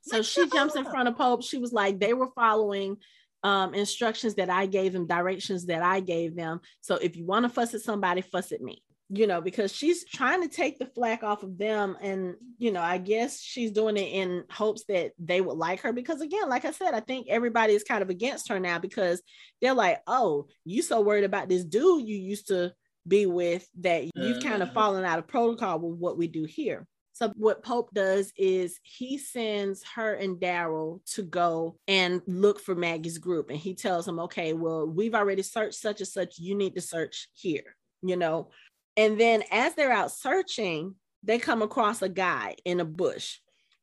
So 0.00 0.22
she 0.22 0.48
jumps 0.48 0.74
in 0.76 0.84
front 0.84 1.08
of 1.08 1.16
Pope. 1.16 1.42
She 1.42 1.58
was 1.58 1.72
like, 1.72 2.00
they 2.00 2.14
were 2.14 2.30
following 2.34 2.96
um, 3.42 3.74
instructions 3.74 4.34
that 4.36 4.48
I 4.48 4.66
gave 4.66 4.92
them, 4.92 5.06
directions 5.06 5.66
that 5.66 5.82
I 5.82 6.00
gave 6.00 6.34
them. 6.34 6.60
So 6.80 6.96
if 6.96 7.16
you 7.16 7.26
want 7.26 7.44
to 7.44 7.50
fuss 7.50 7.74
at 7.74 7.82
somebody, 7.82 8.22
fuss 8.22 8.52
at 8.52 8.62
me 8.62 8.82
you 9.10 9.26
know, 9.26 9.40
because 9.40 9.72
she's 9.72 10.04
trying 10.04 10.42
to 10.42 10.48
take 10.48 10.78
the 10.78 10.86
flack 10.86 11.22
off 11.22 11.42
of 11.42 11.56
them. 11.56 11.96
And, 12.00 12.34
you 12.58 12.70
know, 12.70 12.82
I 12.82 12.98
guess 12.98 13.40
she's 13.40 13.70
doing 13.70 13.96
it 13.96 14.12
in 14.12 14.44
hopes 14.50 14.84
that 14.88 15.12
they 15.18 15.40
would 15.40 15.56
like 15.56 15.80
her. 15.80 15.92
Because, 15.92 16.20
again, 16.20 16.48
like 16.48 16.64
I 16.64 16.72
said, 16.72 16.92
I 16.92 17.00
think 17.00 17.28
everybody 17.28 17.72
is 17.72 17.84
kind 17.84 18.02
of 18.02 18.10
against 18.10 18.48
her 18.48 18.60
now 18.60 18.78
because 18.78 19.22
they're 19.62 19.74
like, 19.74 20.00
oh, 20.06 20.48
you 20.64 20.82
so 20.82 21.00
worried 21.00 21.24
about 21.24 21.48
this 21.48 21.64
dude 21.64 22.06
you 22.06 22.16
used 22.16 22.48
to 22.48 22.72
be 23.06 23.24
with 23.24 23.66
that 23.80 24.04
you've 24.14 24.42
kind 24.42 24.62
of 24.62 24.72
fallen 24.74 25.04
out 25.04 25.18
of 25.18 25.26
protocol 25.26 25.78
with 25.78 25.98
what 25.98 26.18
we 26.18 26.28
do 26.28 26.44
here. 26.44 26.86
So 27.14 27.32
what 27.34 27.64
Pope 27.64 27.90
does 27.92 28.32
is 28.36 28.78
he 28.82 29.18
sends 29.18 29.82
her 29.96 30.14
and 30.14 30.36
Daryl 30.36 31.00
to 31.14 31.22
go 31.22 31.76
and 31.88 32.22
look 32.28 32.60
for 32.60 32.76
Maggie's 32.76 33.18
group. 33.18 33.50
And 33.50 33.58
he 33.58 33.74
tells 33.74 34.04
them, 34.04 34.20
okay, 34.20 34.52
well, 34.52 34.86
we've 34.86 35.16
already 35.16 35.42
searched 35.42 35.80
such 35.80 36.00
and 36.00 36.08
such. 36.08 36.38
You 36.38 36.54
need 36.54 36.76
to 36.76 36.80
search 36.80 37.28
here, 37.34 37.74
you 38.02 38.16
know. 38.16 38.50
And 38.98 39.18
then 39.18 39.44
as 39.52 39.74
they're 39.74 39.92
out 39.92 40.10
searching, 40.10 40.96
they 41.22 41.38
come 41.38 41.62
across 41.62 42.02
a 42.02 42.08
guy 42.08 42.56
in 42.64 42.80
a 42.80 42.84
bush. 42.84 43.38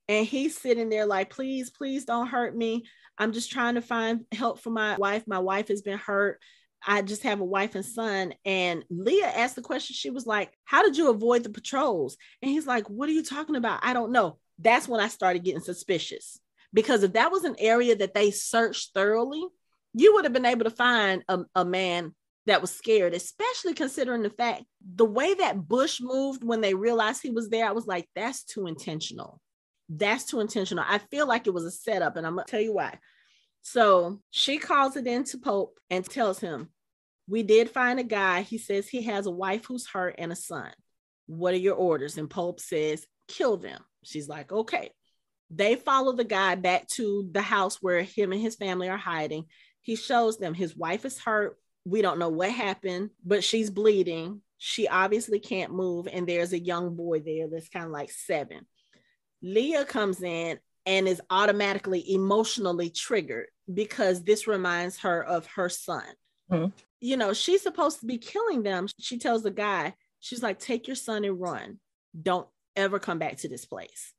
And 0.10 0.28
he's 0.28 0.58
sitting 0.58 0.90
there 0.90 1.06
like, 1.06 1.30
please, 1.30 1.70
please 1.70 2.04
don't 2.04 2.28
hurt 2.28 2.56
me. 2.56 2.84
I'm 3.18 3.32
just 3.32 3.50
trying 3.50 3.76
to 3.76 3.82
find 3.82 4.26
help 4.34 4.60
for 4.60 4.72
my 4.72 4.98
wife. 4.98 5.24
My 5.26 5.40
wife 5.40 5.70
has 5.70 5.82
been 5.82 5.98
hurt. 5.98 6.42
I 6.86 7.02
just 7.02 7.24
have 7.24 7.40
a 7.40 7.46
wife 7.46 7.76
and 7.76 7.86
son. 7.86 8.34
And 8.44 8.84
Leah 8.90 9.28
asked 9.28 9.56
the 9.56 9.62
question. 9.62 9.96
She 9.96 10.10
was 10.10 10.28
like, 10.28 10.52
How 10.66 10.84
did 10.84 10.98
you 10.98 11.10
avoid 11.10 11.44
the 11.44 11.50
patrols? 11.50 12.18
And 12.42 12.52
he's 12.52 12.68
like, 12.68 12.90
What 12.90 13.08
are 13.08 13.14
you 13.14 13.24
talking 13.24 13.56
about? 13.56 13.80
I 13.84 13.94
don't 13.94 14.12
know. 14.12 14.38
That's 14.60 14.88
when 14.88 15.00
I 15.00 15.08
started 15.08 15.46
getting 15.46 15.62
suspicious 15.62 16.40
because 16.74 17.04
if 17.04 17.14
that 17.14 17.32
was 17.32 17.46
an 17.46 17.56
area 17.58 17.96
that 17.96 18.14
they 18.14 18.32
searched 18.32 18.94
thoroughly, 18.94 19.44
you 19.94 20.14
would 20.14 20.26
have 20.26 20.34
been 20.34 20.46
able 20.46 20.66
to 20.66 20.70
find 20.70 21.24
a, 21.30 21.40
a 21.56 21.64
man 21.64 22.14
that 22.46 22.62
was 22.62 22.72
scared, 22.72 23.14
especially 23.14 23.74
considering 23.74 24.22
the 24.22 24.30
fact 24.30 24.64
the 24.96 25.06
way 25.06 25.34
that 25.34 25.68
Bush 25.68 26.00
moved 26.00 26.44
when 26.44 26.62
they 26.62 26.74
realized 26.74 27.22
he 27.22 27.32
was 27.32 27.50
there. 27.50 27.68
I 27.68 27.72
was 27.72 27.88
like, 27.88 28.08
that's 28.16 28.44
too 28.44 28.68
intentional. 28.68 29.42
That's 29.90 30.26
too 30.26 30.40
intentional. 30.40 30.84
I 30.88 31.00
feel 31.00 31.28
like 31.28 31.48
it 31.48 31.54
was 31.54 31.66
a 31.66 31.72
setup, 31.72 32.18
and 32.18 32.26
I'm 32.26 32.36
gonna 32.36 32.46
tell 32.48 32.62
you 32.62 32.74
why. 32.74 33.00
So 33.62 34.20
she 34.30 34.60
calls 34.60 34.96
it 34.96 35.08
into 35.08 35.40
Pope 35.40 35.80
and 35.90 36.06
tells 36.06 36.40
him, 36.40 36.70
We 37.28 37.42
did 37.42 37.72
find 37.72 38.00
a 38.00 38.04
guy. 38.04 38.42
He 38.42 38.60
says 38.60 38.88
he 38.88 39.04
has 39.04 39.26
a 39.26 39.32
wife 39.32 39.66
who's 39.66 39.88
hurt 39.88 40.16
and 40.20 40.32
a 40.32 40.36
son. 40.36 40.72
What 41.26 41.56
are 41.56 41.58
your 41.58 41.76
orders? 41.76 42.18
And 42.18 42.30
Pope 42.30 42.60
says, 42.60 43.08
Kill 43.28 43.58
them. 43.58 43.82
She's 44.04 44.30
like, 44.30 44.52
Okay. 44.52 44.92
They 45.52 45.76
follow 45.76 46.14
the 46.14 46.24
guy 46.24 46.56
back 46.56 46.88
to 46.90 47.28
the 47.32 47.42
house 47.42 47.78
where 47.80 48.02
him 48.02 48.32
and 48.32 48.42
his 48.42 48.56
family 48.56 48.90
are 48.90 48.98
hiding. 48.98 49.46
He 49.82 49.96
shows 49.96 50.40
them 50.40 50.56
his 50.56 50.76
wife 50.76 51.06
is 51.06 51.20
hurt 51.20 51.58
we 51.86 52.02
don't 52.02 52.20
know 52.20 52.30
what 52.30 52.52
happened, 52.52 53.12
but 53.24 53.44
she's 53.44 53.70
bleeding. 53.70 54.42
She 54.58 54.88
obviously 54.88 55.40
can't 55.40 55.72
move. 55.72 56.08
And 56.12 56.28
there's 56.28 56.52
a 56.52 56.60
young 56.60 56.96
boy 56.96 57.20
there 57.20 57.48
that's 57.48 57.70
kind 57.70 57.86
of 57.86 57.92
like 57.92 58.12
seven. 58.12 58.66
Leah 59.42 59.86
comes 59.86 60.22
in 60.22 60.60
and 60.88 61.08
is 61.08 61.22
automatically 61.30 62.14
emotionally 62.14 62.90
triggered 62.90 63.48
because 63.72 64.24
this 64.24 64.48
reminds 64.48 65.00
her 65.00 65.24
of 65.24 65.46
her 65.56 65.70
son. 65.70 66.04
Mm-hmm. 66.52 66.72
You 67.02 67.18
know, 67.18 67.34
she's 67.34 67.62
supposed 67.62 68.00
to 68.00 68.08
be 68.08 68.18
killing 68.18 68.64
them. 68.64 68.88
She 69.00 69.20
tells 69.20 69.44
the 69.44 69.52
guy, 69.52 69.94
she's 70.20 70.42
like, 70.42 70.60
take 70.60 70.88
your 70.88 70.96
son 70.96 71.24
and 71.24 71.40
run. 71.40 71.80
Don't 72.20 72.48
ever 72.76 72.98
come 72.98 73.20
back 73.20 73.38
to 73.38 73.50
this 73.50 73.66
place. 73.66 74.14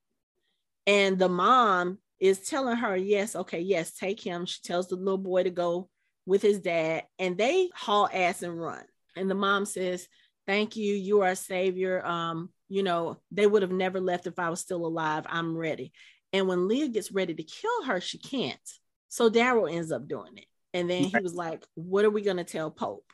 And 0.86 1.18
the 1.18 1.28
mom 1.28 1.98
is 2.20 2.40
telling 2.40 2.76
her, 2.76 2.96
yes, 2.96 3.34
okay, 3.34 3.60
yes, 3.60 3.92
take 3.92 4.20
him. 4.20 4.46
She 4.46 4.60
tells 4.62 4.88
the 4.88 4.96
little 4.96 5.18
boy 5.18 5.42
to 5.42 5.50
go 5.50 5.88
with 6.26 6.42
his 6.42 6.60
dad 6.60 7.04
and 7.18 7.38
they 7.38 7.70
haul 7.74 8.08
ass 8.12 8.42
and 8.42 8.60
run. 8.60 8.84
And 9.16 9.30
the 9.30 9.34
mom 9.34 9.64
says, 9.64 10.08
Thank 10.46 10.76
you. 10.76 10.94
You 10.94 11.22
are 11.22 11.30
a 11.30 11.36
savior. 11.36 12.04
Um, 12.06 12.50
you 12.68 12.82
know, 12.82 13.18
they 13.32 13.46
would 13.46 13.62
have 13.62 13.72
never 13.72 14.00
left 14.00 14.26
if 14.26 14.38
I 14.38 14.50
was 14.50 14.60
still 14.60 14.86
alive. 14.86 15.24
I'm 15.28 15.56
ready. 15.56 15.92
And 16.32 16.46
when 16.46 16.68
Leah 16.68 16.88
gets 16.88 17.10
ready 17.10 17.34
to 17.34 17.42
kill 17.42 17.84
her, 17.84 18.00
she 18.00 18.18
can't. 18.18 18.60
So 19.08 19.30
Daryl 19.30 19.72
ends 19.72 19.90
up 19.90 20.06
doing 20.06 20.36
it. 20.36 20.46
And 20.72 20.90
then 20.90 21.04
he 21.04 21.18
was 21.20 21.34
like, 21.34 21.64
What 21.74 22.04
are 22.04 22.10
we 22.10 22.22
going 22.22 22.36
to 22.36 22.44
tell 22.44 22.70
Pope? 22.70 23.10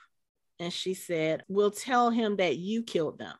And 0.58 0.72
she 0.72 0.94
said, 0.94 1.44
We'll 1.48 1.70
tell 1.70 2.10
him 2.10 2.36
that 2.36 2.56
you 2.56 2.82
killed 2.82 3.18
them. 3.18 3.36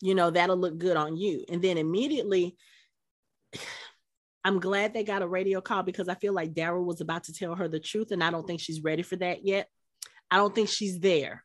You 0.00 0.14
know, 0.14 0.30
that'll 0.30 0.56
look 0.56 0.78
good 0.78 0.96
on 0.96 1.16
you. 1.16 1.44
And 1.48 1.62
then 1.62 1.78
immediately, 1.78 2.56
I'm 4.44 4.60
glad 4.60 4.94
they 4.94 5.04
got 5.04 5.22
a 5.22 5.28
radio 5.28 5.60
call 5.60 5.82
because 5.82 6.08
I 6.08 6.14
feel 6.14 6.32
like 6.32 6.54
Daryl 6.54 6.84
was 6.84 7.00
about 7.00 7.24
to 7.24 7.32
tell 7.32 7.54
her 7.54 7.68
the 7.68 7.80
truth, 7.80 8.10
and 8.10 8.24
I 8.24 8.30
don't 8.30 8.46
think 8.46 8.60
she's 8.60 8.82
ready 8.82 9.02
for 9.02 9.16
that 9.16 9.44
yet. 9.44 9.68
I 10.30 10.36
don't 10.36 10.54
think 10.54 10.68
she's 10.68 10.98
there. 10.98 11.44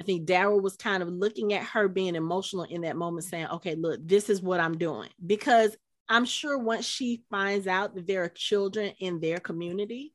I 0.00 0.04
think 0.04 0.26
Daryl 0.26 0.62
was 0.62 0.76
kind 0.76 1.02
of 1.02 1.10
looking 1.10 1.52
at 1.52 1.62
her 1.62 1.86
being 1.86 2.14
emotional 2.14 2.64
in 2.64 2.82
that 2.82 2.96
moment, 2.96 3.26
saying, 3.26 3.46
Okay, 3.46 3.74
look, 3.74 4.00
this 4.02 4.30
is 4.30 4.40
what 4.40 4.60
I'm 4.60 4.78
doing. 4.78 5.10
Because 5.24 5.76
I'm 6.08 6.24
sure 6.24 6.58
once 6.58 6.86
she 6.86 7.22
finds 7.30 7.66
out 7.66 7.94
that 7.94 8.06
there 8.06 8.24
are 8.24 8.28
children 8.28 8.92
in 8.98 9.20
their 9.20 9.38
community, 9.38 10.14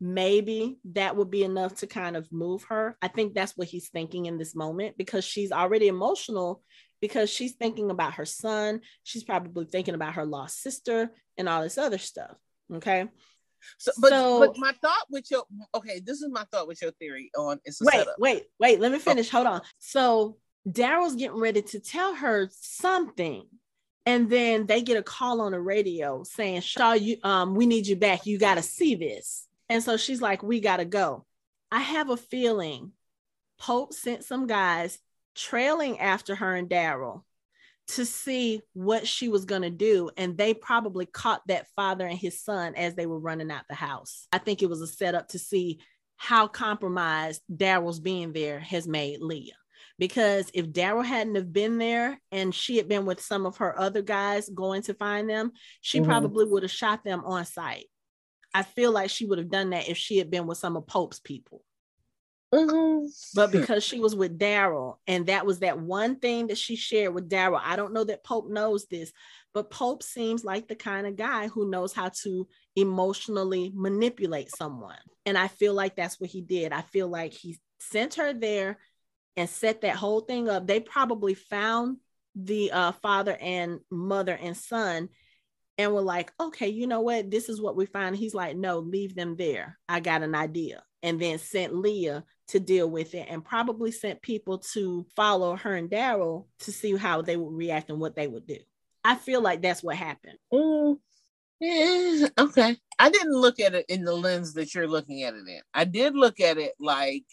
maybe 0.00 0.78
that 0.84 1.16
would 1.16 1.30
be 1.30 1.44
enough 1.44 1.76
to 1.76 1.86
kind 1.86 2.16
of 2.16 2.30
move 2.30 2.64
her. 2.64 2.96
I 3.00 3.08
think 3.08 3.34
that's 3.34 3.56
what 3.56 3.68
he's 3.68 3.88
thinking 3.88 4.26
in 4.26 4.36
this 4.36 4.54
moment 4.54 4.96
because 4.98 5.24
she's 5.24 5.50
already 5.50 5.88
emotional 5.88 6.62
because 7.02 7.28
she's 7.28 7.52
thinking 7.52 7.90
about 7.90 8.14
her 8.14 8.24
son. 8.24 8.80
She's 9.02 9.24
probably 9.24 9.66
thinking 9.66 9.94
about 9.94 10.14
her 10.14 10.24
lost 10.24 10.62
sister 10.62 11.10
and 11.36 11.48
all 11.48 11.62
this 11.62 11.76
other 11.76 11.98
stuff. 11.98 12.36
Okay. 12.72 13.08
So, 13.76 13.92
but, 14.00 14.10
so, 14.10 14.40
but 14.40 14.56
my 14.56 14.72
thought 14.80 15.06
with 15.10 15.30
your 15.30 15.44
okay, 15.74 16.00
this 16.00 16.22
is 16.22 16.30
my 16.30 16.44
thought 16.50 16.66
with 16.66 16.80
your 16.80 16.92
theory 16.92 17.30
on 17.36 17.60
it's 17.64 17.80
wait, 17.80 17.92
setup. 17.92 18.14
wait, 18.18 18.44
wait. 18.58 18.80
Let 18.80 18.92
me 18.92 18.96
oh. 18.96 19.00
finish. 19.00 19.28
Oh. 19.28 19.38
Hold 19.38 19.46
on. 19.48 19.60
So 19.78 20.38
Daryl's 20.66 21.16
getting 21.16 21.38
ready 21.38 21.62
to 21.62 21.80
tell 21.80 22.14
her 22.14 22.48
something, 22.52 23.44
and 24.06 24.30
then 24.30 24.66
they 24.66 24.82
get 24.82 24.96
a 24.96 25.02
call 25.02 25.40
on 25.40 25.52
the 25.52 25.60
radio 25.60 26.22
saying, 26.24 26.62
"Shaw, 26.62 26.94
you 26.94 27.18
um, 27.22 27.54
we 27.54 27.66
need 27.66 27.86
you 27.86 27.96
back. 27.96 28.26
You 28.26 28.38
got 28.38 28.54
to 28.54 28.62
see 28.62 28.94
this." 28.94 29.46
And 29.68 29.82
so 29.82 29.96
she's 29.96 30.22
like, 30.22 30.42
"We 30.42 30.60
got 30.60 30.78
to 30.78 30.84
go." 30.84 31.26
I 31.70 31.80
have 31.80 32.10
a 32.10 32.16
feeling 32.16 32.92
Pope 33.58 33.92
sent 33.92 34.24
some 34.24 34.46
guys 34.46 34.98
trailing 35.34 35.98
after 36.00 36.34
her 36.34 36.54
and 36.54 36.68
Daryl 36.68 37.22
to 37.88 38.06
see 38.06 38.62
what 38.74 39.06
she 39.06 39.28
was 39.28 39.44
going 39.44 39.62
to 39.62 39.70
do. 39.70 40.10
And 40.16 40.36
they 40.36 40.54
probably 40.54 41.06
caught 41.06 41.42
that 41.48 41.66
father 41.74 42.06
and 42.06 42.18
his 42.18 42.40
son 42.42 42.74
as 42.74 42.94
they 42.94 43.06
were 43.06 43.18
running 43.18 43.50
out 43.50 43.64
the 43.68 43.74
house. 43.74 44.26
I 44.32 44.38
think 44.38 44.62
it 44.62 44.70
was 44.70 44.80
a 44.80 44.86
setup 44.86 45.28
to 45.28 45.38
see 45.38 45.80
how 46.16 46.46
compromised 46.46 47.42
Daryl's 47.52 48.00
being 48.00 48.32
there 48.32 48.60
has 48.60 48.86
made 48.86 49.20
Leah. 49.20 49.52
Because 49.98 50.50
if 50.54 50.66
Daryl 50.66 51.04
hadn't 51.04 51.34
have 51.34 51.52
been 51.52 51.78
there 51.78 52.20
and 52.30 52.54
she 52.54 52.76
had 52.76 52.88
been 52.88 53.04
with 53.04 53.20
some 53.20 53.46
of 53.46 53.58
her 53.58 53.78
other 53.78 54.02
guys 54.02 54.48
going 54.48 54.82
to 54.82 54.94
find 54.94 55.28
them, 55.28 55.52
she 55.80 55.98
mm-hmm. 55.98 56.08
probably 56.08 56.44
would 56.44 56.62
have 56.62 56.72
shot 56.72 57.04
them 57.04 57.24
on 57.24 57.44
sight. 57.44 57.86
I 58.54 58.62
feel 58.62 58.92
like 58.92 59.10
she 59.10 59.26
would 59.26 59.38
have 59.38 59.50
done 59.50 59.70
that 59.70 59.88
if 59.88 59.96
she 59.96 60.18
had 60.18 60.30
been 60.30 60.46
with 60.46 60.58
some 60.58 60.76
of 60.76 60.86
Pope's 60.86 61.20
people. 61.20 61.62
Mm-hmm. 62.52 63.06
But 63.34 63.52
because 63.52 63.82
she 63.82 63.98
was 64.00 64.14
with 64.14 64.38
Daryl, 64.38 64.96
and 65.06 65.26
that 65.26 65.46
was 65.46 65.60
that 65.60 65.78
one 65.78 66.16
thing 66.16 66.48
that 66.48 66.58
she 66.58 66.76
shared 66.76 67.14
with 67.14 67.28
Daryl. 67.28 67.60
I 67.62 67.76
don't 67.76 67.92
know 67.92 68.04
that 68.04 68.24
Pope 68.24 68.50
knows 68.50 68.86
this, 68.86 69.12
but 69.54 69.70
Pope 69.70 70.02
seems 70.02 70.44
like 70.44 70.68
the 70.68 70.74
kind 70.74 71.06
of 71.06 71.16
guy 71.16 71.48
who 71.48 71.70
knows 71.70 71.92
how 71.92 72.10
to 72.22 72.46
emotionally 72.76 73.72
manipulate 73.74 74.50
someone. 74.54 74.98
And 75.26 75.38
I 75.38 75.48
feel 75.48 75.74
like 75.74 75.96
that's 75.96 76.20
what 76.20 76.30
he 76.30 76.40
did. 76.40 76.72
I 76.72 76.82
feel 76.82 77.08
like 77.08 77.32
he 77.32 77.58
sent 77.80 78.14
her 78.14 78.32
there 78.32 78.78
and 79.36 79.48
set 79.48 79.82
that 79.82 79.96
whole 79.96 80.20
thing 80.20 80.48
up. 80.48 80.66
They 80.66 80.80
probably 80.80 81.34
found 81.34 81.98
the 82.34 82.70
uh, 82.72 82.92
father 82.92 83.36
and 83.40 83.80
mother 83.90 84.38
and 84.40 84.56
son 84.56 85.08
and 85.78 85.92
were 85.92 86.02
like, 86.02 86.32
okay, 86.40 86.68
you 86.68 86.86
know 86.86 87.00
what? 87.00 87.30
This 87.30 87.48
is 87.48 87.60
what 87.60 87.76
we 87.76 87.86
find. 87.86 88.16
He's 88.16 88.34
like, 88.34 88.56
no, 88.56 88.78
leave 88.78 89.14
them 89.14 89.36
there. 89.36 89.78
I 89.88 90.00
got 90.00 90.22
an 90.22 90.34
idea. 90.34 90.82
And 91.02 91.20
then 91.20 91.38
sent 91.38 91.74
Leah 91.74 92.24
to 92.52 92.60
deal 92.60 92.88
with 92.88 93.14
it 93.14 93.26
and 93.28 93.44
probably 93.44 93.90
sent 93.90 94.22
people 94.22 94.58
to 94.58 95.04
follow 95.16 95.56
her 95.56 95.74
and 95.74 95.90
Daryl 95.90 96.46
to 96.60 96.72
see 96.72 96.96
how 96.96 97.20
they 97.20 97.36
would 97.36 97.52
react 97.52 97.90
and 97.90 98.00
what 98.00 98.14
they 98.16 98.26
would 98.26 98.46
do. 98.46 98.58
I 99.04 99.16
feel 99.16 99.42
like 99.42 99.60
that's 99.60 99.82
what 99.82 99.96
happened. 99.96 100.38
Mm, 100.52 100.96
yeah, 101.60 102.28
okay. 102.38 102.76
I 102.98 103.10
didn't 103.10 103.32
look 103.32 103.60
at 103.60 103.74
it 103.74 103.86
in 103.88 104.04
the 104.04 104.14
lens 104.14 104.54
that 104.54 104.74
you're 104.74 104.86
looking 104.86 105.22
at 105.24 105.34
it 105.34 105.48
in. 105.48 105.60
I 105.74 105.84
did 105.84 106.14
look 106.14 106.40
at 106.40 106.56
it 106.58 106.72
like, 106.78 107.24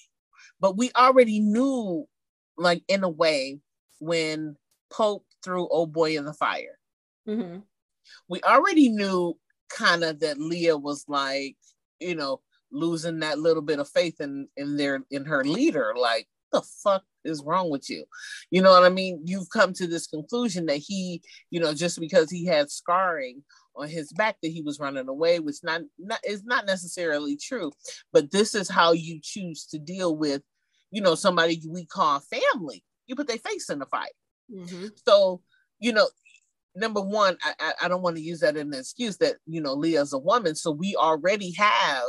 but 0.59 0.77
we 0.77 0.91
already 0.95 1.39
knew, 1.39 2.07
like, 2.57 2.83
in 2.87 3.03
a 3.03 3.09
way, 3.09 3.59
when 3.99 4.55
Pope 4.89 5.25
threw 5.43 5.67
Old 5.67 5.93
Boy 5.93 6.17
in 6.17 6.25
the 6.25 6.33
fire. 6.33 6.77
Mm-hmm. 7.27 7.59
we 8.27 8.41
already 8.41 8.89
knew 8.89 9.37
kind 9.69 10.03
of 10.03 10.21
that 10.21 10.39
Leah 10.39 10.77
was 10.77 11.05
like, 11.07 11.55
you 11.99 12.15
know, 12.15 12.41
losing 12.71 13.19
that 13.19 13.39
little 13.39 13.61
bit 13.61 13.79
of 13.79 13.89
faith 13.89 14.19
in 14.19 14.47
in 14.57 14.77
their 14.77 15.03
in 15.11 15.25
her 15.25 15.43
leader. 15.43 15.93
Like, 15.97 16.27
the 16.51 16.61
fuck 16.83 17.03
is 17.23 17.43
wrong 17.43 17.69
with 17.69 17.89
you? 17.89 18.05
You 18.49 18.61
know 18.61 18.71
what 18.71 18.83
I 18.83 18.89
mean? 18.89 19.21
You've 19.25 19.49
come 19.49 19.73
to 19.73 19.87
this 19.87 20.07
conclusion 20.07 20.65
that 20.67 20.77
he, 20.77 21.21
you 21.51 21.59
know, 21.59 21.73
just 21.73 21.99
because 21.99 22.31
he 22.31 22.45
had 22.45 22.71
scarring 22.71 23.43
on 23.75 23.87
his 23.87 24.11
back 24.13 24.37
that 24.41 24.51
he 24.51 24.61
was 24.61 24.79
running 24.79 25.07
away, 25.07 25.39
which 25.39 25.57
not, 25.63 25.81
not 25.97 26.19
is 26.25 26.43
not 26.43 26.65
necessarily 26.65 27.37
true. 27.37 27.71
But 28.11 28.31
this 28.31 28.55
is 28.55 28.69
how 28.69 28.93
you 28.93 29.19
choose 29.21 29.65
to 29.67 29.79
deal 29.79 30.15
with, 30.15 30.41
you 30.91 31.01
know, 31.01 31.15
somebody 31.15 31.61
we 31.69 31.85
call 31.85 32.19
family. 32.19 32.83
You 33.05 33.15
put 33.15 33.27
their 33.27 33.37
face 33.37 33.69
in 33.69 33.79
the 33.79 33.85
fight. 33.85 34.13
Mm-hmm. 34.51 34.87
So, 35.07 35.41
you 35.79 35.93
know, 35.93 36.07
number 36.75 37.01
one, 37.01 37.37
I, 37.43 37.73
I 37.83 37.87
don't 37.87 38.01
want 38.01 38.15
to 38.15 38.21
use 38.21 38.39
that 38.39 38.55
as 38.55 38.61
an 38.61 38.73
excuse 38.73 39.17
that, 39.17 39.35
you 39.45 39.61
know, 39.61 39.73
Leah's 39.73 40.13
a 40.13 40.19
woman. 40.19 40.55
So 40.55 40.71
we 40.71 40.95
already 40.95 41.53
have, 41.53 42.03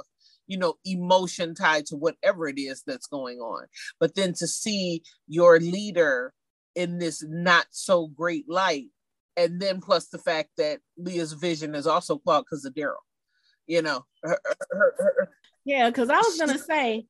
you 0.51 0.59
know, 0.59 0.75
emotion 0.85 1.55
tied 1.55 1.87
to 1.87 1.97
whatever 1.97 2.49
it 2.49 2.59
is 2.59 2.83
that's 2.85 3.07
going 3.07 3.39
on. 3.39 3.67
But 4.01 4.17
then 4.17 4.33
to 4.35 4.47
see 4.47 5.03
your 5.29 5.61
leader 5.61 6.33
in 6.75 6.99
this 6.99 7.25
not 7.27 7.67
so 7.71 8.09
great 8.09 8.49
light, 8.49 8.89
and 9.37 9.61
then 9.61 9.81
plus 9.81 10.09
the 10.09 10.19
fact 10.19 10.51
that 10.59 10.81
Leah's 10.99 11.33
vision 11.33 11.75
is 11.75 11.87
also 11.87 12.19
clogged 12.19 12.49
because 12.51 12.65
of 12.65 12.75
Daryl, 12.75 12.95
you 13.67 13.81
know. 13.83 14.05
Her, 14.25 14.39
her, 14.71 14.95
her, 14.99 15.29
yeah, 15.65 15.89
because 15.89 16.11
I 16.11 16.19
was 16.19 16.37
gonna 16.37 16.59
say, 16.71 17.07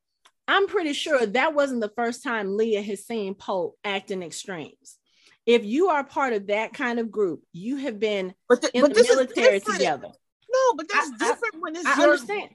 I'm 0.46 0.66
pretty 0.66 0.92
sure 0.92 1.24
that 1.24 1.54
wasn't 1.54 1.80
the 1.80 1.92
first 1.96 2.22
time 2.22 2.58
Leah 2.58 2.82
has 2.82 3.06
seen 3.06 3.34
Pope 3.34 3.78
act 3.84 4.10
in 4.10 4.22
extremes 4.22 4.98
if 5.46 5.64
you 5.64 5.88
are 5.88 6.04
part 6.04 6.32
of 6.32 6.48
that 6.48 6.74
kind 6.74 6.98
of 6.98 7.10
group, 7.10 7.42
you 7.52 7.76
have 7.76 7.98
been 7.98 8.34
the, 8.48 8.70
in 8.74 8.82
the 8.82 8.90
military 8.90 9.60
together. 9.60 10.08
No, 10.08 10.74
but 10.76 10.86
that's 10.92 11.10
I, 11.12 11.16
different 11.18 11.54
I, 11.54 11.58
when 11.58 11.76
it's 11.76 11.86
I 11.86 11.96
your, 11.96 12.12
understand. 12.12 12.50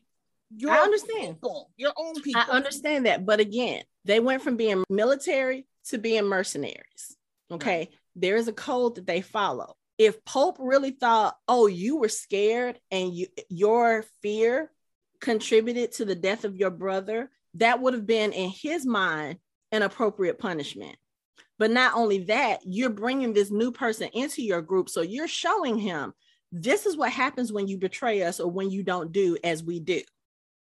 Your 0.56 0.72
I 0.72 0.80
understand. 0.80 1.36
People, 1.36 1.72
your 1.78 1.94
own 1.98 2.22
people. 2.22 2.42
I 2.42 2.52
understand 2.52 3.06
that. 3.06 3.26
But 3.26 3.40
again, 3.40 3.84
they 4.06 4.20
went 4.20 4.42
from 4.42 4.58
being 4.58 4.84
military 4.90 5.66
to 5.90 5.98
being 5.98 6.26
mercenaries. 6.26 7.18
Okay. 7.52 7.78
Right. 7.78 7.90
There 8.16 8.36
is 8.38 8.48
a 8.48 8.54
code 8.54 8.96
that 8.96 9.08
they 9.08 9.22
follow. 9.22 9.76
If 9.98 10.24
Pope 10.26 10.58
really 10.60 10.92
thought, 10.92 11.36
oh, 11.48 11.68
you 11.68 11.98
were 11.98 12.10
scared 12.10 12.80
and 12.92 13.14
you 13.14 13.28
your 13.50 14.04
fear 14.22 14.72
contributed 15.22 15.94
to 15.94 16.06
the 16.06 16.16
death 16.16 16.44
of 16.44 16.58
your 16.58 16.70
brother, 16.70 17.30
that 17.56 17.82
would 17.82 17.94
have 17.94 18.06
been 18.06 18.34
in 18.34 18.50
his 18.50 18.86
mind 18.86 19.40
an 19.72 19.82
appropriate 19.82 20.40
punishment. 20.40 20.98
But 21.58 21.72
not 21.72 21.94
only 21.96 22.20
that, 22.26 22.60
you're 22.66 22.90
bringing 22.90 23.34
this 23.34 23.50
new 23.50 23.72
person 23.72 24.10
into 24.14 24.42
your 24.42 24.62
group. 24.62 24.90
So 24.90 25.02
you're 25.02 25.28
showing 25.28 25.78
him 25.78 26.14
this 26.52 26.86
is 26.86 26.98
what 26.98 27.12
happens 27.12 27.52
when 27.52 27.68
you 27.68 27.78
betray 27.78 28.24
us 28.24 28.40
or 28.40 28.52
when 28.52 28.70
you 28.70 28.84
don't 28.84 29.12
do 29.12 29.38
as 29.44 29.64
we 29.64 29.80
do. 29.80 30.02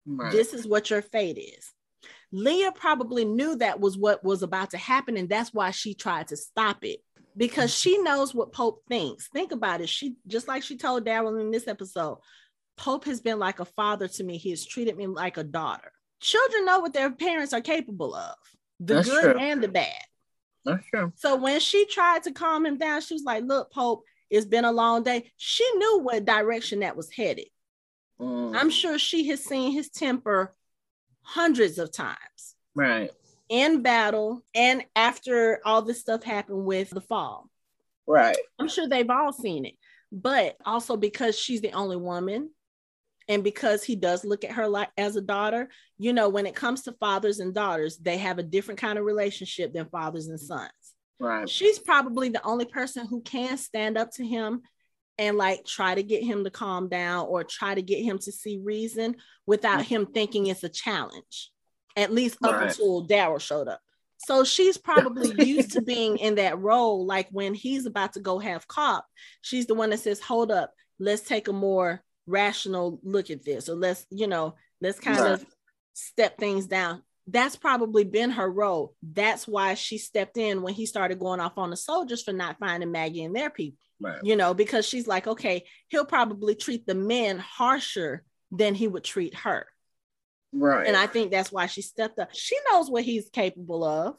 Right. 0.05 0.31
This 0.31 0.53
is 0.53 0.67
what 0.67 0.89
your 0.89 1.01
fate 1.01 1.37
is. 1.37 1.71
Leah 2.31 2.71
probably 2.71 3.25
knew 3.25 3.55
that 3.57 3.79
was 3.79 3.97
what 3.97 4.23
was 4.23 4.43
about 4.43 4.71
to 4.71 4.77
happen, 4.77 5.17
and 5.17 5.29
that's 5.29 5.53
why 5.53 5.71
she 5.71 5.93
tried 5.93 6.27
to 6.27 6.37
stop 6.37 6.83
it 6.83 6.99
because 7.37 7.71
mm. 7.71 7.81
she 7.81 7.97
knows 7.99 8.33
what 8.33 8.53
Pope 8.53 8.83
thinks. 8.87 9.27
Think 9.27 9.51
about 9.51 9.81
it. 9.81 9.89
She 9.89 10.15
just 10.27 10.47
like 10.47 10.63
she 10.63 10.77
told 10.77 11.05
Daryl 11.05 11.39
in 11.39 11.51
this 11.51 11.67
episode, 11.67 12.19
Pope 12.77 13.05
has 13.05 13.21
been 13.21 13.39
like 13.39 13.59
a 13.59 13.65
father 13.65 14.07
to 14.07 14.23
me. 14.23 14.37
He 14.37 14.49
has 14.51 14.65
treated 14.65 14.97
me 14.97 15.07
like 15.07 15.37
a 15.37 15.43
daughter. 15.43 15.91
Children 16.21 16.65
know 16.65 16.79
what 16.79 16.93
their 16.93 17.11
parents 17.11 17.53
are 17.53 17.61
capable 17.61 18.15
of, 18.15 18.35
the 18.79 18.95
that's 18.95 19.09
good 19.09 19.33
true. 19.33 19.39
and 19.39 19.61
the 19.61 19.67
bad. 19.67 19.93
That's 20.63 20.85
true. 20.87 21.13
So 21.15 21.35
when 21.35 21.59
she 21.59 21.85
tried 21.85 22.23
to 22.23 22.31
calm 22.31 22.65
him 22.65 22.77
down, 22.77 23.01
she 23.01 23.13
was 23.13 23.23
like, 23.23 23.43
Look, 23.43 23.71
Pope, 23.71 24.03
it's 24.29 24.45
been 24.45 24.65
a 24.65 24.71
long 24.71 25.03
day. 25.03 25.31
She 25.37 25.69
knew 25.77 25.99
what 25.99 26.25
direction 26.25 26.79
that 26.79 26.97
was 26.97 27.11
headed. 27.11 27.47
Mm. 28.19 28.55
I'm 28.55 28.69
sure 28.69 28.97
she 28.97 29.27
has 29.27 29.43
seen 29.43 29.71
his 29.71 29.89
temper 29.89 30.53
hundreds 31.21 31.77
of 31.77 31.91
times. 31.91 32.55
Right. 32.73 33.11
In 33.49 33.81
battle 33.81 34.43
and 34.53 34.83
after 34.95 35.59
all 35.65 35.81
this 35.81 36.01
stuff 36.01 36.23
happened 36.23 36.65
with 36.65 36.89
the 36.89 37.01
fall. 37.01 37.49
Right. 38.07 38.37
I'm 38.59 38.69
sure 38.69 38.87
they've 38.87 39.09
all 39.09 39.33
seen 39.33 39.65
it. 39.65 39.75
But 40.11 40.55
also 40.65 40.97
because 40.97 41.37
she's 41.37 41.61
the 41.61 41.73
only 41.73 41.97
woman 41.97 42.49
and 43.27 43.43
because 43.43 43.83
he 43.83 43.95
does 43.95 44.23
look 44.23 44.43
at 44.43 44.51
her 44.51 44.67
like 44.67 44.89
as 44.97 45.15
a 45.15 45.21
daughter 45.21 45.69
you 45.97 46.13
know 46.13 46.29
when 46.29 46.45
it 46.45 46.55
comes 46.55 46.83
to 46.83 46.91
fathers 46.93 47.39
and 47.39 47.53
daughters 47.53 47.97
they 47.97 48.17
have 48.17 48.37
a 48.37 48.43
different 48.43 48.79
kind 48.79 48.97
of 48.97 49.05
relationship 49.05 49.73
than 49.73 49.89
fathers 49.89 50.27
and 50.27 50.39
sons 50.39 50.69
right 51.19 51.49
she's 51.49 51.79
probably 51.79 52.29
the 52.29 52.43
only 52.43 52.65
person 52.65 53.07
who 53.07 53.21
can 53.21 53.57
stand 53.57 53.97
up 53.97 54.11
to 54.11 54.25
him 54.25 54.61
and 55.17 55.37
like 55.37 55.65
try 55.65 55.95
to 55.95 56.03
get 56.03 56.23
him 56.23 56.43
to 56.43 56.49
calm 56.49 56.89
down 56.89 57.27
or 57.27 57.43
try 57.43 57.73
to 57.73 57.81
get 57.81 58.03
him 58.03 58.17
to 58.19 58.31
see 58.31 58.59
reason 58.63 59.15
without 59.45 59.81
mm. 59.81 59.85
him 59.85 60.05
thinking 60.05 60.47
it's 60.47 60.63
a 60.63 60.69
challenge 60.69 61.51
at 61.95 62.11
least 62.11 62.37
up 62.43 62.53
right. 62.53 62.67
until 62.67 63.07
daryl 63.07 63.39
showed 63.39 63.67
up. 63.67 63.79
So 64.17 64.43
she's 64.43 64.77
probably 64.77 65.33
used 65.45 65.73
to 65.73 65.81
being 65.81 66.17
in 66.17 66.35
that 66.35 66.59
role 66.59 67.05
like 67.05 67.27
when 67.31 67.53
he's 67.53 67.85
about 67.85 68.13
to 68.13 68.19
go 68.19 68.39
have 68.39 68.67
cop 68.67 69.05
she's 69.41 69.67
the 69.67 69.75
one 69.75 69.91
that 69.91 69.99
says 69.99 70.19
hold 70.19 70.51
up 70.51 70.73
let's 70.99 71.21
take 71.21 71.47
a 71.47 71.53
more 71.53 72.01
rational 72.27 72.99
look 73.03 73.29
at 73.29 73.45
this 73.45 73.69
or 73.69 73.75
let's 73.75 74.05
you 74.09 74.27
know 74.27 74.55
let's 74.81 74.99
kind 74.99 75.19
right. 75.19 75.31
of 75.31 75.45
step 75.95 76.37
things 76.37 76.67
down. 76.67 77.01
That's 77.27 77.55
probably 77.55 78.03
been 78.03 78.31
her 78.31 78.49
role. 78.49 78.93
That's 79.01 79.47
why 79.47 79.73
she 79.73 79.97
stepped 79.97 80.37
in 80.37 80.61
when 80.61 80.75
he 80.75 80.85
started 80.85 81.19
going 81.19 81.39
off 81.39 81.57
on 81.57 81.71
the 81.71 81.77
soldiers 81.77 82.21
for 82.21 82.33
not 82.33 82.59
finding 82.59 82.91
maggie 82.91 83.23
and 83.23 83.35
their 83.35 83.49
people 83.49 83.79
right. 83.99 84.19
you 84.23 84.35
know 84.35 84.53
because 84.53 84.85
she's 84.85 85.07
like 85.07 85.27
okay 85.27 85.63
he'll 85.89 86.05
probably 86.05 86.55
treat 86.55 86.85
the 86.85 86.95
men 86.95 87.37
harsher 87.39 88.23
than 88.51 88.75
he 88.75 88.87
would 88.87 89.03
treat 89.03 89.33
her 89.35 89.65
right 90.53 90.87
and 90.87 90.95
i 90.95 91.07
think 91.07 91.31
that's 91.31 91.51
why 91.51 91.65
she 91.65 91.81
stepped 91.81 92.19
up 92.19 92.29
she 92.33 92.55
knows 92.71 92.89
what 92.89 93.03
he's 93.03 93.29
capable 93.29 93.83
of 93.83 94.15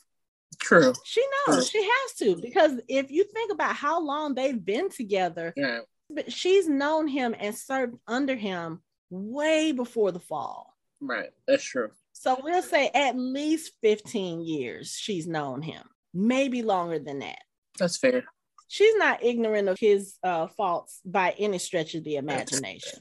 true 0.59 0.93
she 1.05 1.23
knows 1.47 1.69
True. 1.71 1.81
she 1.81 1.89
has 1.89 2.15
to 2.19 2.41
because 2.41 2.73
if 2.89 3.11
you 3.11 3.25
think 3.25 3.53
about 3.53 3.75
how 3.75 4.01
long 4.01 4.35
they've 4.35 4.65
been 4.65 4.89
together 4.91 5.53
yeah 5.57 5.81
but 6.11 6.33
she's 6.33 6.69
known 6.69 7.09
him 7.09 7.35
and 7.39 7.55
served 7.55 7.97
under 8.07 8.35
him 8.35 8.81
way 9.11 9.73
before 9.73 10.13
the 10.13 10.21
fall. 10.21 10.75
Right. 11.01 11.31
That's 11.47 11.65
true. 11.65 11.91
So 12.13 12.39
we'll 12.43 12.63
say 12.63 12.91
at 12.95 13.17
least 13.17 13.73
15 13.83 14.41
years 14.41 14.97
she's 14.99 15.27
known 15.27 15.63
him, 15.63 15.83
maybe 16.15 16.63
longer 16.63 16.99
than 16.99 17.21
that. 17.21 17.41
That's 17.79 17.99
fair. 17.99 18.25
She's 18.69 18.95
not 18.97 19.23
ignorant 19.23 19.69
of 19.69 19.79
his 19.79 20.15
uh, 20.23 20.49
faults 20.49 21.01
by 21.05 21.35
any 21.39 21.59
stretch 21.59 21.95
of 21.95 22.05
the 22.05 22.17
imagination. 22.17 23.01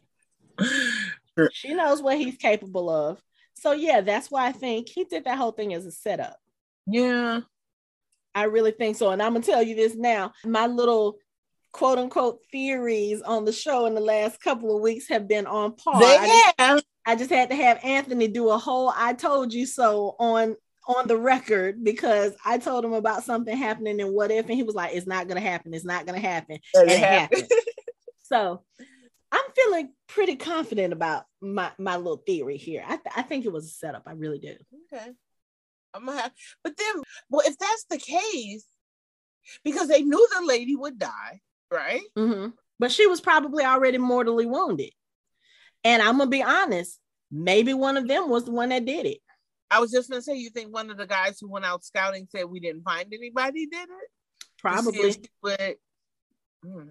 She 1.51 1.73
knows 1.73 2.01
what 2.01 2.17
he's 2.17 2.37
capable 2.37 2.89
of. 2.89 3.21
So, 3.55 3.71
yeah, 3.71 4.01
that's 4.01 4.29
why 4.29 4.47
I 4.47 4.51
think 4.51 4.89
he 4.89 5.05
did 5.05 5.25
that 5.25 5.37
whole 5.37 5.51
thing 5.51 5.73
as 5.73 5.85
a 5.85 5.91
setup. 5.91 6.37
Yeah. 6.87 7.41
I 8.33 8.43
really 8.43 8.71
think 8.71 8.97
so. 8.97 9.09
And 9.09 9.21
I'm 9.21 9.31
going 9.31 9.41
to 9.41 9.51
tell 9.51 9.63
you 9.63 9.75
this 9.75 9.95
now. 9.95 10.33
My 10.43 10.67
little 10.67 11.17
quote 11.71 11.97
unquote 11.97 12.39
theories 12.51 13.21
on 13.21 13.43
the 13.43 13.51
show 13.51 13.85
in 13.85 13.95
the 13.95 14.01
last 14.01 14.41
couple 14.41 14.75
of 14.75 14.81
weeks 14.81 15.09
have 15.09 15.27
been 15.27 15.45
on 15.45 15.75
par. 15.75 15.99
They 15.99 16.05
I 16.05 16.51
have. 16.57 16.77
Just, 16.77 16.85
I 17.05 17.15
just 17.15 17.29
had 17.29 17.49
to 17.49 17.55
have 17.55 17.83
Anthony 17.83 18.27
do 18.27 18.49
a 18.49 18.57
whole 18.57 18.93
I 18.95 19.13
told 19.13 19.53
you 19.53 19.65
so 19.65 20.15
on 20.19 20.55
on 20.87 21.07
the 21.07 21.17
record 21.17 21.83
because 21.83 22.33
I 22.45 22.57
told 22.57 22.85
him 22.85 22.93
about 22.93 23.23
something 23.23 23.55
happening 23.55 23.99
and 24.01 24.13
what 24.13 24.31
if 24.31 24.45
and 24.45 24.55
he 24.55 24.63
was 24.63 24.75
like 24.75 24.95
it's 24.95 25.07
not 25.07 25.27
going 25.27 25.41
to 25.41 25.47
happen 25.47 25.73
it's 25.73 25.85
not 25.85 26.05
going 26.05 26.19
to 26.19 26.27
happen 26.27 26.59
and 26.73 26.91
it 26.91 26.99
happened. 26.99 27.49
so 28.23 28.63
I'm 29.31 29.51
feeling 29.55 29.89
pretty 30.07 30.35
confident 30.35 30.93
about 30.93 31.23
my 31.41 31.71
my 31.77 31.97
little 31.97 32.23
theory 32.25 32.57
here. 32.57 32.83
I, 32.85 32.97
th- 32.97 33.15
I 33.15 33.21
think 33.23 33.45
it 33.45 33.51
was 33.51 33.65
a 33.65 33.69
setup. 33.69 34.03
I 34.05 34.13
really 34.13 34.39
do. 34.39 34.55
Okay. 34.93 35.11
I'm 35.93 36.05
gonna 36.05 36.21
have, 36.21 36.31
but 36.63 36.75
then, 36.77 37.03
well, 37.29 37.45
if 37.45 37.57
that's 37.57 37.85
the 37.89 37.97
case, 37.97 38.65
because 39.63 39.87
they 39.87 40.01
knew 40.01 40.27
the 40.37 40.45
lady 40.45 40.75
would 40.75 40.99
die, 40.99 41.41
Right. 41.71 42.01
Mm-hmm. 42.17 42.49
But 42.79 42.91
she 42.91 43.07
was 43.07 43.21
probably 43.21 43.63
already 43.63 43.97
mortally 43.97 44.45
wounded. 44.45 44.91
And 45.83 46.01
I'm 46.01 46.17
gonna 46.17 46.29
be 46.29 46.43
honest, 46.43 46.99
maybe 47.31 47.73
one 47.73 47.97
of 47.97 48.07
them 48.07 48.29
was 48.29 48.45
the 48.45 48.51
one 48.51 48.69
that 48.69 48.85
did 48.85 49.05
it. 49.05 49.19
I 49.75 49.79
was 49.79 49.91
just 49.91 50.09
gonna 50.09 50.21
say, 50.21 50.35
you 50.37 50.49
think 50.49 50.73
one 50.73 50.89
of 50.89 50.97
the 50.97 51.05
guys 51.05 51.37
who 51.39 51.49
went 51.49 51.65
out 51.65 51.83
scouting 51.83 52.27
said 52.31 52.45
we 52.45 52.61
didn't 52.61 52.83
find 52.83 53.13
anybody 53.13 53.65
did 53.65 53.89
it? 53.89 54.09
Probably. 54.57 55.15
But, 55.43 55.75
hmm. 56.63 56.89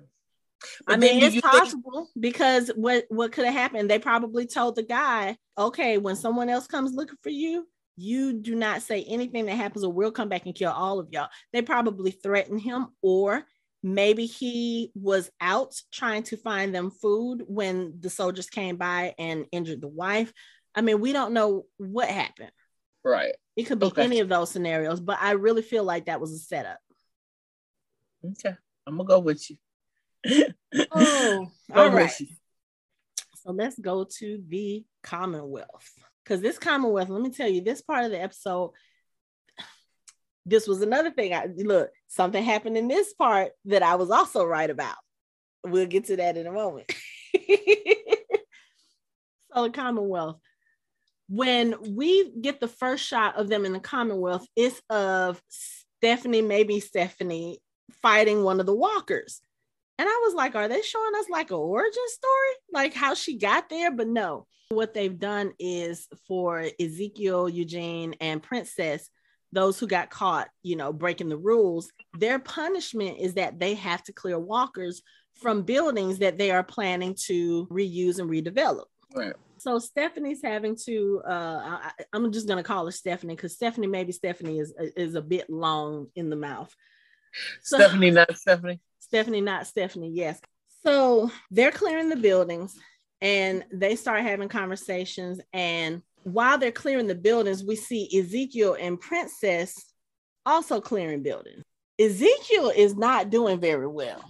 I 0.86 0.96
mean, 0.96 1.22
it's 1.22 1.40
possible 1.40 2.10
think- 2.12 2.20
because 2.20 2.68
what 2.76 3.06
what 3.08 3.32
could 3.32 3.46
have 3.46 3.54
happened? 3.54 3.88
They 3.88 3.98
probably 3.98 4.46
told 4.46 4.76
the 4.76 4.82
guy, 4.82 5.38
"Okay, 5.56 5.96
when 5.96 6.14
someone 6.14 6.50
else 6.50 6.66
comes 6.66 6.92
looking 6.92 7.16
for 7.22 7.30
you, 7.30 7.66
you 7.96 8.34
do 8.34 8.54
not 8.54 8.82
say 8.82 9.02
anything 9.04 9.46
that 9.46 9.56
happens, 9.56 9.82
or 9.82 9.92
we'll 9.92 10.12
come 10.12 10.28
back 10.28 10.44
and 10.44 10.54
kill 10.54 10.72
all 10.72 11.00
of 11.00 11.08
y'all." 11.10 11.28
They 11.54 11.62
probably 11.62 12.10
threatened 12.10 12.60
him, 12.60 12.88
or 13.00 13.46
maybe 13.82 14.26
he 14.26 14.92
was 14.94 15.30
out 15.40 15.74
trying 15.90 16.24
to 16.24 16.36
find 16.36 16.74
them 16.74 16.90
food 16.90 17.44
when 17.46 17.94
the 18.00 18.10
soldiers 18.10 18.50
came 18.50 18.76
by 18.76 19.14
and 19.18 19.46
injured 19.52 19.80
the 19.80 19.88
wife. 19.88 20.34
I 20.74 20.82
mean, 20.82 21.00
we 21.00 21.12
don't 21.12 21.32
know 21.32 21.66
what 21.78 22.08
happened. 22.08 22.50
Right. 23.04 23.34
It 23.56 23.64
could 23.64 23.78
be 23.78 23.86
okay. 23.86 24.02
any 24.02 24.20
of 24.20 24.28
those 24.28 24.50
scenarios, 24.50 25.00
but 25.00 25.18
I 25.20 25.32
really 25.32 25.62
feel 25.62 25.84
like 25.84 26.06
that 26.06 26.20
was 26.20 26.32
a 26.32 26.38
setup. 26.38 26.78
Okay. 28.24 28.56
I'm 28.86 28.96
gonna 28.96 29.08
go 29.08 29.18
with 29.20 29.50
you. 29.50 29.56
oh, 30.92 31.50
all 31.74 31.90
right. 31.90 32.10
So 32.10 33.52
let's 33.52 33.78
go 33.78 34.06
to 34.18 34.42
the 34.48 34.84
Commonwealth. 35.02 35.90
Because 36.24 36.40
this 36.40 36.58
Commonwealth, 36.58 37.10
let 37.10 37.20
me 37.20 37.30
tell 37.30 37.48
you, 37.48 37.60
this 37.60 37.82
part 37.82 38.06
of 38.06 38.10
the 38.10 38.22
episode, 38.22 38.72
this 40.46 40.66
was 40.66 40.80
another 40.80 41.10
thing. 41.10 41.34
I 41.34 41.48
look, 41.54 41.90
something 42.08 42.42
happened 42.42 42.78
in 42.78 42.88
this 42.88 43.12
part 43.12 43.52
that 43.66 43.82
I 43.82 43.96
was 43.96 44.10
also 44.10 44.44
right 44.44 44.70
about. 44.70 44.96
We'll 45.62 45.86
get 45.86 46.06
to 46.06 46.16
that 46.16 46.36
in 46.38 46.46
a 46.46 46.52
moment. 46.52 46.90
so 49.54 49.62
the 49.62 49.70
Commonwealth. 49.70 50.38
When 51.28 51.74
we 51.94 52.30
get 52.40 52.60
the 52.60 52.68
first 52.68 53.04
shot 53.04 53.36
of 53.36 53.48
them 53.48 53.64
in 53.64 53.72
the 53.72 53.80
Commonwealth, 53.80 54.46
it's 54.56 54.80
of 54.90 55.40
Stephanie, 55.48 56.42
maybe 56.42 56.80
Stephanie, 56.80 57.60
fighting 58.02 58.42
one 58.42 58.60
of 58.60 58.66
the 58.66 58.74
walkers. 58.74 59.40
And 59.98 60.08
I 60.08 60.22
was 60.24 60.34
like, 60.34 60.54
are 60.54 60.68
they 60.68 60.82
showing 60.82 61.14
us 61.16 61.28
like 61.30 61.50
an 61.50 61.56
origin 61.56 62.02
story? 62.08 62.54
Like 62.72 62.94
how 62.94 63.14
she 63.14 63.38
got 63.38 63.68
there? 63.68 63.90
But 63.90 64.08
no, 64.08 64.46
what 64.70 64.92
they've 64.92 65.18
done 65.18 65.52
is 65.58 66.08
for 66.26 66.68
Ezekiel, 66.80 67.48
Eugene, 67.48 68.14
and 68.20 68.42
Princess, 68.42 69.08
those 69.52 69.78
who 69.78 69.86
got 69.86 70.10
caught, 70.10 70.48
you 70.62 70.76
know, 70.76 70.92
breaking 70.92 71.28
the 71.28 71.36
rules, 71.36 71.90
their 72.18 72.38
punishment 72.38 73.18
is 73.20 73.34
that 73.34 73.60
they 73.60 73.74
have 73.74 74.02
to 74.04 74.12
clear 74.12 74.38
walkers 74.38 75.00
from 75.40 75.62
buildings 75.62 76.18
that 76.18 76.38
they 76.38 76.50
are 76.50 76.64
planning 76.64 77.14
to 77.26 77.66
reuse 77.66 78.18
and 78.18 78.28
redevelop. 78.28 78.84
Right. 79.14 79.34
So 79.64 79.78
Stephanie's 79.78 80.42
having 80.42 80.76
to. 80.84 81.22
Uh, 81.26 81.78
I, 81.80 81.90
am 82.12 82.30
just 82.32 82.46
gonna 82.46 82.62
call 82.62 82.84
her 82.84 82.92
Stephanie 82.92 83.34
because 83.34 83.54
Stephanie, 83.54 83.86
maybe 83.86 84.12
Stephanie 84.12 84.58
is 84.58 84.74
is 84.94 85.14
a 85.14 85.22
bit 85.22 85.48
long 85.48 86.08
in 86.14 86.28
the 86.28 86.36
mouth. 86.36 86.70
So, 87.62 87.78
Stephanie, 87.78 88.10
not 88.10 88.36
Stephanie. 88.36 88.80
Stephanie, 88.98 89.40
not 89.40 89.66
Stephanie. 89.66 90.10
Yes. 90.12 90.38
So 90.84 91.30
they're 91.50 91.72
clearing 91.72 92.10
the 92.10 92.16
buildings 92.16 92.78
and 93.22 93.64
they 93.72 93.96
start 93.96 94.20
having 94.20 94.50
conversations. 94.50 95.40
And 95.54 96.02
while 96.24 96.58
they're 96.58 96.70
clearing 96.70 97.06
the 97.06 97.14
buildings, 97.14 97.64
we 97.64 97.76
see 97.76 98.10
Ezekiel 98.18 98.76
and 98.78 99.00
Princess 99.00 99.82
also 100.44 100.78
clearing 100.82 101.22
buildings. 101.22 101.62
Ezekiel 101.98 102.70
is 102.76 102.94
not 102.96 103.30
doing 103.30 103.60
very 103.60 103.86
well. 103.88 104.22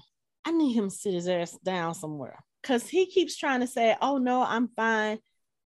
I 0.45 0.53
need 0.53 0.74
him 0.74 0.91
to 0.91 0.95
sit 0.95 1.14
his 1.14 1.26
ass 1.26 1.59
down 1.64 1.97
somewhere 1.97 2.39
because 2.64 2.88
he 2.88 3.06
keeps 3.06 3.36
trying 3.36 3.60
to 3.60 3.66
say, 3.66 3.96
Oh, 4.00 4.16
no, 4.18 4.42
I'm 4.42 4.68
fine. 4.68 5.18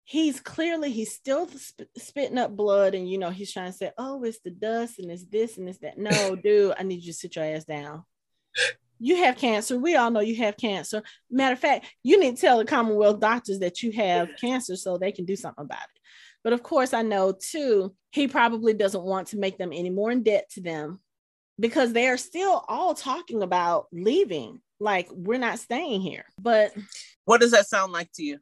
He's 0.05 0.39
clearly, 0.39 0.91
he's 0.91 1.13
still 1.13 1.47
sp- 1.49 1.89
spitting 1.97 2.37
up 2.37 2.55
blood. 2.55 2.93
And, 2.93 3.09
you 3.09 3.17
know, 3.17 3.31
he's 3.31 3.51
trying 3.51 3.71
to 3.71 3.77
say, 3.77 3.91
Oh, 3.97 4.23
it's 4.23 4.39
the 4.39 4.51
dust 4.51 4.99
and 4.99 5.09
it's 5.09 5.25
this 5.25 5.57
and 5.57 5.67
it's 5.67 5.79
that. 5.79 5.97
No, 5.97 6.35
dude, 6.43 6.75
I 6.77 6.83
need 6.83 7.01
you 7.01 7.11
to 7.11 7.17
sit 7.17 7.35
your 7.35 7.45
ass 7.45 7.65
down 7.65 8.03
you 9.03 9.17
have 9.17 9.37
cancer. 9.37 9.77
We 9.77 9.97
all 9.97 10.11
know 10.11 10.21
you 10.21 10.37
have 10.37 10.55
cancer. 10.55 11.03
Matter 11.29 11.53
of 11.53 11.59
fact, 11.59 11.87
you 12.03 12.17
need 12.17 12.35
to 12.35 12.41
tell 12.41 12.57
the 12.57 12.63
Commonwealth 12.63 13.19
doctors 13.19 13.59
that 13.59 13.83
you 13.83 13.91
have 13.91 14.29
cancer 14.39 14.77
so 14.77 14.97
they 14.97 15.11
can 15.11 15.25
do 15.25 15.35
something 15.35 15.65
about 15.65 15.83
it. 15.83 16.01
But 16.41 16.53
of 16.53 16.63
course, 16.63 16.93
I 16.93 17.01
know 17.01 17.33
too, 17.33 17.93
he 18.11 18.29
probably 18.29 18.73
doesn't 18.73 19.03
want 19.03 19.27
to 19.29 19.37
make 19.37 19.57
them 19.57 19.73
any 19.73 19.89
more 19.89 20.09
in 20.09 20.23
debt 20.23 20.49
to 20.51 20.61
them 20.61 21.01
because 21.59 21.93
they 21.93 22.07
are 22.07 22.17
still 22.17 22.63
all 22.67 22.93
talking 22.93 23.43
about 23.43 23.87
leaving. 23.91 24.61
Like, 24.79 25.07
we're 25.11 25.39
not 25.39 25.59
staying 25.59 26.01
here. 26.01 26.25
But 26.39 26.73
what 27.25 27.41
does 27.41 27.51
that 27.51 27.67
sound 27.67 27.91
like 27.91 28.11
to 28.13 28.23
you? 28.23 28.39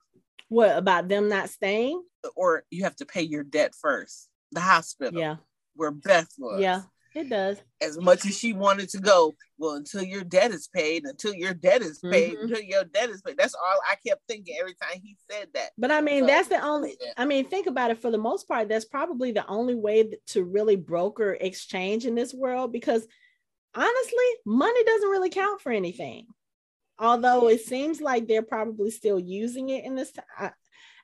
What 0.49 0.78
about 0.78 1.07
them 1.07 1.30
not 1.30 1.49
staying? 1.49 2.01
Or 2.36 2.64
you 2.70 2.84
have 2.84 2.95
to 2.97 3.05
pay 3.05 3.22
your 3.22 3.43
debt 3.43 3.74
first. 3.80 4.28
The 4.51 4.62
hospital. 4.62 5.20
Yeah. 5.20 5.36
Where 5.76 5.91
Beth 5.91 6.30
was. 6.38 6.62
Yeah. 6.62 6.82
It 7.14 7.30
does. 7.30 7.62
As 7.82 7.99
much 7.99 8.26
as 8.26 8.38
she 8.38 8.53
wanted 8.53 8.88
to 8.89 8.99
go, 8.99 9.34
well, 9.57 9.74
until 9.74 10.01
your 10.01 10.24
debt 10.24 10.51
is 10.51 10.70
paid, 10.74 11.03
until 11.03 11.34
your 11.34 11.53
debt 11.53 11.82
is 11.82 11.99
paid, 11.99 12.34
mm-hmm. 12.34 12.43
until 12.43 12.62
your 12.62 12.86
debt 12.86 13.09
is 13.09 13.22
paid. 13.22 13.38
That's 13.38 13.53
all 13.53 13.80
I 13.89 13.95
kept 14.07 14.22
thinking 14.30 14.55
every 14.57 14.76
time 14.76 15.01
he 15.03 15.18
said 15.30 15.49
that. 15.53 15.72
But 15.78 15.91
I 15.91 15.99
mean, 15.99 16.24
so, 16.24 16.28
that's 16.28 16.47
the 16.47 16.64
only, 16.64 16.95
yeah. 17.01 17.12
I 17.18 17.26
mean, 17.26 17.49
think 17.49 17.68
about 17.68 17.91
it 17.91 18.01
for 18.01 18.12
the 18.12 18.18
most 18.18 18.47
part, 18.47 18.70
that's 18.70 18.86
probably 18.86 19.34
the 19.34 19.45
only 19.47 19.76
way 19.76 20.14
to 20.28 20.43
really 20.43 20.78
broker 20.78 21.36
exchange 21.39 22.05
in 22.05 22.16
this 22.16 22.34
world 22.34 22.72
because 22.72 23.05
honestly, 23.76 24.26
money 24.45 24.84
doesn't 24.86 25.09
really 25.09 25.30
count 25.30 25.62
for 25.62 25.72
anything. 25.72 26.28
Although 26.97 27.49
it 27.49 27.62
seems 27.62 27.99
like 27.99 28.28
they're 28.28 28.43
probably 28.43 28.91
still 28.91 29.20
using 29.20 29.70
it 29.70 29.84
in 29.84 29.95
this. 29.95 30.14
I, 30.38 30.51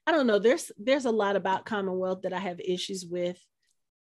I 0.05 0.11
don't 0.11 0.27
know. 0.27 0.37
There's 0.39 0.71
there's 0.77 1.05
a 1.05 1.11
lot 1.11 1.35
about 1.35 1.65
Commonwealth 1.65 2.21
that 2.21 2.33
I 2.33 2.39
have 2.39 2.59
issues 2.59 3.05
with 3.09 3.37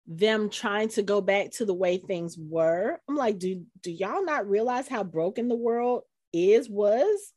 them 0.06 0.50
trying 0.50 0.88
to 0.90 1.02
go 1.02 1.20
back 1.20 1.50
to 1.52 1.64
the 1.64 1.74
way 1.74 1.98
things 1.98 2.36
were. 2.38 2.98
I'm 3.08 3.16
like, 3.16 3.38
do 3.38 3.64
do 3.82 3.90
y'all 3.90 4.24
not 4.24 4.48
realize 4.48 4.88
how 4.88 5.02
broken 5.02 5.48
the 5.48 5.56
world 5.56 6.02
is 6.32 6.68
was? 6.68 7.32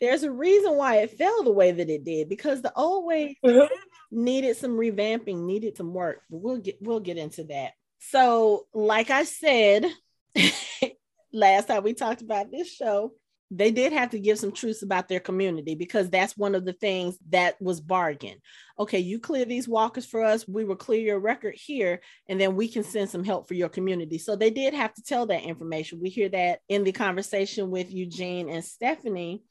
There's 0.00 0.22
a 0.22 0.30
reason 0.30 0.74
why 0.74 0.96
it 0.96 1.16
fell 1.16 1.42
the 1.42 1.52
way 1.52 1.72
that 1.72 1.88
it 1.88 2.04
did 2.04 2.28
because 2.28 2.60
the 2.60 2.72
old 2.74 3.06
way 3.06 3.38
mm-hmm. 3.44 3.74
needed 4.10 4.56
some 4.56 4.76
revamping, 4.76 5.46
needed 5.46 5.76
some 5.76 5.94
work. 5.94 6.22
But 6.30 6.38
we'll 6.38 6.58
get 6.58 6.78
we'll 6.80 7.00
get 7.00 7.16
into 7.16 7.44
that. 7.44 7.72
So, 7.98 8.66
like 8.74 9.10
I 9.10 9.24
said 9.24 9.86
last 11.32 11.68
time 11.68 11.82
we 11.82 11.94
talked 11.94 12.22
about 12.22 12.50
this 12.50 12.70
show, 12.72 13.12
they 13.50 13.70
did 13.70 13.92
have 13.92 14.10
to 14.10 14.18
give 14.18 14.38
some 14.38 14.50
truths 14.50 14.82
about 14.82 15.08
their 15.08 15.20
community 15.20 15.74
because 15.76 16.10
that's 16.10 16.36
one 16.36 16.54
of 16.54 16.64
the 16.64 16.72
things 16.72 17.16
that 17.30 17.60
was 17.60 17.80
bargained. 17.80 18.40
Okay, 18.78 18.98
you 18.98 19.20
clear 19.20 19.44
these 19.44 19.68
walkers 19.68 20.04
for 20.04 20.24
us, 20.24 20.48
we 20.48 20.64
will 20.64 20.76
clear 20.76 21.00
your 21.00 21.20
record 21.20 21.54
here, 21.54 22.00
and 22.28 22.40
then 22.40 22.56
we 22.56 22.66
can 22.66 22.82
send 22.82 23.08
some 23.08 23.22
help 23.22 23.46
for 23.46 23.54
your 23.54 23.68
community. 23.68 24.18
So 24.18 24.34
they 24.34 24.50
did 24.50 24.74
have 24.74 24.92
to 24.94 25.02
tell 25.02 25.26
that 25.26 25.44
information. 25.44 26.00
We 26.00 26.10
hear 26.10 26.28
that 26.30 26.60
in 26.68 26.82
the 26.82 26.92
conversation 26.92 27.70
with 27.70 27.92
Eugene 27.92 28.48
and 28.48 28.64
Stephanie 28.64 29.42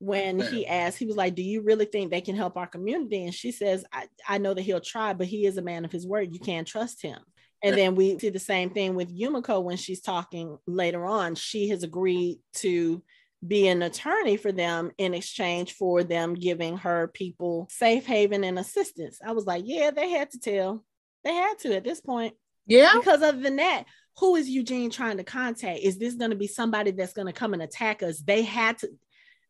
when 0.00 0.40
he 0.40 0.66
asked, 0.66 0.98
he 0.98 1.06
was 1.06 1.16
like, 1.16 1.34
Do 1.34 1.42
you 1.42 1.62
really 1.62 1.84
think 1.84 2.10
they 2.10 2.22
can 2.22 2.36
help 2.36 2.56
our 2.56 2.66
community? 2.66 3.24
And 3.24 3.34
she 3.34 3.52
says, 3.52 3.84
I, 3.92 4.08
I 4.26 4.38
know 4.38 4.54
that 4.54 4.62
he'll 4.62 4.80
try, 4.80 5.12
but 5.12 5.26
he 5.26 5.44
is 5.46 5.58
a 5.58 5.62
man 5.62 5.84
of 5.84 5.92
his 5.92 6.06
word. 6.06 6.32
You 6.32 6.40
can't 6.40 6.66
trust 6.66 7.02
him. 7.02 7.18
And 7.62 7.76
then 7.76 7.94
we 7.94 8.18
see 8.18 8.30
the 8.30 8.38
same 8.38 8.70
thing 8.70 8.94
with 8.94 9.14
Yumiko 9.14 9.62
when 9.62 9.76
she's 9.76 10.00
talking 10.00 10.56
later 10.66 11.04
on. 11.04 11.34
She 11.34 11.68
has 11.68 11.82
agreed 11.82 12.38
to 12.54 13.02
be 13.46 13.68
an 13.68 13.82
attorney 13.82 14.36
for 14.36 14.52
them 14.52 14.90
in 14.98 15.14
exchange 15.14 15.72
for 15.72 16.02
them 16.04 16.34
giving 16.34 16.76
her 16.78 17.08
people 17.08 17.66
safe 17.70 18.06
haven 18.06 18.44
and 18.44 18.58
assistance. 18.58 19.18
I 19.24 19.32
was 19.32 19.46
like, 19.46 19.64
yeah, 19.66 19.90
they 19.90 20.10
had 20.10 20.30
to 20.32 20.38
tell. 20.38 20.84
They 21.24 21.34
had 21.34 21.58
to 21.60 21.76
at 21.76 21.84
this 21.84 22.00
point. 22.00 22.34
Yeah. 22.66 22.92
Because 22.94 23.22
other 23.22 23.40
than 23.40 23.56
that, 23.56 23.84
who 24.18 24.36
is 24.36 24.48
Eugene 24.48 24.90
trying 24.90 25.16
to 25.16 25.24
contact? 25.24 25.80
Is 25.82 25.98
this 25.98 26.14
going 26.14 26.30
to 26.30 26.36
be 26.36 26.46
somebody 26.46 26.90
that's 26.90 27.14
going 27.14 27.26
to 27.26 27.32
come 27.32 27.54
and 27.54 27.62
attack 27.62 28.02
us? 28.02 28.20
They 28.20 28.42
had 28.42 28.78
to, 28.78 28.90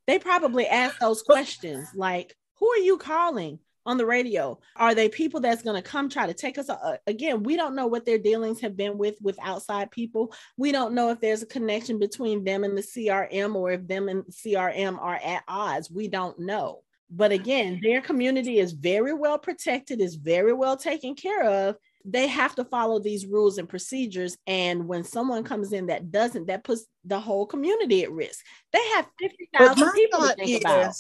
they 0.07 0.19
probably 0.19 0.67
asked 0.67 1.01
those 1.01 1.23
questions 1.23 1.89
like, 1.95 2.37
who 2.59 2.69
are 2.69 2.79
you 2.79 2.97
calling? 2.97 3.59
On 3.87 3.97
the 3.97 4.07
radio? 4.07 4.59
Are 4.77 4.95
they 4.95 5.09
people 5.09 5.41
that's 5.41 5.63
going 5.63 5.81
to 5.81 5.89
come 5.89 6.09
try 6.09 6.27
to 6.27 6.35
take 6.35 6.59
us? 6.59 6.69
Uh, 6.69 6.97
again, 7.07 7.43
we 7.43 7.57
don't 7.57 7.75
know 7.75 7.87
what 7.87 8.07
their 8.07 8.19
dealings 8.19 8.61
have 8.61 8.77
been 8.77 8.99
with 8.99 9.17
with 9.21 9.39
outside 9.43 9.91
people. 9.91 10.33
We 10.57 10.73
don't 10.73 10.95
know 10.95 11.11
if 11.11 11.21
there's 11.21 11.43
a 11.43 11.47
connection 11.47 11.99
between 11.99 12.45
them 12.45 12.65
and 12.65 12.77
the 12.77 12.83
CRM 12.83 13.55
or 13.55 13.73
if 13.73 13.87
them 13.87 14.09
and 14.09 14.25
CRM 14.25 14.99
are 15.01 15.21
at 15.23 15.45
odds. 15.49 15.91
We 15.91 16.09
don't 16.09 16.39
know. 16.39 16.83
But 17.11 17.33
again, 17.33 17.81
their 17.83 18.01
community 18.01 18.59
is 18.59 18.73
very 18.73 19.13
well 19.13 19.39
protected, 19.39 20.01
is 20.01 20.15
very 20.15 20.53
well 20.53 20.77
taken 20.77 21.17
care 21.17 21.43
of. 21.45 21.77
They 22.05 22.29
have 22.29 22.55
to 22.55 22.65
follow 22.65 23.01
these 23.01 23.27
rules 23.27 23.59
and 23.59 23.69
procedures. 23.69 24.39
And 24.47 24.87
when 24.87 25.03
someone 25.03 25.43
comes 25.43 25.73
in 25.73 25.87
that 25.87 26.13
doesn't, 26.13 26.47
that 26.47 26.65
puts 26.65 26.87
the 27.05 27.19
whole 27.19 27.47
community 27.47 28.05
at 28.05 28.13
risk. 28.13 28.45
They 28.73 28.87
have 28.95 29.07
50,000 29.19 29.93
people 29.93 30.21
to 30.21 30.35
think 30.35 30.51
is, 30.51 30.61
about 30.61 30.95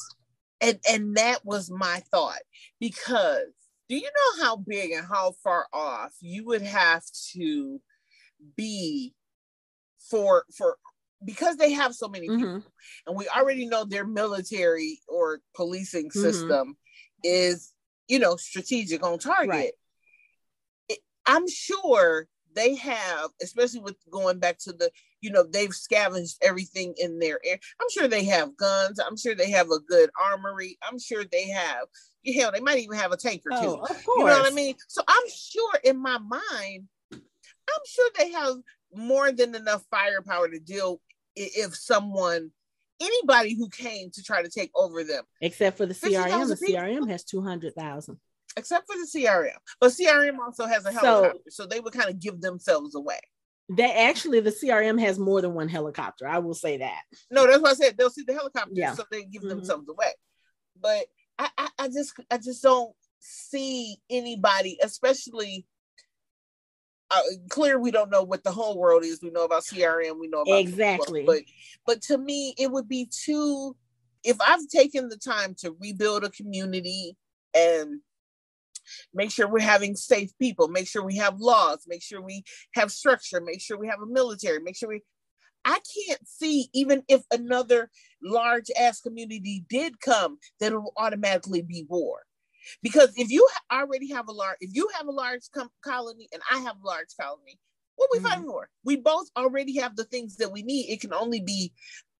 and 0.61 0.79
and 0.89 1.17
that 1.17 1.45
was 1.45 1.71
my 1.71 2.03
thought 2.11 2.41
because 2.79 3.47
do 3.89 3.97
you 3.97 4.03
know 4.03 4.45
how 4.45 4.57
big 4.57 4.93
and 4.93 5.07
how 5.07 5.33
far 5.43 5.67
off 5.73 6.13
you 6.21 6.45
would 6.47 6.63
have 6.63 7.03
to 7.33 7.81
be 8.57 9.15
for 10.11 10.45
for 10.57 10.77
because 11.25 11.57
they 11.57 11.73
have 11.73 11.95
so 11.95 12.09
many 12.09 12.29
mm-hmm. 12.29 12.57
people 12.57 12.73
and 13.07 13.17
we 13.17 13.29
already 13.29 13.67
know 13.67 13.85
their 13.85 14.07
military 14.07 15.01
or 15.09 15.41
policing 15.55 16.09
mm-hmm. 16.09 16.21
system 16.21 16.77
is 17.23 17.73
you 18.09 18.19
know 18.19 18.37
strategic 18.37 19.05
on 19.05 19.19
target 19.19 19.49
right. 19.51 19.73
it, 20.89 20.99
i'm 21.27 21.49
sure 21.49 22.27
they 22.55 22.75
have 22.77 23.31
especially 23.43 23.81
with 23.81 23.97
going 24.11 24.39
back 24.39 24.59
to 24.59 24.73
the 24.73 24.91
you 25.21 25.31
know 25.31 25.45
they've 25.45 25.73
scavenged 25.73 26.39
everything 26.43 26.95
in 26.99 27.19
their 27.19 27.39
air. 27.45 27.59
I'm 27.81 27.89
sure 27.91 28.09
they 28.09 28.25
have 28.25 28.57
guns. 28.57 28.99
I'm 28.99 29.17
sure 29.17 29.35
they 29.35 29.51
have 29.51 29.71
a 29.71 29.81
good 29.81 30.11
armory. 30.21 30.79
I'm 30.83 30.99
sure 30.99 31.25
they 31.25 31.49
have 31.49 31.87
You 32.23 32.41
hell 32.41 32.53
they 32.53 32.61
might 32.61 32.79
even 32.79 32.99
have 32.99 33.13
a 33.13 33.17
tank 33.17 33.43
or 33.47 33.53
two 33.53 33.81
oh, 33.81 33.87
you 34.17 34.25
know 34.25 34.39
what 34.39 34.53
i 34.53 34.55
mean? 34.55 34.75
So 34.89 35.03
i'm 35.07 35.29
sure 35.29 35.75
in 35.85 35.97
my 35.97 36.19
mind 36.19 36.89
i'm 37.13 37.85
sure 37.87 38.11
they 38.19 38.33
have 38.33 38.57
more 38.95 39.33
than 39.33 39.55
enough 39.55 39.85
firepower 39.91 40.49
to 40.49 40.59
deal 40.59 41.01
if 41.37 41.77
someone 41.77 42.51
anybody 43.01 43.55
who 43.55 43.69
came 43.69 44.11
to 44.11 44.23
try 44.23 44.43
to 44.43 44.51
take 44.51 44.71
over 44.75 45.03
them. 45.05 45.25
Except 45.41 45.79
for 45.79 45.87
the 45.87 45.95
crm 45.95 46.49
the 46.49 46.73
crm 46.75 47.09
has 47.09 47.25
200000 47.25 48.19
except 48.57 48.87
for 48.87 48.97
the 48.97 49.21
crm 49.21 49.51
but 49.81 49.91
crm 49.91 50.39
also 50.39 50.67
has 50.67 50.85
a 50.85 50.93
helicopter 50.93 51.39
so, 51.49 51.65
so 51.65 51.67
they 51.67 51.81
would 51.81 51.93
kind 51.93 52.11
of 52.11 52.19
give 52.21 52.41
themselves 52.41 52.95
away 52.95 53.19
They 53.69 53.93
actually 53.93 54.41
the 54.41 54.51
CRM 54.51 55.01
has 55.01 55.17
more 55.17 55.41
than 55.41 55.55
one 55.55 55.69
helicopter. 55.69 56.27
I 56.27 56.39
will 56.39 56.55
say 56.55 56.79
that. 56.79 57.03
No, 57.31 57.47
that's 57.47 57.63
what 57.63 57.71
I 57.71 57.75
said. 57.75 57.97
They'll 57.97 58.11
see 58.11 58.25
the 58.27 58.35
helicopter, 58.35 58.73
yeah. 58.75 58.95
so 58.95 59.05
they 59.13 59.23
give 59.23 59.43
mm-hmm. 59.43 59.51
themselves 59.51 59.89
away. 59.89 60.13
But 60.81 61.05
I, 61.39 61.49
I, 61.57 61.69
I 61.79 61.89
just 61.89 62.15
I 62.33 62.39
just 62.39 62.65
don't 62.65 62.93
see 63.21 63.99
anybody, 64.11 64.77
especially 64.83 65.67
uh, 67.11 67.21
clear 67.49 67.79
we 67.79 67.91
don't 67.91 68.11
know 68.11 68.23
what 68.23 68.43
the 68.43 68.51
whole 68.51 68.79
world 68.79 69.05
is. 69.05 69.21
We 69.23 69.31
know 69.31 69.45
about 69.45 69.63
CRM, 69.63 70.19
we 70.19 70.29
know 70.29 70.43
about 70.43 70.59
exactly. 70.59 71.25
but 71.25 71.43
but 71.87 72.03
to 72.03 72.19
me, 72.19 72.55
it 72.59 72.71
would 72.71 72.89
be 72.89 73.09
too. 73.11 73.77
If 74.25 74.37
I've 74.41 74.67
taken 74.69 75.09
the 75.09 75.17
time 75.17 75.55
to 75.61 75.77
rebuild 75.81 76.25
a 76.25 76.31
community 76.31 77.17
and 77.55 78.01
make 79.14 79.30
sure 79.30 79.49
we're 79.49 79.61
having 79.61 79.97
safe 79.97 80.30
people, 80.38 80.68
make 80.68 80.86
sure 80.86 81.03
we 81.03 81.16
have 81.16 81.41
laws, 81.41 81.84
make 81.86 82.03
sure 82.03 82.20
we 82.20 82.45
have 82.74 82.91
structure, 82.91 83.41
make 83.41 83.61
sure 83.61 83.78
we 83.78 83.88
have 83.88 84.01
a 84.03 84.07
military, 84.07 84.61
make 84.61 84.76
sure 84.76 84.88
we. 84.88 85.03
I 85.64 85.78
can't 86.07 86.26
see 86.26 86.68
even 86.72 87.03
if 87.07 87.22
another 87.30 87.91
large 88.22 88.70
ass 88.78 89.01
community 89.01 89.64
did 89.68 90.01
come, 90.01 90.38
that 90.59 90.72
it 90.72 90.76
will 90.76 90.95
automatically 90.97 91.61
be 91.61 91.84
war. 91.88 92.20
Because 92.82 93.12
if 93.16 93.30
you 93.30 93.47
already 93.72 94.11
have 94.12 94.28
a 94.28 94.32
large, 94.32 94.57
if 94.61 94.70
you 94.74 94.88
have 94.97 95.07
a 95.07 95.12
large 95.12 95.43
com- 95.55 95.70
colony 95.84 96.28
and 96.32 96.43
I 96.51 96.59
have 96.61 96.76
a 96.82 96.86
large 96.86 97.09
colony, 97.20 97.59
what 97.97 98.09
we 98.12 98.18
mm-hmm. 98.18 98.26
fighting 98.28 98.45
for? 98.45 98.68
We 98.84 98.97
both 98.97 99.28
already 99.36 99.78
have 99.78 99.97
the 99.97 100.05
things 100.05 100.36
that 100.36 100.53
we 100.53 100.62
need. 100.62 100.88
It 100.88 101.01
can 101.01 101.12
only 101.12 101.41
be 101.41 101.72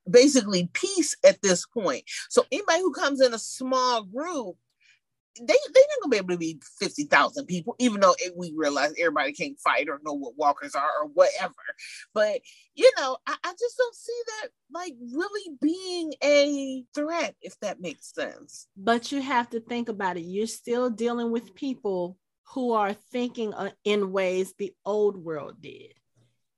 basically 0.09 0.69
peace 0.73 1.17
at 1.25 1.41
this 1.43 1.67
point. 1.67 2.05
So 2.29 2.45
anybody 2.53 2.81
who 2.81 2.93
comes 2.93 3.21
in 3.21 3.35
a 3.35 3.39
small 3.39 4.03
group 4.05 4.57
they 5.39 5.47
they're 5.47 5.55
not 5.55 6.03
gonna 6.03 6.11
be 6.11 6.17
able 6.17 6.29
to 6.31 6.39
be 6.39 6.61
fifty 6.79 7.05
thousand 7.05 7.47
people, 7.47 7.75
even 7.79 8.01
though 8.01 8.15
it, 8.19 8.33
we 8.37 8.53
realize 8.57 8.93
everybody 8.99 9.33
can't 9.33 9.59
fight 9.61 9.89
or 9.89 10.01
know 10.05 10.15
what 10.15 10.37
walkers 10.37 10.75
are 10.75 10.91
or 11.03 11.09
whatever. 11.09 11.55
But 12.15 12.41
you 12.75 12.91
know, 12.99 13.17
I, 13.27 13.37
I 13.45 13.53
just 13.53 13.77
don't 13.79 13.95
see 13.95 14.23
that 14.27 14.49
like 14.73 14.95
really 15.13 15.57
being 15.61 16.15
a 16.23 16.85
threat, 16.95 17.35
if 17.43 17.59
that 17.61 17.81
makes 17.81 18.13
sense. 18.13 18.67
But 18.77 19.13
you 19.13 19.23
have 19.23 19.51
to 19.51 19.61
think 19.61 19.89
about 19.89 20.17
it. 20.17 20.23
You're 20.23 20.47
still 20.47 20.91
dealing 20.91 21.31
with 21.31 21.55
people 21.55 22.17
who 22.55 22.73
are 22.73 22.93
thinking 22.93 23.55
uh, 23.55 23.71
in 23.85 24.13
ways 24.13 24.55
the 24.59 24.73
old 24.85 25.17
world 25.17 25.63
did. 25.63 25.95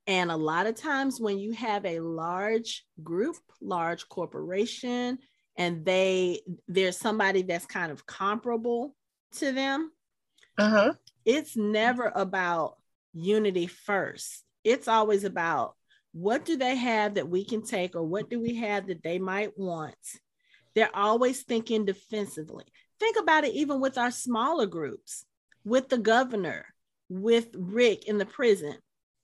And 0.07 0.31
a 0.31 0.37
lot 0.37 0.67
of 0.67 0.75
times, 0.75 1.21
when 1.21 1.39
you 1.39 1.53
have 1.53 1.87
a 1.87 2.01
large 2.01 2.85
group, 3.03 3.37
large 3.61 4.09
corporation, 4.09 5.19
and 5.63 5.85
they 5.85 6.41
there's 6.67 6.99
somebody 6.99 7.43
that's 7.43 7.67
kind 7.67 7.93
of 7.93 8.05
comparable 8.05 8.97
to 9.37 9.53
them. 9.53 9.93
Uh-huh. 10.59 10.95
It's 11.25 11.57
never 11.57 12.11
about 12.15 12.79
unity 13.15 13.69
first. 13.69 14.43
It's 14.65 14.89
always 14.89 15.23
about 15.23 15.77
what 16.13 16.45
do 16.45 16.57
they 16.57 16.75
have 16.75 17.15
that 17.15 17.29
we 17.29 17.45
can 17.45 17.63
take 17.63 17.95
or 17.95 18.03
what 18.03 18.29
do 18.29 18.41
we 18.41 18.57
have 18.57 18.89
that 18.89 19.03
they 19.05 19.19
might 19.19 19.57
want. 19.57 19.95
They're 20.75 20.95
always 20.95 21.43
thinking 21.43 21.85
defensively. 21.85 22.65
Think 22.99 23.17
about 23.19 23.45
it 23.45 23.55
even 23.55 23.81
with 23.81 23.99
our 23.99 24.11
smaller 24.11 24.67
groups 24.67 25.25
with 25.65 25.89
the 25.89 25.99
governor 25.99 26.67
with 27.09 27.49
rick 27.55 28.09
in 28.09 28.19
the 28.19 28.27
prison 28.27 28.77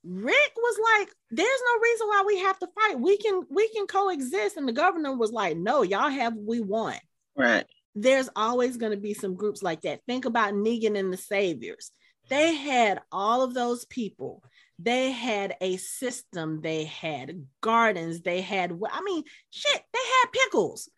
Rick 0.03 0.53
was 0.55 0.79
like, 0.97 1.09
"There's 1.31 1.61
no 1.65 1.81
reason 1.81 2.07
why 2.07 2.23
we 2.25 2.39
have 2.39 2.59
to 2.59 2.67
fight. 2.67 2.99
We 2.99 3.17
can 3.17 3.43
we 3.49 3.69
can 3.69 3.87
coexist." 3.87 4.57
And 4.57 4.67
the 4.67 4.73
governor 4.73 5.15
was 5.15 5.31
like, 5.31 5.57
"No, 5.57 5.81
y'all 5.81 6.09
have 6.09 6.35
we 6.35 6.61
want." 6.61 6.99
Right. 7.35 7.65
There's 7.95 8.29
always 8.35 8.77
going 8.77 8.91
to 8.91 8.97
be 8.97 9.13
some 9.13 9.35
groups 9.35 9.61
like 9.61 9.81
that. 9.81 10.01
Think 10.07 10.25
about 10.25 10.53
Negan 10.53 10.97
and 10.97 11.11
the 11.11 11.17
Saviors. 11.17 11.91
They 12.29 12.55
had 12.55 13.01
all 13.11 13.41
of 13.41 13.53
those 13.53 13.85
people. 13.85 14.43
They 14.77 15.11
had 15.11 15.55
a 15.59 15.77
system. 15.77 16.61
They 16.61 16.85
had 16.85 17.45
gardens. 17.59 18.21
They 18.21 18.41
had 18.41 18.71
I 18.89 19.01
mean, 19.01 19.23
shit. 19.49 19.81
They 19.93 19.99
had 19.99 20.31
pickles. 20.31 20.89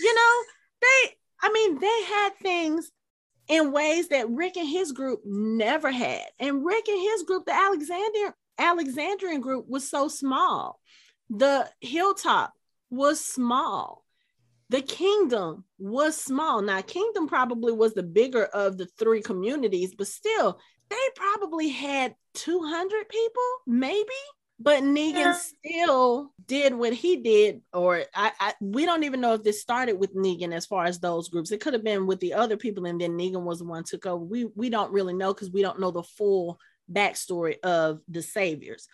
You 0.00 0.14
know, 0.14 0.42
they. 0.80 1.16
I 1.42 1.52
mean, 1.52 1.78
they 1.78 2.02
had 2.04 2.36
things 2.36 2.90
in 3.50 3.72
ways 3.72 4.08
that 4.08 4.30
Rick 4.30 4.56
and 4.56 4.68
his 4.68 4.92
group 4.92 5.22
never 5.24 5.90
had. 5.90 6.24
And 6.38 6.64
Rick 6.64 6.88
and 6.88 7.00
his 7.00 7.24
group, 7.24 7.44
the 7.44 7.54
Alexander 7.54 8.34
Alexandrian 8.56 9.40
group, 9.40 9.66
was 9.68 9.88
so 9.88 10.06
small. 10.06 10.80
The 11.30 11.68
hilltop 11.80 12.52
was 12.90 13.24
small. 13.24 14.04
The 14.68 14.82
kingdom 14.82 15.64
was 15.78 16.16
small. 16.16 16.62
Now, 16.62 16.80
kingdom 16.80 17.26
probably 17.26 17.72
was 17.72 17.92
the 17.92 18.04
bigger 18.04 18.44
of 18.44 18.78
the 18.78 18.86
three 18.86 19.20
communities, 19.20 19.94
but 19.96 20.06
still, 20.06 20.60
they 20.88 20.96
probably 21.16 21.70
had 21.70 22.14
200 22.34 23.08
people, 23.08 23.42
maybe 23.66 24.06
but 24.62 24.82
Negan 24.82 25.14
yeah. 25.14 25.32
still 25.32 26.32
did 26.46 26.74
what 26.74 26.92
he 26.92 27.16
did, 27.16 27.62
or 27.72 28.04
I, 28.14 28.32
I, 28.38 28.54
we 28.60 28.84
don't 28.84 29.04
even 29.04 29.22
know 29.22 29.32
if 29.32 29.42
this 29.42 29.62
started 29.62 29.94
with 29.94 30.14
Negan 30.14 30.52
as 30.52 30.66
far 30.66 30.84
as 30.84 31.00
those 31.00 31.30
groups. 31.30 31.50
It 31.50 31.60
could 31.60 31.72
have 31.72 31.82
been 31.82 32.06
with 32.06 32.20
the 32.20 32.34
other 32.34 32.58
people, 32.58 32.84
and 32.84 33.00
then 33.00 33.16
Negan 33.16 33.42
was 33.42 33.60
the 33.60 33.64
one 33.64 33.84
took 33.84 34.04
over. 34.04 34.22
We 34.22 34.44
we 34.54 34.68
don't 34.68 34.92
really 34.92 35.14
know 35.14 35.32
because 35.32 35.50
we 35.50 35.62
don't 35.62 35.80
know 35.80 35.90
the 35.90 36.02
full 36.02 36.60
backstory 36.92 37.58
of 37.60 38.00
the 38.06 38.22
saviors. 38.22 38.86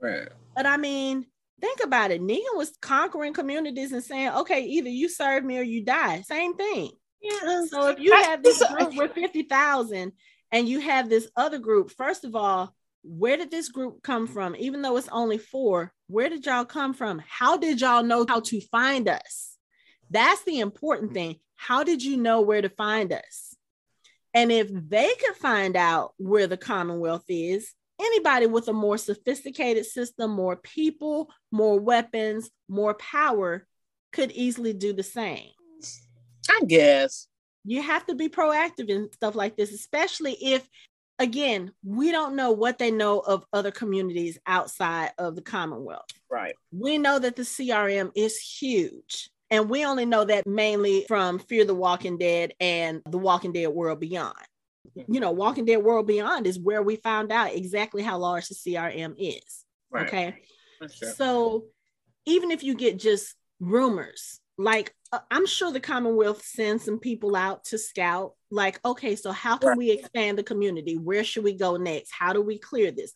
Right. 0.00 0.28
But 0.56 0.64
I 0.64 0.78
mean, 0.78 1.26
think 1.60 1.80
about 1.84 2.12
it. 2.12 2.22
Negan 2.22 2.56
was 2.56 2.72
conquering 2.80 3.34
communities 3.34 3.92
and 3.92 4.02
saying, 4.02 4.30
okay, 4.30 4.64
either 4.64 4.88
you 4.88 5.10
serve 5.10 5.44
me 5.44 5.58
or 5.58 5.62
you 5.62 5.84
die. 5.84 6.22
Same 6.22 6.56
thing. 6.56 6.92
Yeah. 7.20 7.66
So 7.66 7.88
if 7.88 7.98
you 7.98 8.12
have 8.12 8.42
this 8.42 8.62
group 8.66 8.96
with 8.96 9.12
50,000 9.12 10.12
and 10.52 10.68
you 10.68 10.80
have 10.80 11.10
this 11.10 11.28
other 11.36 11.58
group, 11.58 11.90
first 11.90 12.24
of 12.24 12.34
all, 12.34 12.74
where 13.02 13.36
did 13.36 13.50
this 13.50 13.68
group 13.68 14.02
come 14.02 14.26
from? 14.26 14.54
Even 14.56 14.82
though 14.82 14.96
it's 14.96 15.08
only 15.08 15.38
four, 15.38 15.92
where 16.06 16.28
did 16.28 16.46
y'all 16.46 16.64
come 16.64 16.94
from? 16.94 17.22
How 17.26 17.56
did 17.56 17.80
y'all 17.80 18.02
know 18.02 18.26
how 18.28 18.40
to 18.40 18.60
find 18.60 19.08
us? 19.08 19.56
That's 20.10 20.42
the 20.44 20.60
important 20.60 21.12
thing. 21.12 21.36
How 21.56 21.84
did 21.84 22.02
you 22.02 22.16
know 22.16 22.40
where 22.40 22.62
to 22.62 22.68
find 22.68 23.12
us? 23.12 23.54
And 24.34 24.52
if 24.52 24.68
they 24.72 25.12
could 25.14 25.36
find 25.36 25.76
out 25.76 26.12
where 26.18 26.46
the 26.46 26.56
Commonwealth 26.56 27.24
is, 27.28 27.72
anybody 28.00 28.46
with 28.46 28.68
a 28.68 28.72
more 28.72 28.98
sophisticated 28.98 29.86
system, 29.86 30.30
more 30.30 30.56
people, 30.56 31.30
more 31.50 31.78
weapons, 31.78 32.50
more 32.68 32.94
power 32.94 33.66
could 34.12 34.30
easily 34.32 34.72
do 34.72 34.92
the 34.92 35.02
same. 35.02 35.50
I 36.48 36.62
guess. 36.66 37.26
You 37.64 37.82
have 37.82 38.06
to 38.06 38.14
be 38.14 38.28
proactive 38.28 38.88
in 38.88 39.12
stuff 39.12 39.34
like 39.34 39.56
this, 39.56 39.72
especially 39.72 40.32
if 40.32 40.66
again, 41.20 41.70
we 41.84 42.10
don't 42.10 42.34
know 42.34 42.50
what 42.50 42.78
they 42.78 42.90
know 42.90 43.20
of 43.20 43.44
other 43.52 43.70
communities 43.70 44.38
outside 44.46 45.12
of 45.18 45.36
the 45.36 45.42
Commonwealth. 45.42 46.08
Right. 46.28 46.54
We 46.72 46.98
know 46.98 47.18
that 47.18 47.36
the 47.36 47.42
CRM 47.42 48.10
is 48.16 48.38
huge. 48.38 49.30
And 49.50 49.68
we 49.68 49.84
only 49.84 50.06
know 50.06 50.24
that 50.24 50.46
mainly 50.46 51.04
from 51.06 51.38
Fear 51.38 51.66
the 51.66 51.74
Walking 51.74 52.18
Dead 52.18 52.54
and 52.60 53.02
The 53.08 53.18
Walking 53.18 53.52
Dead 53.52 53.68
World 53.68 54.00
Beyond. 54.00 54.34
Mm-hmm. 54.96 55.12
You 55.12 55.20
know, 55.20 55.32
Walking 55.32 55.64
Dead 55.64 55.82
World 55.82 56.06
Beyond 56.06 56.46
is 56.46 56.58
where 56.58 56.82
we 56.82 56.96
found 56.96 57.30
out 57.30 57.54
exactly 57.54 58.02
how 58.02 58.18
large 58.18 58.48
the 58.48 58.54
CRM 58.54 59.14
is. 59.18 59.64
Right. 59.90 60.06
Okay. 60.06 60.34
Sure. 60.88 61.12
So 61.12 61.64
even 62.26 62.50
if 62.50 62.62
you 62.62 62.74
get 62.74 62.98
just 62.98 63.34
rumors, 63.58 64.40
like 64.56 64.94
Uh, 65.12 65.18
I'm 65.30 65.46
sure 65.46 65.72
the 65.72 65.80
Commonwealth 65.80 66.44
sends 66.44 66.84
some 66.84 66.98
people 66.98 67.34
out 67.34 67.64
to 67.66 67.78
scout 67.78 68.34
like 68.50 68.80
okay 68.84 69.16
so 69.16 69.30
how 69.32 69.56
can 69.56 69.76
we 69.76 69.90
expand 69.90 70.38
the 70.38 70.42
community? 70.42 70.96
Where 70.96 71.24
should 71.24 71.44
we 71.44 71.54
go 71.54 71.76
next? 71.76 72.10
How 72.12 72.32
do 72.32 72.42
we 72.42 72.58
clear 72.58 72.90
this? 72.90 73.12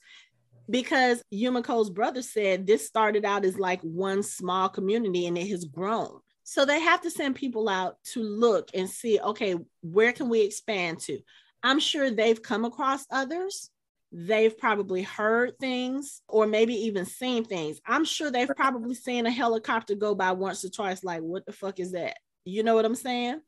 Because 0.68 1.22
Yumiko's 1.32 1.90
brother 1.90 2.22
said 2.22 2.66
this 2.66 2.86
started 2.86 3.24
out 3.24 3.44
as 3.44 3.58
like 3.58 3.80
one 3.82 4.22
small 4.22 4.68
community 4.68 5.26
and 5.26 5.36
it 5.36 5.48
has 5.48 5.64
grown. 5.64 6.20
So 6.42 6.64
they 6.64 6.80
have 6.80 7.00
to 7.02 7.10
send 7.10 7.36
people 7.36 7.68
out 7.68 7.96
to 8.12 8.22
look 8.22 8.70
and 8.74 8.88
see 8.88 9.20
okay 9.20 9.56
where 9.82 10.12
can 10.12 10.28
we 10.28 10.42
expand 10.42 11.00
to? 11.00 11.20
I'm 11.62 11.80
sure 11.80 12.10
they've 12.10 12.42
come 12.42 12.64
across 12.64 13.06
others 13.10 13.70
they've 14.16 14.56
probably 14.56 15.02
heard 15.02 15.58
things 15.58 16.22
or 16.28 16.46
maybe 16.46 16.74
even 16.74 17.04
seen 17.04 17.44
things 17.44 17.80
i'm 17.84 18.04
sure 18.04 18.30
they've 18.30 18.48
probably 18.56 18.94
seen 18.94 19.26
a 19.26 19.30
helicopter 19.30 19.96
go 19.96 20.14
by 20.14 20.30
once 20.30 20.64
or 20.64 20.68
twice 20.68 21.02
like 21.02 21.20
what 21.20 21.44
the 21.46 21.52
fuck 21.52 21.80
is 21.80 21.92
that 21.92 22.16
you 22.44 22.62
know 22.62 22.76
what 22.76 22.84
i'm 22.84 22.94
saying 22.94 23.40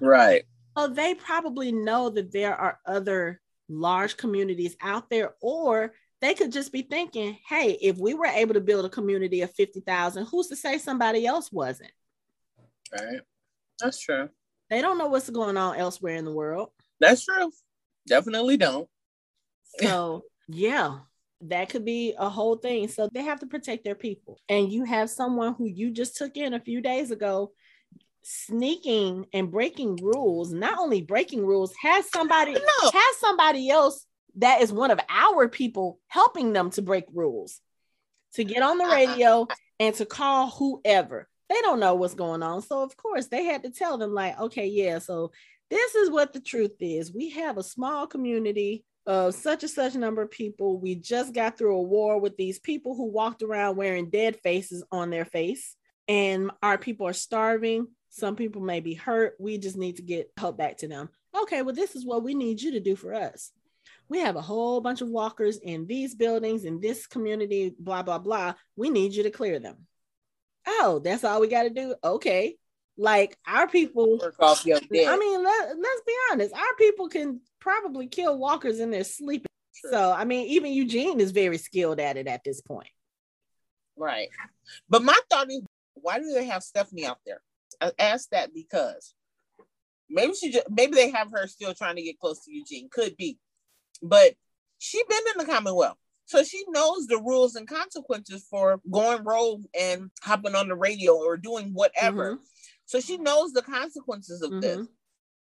right 0.00 0.44
well, 0.78 0.88
they 0.88 1.12
probably 1.12 1.72
know 1.72 2.08
that 2.10 2.30
there 2.30 2.54
are 2.54 2.78
other 2.86 3.40
large 3.68 4.16
communities 4.16 4.76
out 4.80 5.10
there, 5.10 5.34
or 5.40 5.92
they 6.20 6.34
could 6.34 6.52
just 6.52 6.70
be 6.70 6.82
thinking, 6.82 7.36
hey, 7.48 7.76
if 7.82 7.96
we 7.96 8.14
were 8.14 8.26
able 8.26 8.54
to 8.54 8.60
build 8.60 8.84
a 8.84 8.88
community 8.88 9.40
of 9.40 9.52
50,000, 9.54 10.26
who's 10.26 10.46
to 10.46 10.54
say 10.54 10.78
somebody 10.78 11.26
else 11.26 11.50
wasn't? 11.50 11.90
Right. 12.92 13.22
That's 13.80 13.98
true. 13.98 14.28
They 14.70 14.80
don't 14.80 14.98
know 14.98 15.08
what's 15.08 15.28
going 15.30 15.56
on 15.56 15.76
elsewhere 15.76 16.14
in 16.14 16.24
the 16.24 16.32
world. 16.32 16.68
That's 17.00 17.24
true. 17.24 17.50
Definitely 18.06 18.56
don't. 18.56 18.88
So, 19.80 20.24
yeah, 20.48 20.98
that 21.42 21.68
could 21.68 21.84
be 21.84 22.14
a 22.18 22.28
whole 22.28 22.56
thing. 22.56 22.88
So 22.88 23.08
they 23.12 23.22
have 23.22 23.40
to 23.40 23.46
protect 23.46 23.84
their 23.84 23.94
people. 23.94 24.40
And 24.48 24.72
you 24.72 24.84
have 24.84 25.10
someone 25.10 25.54
who 25.54 25.66
you 25.66 25.90
just 25.90 26.16
took 26.16 26.36
in 26.36 26.54
a 26.54 26.60
few 26.60 26.80
days 26.80 27.10
ago 27.10 27.52
sneaking 28.22 29.26
and 29.32 29.50
breaking 29.50 29.96
rules, 29.96 30.52
not 30.52 30.78
only 30.78 31.02
breaking 31.02 31.46
rules, 31.46 31.72
has 31.80 32.10
somebody 32.10 32.52
no. 32.52 32.90
has 32.90 33.16
somebody 33.18 33.70
else 33.70 34.04
that 34.36 34.60
is 34.60 34.72
one 34.72 34.90
of 34.90 35.00
our 35.08 35.48
people 35.48 35.98
helping 36.08 36.52
them 36.52 36.70
to 36.70 36.82
break 36.82 37.04
rules, 37.12 37.60
to 38.34 38.44
get 38.44 38.62
on 38.62 38.78
the 38.78 38.84
uh-uh. 38.84 38.94
radio 38.94 39.46
and 39.80 39.94
to 39.94 40.04
call 40.04 40.50
whoever. 40.50 41.28
They 41.48 41.60
don't 41.62 41.80
know 41.80 41.94
what's 41.94 42.14
going 42.14 42.42
on. 42.42 42.60
So, 42.60 42.82
of 42.82 42.96
course, 42.96 43.28
they 43.28 43.44
had 43.44 43.62
to 43.62 43.70
tell 43.70 43.96
them, 43.96 44.12
like, 44.12 44.38
okay, 44.38 44.66
yeah, 44.66 44.98
so 44.98 45.32
this 45.70 45.94
is 45.94 46.10
what 46.10 46.32
the 46.32 46.40
truth 46.40 46.76
is. 46.80 47.14
We 47.14 47.30
have 47.30 47.56
a 47.56 47.62
small 47.62 48.06
community 48.06 48.84
of 49.08 49.34
such 49.34 49.62
and 49.62 49.72
such 49.72 49.94
number 49.94 50.20
of 50.20 50.30
people. 50.30 50.78
We 50.78 50.94
just 50.94 51.32
got 51.32 51.56
through 51.56 51.76
a 51.76 51.82
war 51.82 52.20
with 52.20 52.36
these 52.36 52.60
people 52.60 52.94
who 52.94 53.06
walked 53.06 53.42
around 53.42 53.76
wearing 53.76 54.10
dead 54.10 54.36
faces 54.42 54.84
on 54.92 55.08
their 55.08 55.24
face, 55.24 55.74
and 56.06 56.50
our 56.62 56.76
people 56.76 57.08
are 57.08 57.14
starving. 57.14 57.88
Some 58.10 58.36
people 58.36 58.60
may 58.60 58.80
be 58.80 58.92
hurt. 58.92 59.34
We 59.40 59.56
just 59.56 59.78
need 59.78 59.96
to 59.96 60.02
get 60.02 60.30
help 60.36 60.58
back 60.58 60.76
to 60.78 60.88
them. 60.88 61.08
Okay, 61.42 61.62
well, 61.62 61.74
this 61.74 61.96
is 61.96 62.04
what 62.04 62.22
we 62.22 62.34
need 62.34 62.60
you 62.60 62.72
to 62.72 62.80
do 62.80 62.96
for 62.96 63.14
us. 63.14 63.50
We 64.10 64.18
have 64.20 64.36
a 64.36 64.42
whole 64.42 64.80
bunch 64.82 65.00
of 65.00 65.08
walkers 65.08 65.58
in 65.58 65.86
these 65.86 66.14
buildings, 66.14 66.64
in 66.64 66.78
this 66.78 67.06
community, 67.06 67.74
blah, 67.78 68.02
blah, 68.02 68.18
blah. 68.18 68.54
We 68.76 68.90
need 68.90 69.14
you 69.14 69.22
to 69.22 69.30
clear 69.30 69.58
them. 69.58 69.86
Oh, 70.66 71.00
that's 71.02 71.24
all 71.24 71.40
we 71.40 71.48
got 71.48 71.62
to 71.62 71.70
do? 71.70 71.94
Okay. 72.04 72.56
Like 73.00 73.38
our 73.46 73.68
people, 73.68 74.18
I 74.40 75.16
mean, 75.16 75.44
let, 75.44 75.78
let's 75.78 76.02
be 76.04 76.14
honest, 76.32 76.52
our 76.52 76.74
people 76.76 77.08
can 77.08 77.40
probably 77.60 78.08
kill 78.08 78.36
walkers 78.36 78.80
in 78.80 78.90
their 78.90 79.04
sleep. 79.04 79.46
So, 79.88 80.12
I 80.12 80.24
mean, 80.24 80.48
even 80.48 80.72
Eugene 80.72 81.20
is 81.20 81.30
very 81.30 81.58
skilled 81.58 82.00
at 82.00 82.16
it 82.16 82.26
at 82.26 82.42
this 82.42 82.60
point. 82.60 82.88
Right. 83.96 84.28
But 84.88 85.04
my 85.04 85.16
thought 85.30 85.48
is, 85.48 85.60
why 85.94 86.18
do 86.18 86.32
they 86.32 86.46
have 86.46 86.64
Stephanie 86.64 87.06
out 87.06 87.18
there? 87.24 87.40
I 87.80 87.92
asked 88.00 88.32
that 88.32 88.52
because 88.52 89.14
maybe 90.10 90.34
she 90.34 90.50
just, 90.50 90.68
maybe 90.68 90.94
they 90.94 91.10
have 91.10 91.30
her 91.30 91.46
still 91.46 91.74
trying 91.74 91.96
to 91.96 92.02
get 92.02 92.18
close 92.18 92.44
to 92.44 92.52
Eugene. 92.52 92.88
Could 92.90 93.16
be, 93.16 93.38
but 94.02 94.34
she 94.78 95.02
been 95.08 95.22
in 95.34 95.46
the 95.46 95.52
Commonwealth. 95.52 95.98
So 96.24 96.42
she 96.42 96.64
knows 96.68 97.06
the 97.06 97.18
rules 97.18 97.54
and 97.54 97.66
consequences 97.66 98.44
for 98.50 98.80
going 98.90 99.24
rogue 99.24 99.64
and 99.78 100.10
hopping 100.20 100.54
on 100.54 100.68
the 100.68 100.74
radio 100.74 101.14
or 101.14 101.36
doing 101.36 101.70
whatever. 101.72 102.32
Mm-hmm. 102.32 102.42
So 102.88 103.00
she 103.00 103.18
knows 103.18 103.52
the 103.52 103.60
consequences 103.60 104.40
of 104.40 104.50
mm-hmm. 104.50 104.60
this. 104.60 104.88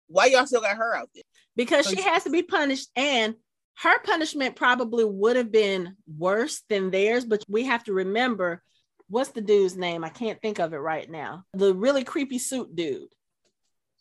Why 0.08 0.26
y'all 0.26 0.46
still 0.46 0.60
got 0.60 0.76
her 0.76 0.96
out 0.96 1.10
there? 1.14 1.22
Because 1.54 1.86
so 1.86 1.90
she, 1.90 1.96
she 1.96 2.02
has 2.02 2.24
to 2.24 2.30
be 2.30 2.42
punished 2.42 2.90
and 2.96 3.36
her 3.78 4.00
punishment 4.00 4.56
probably 4.56 5.04
would 5.04 5.36
have 5.36 5.52
been 5.52 5.96
worse 6.08 6.62
than 6.68 6.90
theirs, 6.90 7.24
but 7.24 7.44
we 7.48 7.64
have 7.64 7.84
to 7.84 7.92
remember 7.92 8.62
what's 9.08 9.30
the 9.30 9.40
dude's 9.40 9.76
name? 9.76 10.02
I 10.02 10.08
can't 10.08 10.42
think 10.42 10.58
of 10.58 10.72
it 10.72 10.78
right 10.78 11.08
now. 11.08 11.44
The 11.54 11.72
really 11.72 12.02
creepy 12.02 12.40
suit 12.40 12.74
dude. 12.74 13.08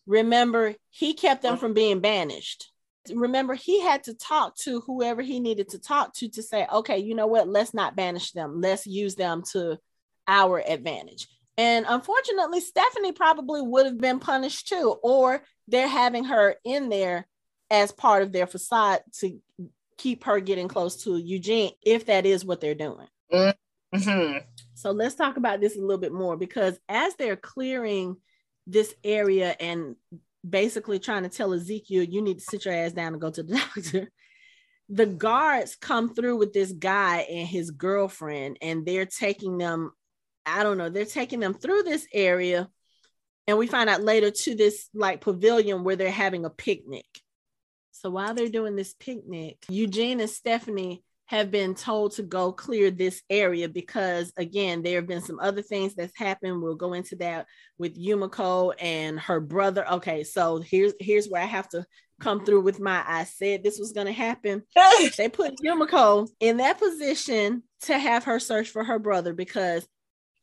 Remember, 0.08 0.74
he 0.90 1.14
kept 1.14 1.44
them 1.44 1.58
from 1.58 1.76
being 1.76 2.00
banished. 2.00 2.72
Remember, 3.14 3.54
he 3.54 3.82
had 3.82 4.06
to 4.06 4.16
talk 4.16 4.56
to 4.58 4.82
whoever 4.82 5.22
he 5.22 5.40
needed 5.40 5.70
to 5.70 5.80
talk 5.80 6.16
to 6.16 6.30
to 6.30 6.42
say, 6.42 6.66
okay, 6.74 6.98
you 6.98 7.14
know 7.14 7.28
what? 7.28 7.48
Let's 7.48 7.76
not 7.76 7.96
banish 7.96 8.32
them. 8.32 8.62
Let's 8.62 8.88
use 8.88 9.14
them 9.14 9.44
to 9.52 9.78
our 10.28 10.64
advantage. 10.68 11.28
And 11.58 11.86
unfortunately, 11.88 12.60
Stephanie 12.60 13.14
probably 13.14 13.62
would 13.62 13.86
have 13.86 14.00
been 14.00 14.20
punished 14.20 14.68
too, 14.68 14.96
or 15.04 15.42
they're 15.68 15.88
having 15.88 16.26
her 16.26 16.56
in 16.66 16.90
there 16.90 17.28
as 17.72 17.92
part 17.92 18.24
of 18.24 18.32
their 18.32 18.48
facade 18.48 19.02
to 19.20 19.40
keep 19.98 20.26
her 20.26 20.40
getting 20.40 20.68
close 20.68 21.04
to 21.04 21.18
Eugene, 21.18 21.72
if 21.82 22.08
that 22.08 22.26
is 22.26 22.44
what 22.44 22.60
they're 22.60 22.76
doing. 22.76 23.08
Mm-hmm. 23.32 24.40
So 24.74 24.92
let's 24.92 25.16
talk 25.16 25.38
about 25.38 25.62
this 25.62 25.78
a 25.78 25.82
little 25.82 25.98
bit 25.98 26.12
more 26.12 26.36
because 26.36 26.78
as 26.90 27.16
they're 27.16 27.38
clearing 27.38 28.18
this 28.68 28.94
area 29.04 29.56
and 29.60 29.96
basically 30.48 31.00
trying 31.00 31.24
to 31.24 31.30
tell 31.30 31.54
Ezekiel, 31.54 32.04
you 32.04 32.22
need 32.22 32.40
to 32.40 32.44
sit 32.44 32.66
your 32.66 32.74
ass 32.74 32.92
down 32.92 33.14
and 33.14 33.22
go 33.22 33.30
to 33.30 33.44
the 33.44 33.56
doctor. 33.76 34.12
The 34.90 35.06
guards 35.06 35.76
come 35.76 36.14
through 36.14 36.38
with 36.38 36.54
this 36.54 36.72
guy 36.72 37.22
and 37.22 37.48
his 37.48 37.72
girlfriend, 37.72 38.58
and 38.62 38.86
they're 38.86 39.08
taking 39.08 39.58
them 39.58 39.92
I 40.46 40.64
don't 40.64 40.78
know, 40.78 40.90
they're 40.90 41.06
taking 41.06 41.40
them 41.40 41.54
through 41.54 41.84
this 41.84 42.08
area. 42.14 42.70
And 43.48 43.58
we 43.58 43.68
find 43.68 43.90
out 43.90 44.02
later 44.02 44.32
to 44.32 44.56
this 44.56 44.90
like 44.94 45.22
pavilion 45.22 45.84
where 45.84 45.96
they're 45.96 46.12
having 46.12 46.46
a 46.46 46.50
picnic. 46.50 47.06
So 47.92 48.10
while 48.10 48.34
they're 48.34 48.50
doing 48.50 48.76
this 48.76 48.94
picnic, 48.94 49.58
Eugene 49.70 50.20
and 50.20 50.30
Stephanie 50.30 51.04
have 51.28 51.50
been 51.50 51.74
told 51.74 52.12
to 52.14 52.24
go 52.24 52.52
clear 52.52 52.92
this 52.92 53.22
area 53.30 53.68
because 53.68 54.32
again 54.38 54.84
there 54.84 54.98
have 54.98 55.08
been 55.08 55.22
some 55.22 55.40
other 55.40 55.62
things 55.62 55.96
that's 55.96 56.18
happened 56.18 56.62
we'll 56.62 56.76
go 56.76 56.94
into 56.94 57.16
that 57.16 57.48
with 57.78 57.98
yumiko 58.00 58.74
and 58.80 59.20
her 59.20 59.40
brother 59.40 59.88
okay 59.90 60.24
so 60.24 60.60
here's 60.60 60.94
here's 61.00 61.28
where 61.28 61.42
i 61.42 61.46
have 61.46 61.68
to 61.68 61.84
come 62.20 62.46
through 62.46 62.62
with 62.62 62.80
my 62.80 63.04
i 63.08 63.24
said 63.24 63.64
this 63.64 63.80
was 63.80 63.92
going 63.92 64.08
to 64.08 64.14
happen 64.14 64.62
they 65.18 65.28
put 65.28 65.56
yumiko 65.64 66.30
in 66.40 66.58
that 66.58 66.80
position 66.80 67.64
to 67.82 67.98
have 67.98 68.26
her 68.26 68.40
search 68.40 68.70
for 68.70 68.84
her 68.84 69.00
brother 69.00 69.34
because 69.34 69.86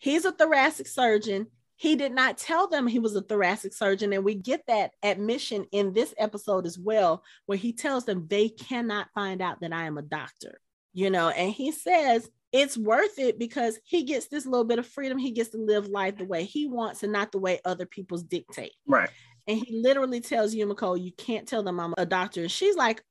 He's 0.03 0.25
a 0.25 0.33
thoracic 0.33 0.89
surgeon. 0.89 1.47
He 1.77 1.95
did 1.95 2.11
not 2.11 2.37
tell 2.37 2.67
them 2.67 2.89
he 2.89 2.99
was 2.99 3.15
a 3.15 3.23
thoracic 3.23 3.73
surgeon. 3.73 4.13
And 4.13 4.25
we 4.25 4.35
get 4.35 4.67
that 4.67 4.91
admission 5.01 5.65
in 5.71 5.93
this 5.93 6.13
episode 6.19 6.67
as 6.67 6.77
well, 6.77 7.23
where 7.47 7.57
he 7.57 7.73
tells 7.73 8.05
them 8.05 8.27
they 8.29 8.49
cannot 8.49 9.07
find 9.15 9.41
out 9.41 9.61
that 9.61 9.73
I 9.73 9.85
am 9.85 9.99
a 9.99 10.03
doctor, 10.03 10.61
you 10.93 11.09
know, 11.09 11.29
and 11.29 11.53
he 11.53 11.71
says 11.71 12.29
it's 12.51 12.77
worth 12.77 13.21
it 13.21 13.39
because 13.39 13.79
he 13.85 14.03
gets 14.03 14.27
this 14.27 14.45
little 14.45 14.65
bit 14.65 14.81
of 14.81 14.89
freedom. 14.89 15.19
He 15.19 15.31
gets 15.31 15.51
to 15.51 15.59
live 15.59 15.87
life 15.87 16.17
the 16.17 16.25
way 16.25 16.43
he 16.43 16.67
wants 16.67 17.05
and 17.05 17.13
not 17.13 17.31
the 17.31 17.39
way 17.39 17.61
other 17.65 17.87
people's 17.87 18.25
dictate. 18.25 18.75
Right. 18.85 19.09
And 19.47 19.57
he 19.57 19.81
literally 19.81 20.21
tells 20.21 20.53
Yumiko, 20.53 21.01
you 21.01 21.13
can't 21.13 21.47
tell 21.47 21.63
them 21.63 21.79
I'm 21.79 21.95
a 21.97 22.07
doctor. 22.07 22.41
And 22.41 22.51
she's 22.51 22.75
like, 22.75 23.05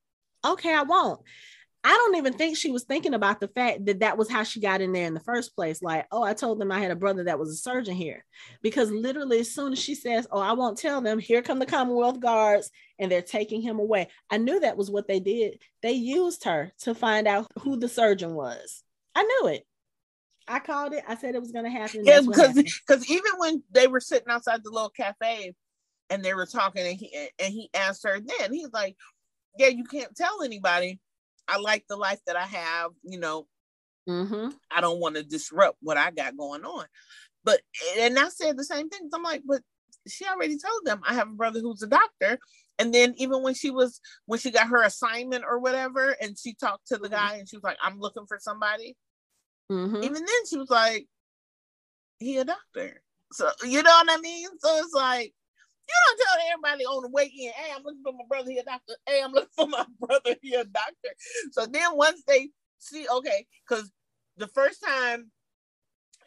okay, 0.45 0.73
I 0.73 0.83
won't. 0.83 1.21
I 1.83 1.89
don't 1.89 2.17
even 2.17 2.33
think 2.33 2.57
she 2.57 2.69
was 2.71 2.83
thinking 2.83 3.15
about 3.15 3.39
the 3.39 3.47
fact 3.47 3.85
that 3.85 4.01
that 4.01 4.17
was 4.17 4.29
how 4.29 4.43
she 4.43 4.59
got 4.59 4.81
in 4.81 4.91
there 4.91 5.07
in 5.07 5.15
the 5.15 5.19
first 5.19 5.55
place. 5.55 5.81
Like, 5.81 6.05
oh, 6.11 6.21
I 6.21 6.33
told 6.33 6.59
them 6.59 6.71
I 6.71 6.79
had 6.79 6.91
a 6.91 6.95
brother 6.95 7.23
that 7.23 7.39
was 7.39 7.49
a 7.49 7.55
surgeon 7.55 7.95
here. 7.95 8.23
Because 8.61 8.91
literally, 8.91 9.39
as 9.39 9.53
soon 9.53 9.73
as 9.73 9.79
she 9.79 9.95
says, 9.95 10.27
oh, 10.31 10.39
I 10.39 10.51
won't 10.51 10.77
tell 10.77 11.01
them, 11.01 11.17
here 11.17 11.41
come 11.41 11.57
the 11.57 11.65
Commonwealth 11.65 12.19
Guards 12.19 12.69
and 12.99 13.11
they're 13.11 13.23
taking 13.23 13.61
him 13.61 13.79
away. 13.79 14.09
I 14.29 14.37
knew 14.37 14.59
that 14.59 14.77
was 14.77 14.91
what 14.91 15.07
they 15.07 15.19
did. 15.19 15.59
They 15.81 15.93
used 15.93 16.43
her 16.43 16.71
to 16.81 16.93
find 16.93 17.27
out 17.27 17.47
who 17.59 17.77
the 17.77 17.89
surgeon 17.89 18.35
was. 18.35 18.83
I 19.15 19.23
knew 19.23 19.47
it. 19.49 19.65
I 20.47 20.59
called 20.59 20.93
it. 20.93 21.03
I 21.07 21.15
said 21.15 21.33
it 21.33 21.41
was 21.41 21.51
going 21.51 21.65
to 21.65 21.71
happen. 21.71 22.03
Yeah, 22.03 22.21
because 22.21 22.53
because 22.55 23.09
even 23.09 23.31
when 23.37 23.63
they 23.71 23.87
were 23.87 23.99
sitting 23.99 24.29
outside 24.29 24.63
the 24.63 24.69
little 24.69 24.89
cafe 24.89 25.53
and 26.09 26.23
they 26.23 26.33
were 26.33 26.45
talking, 26.45 26.85
and 26.85 26.97
he 26.97 27.29
and 27.39 27.53
he 27.53 27.69
asked 27.73 28.03
her 28.03 28.19
then, 28.19 28.53
he's 28.53 28.71
like, 28.73 28.95
"Yeah, 29.57 29.67
you 29.67 29.83
can't 29.85 30.15
tell 30.15 30.43
anybody." 30.43 30.99
I 31.51 31.57
like 31.57 31.85
the 31.89 31.97
life 31.97 32.19
that 32.27 32.35
I 32.35 32.45
have, 32.45 32.91
you 33.03 33.19
know. 33.19 33.47
Mm-hmm. 34.09 34.49
I 34.71 34.81
don't 34.81 34.99
want 34.99 35.15
to 35.15 35.23
disrupt 35.23 35.77
what 35.81 35.97
I 35.97 36.11
got 36.11 36.37
going 36.37 36.63
on. 36.63 36.85
But 37.43 37.61
and 37.99 38.17
I 38.17 38.29
said 38.29 38.57
the 38.57 38.63
same 38.63 38.89
thing. 38.89 39.09
I'm 39.13 39.23
like, 39.23 39.43
but 39.45 39.61
she 40.07 40.25
already 40.25 40.57
told 40.57 40.85
them 40.85 41.01
I 41.07 41.13
have 41.13 41.27
a 41.27 41.33
brother 41.35 41.59
who's 41.59 41.83
a 41.83 41.87
doctor. 41.87 42.39
And 42.79 42.93
then 42.93 43.13
even 43.17 43.43
when 43.43 43.53
she 43.53 43.69
was 43.69 43.99
when 44.25 44.39
she 44.39 44.51
got 44.51 44.69
her 44.69 44.81
assignment 44.81 45.43
or 45.47 45.59
whatever, 45.59 46.15
and 46.21 46.37
she 46.37 46.53
talked 46.53 46.87
to 46.87 46.97
the 46.97 47.09
mm-hmm. 47.09 47.13
guy 47.13 47.35
and 47.35 47.47
she 47.47 47.57
was 47.57 47.63
like, 47.63 47.77
I'm 47.81 47.99
looking 47.99 48.25
for 48.27 48.39
somebody. 48.39 48.95
Mm-hmm. 49.71 49.97
Even 49.97 50.13
then 50.13 50.45
she 50.49 50.57
was 50.57 50.69
like, 50.69 51.07
he 52.19 52.37
a 52.37 52.45
doctor. 52.45 53.01
So 53.33 53.49
you 53.63 53.83
know 53.83 53.91
what 53.91 54.19
I 54.19 54.21
mean? 54.21 54.49
So 54.59 54.77
it's 54.77 54.93
like 54.93 55.33
you 55.87 55.95
don't 56.07 56.19
tell 56.25 56.47
everybody 56.51 56.85
on 56.85 57.03
the 57.03 57.09
way 57.09 57.25
in, 57.25 57.51
hey, 57.55 57.71
I'm 57.75 57.83
looking 57.83 58.01
for 58.03 58.13
my 58.13 58.25
brother 58.27 58.51
here, 58.51 58.63
doctor. 58.65 58.93
Hey, 59.05 59.21
I'm 59.23 59.31
looking 59.31 59.49
for 59.55 59.67
my 59.67 59.85
brother 59.99 60.35
here, 60.41 60.63
doctor. 60.63 61.09
So 61.51 61.65
then 61.65 61.95
once 61.95 62.23
they 62.27 62.49
see, 62.79 63.07
okay, 63.09 63.45
because 63.67 63.91
the 64.37 64.47
first 64.47 64.83
time 64.83 65.31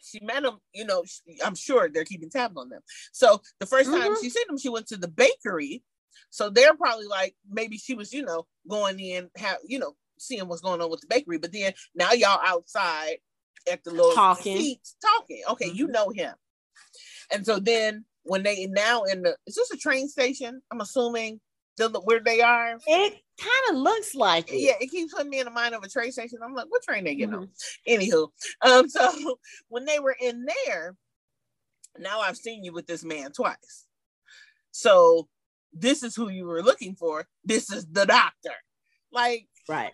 she 0.05 0.19
met 0.21 0.43
him, 0.43 0.57
you 0.73 0.85
know, 0.85 1.03
she, 1.05 1.41
I'm 1.43 1.55
sure 1.55 1.89
they're 1.89 2.05
keeping 2.05 2.29
tabs 2.29 2.55
on 2.57 2.69
them. 2.69 2.81
So 3.11 3.41
the 3.59 3.65
1st 3.65 3.85
time 3.85 4.01
mm-hmm. 4.01 4.21
she 4.21 4.29
seen 4.29 4.49
him, 4.49 4.57
she 4.57 4.69
went 4.69 4.87
to 4.87 4.97
the 4.97 5.07
bakery. 5.07 5.83
So 6.29 6.49
they're 6.49 6.75
probably 6.75 7.07
like, 7.07 7.35
maybe 7.49 7.77
she 7.77 7.95
was, 7.95 8.13
you 8.13 8.23
know, 8.23 8.45
going 8.69 8.99
in, 8.99 9.29
have, 9.37 9.57
you 9.65 9.79
know, 9.79 9.95
seeing 10.19 10.47
what's 10.47 10.61
going 10.61 10.81
on 10.81 10.89
with 10.89 11.01
the 11.01 11.07
bakery. 11.09 11.37
But 11.37 11.53
then 11.53 11.73
now 11.95 12.11
y'all 12.11 12.39
outside 12.43 13.17
at 13.71 13.83
the 13.83 13.91
little 13.91 14.13
talking. 14.13 14.57
seats 14.57 14.95
talking. 15.01 15.41
Okay, 15.51 15.69
mm-hmm. 15.69 15.77
you 15.77 15.87
know 15.87 16.09
him. 16.09 16.33
And 17.31 17.45
so 17.45 17.59
then 17.59 18.05
when 18.25 18.43
they 18.43 18.67
now 18.67 19.03
in 19.03 19.21
the 19.21 19.35
is 19.47 19.55
this 19.55 19.71
a 19.71 19.77
train 19.77 20.07
station? 20.09 20.61
I'm 20.71 20.81
assuming 20.81 21.39
the, 21.77 21.89
where 21.89 22.19
they 22.19 22.41
are. 22.41 22.77
It 22.87 23.13
kind 23.39 23.69
of 23.69 23.75
looks 23.77 24.15
like 24.15 24.51
it. 24.51 24.59
Yeah, 24.59 24.73
it 24.79 24.91
keeps 24.91 25.13
putting 25.13 25.29
me 25.29 25.39
in 25.39 25.45
the 25.45 25.51
mind 25.51 25.75
of 25.75 25.83
a 25.83 25.89
train 25.89 26.11
station. 26.11 26.39
I'm 26.43 26.53
like, 26.53 26.67
what 26.69 26.83
train 26.83 27.03
they 27.03 27.15
get 27.15 27.29
mm-hmm. 27.29 27.39
on? 27.39 27.49
Anywho, 27.87 28.29
um, 28.61 28.89
so 28.89 29.37
when 29.69 29.85
they 29.85 29.99
were 29.99 30.15
in 30.19 30.45
there, 30.65 30.95
now 31.99 32.19
I've 32.19 32.37
seen 32.37 32.63
you 32.63 32.73
with 32.73 32.87
this 32.87 33.03
man 33.03 33.31
twice. 33.31 33.85
So 34.71 35.27
this 35.73 36.03
is 36.03 36.15
who 36.15 36.29
you 36.29 36.45
were 36.45 36.63
looking 36.63 36.95
for. 36.95 37.27
This 37.43 37.71
is 37.71 37.85
the 37.85 38.05
doctor. 38.05 38.55
Like, 39.11 39.47
right 39.69 39.93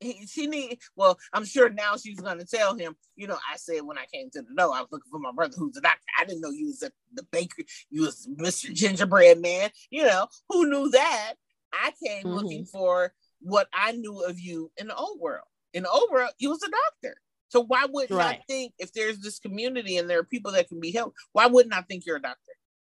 he, 0.00 0.26
she 0.26 0.46
need 0.46 0.78
well 0.96 1.18
i'm 1.32 1.44
sure 1.44 1.68
now 1.70 1.96
she's 1.96 2.20
going 2.20 2.38
to 2.38 2.46
tell 2.46 2.76
him 2.76 2.94
you 3.16 3.26
know 3.26 3.38
i 3.52 3.56
said 3.56 3.80
when 3.82 3.98
i 3.98 4.04
came 4.12 4.30
to 4.30 4.42
the 4.42 4.54
door 4.56 4.74
i 4.74 4.80
was 4.80 4.88
looking 4.92 5.10
for 5.10 5.18
my 5.18 5.32
brother 5.32 5.54
who's 5.56 5.76
a 5.76 5.80
doctor 5.80 6.00
i 6.20 6.24
didn't 6.24 6.40
know 6.40 6.50
you 6.50 6.66
was 6.66 6.82
at 6.82 6.92
the 7.14 7.24
bakery 7.32 7.66
you 7.90 8.02
was 8.02 8.28
mr 8.38 8.72
gingerbread 8.72 9.40
man 9.40 9.70
you 9.90 10.04
know 10.04 10.26
who 10.48 10.70
knew 10.70 10.88
that 10.90 11.34
i 11.72 11.92
came 12.04 12.24
mm-hmm. 12.24 12.34
looking 12.34 12.64
for 12.64 13.12
what 13.40 13.68
I 13.72 13.92
knew 13.92 14.24
of 14.24 14.38
you 14.38 14.70
in 14.76 14.88
the 14.88 14.96
old 14.96 15.20
world. 15.20 15.46
In 15.72 15.84
the 15.84 15.90
old 15.90 16.10
world, 16.10 16.30
you 16.38 16.50
was 16.50 16.62
a 16.62 16.70
doctor. 16.70 17.20
So 17.48 17.64
why 17.64 17.86
wouldn't 17.88 18.18
right. 18.18 18.40
I 18.40 18.42
think 18.46 18.74
if 18.78 18.92
there's 18.92 19.20
this 19.20 19.38
community 19.38 19.96
and 19.96 20.08
there 20.08 20.18
are 20.18 20.24
people 20.24 20.52
that 20.52 20.68
can 20.68 20.80
be 20.80 20.92
helped, 20.92 21.16
why 21.32 21.46
wouldn't 21.46 21.74
I 21.74 21.82
think 21.82 22.04
you're 22.04 22.16
a 22.16 22.22
doctor? 22.22 22.38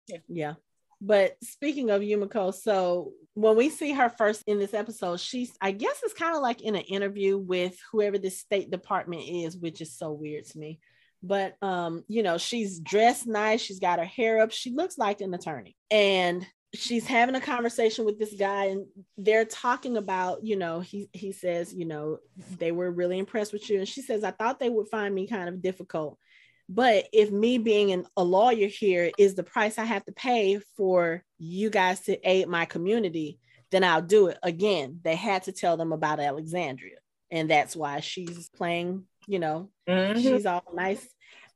Yeah. 0.07 0.17
Yeah. 0.29 0.53
But 1.01 1.35
speaking 1.43 1.89
of 1.89 2.01
Yumiko, 2.01 2.53
so 2.53 3.11
when 3.33 3.55
we 3.57 3.69
see 3.69 3.91
her 3.93 4.09
first 4.09 4.43
in 4.47 4.59
this 4.59 4.73
episode, 4.73 5.19
she's 5.19 5.55
I 5.61 5.71
guess 5.71 6.01
it's 6.03 6.13
kind 6.13 6.35
of 6.35 6.41
like 6.41 6.61
in 6.61 6.75
an 6.75 6.81
interview 6.83 7.37
with 7.37 7.77
whoever 7.91 8.17
the 8.17 8.29
State 8.29 8.71
Department 8.71 9.23
is, 9.27 9.57
which 9.57 9.81
is 9.81 9.97
so 9.97 10.11
weird 10.11 10.45
to 10.45 10.57
me. 10.57 10.79
But 11.21 11.55
um, 11.61 12.03
you 12.07 12.23
know, 12.23 12.37
she's 12.37 12.79
dressed 12.79 13.27
nice, 13.27 13.61
she's 13.61 13.79
got 13.79 13.99
her 13.99 14.05
hair 14.05 14.41
up, 14.41 14.51
she 14.51 14.71
looks 14.71 14.97
like 14.97 15.21
an 15.21 15.33
attorney. 15.33 15.75
And 15.91 16.45
she's 16.75 17.05
having 17.07 17.35
a 17.35 17.41
conversation 17.41 18.05
with 18.05 18.19
this 18.19 18.33
guy 18.33 18.65
and 18.65 18.85
they're 19.17 19.45
talking 19.45 19.97
about 19.97 20.43
you 20.43 20.55
know 20.55 20.81
he 20.81 21.07
he 21.13 21.31
says 21.31 21.73
you 21.73 21.85
know 21.85 22.17
they 22.57 22.71
were 22.71 22.91
really 22.91 23.17
impressed 23.17 23.53
with 23.53 23.69
you 23.69 23.79
and 23.79 23.87
she 23.87 24.01
says 24.01 24.23
i 24.23 24.31
thought 24.31 24.59
they 24.59 24.69
would 24.69 24.87
find 24.89 25.15
me 25.15 25.27
kind 25.27 25.47
of 25.47 25.61
difficult 25.61 26.17
but 26.67 27.07
if 27.13 27.31
me 27.31 27.57
being 27.57 27.91
an, 27.91 28.05
a 28.17 28.23
lawyer 28.23 28.67
here 28.67 29.11
is 29.17 29.35
the 29.35 29.43
price 29.43 29.77
i 29.77 29.83
have 29.83 30.03
to 30.05 30.11
pay 30.11 30.59
for 30.77 31.23
you 31.37 31.69
guys 31.69 32.01
to 32.01 32.29
aid 32.29 32.47
my 32.47 32.65
community 32.65 33.39
then 33.71 33.83
i'll 33.83 34.01
do 34.01 34.27
it 34.27 34.37
again 34.43 34.99
they 35.03 35.15
had 35.15 35.43
to 35.43 35.51
tell 35.51 35.77
them 35.77 35.91
about 35.91 36.19
alexandria 36.19 36.97
and 37.31 37.49
that's 37.49 37.75
why 37.75 37.99
she's 37.99 38.49
playing 38.49 39.03
you 39.27 39.39
know 39.39 39.69
mm-hmm. 39.87 40.19
she's 40.19 40.45
all 40.45 40.63
nice 40.73 41.05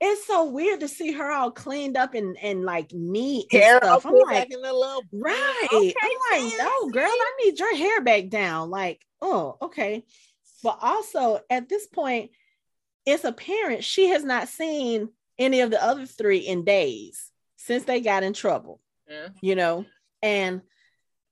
it's 0.02 0.26
so 0.26 0.46
weird 0.46 0.80
to 0.80 0.88
see 0.88 1.12
her 1.12 1.30
all 1.30 1.52
cleaned 1.52 1.98
up 1.98 2.14
and, 2.14 2.38
and 2.42 2.64
like 2.64 2.94
neat 2.94 3.52
hair 3.52 3.78
stuff. 3.78 4.06
I'm 4.06 4.16
like, 4.16 4.50
little, 4.50 5.02
right. 5.12 5.68
Okay, 5.74 5.94
I'm 6.02 6.44
like, 6.44 6.54
no, 6.58 6.90
girl, 6.90 7.04
I 7.06 7.32
need 7.44 7.60
your 7.60 7.76
hair 7.76 8.02
back 8.02 8.30
down. 8.30 8.70
Like, 8.70 9.06
oh, 9.22 9.58
okay. 9.62 10.06
But 10.64 10.80
also 10.82 11.40
at 11.50 11.68
this 11.68 11.88
point, 11.88 12.32
it's 13.06 13.24
apparent 13.24 13.84
she 13.84 14.10
has 14.10 14.24
not 14.24 14.48
seen 14.48 15.10
any 15.38 15.62
of 15.62 15.72
the 15.72 15.84
other 15.84 16.06
three 16.06 16.40
in 16.40 16.64
days 16.64 17.32
since 17.58 17.84
they 17.84 18.02
got 18.02 18.24
in 18.24 18.34
trouble. 18.34 18.80
Yeah. 19.10 19.30
You 19.42 19.56
know, 19.56 19.86
and 20.22 20.62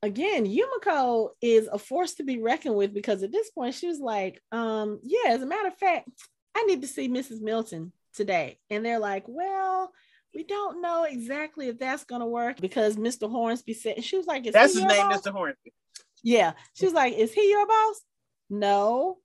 again, 0.01 0.45
Yumiko 0.45 1.29
is 1.41 1.67
a 1.71 1.77
force 1.77 2.15
to 2.15 2.23
be 2.23 2.41
reckoned 2.41 2.75
with 2.75 2.93
because 2.93 3.23
at 3.23 3.31
this 3.31 3.49
point 3.51 3.75
she 3.75 3.87
was 3.87 3.99
like, 3.99 4.41
um, 4.51 4.99
yeah, 5.03 5.31
as 5.31 5.41
a 5.41 5.45
matter 5.45 5.67
of 5.67 5.77
fact, 5.77 6.09
I 6.55 6.63
need 6.63 6.81
to 6.81 6.87
see 6.87 7.07
Mrs. 7.07 7.41
Milton 7.41 7.91
today. 8.15 8.59
And 8.69 8.85
they're 8.85 8.99
like, 8.99 9.25
well, 9.27 9.91
we 10.33 10.43
don't 10.43 10.81
know 10.81 11.03
exactly 11.03 11.67
if 11.67 11.79
that's 11.79 12.03
going 12.03 12.21
to 12.21 12.27
work 12.27 12.59
because 12.59 12.95
Mr. 12.95 13.29
Hornsby 13.29 13.73
said, 13.73 14.03
she 14.03 14.17
was 14.17 14.27
like, 14.27 14.43
that's 14.51 14.73
his 14.73 14.83
name, 14.83 15.09
boss? 15.09 15.21
Mr. 15.21 15.31
Hornsby. 15.31 15.73
Yeah. 16.23 16.53
She 16.73 16.85
was 16.85 16.93
like, 16.93 17.13
is 17.13 17.33
he 17.33 17.49
your 17.49 17.65
boss? 17.65 18.01
No. 18.49 19.17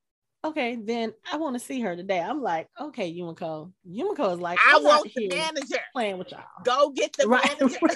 Okay, 0.45 0.77
then 0.77 1.15
I 1.33 1.37
want 1.37 1.55
to 1.55 1.61
see 1.61 1.81
her 1.83 1.95
today. 1.95 2.21
I'm 2.21 2.43
like, 2.43 2.69
okay, 2.81 3.13
Yumiko. 3.13 3.71
Yumiko 3.89 4.33
is 4.33 4.41
like, 4.41 4.59
I 4.67 4.79
want 4.81 5.13
the 5.15 5.29
manager 5.29 5.79
playing 5.93 6.19
with 6.19 6.33
y'all. 6.33 6.43
Go 6.65 6.91
get 6.91 7.13
the 7.17 7.29
right, 7.29 7.45
manager. 7.61 7.79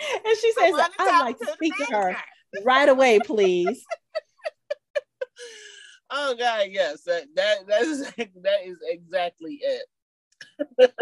Right. 0.00 0.24
and 0.24 0.38
she 0.38 0.52
says, 0.52 0.74
I'd 0.98 1.20
like 1.20 1.38
to, 1.38 1.44
to 1.44 1.52
speak 1.52 1.76
to 1.76 1.84
her 1.86 2.16
right 2.64 2.88
away, 2.88 3.18
please. 3.20 3.84
Oh 6.10 6.34
God, 6.38 6.68
yes, 6.70 7.02
that 7.02 7.24
that 7.36 7.66
that 7.66 7.82
is 7.82 8.00
that 8.16 8.64
is 8.64 8.78
exactly 8.82 9.60
it. 9.60 10.94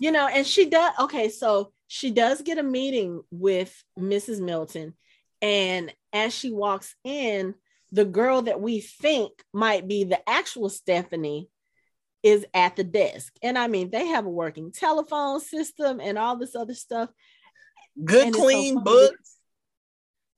you 0.00 0.10
know, 0.10 0.26
and 0.26 0.46
she 0.46 0.70
does. 0.70 0.94
Okay, 1.00 1.28
so 1.28 1.72
she 1.86 2.10
does 2.10 2.40
get 2.40 2.56
a 2.56 2.62
meeting 2.62 3.22
with 3.30 3.84
Mrs. 3.98 4.40
Milton, 4.40 4.94
and 5.42 5.92
as 6.14 6.34
she 6.34 6.50
walks 6.50 6.94
in, 7.04 7.54
the 7.92 8.04
girl 8.04 8.42
that 8.42 8.60
we 8.60 8.80
think 8.80 9.32
might 9.52 9.86
be 9.86 10.04
the 10.04 10.28
actual 10.28 10.68
Stephanie 10.70 11.48
is 12.22 12.46
at 12.54 12.76
the 12.76 12.84
desk. 12.84 13.34
And 13.42 13.58
I 13.58 13.68
mean, 13.68 13.90
they 13.90 14.06
have 14.08 14.26
a 14.26 14.30
working 14.30 14.72
telephone 14.72 15.40
system 15.40 16.00
and 16.00 16.18
all 16.18 16.36
this 16.36 16.56
other 16.56 16.74
stuff. 16.74 17.10
Good, 18.02 18.32
clean 18.32 18.76
so 18.76 18.80
books. 18.80 19.36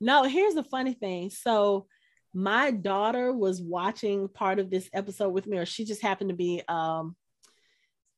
No, 0.00 0.24
here's 0.24 0.55
the 0.55 0.64
funny 0.64 0.94
thing. 0.94 1.30
So 1.30 1.86
my 2.34 2.72
daughter 2.72 3.32
was 3.32 3.62
watching 3.62 4.28
part 4.28 4.59
of 4.59 4.70
this 4.70 4.90
episode 4.92 5.30
with 5.30 5.46
me, 5.46 5.59
or 5.59 5.66
she 5.66 5.84
just 5.84 6.02
happened 6.02 6.30
to 6.30 6.36
be 6.36 6.62
um 6.66 7.14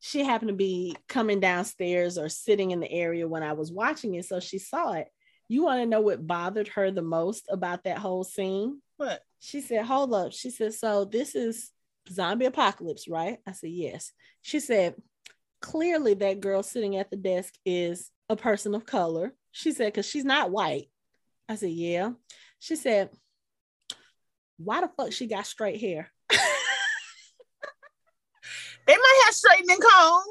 she 0.01 0.25
happened 0.25 0.49
to 0.49 0.55
be 0.55 0.97
coming 1.09 1.41
downstairs 1.41 2.17
or 2.17 2.29
sitting 2.29 2.71
in 2.71 2.81
the 2.81 2.91
area 2.91 3.27
when 3.27 3.43
I 3.43 3.55
was 3.55 3.73
watching 3.73 4.15
it. 4.15 4.25
So 4.25 4.41
she 4.41 4.59
saw 4.59 4.93
it. 4.93 5.09
You 5.49 5.65
want 5.65 5.81
to 5.81 5.87
know 5.87 6.01
what 6.01 6.27
bothered 6.27 6.69
her 6.69 6.91
the 6.91 7.03
most 7.03 7.47
about 7.51 7.85
that 7.85 7.99
whole 7.99 8.25
scene? 8.25 8.81
What? 8.97 9.21
She 9.41 9.61
said, 9.61 9.85
Hold 9.85 10.15
up. 10.15 10.33
She 10.33 10.51
said, 10.51 10.75
So 10.75 11.05
this 11.05 11.35
is 11.35 11.71
zombie 12.11 12.47
apocalypse, 12.47 13.09
right? 13.09 13.39
I 13.47 13.53
said, 13.53 13.71
Yes. 13.71 14.13
She 14.43 14.61
said, 14.61 14.95
Clearly, 15.61 16.15
that 16.15 16.41
girl 16.41 16.63
sitting 16.63 16.97
at 16.97 17.11
the 17.11 17.17
desk 17.17 17.55
is 17.65 18.11
a 18.29 18.37
person 18.37 18.75
of 18.75 18.87
color. 18.87 19.35
She 19.53 19.73
said, 19.73 19.93
Because 19.93 20.07
she's 20.07 20.25
not 20.25 20.51
white. 20.51 20.89
I 21.49 21.57
said, 21.57 21.71
Yeah. 21.71 22.13
She 22.59 22.77
said, 22.77 23.11
why 24.59 24.81
the 24.81 24.89
fuck 24.97 25.13
she 25.13 25.27
got 25.27 25.47
straight 25.47 25.81
hair? 25.81 26.11
they 26.31 26.37
might 28.97 29.23
have 29.27 29.35
straightening 29.35 29.79
combs. 29.81 30.25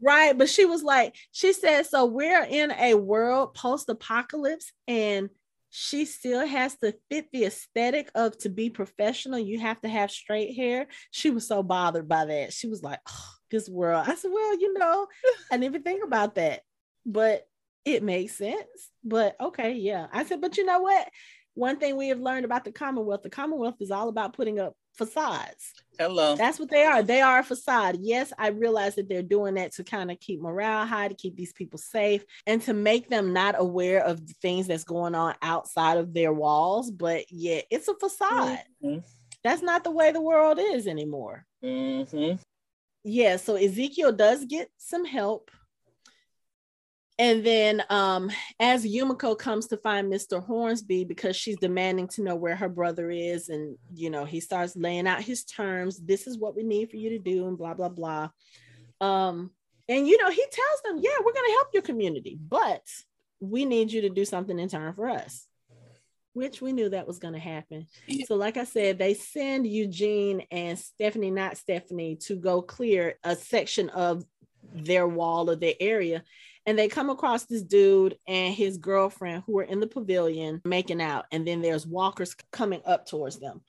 Right. 0.00 0.36
But 0.36 0.50
she 0.50 0.66
was 0.66 0.82
like, 0.82 1.14
she 1.32 1.52
said, 1.52 1.86
so 1.86 2.04
we're 2.04 2.44
in 2.44 2.70
a 2.72 2.94
world 2.94 3.54
post 3.54 3.88
apocalypse 3.88 4.70
and 4.86 5.30
she 5.78 6.06
still 6.06 6.46
has 6.46 6.74
to 6.78 6.94
fit 7.10 7.26
the 7.32 7.44
aesthetic 7.44 8.10
of 8.14 8.38
to 8.38 8.48
be 8.48 8.70
professional. 8.70 9.38
You 9.38 9.60
have 9.60 9.78
to 9.82 9.88
have 9.88 10.10
straight 10.10 10.56
hair. 10.56 10.86
She 11.10 11.28
was 11.28 11.46
so 11.46 11.62
bothered 11.62 12.08
by 12.08 12.24
that. 12.24 12.54
She 12.54 12.66
was 12.66 12.82
like, 12.82 13.00
oh, 13.06 13.28
this 13.50 13.68
world. 13.68 14.06
I 14.08 14.14
said, 14.14 14.30
well, 14.32 14.58
you 14.58 14.72
know, 14.72 15.06
I 15.52 15.56
didn't 15.56 15.64
even 15.64 15.82
think 15.82 16.02
about 16.02 16.36
that, 16.36 16.62
but 17.04 17.46
it 17.84 18.02
makes 18.02 18.38
sense. 18.38 18.90
But 19.04 19.36
okay, 19.38 19.74
yeah. 19.74 20.06
I 20.12 20.24
said, 20.24 20.40
but 20.40 20.56
you 20.56 20.64
know 20.64 20.80
what? 20.80 21.08
one 21.56 21.78
thing 21.78 21.96
we 21.96 22.08
have 22.08 22.20
learned 22.20 22.44
about 22.44 22.64
the 22.64 22.70
Commonwealth, 22.70 23.22
the 23.22 23.30
Commonwealth 23.30 23.76
is 23.80 23.90
all 23.90 24.08
about 24.08 24.34
putting 24.34 24.60
up 24.60 24.74
facades. 24.96 25.72
Hello. 25.98 26.36
That's 26.36 26.58
what 26.58 26.70
they 26.70 26.84
are. 26.84 27.02
They 27.02 27.20
are 27.20 27.38
a 27.38 27.44
facade. 27.44 27.98
Yes, 28.00 28.32
I 28.38 28.48
realize 28.48 28.96
that 28.96 29.08
they're 29.08 29.22
doing 29.22 29.54
that 29.54 29.72
to 29.72 29.84
kind 29.84 30.10
of 30.10 30.20
keep 30.20 30.40
morale 30.40 30.86
high, 30.86 31.08
to 31.08 31.14
keep 31.14 31.36
these 31.36 31.52
people 31.52 31.78
safe, 31.78 32.24
and 32.46 32.60
to 32.62 32.74
make 32.74 33.08
them 33.08 33.32
not 33.32 33.54
aware 33.58 34.04
of 34.04 34.26
the 34.26 34.34
things 34.42 34.66
that's 34.66 34.84
going 34.84 35.14
on 35.14 35.34
outside 35.42 35.98
of 35.98 36.12
their 36.12 36.32
walls. 36.32 36.90
But 36.90 37.24
yeah, 37.30 37.62
it's 37.70 37.88
a 37.88 37.94
facade. 37.94 38.60
Mm-hmm. 38.84 38.98
That's 39.42 39.62
not 39.62 39.84
the 39.84 39.90
way 39.90 40.12
the 40.12 40.20
world 40.20 40.58
is 40.60 40.86
anymore. 40.86 41.46
Mm-hmm. 41.64 42.36
Yeah, 43.04 43.36
so 43.36 43.54
Ezekiel 43.54 44.12
does 44.12 44.44
get 44.44 44.68
some 44.78 45.04
help 45.04 45.50
and 47.18 47.44
then 47.44 47.82
um, 47.88 48.30
as 48.60 48.84
Yumiko 48.84 49.38
comes 49.38 49.68
to 49.68 49.78
find 49.78 50.12
Mr. 50.12 50.44
Hornsby 50.44 51.04
because 51.04 51.34
she's 51.34 51.56
demanding 51.56 52.08
to 52.08 52.22
know 52.22 52.36
where 52.36 52.56
her 52.56 52.68
brother 52.68 53.10
is, 53.10 53.48
and 53.48 53.76
you 53.94 54.10
know, 54.10 54.24
he 54.24 54.40
starts 54.40 54.76
laying 54.76 55.06
out 55.06 55.22
his 55.22 55.44
terms. 55.44 55.98
This 55.98 56.26
is 56.26 56.38
what 56.38 56.54
we 56.54 56.62
need 56.62 56.90
for 56.90 56.96
you 56.96 57.10
to 57.10 57.18
do, 57.18 57.46
and 57.48 57.56
blah 57.56 57.74
blah 57.74 57.88
blah. 57.88 58.28
Um, 59.00 59.50
and 59.88 60.06
you 60.06 60.18
know, 60.18 60.30
he 60.30 60.44
tells 60.50 60.82
them, 60.84 60.98
Yeah, 61.02 61.16
we're 61.24 61.32
gonna 61.32 61.52
help 61.52 61.68
your 61.72 61.82
community, 61.82 62.38
but 62.38 62.82
we 63.40 63.64
need 63.64 63.92
you 63.92 64.02
to 64.02 64.10
do 64.10 64.24
something 64.24 64.58
in 64.58 64.68
turn 64.68 64.92
for 64.94 65.08
us. 65.08 65.46
Which 66.34 66.60
we 66.60 66.72
knew 66.74 66.90
that 66.90 67.06
was 67.06 67.18
going 67.18 67.32
to 67.32 67.40
happen. 67.40 67.86
So, 68.26 68.36
like 68.36 68.58
I 68.58 68.64
said, 68.64 68.98
they 68.98 69.14
send 69.14 69.66
Eugene 69.66 70.42
and 70.50 70.78
Stephanie, 70.78 71.30
not 71.30 71.56
Stephanie, 71.56 72.16
to 72.24 72.36
go 72.36 72.60
clear 72.60 73.14
a 73.24 73.34
section 73.34 73.88
of 73.88 74.22
their 74.74 75.08
wall 75.08 75.48
or 75.48 75.56
their 75.56 75.72
area 75.80 76.22
and 76.66 76.76
they 76.76 76.88
come 76.88 77.10
across 77.10 77.44
this 77.44 77.62
dude 77.62 78.18
and 78.26 78.52
his 78.52 78.76
girlfriend 78.76 79.44
who 79.46 79.58
are 79.58 79.64
in 79.64 79.80
the 79.80 79.86
pavilion 79.86 80.60
making 80.64 81.00
out 81.00 81.24
and 81.30 81.46
then 81.46 81.62
there's 81.62 81.86
walkers 81.86 82.34
coming 82.50 82.82
up 82.84 83.06
towards 83.06 83.38
them. 83.38 83.62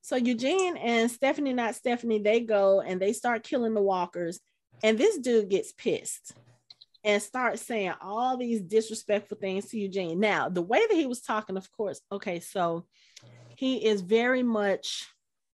So 0.00 0.16
eugene 0.16 0.78
and 0.78 1.10
stephanie 1.10 1.52
not 1.52 1.74
stephanie 1.74 2.20
they 2.20 2.40
go 2.40 2.80
and 2.80 3.00
they 3.00 3.12
start 3.12 3.44
killing 3.44 3.74
the 3.74 3.82
walkers 3.82 4.40
and 4.82 4.96
this 4.96 5.18
dude 5.18 5.50
gets 5.50 5.72
pissed 5.72 6.32
and 7.04 7.22
starts 7.22 7.62
saying 7.62 7.92
all 8.00 8.36
these 8.36 8.62
disrespectful 8.62 9.36
things 9.38 9.66
to 9.66 9.78
eugene. 9.78 10.18
Now 10.18 10.48
the 10.48 10.62
way 10.62 10.80
that 10.88 10.96
he 10.96 11.06
was 11.06 11.20
talking 11.20 11.58
of 11.58 11.70
course 11.72 12.00
okay 12.10 12.40
so 12.40 12.86
he 13.56 13.84
is 13.84 14.00
very 14.00 14.42
much 14.42 15.06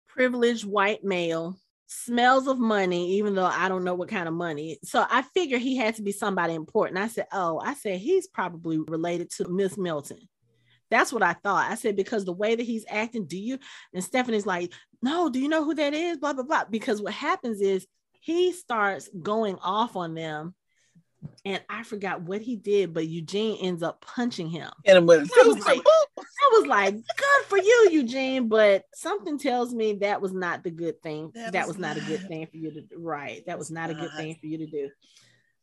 privileged 0.06 0.66
white 0.66 1.02
male 1.02 1.56
smells 1.86 2.47
of 2.47 2.59
money, 2.59 3.12
even 3.19 3.35
though 3.35 3.44
I 3.44 3.69
don't 3.69 3.85
know 3.85 3.94
what 3.94 4.09
kind 4.09 4.28
of 4.28 4.35
money. 4.35 4.78
So 4.85 5.05
I 5.09 5.23
figure 5.23 5.59
he 5.59 5.77
had 5.77 5.97
to 5.97 6.02
be 6.02 6.12
somebody 6.12 6.55
important. 6.55 6.98
I 6.98 7.09
said, 7.09 7.27
Oh, 7.32 7.59
I 7.59 7.74
said, 7.74 8.01
he's 8.01 8.27
probably 8.27 8.78
related 8.78 9.31
to 9.32 9.48
Miss 9.48 9.77
Milton. 9.77 10.28
That's 10.90 11.12
what 11.12 11.23
I 11.23 11.32
thought. 11.32 11.70
I 11.70 11.74
said, 11.74 11.97
because 11.97 12.24
the 12.24 12.32
way 12.32 12.55
that 12.55 12.62
he's 12.62 12.85
acting, 12.89 13.27
do 13.27 13.39
you? 13.39 13.59
And 13.93 14.05
Stephanie's 14.05 14.47
like, 14.47 14.73
No, 15.02 15.28
do 15.28 15.40
you 15.40 15.48
know 15.48 15.65
who 15.65 15.74
that 15.74 15.94
is? 15.94 16.19
Blah, 16.19 16.32
blah, 16.35 16.44
blah. 16.44 16.65
Because 16.65 17.02
what 17.02 17.15
happens 17.15 17.61
is 17.61 17.86
he 18.20 18.52
starts 18.52 19.09
going 19.23 19.56
off 19.56 19.97
on 19.97 20.15
them 20.15 20.55
and 21.47 21.62
I 21.69 21.83
forgot 21.83 22.23
what 22.23 22.41
he 22.41 22.57
did, 22.57 22.95
but 22.95 23.07
Eugene 23.07 23.59
ends 23.61 23.83
up 23.83 24.01
punching 24.01 24.49
him. 24.49 24.71
And 24.87 24.97
I 24.97 25.01
was, 25.01 25.31
like, 25.66 25.83
I 25.87 26.51
was 26.53 26.66
like, 26.66 26.95
good 26.95 27.47
for 27.49 27.59
you, 27.59 27.89
Eugene. 27.93 28.49
But 28.49 28.85
something 28.95 29.39
tells 29.39 29.75
me 29.75 29.95
that 29.97 30.23
was 30.23 30.33
not 30.33 30.65
the 30.65 30.71
good 30.71 31.03
thing. 31.03 31.33
That, 31.35 31.53
that 31.53 31.66
was, 31.66 31.77
was 31.77 31.83
not, 31.83 31.97
not, 31.99 32.07
a 32.07 32.09
good 32.09 32.27
thing 32.29 32.47
for 32.47 32.57
you 32.57 32.73
to 32.73 32.81
do. 32.81 32.97
Right. 32.99 33.45
That 33.47 33.59
was 33.59 33.71
not, 33.71 33.91
not 33.91 33.99
a 33.99 34.01
good 34.01 34.12
thing 34.16 34.37
for 34.41 34.47
you 34.47 34.59
to 34.59 34.66
do. 34.66 34.89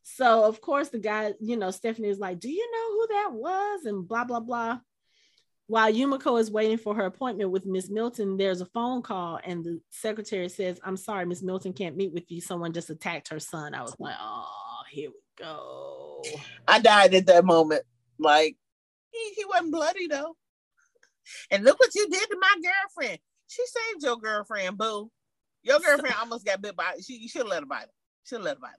So 0.03 0.43
of 0.43 0.61
course 0.61 0.89
the 0.89 0.99
guy, 0.99 1.33
you 1.39 1.57
know, 1.57 1.71
Stephanie 1.71 2.09
is 2.09 2.19
like, 2.19 2.39
Do 2.39 2.49
you 2.49 2.71
know 2.71 2.91
who 2.91 3.07
that 3.07 3.33
was? 3.33 3.85
And 3.85 4.07
blah, 4.07 4.23
blah, 4.23 4.39
blah. 4.39 4.79
While 5.65 5.91
Yumiko 5.91 6.39
is 6.39 6.51
waiting 6.51 6.77
for 6.77 6.93
her 6.95 7.05
appointment 7.05 7.49
with 7.49 7.65
Miss 7.65 7.89
Milton, 7.89 8.35
there's 8.35 8.59
a 8.59 8.65
phone 8.65 9.01
call, 9.01 9.39
and 9.41 9.63
the 9.63 9.79
secretary 9.89 10.49
says, 10.49 10.81
I'm 10.83 10.97
sorry, 10.97 11.25
Miss 11.25 11.41
Milton 11.41 11.71
can't 11.71 11.95
meet 11.95 12.11
with 12.11 12.29
you. 12.29 12.41
Someone 12.41 12.73
just 12.73 12.89
attacked 12.89 13.29
her 13.29 13.39
son. 13.39 13.73
I 13.73 13.81
was 13.81 13.95
like, 13.97 14.15
Oh, 14.19 14.81
here 14.91 15.09
we 15.09 15.15
go. 15.41 16.23
I 16.67 16.79
died 16.79 17.13
at 17.13 17.25
that 17.27 17.45
moment. 17.45 17.83
Like, 18.19 18.55
he, 19.11 19.33
he 19.35 19.45
wasn't 19.45 19.71
bloody 19.71 20.07
though. 20.07 20.35
And 21.49 21.63
look 21.63 21.79
what 21.79 21.95
you 21.95 22.07
did 22.09 22.29
to 22.29 22.37
my 22.39 22.55
girlfriend. 22.61 23.19
She 23.47 23.63
saved 23.65 24.03
your 24.03 24.17
girlfriend, 24.17 24.77
boo. 24.77 25.11
Your 25.63 25.79
girlfriend 25.79 26.15
almost 26.19 26.45
got 26.45 26.61
bit 26.61 26.75
by 26.75 26.93
she 27.05 27.17
you 27.17 27.27
should 27.27 27.41
have 27.41 27.49
let 27.49 27.59
her 27.61 27.67
bite. 27.67 27.85
Should 28.25 28.37
have 28.37 28.45
let 28.45 28.55
her 28.57 28.61
bite. 28.61 28.71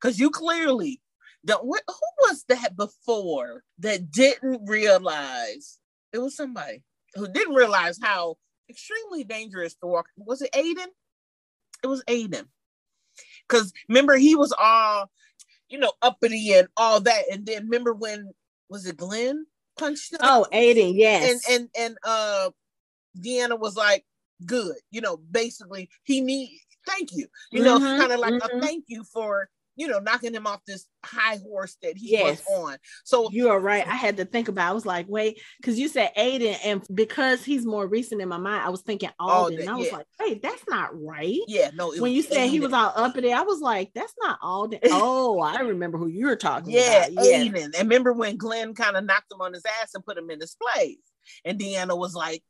Cause 0.00 0.18
you 0.18 0.30
clearly 0.30 1.00
don't 1.44 1.62
who 1.64 1.78
was 2.20 2.44
that 2.48 2.76
before 2.76 3.64
that 3.78 4.10
didn't 4.10 4.66
realize 4.66 5.78
it 6.12 6.18
was 6.18 6.36
somebody 6.36 6.82
who 7.14 7.28
didn't 7.28 7.54
realize 7.54 7.98
how 8.00 8.36
extremely 8.68 9.24
dangerous 9.24 9.76
the 9.80 9.86
walk 9.86 10.06
was 10.16 10.42
it 10.42 10.52
Aiden? 10.52 10.86
It 11.82 11.86
was 11.86 12.02
Aiden. 12.04 12.46
Cause 13.48 13.72
remember 13.88 14.16
he 14.16 14.36
was 14.36 14.54
all 14.58 15.10
you 15.72 15.78
know, 15.78 15.92
uppity 16.02 16.52
and 16.52 16.68
all 16.76 17.00
that. 17.00 17.24
And 17.32 17.46
then 17.46 17.64
remember 17.64 17.94
when 17.94 18.30
was 18.68 18.86
it 18.86 18.98
Glenn 18.98 19.46
punched 19.78 20.12
him? 20.12 20.20
Oh, 20.22 20.46
Aiden, 20.52 20.92
yes. 20.94 21.46
And 21.48 21.60
and 21.60 21.70
and 21.78 21.98
uh 22.04 22.50
Deanna 23.18 23.58
was 23.58 23.74
like, 23.74 24.04
good, 24.44 24.76
you 24.90 25.00
know, 25.00 25.16
basically 25.16 25.88
he 26.04 26.20
need 26.20 26.50
thank 26.86 27.12
you. 27.12 27.26
You 27.50 27.64
know, 27.64 27.78
mm-hmm, 27.78 28.00
kind 28.00 28.12
of 28.12 28.20
like 28.20 28.34
mm-hmm. 28.34 28.58
a 28.58 28.60
thank 28.60 28.84
you 28.88 29.02
for 29.04 29.48
you 29.76 29.88
know, 29.88 29.98
knocking 29.98 30.34
him 30.34 30.46
off 30.46 30.60
this 30.66 30.86
high 31.04 31.38
horse 31.38 31.76
that 31.82 31.96
he 31.96 32.12
yes. 32.12 32.42
was 32.46 32.58
on. 32.58 32.76
So 33.04 33.30
you 33.30 33.48
are 33.48 33.58
right. 33.58 33.86
I 33.86 33.94
had 33.94 34.16
to 34.18 34.24
think 34.24 34.48
about. 34.48 34.70
I 34.70 34.72
was 34.72 34.86
like, 34.86 35.06
wait, 35.08 35.40
because 35.60 35.78
you 35.78 35.88
said 35.88 36.10
Aiden, 36.16 36.56
and 36.64 36.82
because 36.94 37.44
he's 37.44 37.64
more 37.64 37.86
recent 37.86 38.20
in 38.20 38.28
my 38.28 38.36
mind, 38.36 38.62
I 38.64 38.70
was 38.70 38.82
thinking 38.82 39.10
Alden. 39.18 39.36
Alden 39.36 39.60
and 39.60 39.70
I 39.70 39.74
was 39.76 39.86
yeah. 39.86 39.96
like, 39.96 40.06
wait, 40.20 40.42
that's 40.42 40.62
not 40.68 40.90
right. 41.00 41.40
Yeah, 41.48 41.70
no. 41.74 41.92
When 41.96 42.12
you 42.12 42.22
said 42.22 42.48
he 42.48 42.60
was 42.60 42.72
all 42.72 42.92
up 42.94 43.16
in 43.16 43.24
there, 43.24 43.36
I 43.36 43.42
was 43.42 43.60
like, 43.60 43.90
that's 43.94 44.14
not 44.20 44.38
Alden. 44.42 44.80
oh, 44.84 45.40
I 45.40 45.60
remember 45.60 45.98
who 45.98 46.06
you 46.06 46.26
were 46.26 46.36
talking 46.36 46.72
yeah, 46.72 47.06
about. 47.06 47.24
Yeah, 47.24 47.44
Aiden. 47.44 47.64
And 47.64 47.74
remember 47.78 48.12
when 48.12 48.36
Glenn 48.36 48.74
kind 48.74 48.96
of 48.96 49.04
knocked 49.04 49.32
him 49.32 49.40
on 49.40 49.54
his 49.54 49.64
ass 49.80 49.94
and 49.94 50.04
put 50.04 50.18
him 50.18 50.30
in 50.30 50.40
his 50.40 50.56
place, 50.60 50.98
and 51.44 51.58
Deanna 51.58 51.96
was 51.96 52.14
like, 52.14 52.42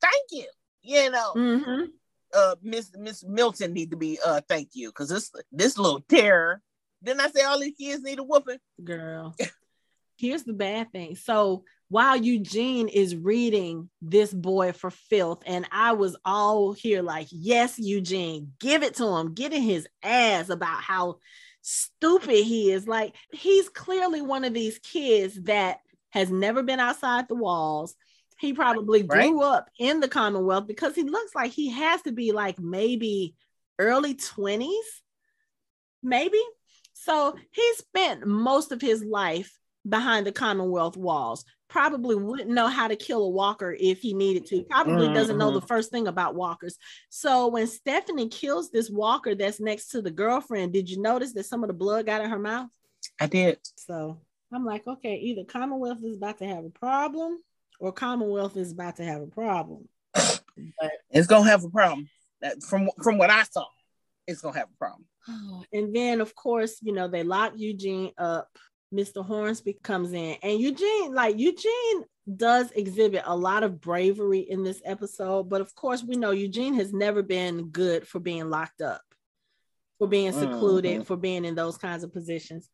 "Thank 0.00 0.24
you," 0.32 0.46
you 0.82 1.10
know. 1.10 1.32
Mm-hmm 1.36 1.84
uh 2.34 2.56
Miss 2.62 2.90
Miss 2.96 3.24
Milton 3.24 3.72
need 3.72 3.90
to 3.90 3.96
be 3.96 4.18
uh 4.24 4.40
thank 4.48 4.70
you 4.74 4.88
because 4.90 5.08
this 5.08 5.30
this 5.52 5.78
little 5.78 6.00
terror. 6.08 6.62
Didn't 7.02 7.20
I 7.20 7.30
say 7.30 7.42
all 7.42 7.58
these 7.58 7.76
kids 7.78 8.02
need 8.02 8.18
a 8.18 8.24
whooping? 8.24 8.58
Girl. 8.82 9.34
Here's 10.16 10.42
the 10.42 10.52
bad 10.52 10.90
thing. 10.90 11.14
So 11.14 11.64
while 11.88 12.16
Eugene 12.16 12.88
is 12.88 13.16
reading 13.16 13.88
this 14.02 14.32
boy 14.32 14.72
for 14.72 14.90
filth, 14.90 15.42
and 15.46 15.66
I 15.72 15.92
was 15.92 16.16
all 16.24 16.72
here 16.72 17.02
like, 17.02 17.28
yes, 17.30 17.78
Eugene, 17.78 18.52
give 18.60 18.82
it 18.82 18.96
to 18.96 19.06
him, 19.06 19.34
get 19.34 19.52
in 19.52 19.62
his 19.62 19.88
ass 20.02 20.50
about 20.50 20.82
how 20.82 21.18
stupid 21.62 22.44
he 22.44 22.72
is. 22.72 22.86
Like, 22.86 23.14
he's 23.32 23.68
clearly 23.70 24.20
one 24.20 24.44
of 24.44 24.52
these 24.52 24.78
kids 24.80 25.42
that 25.44 25.78
has 26.10 26.30
never 26.30 26.62
been 26.62 26.80
outside 26.80 27.28
the 27.28 27.34
walls, 27.34 27.94
he 28.38 28.52
probably 28.52 29.02
grew 29.02 29.42
right? 29.42 29.56
up 29.56 29.68
in 29.78 30.00
the 30.00 30.08
Commonwealth 30.08 30.66
because 30.66 30.94
he 30.94 31.02
looks 31.02 31.34
like 31.34 31.50
he 31.50 31.70
has 31.70 32.02
to 32.02 32.12
be 32.12 32.32
like 32.32 32.58
maybe 32.58 33.34
early 33.78 34.14
20s, 34.14 34.70
maybe. 36.02 36.40
So 36.94 37.34
he 37.50 37.74
spent 37.74 38.26
most 38.26 38.70
of 38.70 38.80
his 38.80 39.04
life 39.04 39.52
behind 39.88 40.26
the 40.26 40.32
Commonwealth 40.32 40.96
walls. 40.96 41.44
Probably 41.68 42.16
wouldn't 42.16 42.48
know 42.48 42.68
how 42.68 42.88
to 42.88 42.96
kill 42.96 43.24
a 43.24 43.30
walker 43.30 43.76
if 43.78 44.00
he 44.00 44.14
needed 44.14 44.46
to. 44.46 44.62
Probably 44.62 45.06
mm-hmm. 45.06 45.14
doesn't 45.14 45.36
know 45.36 45.50
the 45.50 45.58
mm-hmm. 45.58 45.66
first 45.66 45.90
thing 45.90 46.06
about 46.06 46.34
walkers. 46.34 46.78
So 47.10 47.48
when 47.48 47.66
Stephanie 47.66 48.28
kills 48.28 48.70
this 48.70 48.88
walker 48.88 49.34
that's 49.34 49.60
next 49.60 49.88
to 49.88 50.00
the 50.00 50.10
girlfriend, 50.10 50.72
did 50.72 50.88
you 50.88 51.02
notice 51.02 51.34
that 51.34 51.44
some 51.44 51.62
of 51.64 51.68
the 51.68 51.74
blood 51.74 52.06
got 52.06 52.22
in 52.22 52.30
her 52.30 52.38
mouth? 52.38 52.68
I 53.20 53.26
did. 53.26 53.58
So 53.76 54.20
I'm 54.52 54.64
like, 54.64 54.86
okay, 54.86 55.16
either 55.16 55.44
Commonwealth 55.44 56.02
is 56.04 56.16
about 56.16 56.38
to 56.38 56.46
have 56.46 56.64
a 56.64 56.70
problem 56.70 57.38
or 57.78 57.92
Commonwealth 57.92 58.56
is 58.56 58.72
about 58.72 58.96
to 58.96 59.04
have 59.04 59.22
a 59.22 59.26
problem. 59.26 59.88
But 60.14 60.40
it's 61.10 61.26
gonna 61.26 61.48
have 61.48 61.64
a 61.64 61.70
problem. 61.70 62.08
That 62.40 62.62
from 62.62 62.90
from 63.02 63.18
what 63.18 63.30
I 63.30 63.44
saw, 63.44 63.66
it's 64.26 64.40
gonna 64.40 64.58
have 64.58 64.68
a 64.72 64.78
problem. 64.78 65.04
And 65.72 65.94
then 65.94 66.20
of 66.20 66.34
course, 66.34 66.78
you 66.80 66.92
know, 66.92 67.08
they 67.08 67.22
lock 67.22 67.52
Eugene 67.56 68.12
up. 68.18 68.48
Mr. 68.92 69.22
Hornsby 69.22 69.78
comes 69.82 70.12
in, 70.12 70.36
and 70.42 70.58
Eugene, 70.58 71.12
like 71.12 71.38
Eugene 71.38 72.04
does 72.36 72.70
exhibit 72.72 73.22
a 73.26 73.36
lot 73.36 73.62
of 73.62 73.80
bravery 73.80 74.40
in 74.40 74.62
this 74.62 74.82
episode, 74.84 75.48
but 75.48 75.60
of 75.60 75.74
course, 75.74 76.02
we 76.02 76.16
know 76.16 76.30
Eugene 76.30 76.74
has 76.74 76.92
never 76.92 77.22
been 77.22 77.68
good 77.68 78.06
for 78.06 78.18
being 78.18 78.50
locked 78.50 78.80
up, 78.80 79.02
for 79.98 80.08
being 80.08 80.32
secluded, 80.32 80.92
mm-hmm. 80.92 81.02
for 81.02 81.16
being 81.16 81.44
in 81.44 81.54
those 81.54 81.78
kinds 81.78 82.04
of 82.04 82.12
positions. 82.12 82.68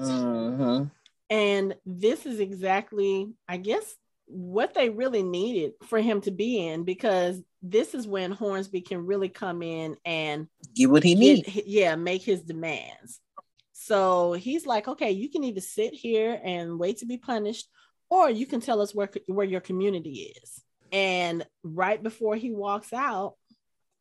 Mm-hmm. 0.00 0.84
And 1.30 1.74
this 1.86 2.26
is 2.26 2.40
exactly, 2.40 3.32
I 3.48 3.56
guess, 3.56 3.94
what 4.32 4.74
they 4.74 4.88
really 4.88 5.22
needed 5.22 5.72
for 5.86 6.00
him 6.00 6.20
to 6.22 6.30
be 6.30 6.66
in 6.66 6.84
because 6.84 7.40
this 7.62 7.94
is 7.94 8.06
when 8.06 8.32
Hornsby 8.32 8.80
can 8.80 9.06
really 9.06 9.28
come 9.28 9.62
in 9.62 9.96
and 10.04 10.48
get 10.74 10.90
what 10.90 11.04
he 11.04 11.14
needs. 11.14 11.48
Yeah, 11.66 11.96
make 11.96 12.22
his 12.22 12.42
demands. 12.42 13.20
So 13.72 14.32
he's 14.32 14.64
like, 14.66 14.88
okay, 14.88 15.10
you 15.10 15.28
can 15.28 15.44
either 15.44 15.60
sit 15.60 15.92
here 15.92 16.40
and 16.42 16.78
wait 16.78 16.98
to 16.98 17.06
be 17.06 17.18
punished, 17.18 17.68
or 18.08 18.30
you 18.30 18.46
can 18.46 18.60
tell 18.60 18.80
us 18.80 18.94
where 18.94 19.10
where 19.26 19.46
your 19.46 19.60
community 19.60 20.32
is. 20.42 20.62
And 20.92 21.46
right 21.62 22.02
before 22.02 22.36
he 22.36 22.52
walks 22.52 22.92
out, 22.92 23.34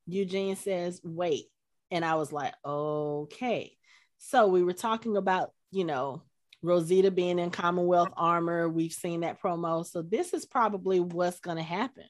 Eugene 0.07 0.55
says, 0.55 1.01
wait. 1.03 1.45
And 1.89 2.05
I 2.05 2.15
was 2.15 2.31
like, 2.31 2.53
okay. 2.65 3.75
So 4.17 4.47
we 4.47 4.63
were 4.63 4.73
talking 4.73 5.17
about, 5.17 5.51
you 5.71 5.83
know, 5.83 6.23
Rosita 6.63 7.11
being 7.11 7.39
in 7.39 7.49
Commonwealth 7.49 8.13
armor. 8.15 8.69
We've 8.69 8.93
seen 8.93 9.21
that 9.21 9.41
promo. 9.41 9.85
So 9.85 10.01
this 10.01 10.33
is 10.33 10.45
probably 10.45 10.99
what's 10.99 11.39
going 11.39 11.57
to 11.57 11.63
happen. 11.63 12.05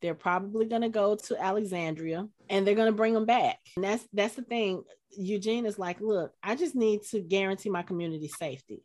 They're 0.00 0.14
probably 0.14 0.66
going 0.66 0.82
to 0.82 0.88
go 0.88 1.16
to 1.16 1.40
Alexandria 1.40 2.26
and 2.48 2.66
they're 2.66 2.74
going 2.74 2.90
to 2.90 2.96
bring 2.96 3.14
them 3.14 3.26
back. 3.26 3.58
And 3.76 3.84
that's 3.84 4.06
that's 4.12 4.34
the 4.34 4.42
thing. 4.42 4.82
Eugene 5.16 5.66
is 5.66 5.78
like, 5.78 6.00
look, 6.00 6.32
I 6.42 6.56
just 6.56 6.74
need 6.74 7.02
to 7.10 7.20
guarantee 7.20 7.70
my 7.70 7.82
community 7.82 8.28
safety. 8.28 8.84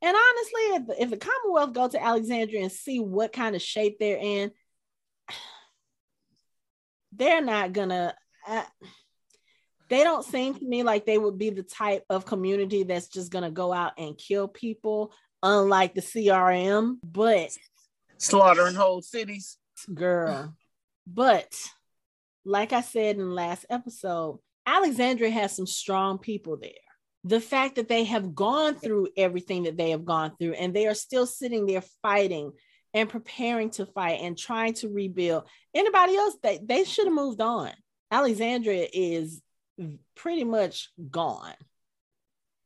And 0.00 0.16
honestly, 0.16 0.60
if 0.60 0.86
the, 0.86 1.02
if 1.02 1.10
the 1.10 1.16
Commonwealth 1.16 1.72
go 1.72 1.88
to 1.88 2.02
Alexandria 2.02 2.62
and 2.62 2.72
see 2.72 3.00
what 3.00 3.32
kind 3.32 3.56
of 3.56 3.62
shape 3.62 3.98
they're 3.98 4.18
in, 4.18 4.52
they're 7.12 7.42
not 7.42 7.72
gonna. 7.72 8.14
Uh, 8.46 8.62
they 9.88 10.04
don't 10.04 10.24
seem 10.24 10.54
to 10.54 10.64
me 10.64 10.82
like 10.82 11.06
they 11.06 11.18
would 11.18 11.38
be 11.38 11.50
the 11.50 11.62
type 11.62 12.04
of 12.10 12.26
community 12.26 12.82
that's 12.82 13.08
just 13.08 13.32
going 13.32 13.44
to 13.44 13.50
go 13.50 13.72
out 13.72 13.92
and 13.98 14.18
kill 14.18 14.48
people, 14.48 15.12
unlike 15.42 15.94
the 15.94 16.02
CRM, 16.02 16.96
but 17.02 17.50
slaughtering 18.18 18.74
whole 18.74 19.02
cities. 19.02 19.56
Girl. 19.92 20.54
But 21.06 21.52
like 22.44 22.72
I 22.72 22.80
said 22.82 23.16
in 23.16 23.28
the 23.28 23.34
last 23.34 23.64
episode, 23.70 24.40
Alexandria 24.66 25.30
has 25.30 25.56
some 25.56 25.66
strong 25.66 26.18
people 26.18 26.58
there. 26.58 26.70
The 27.24 27.40
fact 27.40 27.76
that 27.76 27.88
they 27.88 28.04
have 28.04 28.34
gone 28.34 28.74
through 28.74 29.08
everything 29.16 29.64
that 29.64 29.76
they 29.76 29.90
have 29.90 30.04
gone 30.04 30.32
through 30.38 30.52
and 30.52 30.74
they 30.74 30.86
are 30.86 30.94
still 30.94 31.26
sitting 31.26 31.66
there 31.66 31.82
fighting 32.02 32.52
and 32.94 33.08
preparing 33.08 33.70
to 33.70 33.86
fight 33.86 34.20
and 34.20 34.36
trying 34.36 34.74
to 34.74 34.88
rebuild. 34.88 35.44
Anybody 35.74 36.16
else, 36.16 36.36
they, 36.42 36.58
they 36.62 36.84
should 36.84 37.06
have 37.06 37.14
moved 37.14 37.40
on. 37.40 37.70
Alexandria 38.10 38.88
is 38.92 39.42
pretty 40.14 40.44
much 40.44 40.90
gone, 41.10 41.54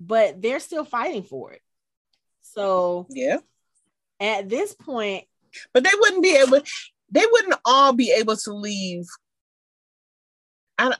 but 0.00 0.40
they're 0.40 0.60
still 0.60 0.84
fighting 0.84 1.22
for 1.22 1.52
it. 1.52 1.60
So, 2.40 3.06
yeah, 3.10 3.38
at 4.20 4.48
this 4.48 4.74
point, 4.74 5.24
but 5.72 5.84
they 5.84 5.90
wouldn't 5.98 6.22
be 6.22 6.36
able, 6.36 6.60
they 7.10 7.24
wouldn't 7.30 7.60
all 7.64 7.92
be 7.92 8.12
able 8.12 8.36
to 8.36 8.52
leave. 8.52 9.06
I, 10.78 10.94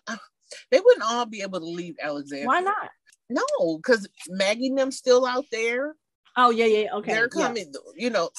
they 0.70 0.80
wouldn't 0.80 1.05
all 1.05 1.26
be 1.26 1.43
able 1.43 1.60
to 1.60 1.66
leave 1.66 1.97
Alexandria. 2.01 2.47
Why 2.47 2.60
not? 2.60 2.90
No, 3.28 3.78
because 3.78 4.06
Maggie 4.28 4.68
and 4.68 4.78
them 4.78 4.90
still 4.90 5.24
out 5.24 5.47
there. 5.51 5.94
Oh 6.36 6.51
yeah, 6.51 6.66
yeah, 6.66 6.94
okay. 6.94 7.12
They're 7.12 7.28
coming, 7.28 7.72
you 7.97 8.10
know. 8.10 8.30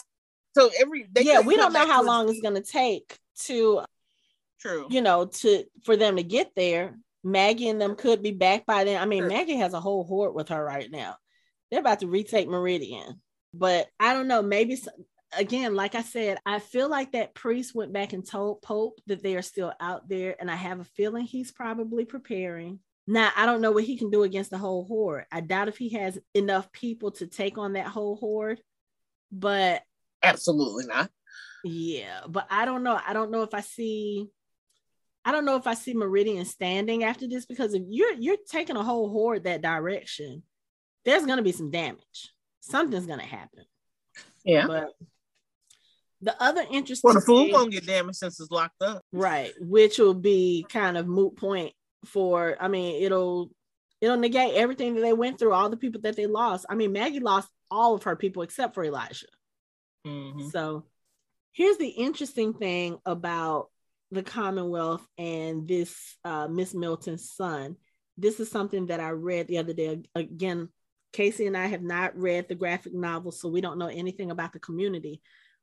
So 0.56 0.70
every 0.80 1.08
yeah, 1.20 1.42
we 1.42 1.56
don't 1.56 1.74
know 1.74 1.88
how 1.88 2.04
long 2.04 2.30
it's 2.30 2.42
gonna 2.42 2.62
take 2.62 3.18
to 3.46 3.82
true, 4.60 4.88
you 4.90 5.02
know, 5.02 5.26
to 5.26 5.64
for 5.84 5.98
them 5.98 6.18
to 6.18 6.24
get 6.24 6.52
there 6.56 6.96
Maggie 7.24 7.70
and 7.70 7.80
them 7.80 7.96
could 7.96 8.22
be 8.22 8.32
back 8.32 8.66
by 8.66 8.84
then. 8.84 9.02
I 9.02 9.06
mean, 9.06 9.28
Maggie 9.28 9.58
has 9.58 9.74
a 9.74 9.80
whole 9.80 10.04
horde 10.04 10.36
with 10.36 10.50
her 10.50 10.64
right 10.64 10.90
now. 10.92 11.16
They're 11.72 11.80
about 11.80 12.02
to 12.02 12.08
retake 12.08 12.48
Meridian, 12.48 13.22
but 13.54 13.88
I 14.00 14.14
don't 14.14 14.28
know. 14.28 14.42
Maybe 14.42 14.78
again, 15.36 15.76
like 15.76 15.96
I 15.96 16.04
said, 16.04 16.38
I 16.46 16.60
feel 16.60 16.90
like 16.90 17.14
that 17.14 17.34
priest 17.34 17.74
went 17.74 17.94
back 17.94 18.14
and 18.14 18.28
told 18.28 18.62
Pope 18.62 19.00
that 19.08 19.24
they 19.24 19.36
are 19.36 19.42
still 19.42 19.74
out 19.80 20.08
there, 20.08 20.36
and 20.40 20.52
I 20.52 20.56
have 20.56 20.80
a 20.80 20.86
feeling 20.86 21.26
he's 21.26 21.52
probably 21.52 22.06
preparing. 22.06 22.80
Now, 23.08 23.32
I 23.36 23.46
don't 23.46 23.62
know 23.62 23.72
what 23.72 23.84
he 23.84 23.98
can 23.98 24.12
do 24.12 24.24
against 24.24 24.52
the 24.52 24.58
whole 24.58 24.86
horde. 24.86 25.26
I 25.32 25.42
doubt 25.42 25.68
if 25.68 25.78
he 25.78 25.90
has 25.90 26.18
enough 26.34 26.72
people 26.72 27.12
to 27.12 27.28
take 27.28 27.58
on 27.58 27.74
that 27.74 27.88
whole 27.88 28.16
horde, 28.16 28.62
but 29.32 29.82
absolutely 30.22 30.86
not. 30.86 31.10
Yeah, 31.66 32.22
but 32.28 32.48
I 32.50 32.66
don't 32.66 32.84
know. 32.84 33.00
I 33.06 33.14
don't 33.14 33.32
know 33.32 33.42
if 33.44 33.54
I 33.54 33.62
see 33.62 34.30
I 35.26 35.32
don't 35.32 35.46
know 35.46 35.56
if 35.56 35.68
I 35.68 35.74
see 35.74 35.94
Meridian 35.94 36.46
standing 36.46 37.04
after 37.04 37.28
this 37.28 37.46
because 37.46 37.74
if 37.74 37.84
you're 37.88 38.14
you're 38.14 38.38
taking 38.50 38.76
a 38.76 38.84
whole 38.84 39.10
horde 39.10 39.46
that 39.46 39.62
direction, 39.62 40.44
there's 41.06 41.26
gonna 41.26 41.42
be 41.42 41.52
some 41.52 41.72
damage. 41.72 42.32
Something's 42.60 43.08
gonna 43.08 43.24
happen. 43.24 43.66
Yeah. 44.44 44.68
But 44.68 44.90
the 46.22 46.42
other 46.42 46.66
interesting 46.72 47.10
Well, 47.10 47.16
the 47.16 47.22
food 47.22 47.52
won't 47.52 47.72
get 47.72 47.86
damaged 47.86 48.18
since 48.18 48.40
it's 48.40 48.52
locked 48.52 48.82
up. 48.82 49.04
Right. 49.12 49.54
Which 49.60 49.98
will 49.98 50.14
be 50.14 50.66
kind 50.70 50.98
of 50.98 51.08
moot 51.08 51.36
point 51.36 51.74
for 52.06 52.58
I 52.60 52.68
mean, 52.68 53.04
it'll 53.04 53.52
it'll 54.02 54.18
negate 54.18 54.56
everything 54.56 54.96
that 54.96 55.02
they 55.02 55.14
went 55.14 55.40
through, 55.40 55.54
all 55.54 55.70
the 55.70 55.78
people 55.78 56.02
that 56.02 56.16
they 56.16 56.28
lost. 56.28 56.66
I 56.70 56.76
mean, 56.76 56.92
Maggie 56.92 57.20
lost 57.20 57.50
all 57.72 57.96
of 57.96 58.04
her 58.04 58.16
people 58.16 58.44
except 58.44 58.74
for 58.76 58.84
Elijah. 58.84 59.28
Mm-hmm. 60.06 60.50
So 60.50 60.86
here's 61.54 61.78
the 61.78 61.88
interesting 61.88 62.54
thing 62.54 62.98
about 63.06 63.70
the 64.14 64.24
Commonwealth 64.24 65.06
and 65.18 65.68
this 65.68 66.18
uh, 66.24 66.48
Miss 66.48 66.74
Milton's 66.74 67.32
son. 67.32 67.76
This 68.18 68.40
is 68.40 68.50
something 68.50 68.88
that 68.88 69.00
I 69.00 69.10
read 69.10 69.48
the 69.48 69.58
other 69.58 69.74
day. 69.74 70.04
Again, 70.16 70.70
Casey 71.14 71.48
and 71.48 71.58
I 71.58 71.68
have 71.68 71.82
not 71.82 72.18
read 72.18 72.48
the 72.48 72.56
graphic 72.56 72.94
novel, 72.94 73.32
so 73.32 73.50
we 73.50 73.62
don't 73.62 73.80
know 73.80 73.88
anything 73.88 74.32
about 74.32 74.54
the 74.54 74.60
community. 74.60 75.22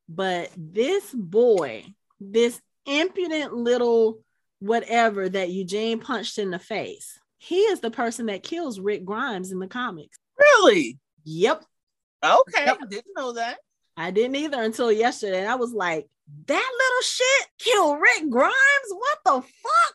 But 0.09 0.51
this 0.57 1.13
boy, 1.13 1.85
this 2.19 2.61
impudent 2.87 3.55
little 3.55 4.21
whatever 4.59 5.29
that 5.29 5.51
Eugene 5.51 6.01
punched 6.01 6.39
in 6.39 6.51
the 6.51 6.59
face, 6.59 7.19
he 7.39 7.61
is 7.61 7.81
the 7.81 7.91
person 7.91 8.27
that 8.27 8.43
kills 8.43 8.81
Rick 8.81 9.05
Grimes 9.05 9.53
in 9.53 9.59
the 9.59 9.67
comics. 9.67 10.19
Really? 10.39 10.99
Yep. 11.25 11.65
Okay, 12.25 12.65
yep. 12.65 12.79
I 12.83 12.87
didn't 12.87 13.15
know 13.17 13.33
that. 13.33 13.59
I 13.97 14.11
didn't 14.11 14.37
either 14.37 14.63
until 14.63 14.91
yesterday. 14.91 15.41
And 15.41 15.49
I 15.49 15.57
was 15.57 15.73
like, 15.73 16.07
that 16.47 16.71
little 16.79 17.03
shit 17.03 17.49
killed 17.59 18.01
Rick 18.01 18.31
Grimes? 18.31 18.53
What 18.91 19.19
the 19.25 19.41
fuck? 19.43 19.95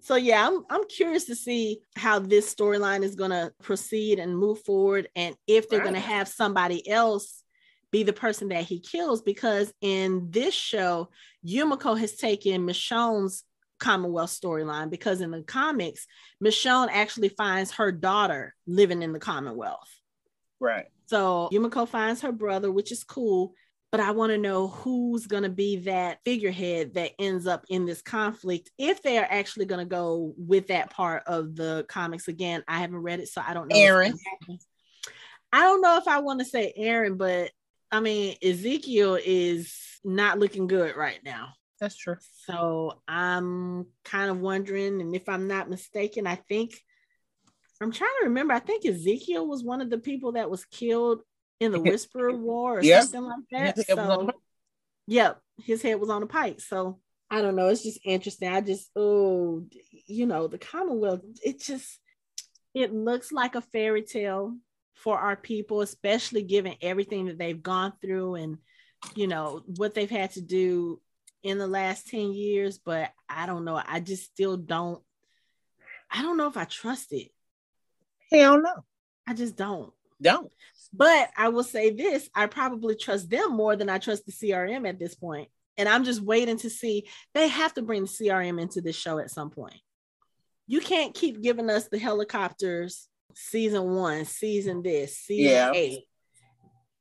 So 0.00 0.16
yeah, 0.16 0.46
I'm 0.46 0.64
I'm 0.70 0.88
curious 0.88 1.26
to 1.26 1.36
see 1.36 1.80
how 1.96 2.18
this 2.18 2.52
storyline 2.52 3.02
is 3.02 3.14
gonna 3.14 3.52
proceed 3.62 4.18
and 4.18 4.36
move 4.36 4.60
forward, 4.62 5.08
and 5.14 5.36
if 5.46 5.68
they're 5.68 5.80
right. 5.80 5.86
gonna 5.86 6.00
have 6.00 6.26
somebody 6.26 6.88
else 6.88 7.44
be 7.90 8.02
the 8.02 8.12
person 8.12 8.48
that 8.48 8.64
he 8.64 8.80
kills, 8.80 9.22
because 9.22 9.72
in 9.80 10.30
this 10.30 10.54
show, 10.54 11.10
Yumiko 11.46 11.98
has 11.98 12.16
taken 12.16 12.66
Michonne's 12.66 13.44
Commonwealth 13.78 14.30
storyline 14.30 14.90
because 14.90 15.20
in 15.20 15.30
the 15.30 15.42
comics, 15.42 16.06
Michonne 16.42 16.88
actually 16.92 17.30
finds 17.30 17.72
her 17.72 17.90
daughter 17.90 18.54
living 18.66 19.02
in 19.02 19.12
the 19.12 19.18
Commonwealth. 19.18 19.88
Right. 20.60 20.86
So 21.06 21.48
Yumiko 21.52 21.88
finds 21.88 22.20
her 22.20 22.30
brother, 22.30 22.70
which 22.70 22.92
is 22.92 23.02
cool 23.02 23.54
but 23.90 24.00
I 24.00 24.12
want 24.12 24.30
to 24.30 24.38
know 24.38 24.68
who's 24.68 25.26
going 25.26 25.42
to 25.42 25.48
be 25.48 25.76
that 25.80 26.20
figurehead 26.24 26.94
that 26.94 27.12
ends 27.18 27.46
up 27.46 27.64
in 27.68 27.86
this 27.86 28.02
conflict 28.02 28.70
if 28.78 29.02
they 29.02 29.18
are 29.18 29.26
actually 29.28 29.66
going 29.66 29.84
to 29.84 29.90
go 29.90 30.32
with 30.36 30.68
that 30.68 30.90
part 30.90 31.24
of 31.26 31.56
the 31.56 31.84
comics. 31.88 32.28
Again, 32.28 32.62
I 32.68 32.78
haven't 32.78 32.98
read 32.98 33.20
it, 33.20 33.28
so 33.28 33.42
I 33.44 33.52
don't 33.52 33.68
know. 33.68 33.76
Aaron. 33.76 34.14
I 35.52 35.60
don't 35.62 35.80
know 35.80 35.96
if 35.96 36.06
I 36.06 36.20
want 36.20 36.38
to 36.38 36.44
say 36.44 36.72
Aaron, 36.76 37.16
but 37.16 37.50
I 37.90 37.98
mean, 38.00 38.36
Ezekiel 38.42 39.18
is 39.24 39.76
not 40.04 40.38
looking 40.38 40.68
good 40.68 40.94
right 40.94 41.18
now. 41.24 41.48
That's 41.80 41.96
true. 41.96 42.16
So 42.46 43.00
I'm 43.08 43.86
kind 44.04 44.30
of 44.30 44.38
wondering, 44.38 45.00
and 45.00 45.16
if 45.16 45.28
I'm 45.28 45.48
not 45.48 45.70
mistaken, 45.70 46.26
I 46.26 46.36
think 46.36 46.80
I'm 47.80 47.90
trying 47.90 48.10
to 48.20 48.28
remember. 48.28 48.52
I 48.52 48.60
think 48.60 48.84
Ezekiel 48.84 49.48
was 49.48 49.64
one 49.64 49.80
of 49.80 49.90
the 49.90 49.98
people 49.98 50.32
that 50.32 50.50
was 50.50 50.64
killed 50.66 51.22
in 51.60 51.72
the 51.72 51.80
Whisperer 51.80 52.36
War 52.36 52.78
or 52.78 52.82
yep. 52.82 53.04
something 53.04 53.22
like 53.24 53.76
that. 53.76 53.86
So, 53.86 54.32
yep, 55.06 55.40
his 55.64 55.82
head 55.82 56.00
was 56.00 56.10
on 56.10 56.22
a 56.22 56.26
pike. 56.26 56.60
So 56.60 56.98
I 57.30 57.42
don't 57.42 57.56
know. 57.56 57.68
It's 57.68 57.84
just 57.84 58.00
interesting. 58.04 58.48
I 58.48 58.60
just 58.60 58.90
oh, 58.96 59.64
you 60.06 60.26
know, 60.26 60.48
the 60.48 60.58
Commonwealth. 60.58 61.20
It 61.44 61.60
just 61.60 61.98
it 62.74 62.92
looks 62.92 63.30
like 63.30 63.54
a 63.54 63.60
fairy 63.60 64.02
tale 64.02 64.56
for 64.94 65.18
our 65.18 65.36
people, 65.36 65.80
especially 65.80 66.42
given 66.42 66.74
everything 66.82 67.26
that 67.26 67.38
they've 67.38 67.62
gone 67.62 67.92
through 68.00 68.34
and 68.34 68.58
you 69.14 69.26
know 69.26 69.62
what 69.76 69.94
they've 69.94 70.10
had 70.10 70.30
to 70.32 70.40
do 70.40 71.00
in 71.42 71.58
the 71.58 71.66
last 71.66 72.08
10 72.08 72.32
years 72.32 72.78
but 72.78 73.10
i 73.28 73.46
don't 73.46 73.64
know 73.64 73.80
i 73.86 74.00
just 74.00 74.24
still 74.24 74.56
don't 74.56 75.02
i 76.10 76.22
don't 76.22 76.36
know 76.36 76.48
if 76.48 76.56
i 76.56 76.64
trust 76.64 77.12
it 77.12 77.28
hell 78.30 78.60
no 78.60 78.84
i 79.26 79.34
just 79.34 79.56
don't 79.56 79.92
don't 80.20 80.50
but 80.92 81.30
I 81.36 81.48
will 81.48 81.64
say 81.64 81.90
this 81.90 82.28
I 82.34 82.46
probably 82.46 82.96
trust 82.96 83.30
them 83.30 83.52
more 83.52 83.76
than 83.76 83.88
I 83.88 83.98
trust 83.98 84.26
the 84.26 84.32
CRM 84.32 84.88
at 84.88 84.98
this 84.98 85.14
point. 85.14 85.48
And 85.78 85.88
I'm 85.88 86.04
just 86.04 86.20
waiting 86.20 86.58
to 86.58 86.70
see. 86.70 87.08
They 87.32 87.48
have 87.48 87.72
to 87.74 87.82
bring 87.82 88.02
the 88.02 88.08
CRM 88.08 88.60
into 88.60 88.80
this 88.80 88.96
show 88.96 89.18
at 89.18 89.30
some 89.30 89.50
point. 89.50 89.80
You 90.66 90.80
can't 90.80 91.14
keep 91.14 91.40
giving 91.40 91.70
us 91.70 91.88
the 91.88 91.98
helicopters 91.98 93.08
season 93.34 93.94
one, 93.94 94.24
season 94.24 94.82
this, 94.82 95.16
season 95.16 95.52
yeah. 95.52 95.72
eight, 95.74 96.04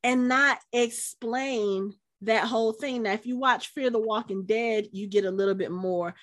and 0.04 0.28
not 0.28 0.60
explain 0.72 1.94
that 2.22 2.46
whole 2.46 2.74
thing. 2.74 3.04
Now, 3.04 3.14
if 3.14 3.26
you 3.26 3.38
watch 3.38 3.68
Fear 3.70 3.90
the 3.90 4.00
Walking 4.00 4.46
Dead, 4.46 4.88
you 4.92 5.08
get 5.08 5.26
a 5.26 5.32
little 5.32 5.56
bit 5.56 5.72
more. 5.72 6.16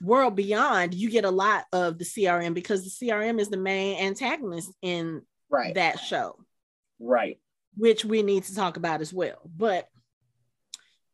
World 0.00 0.36
Beyond, 0.36 0.94
you 0.94 1.10
get 1.10 1.24
a 1.24 1.30
lot 1.30 1.64
of 1.72 1.98
the 1.98 2.04
CRM 2.04 2.54
because 2.54 2.84
the 2.84 3.06
CRM 3.06 3.40
is 3.40 3.48
the 3.48 3.56
main 3.56 3.98
antagonist 3.98 4.72
in 4.80 5.22
right. 5.50 5.74
that 5.74 5.98
show. 5.98 6.36
Right. 7.00 7.38
Which 7.76 8.04
we 8.04 8.22
need 8.22 8.44
to 8.44 8.54
talk 8.54 8.76
about 8.76 9.00
as 9.00 9.12
well. 9.12 9.50
But 9.56 9.88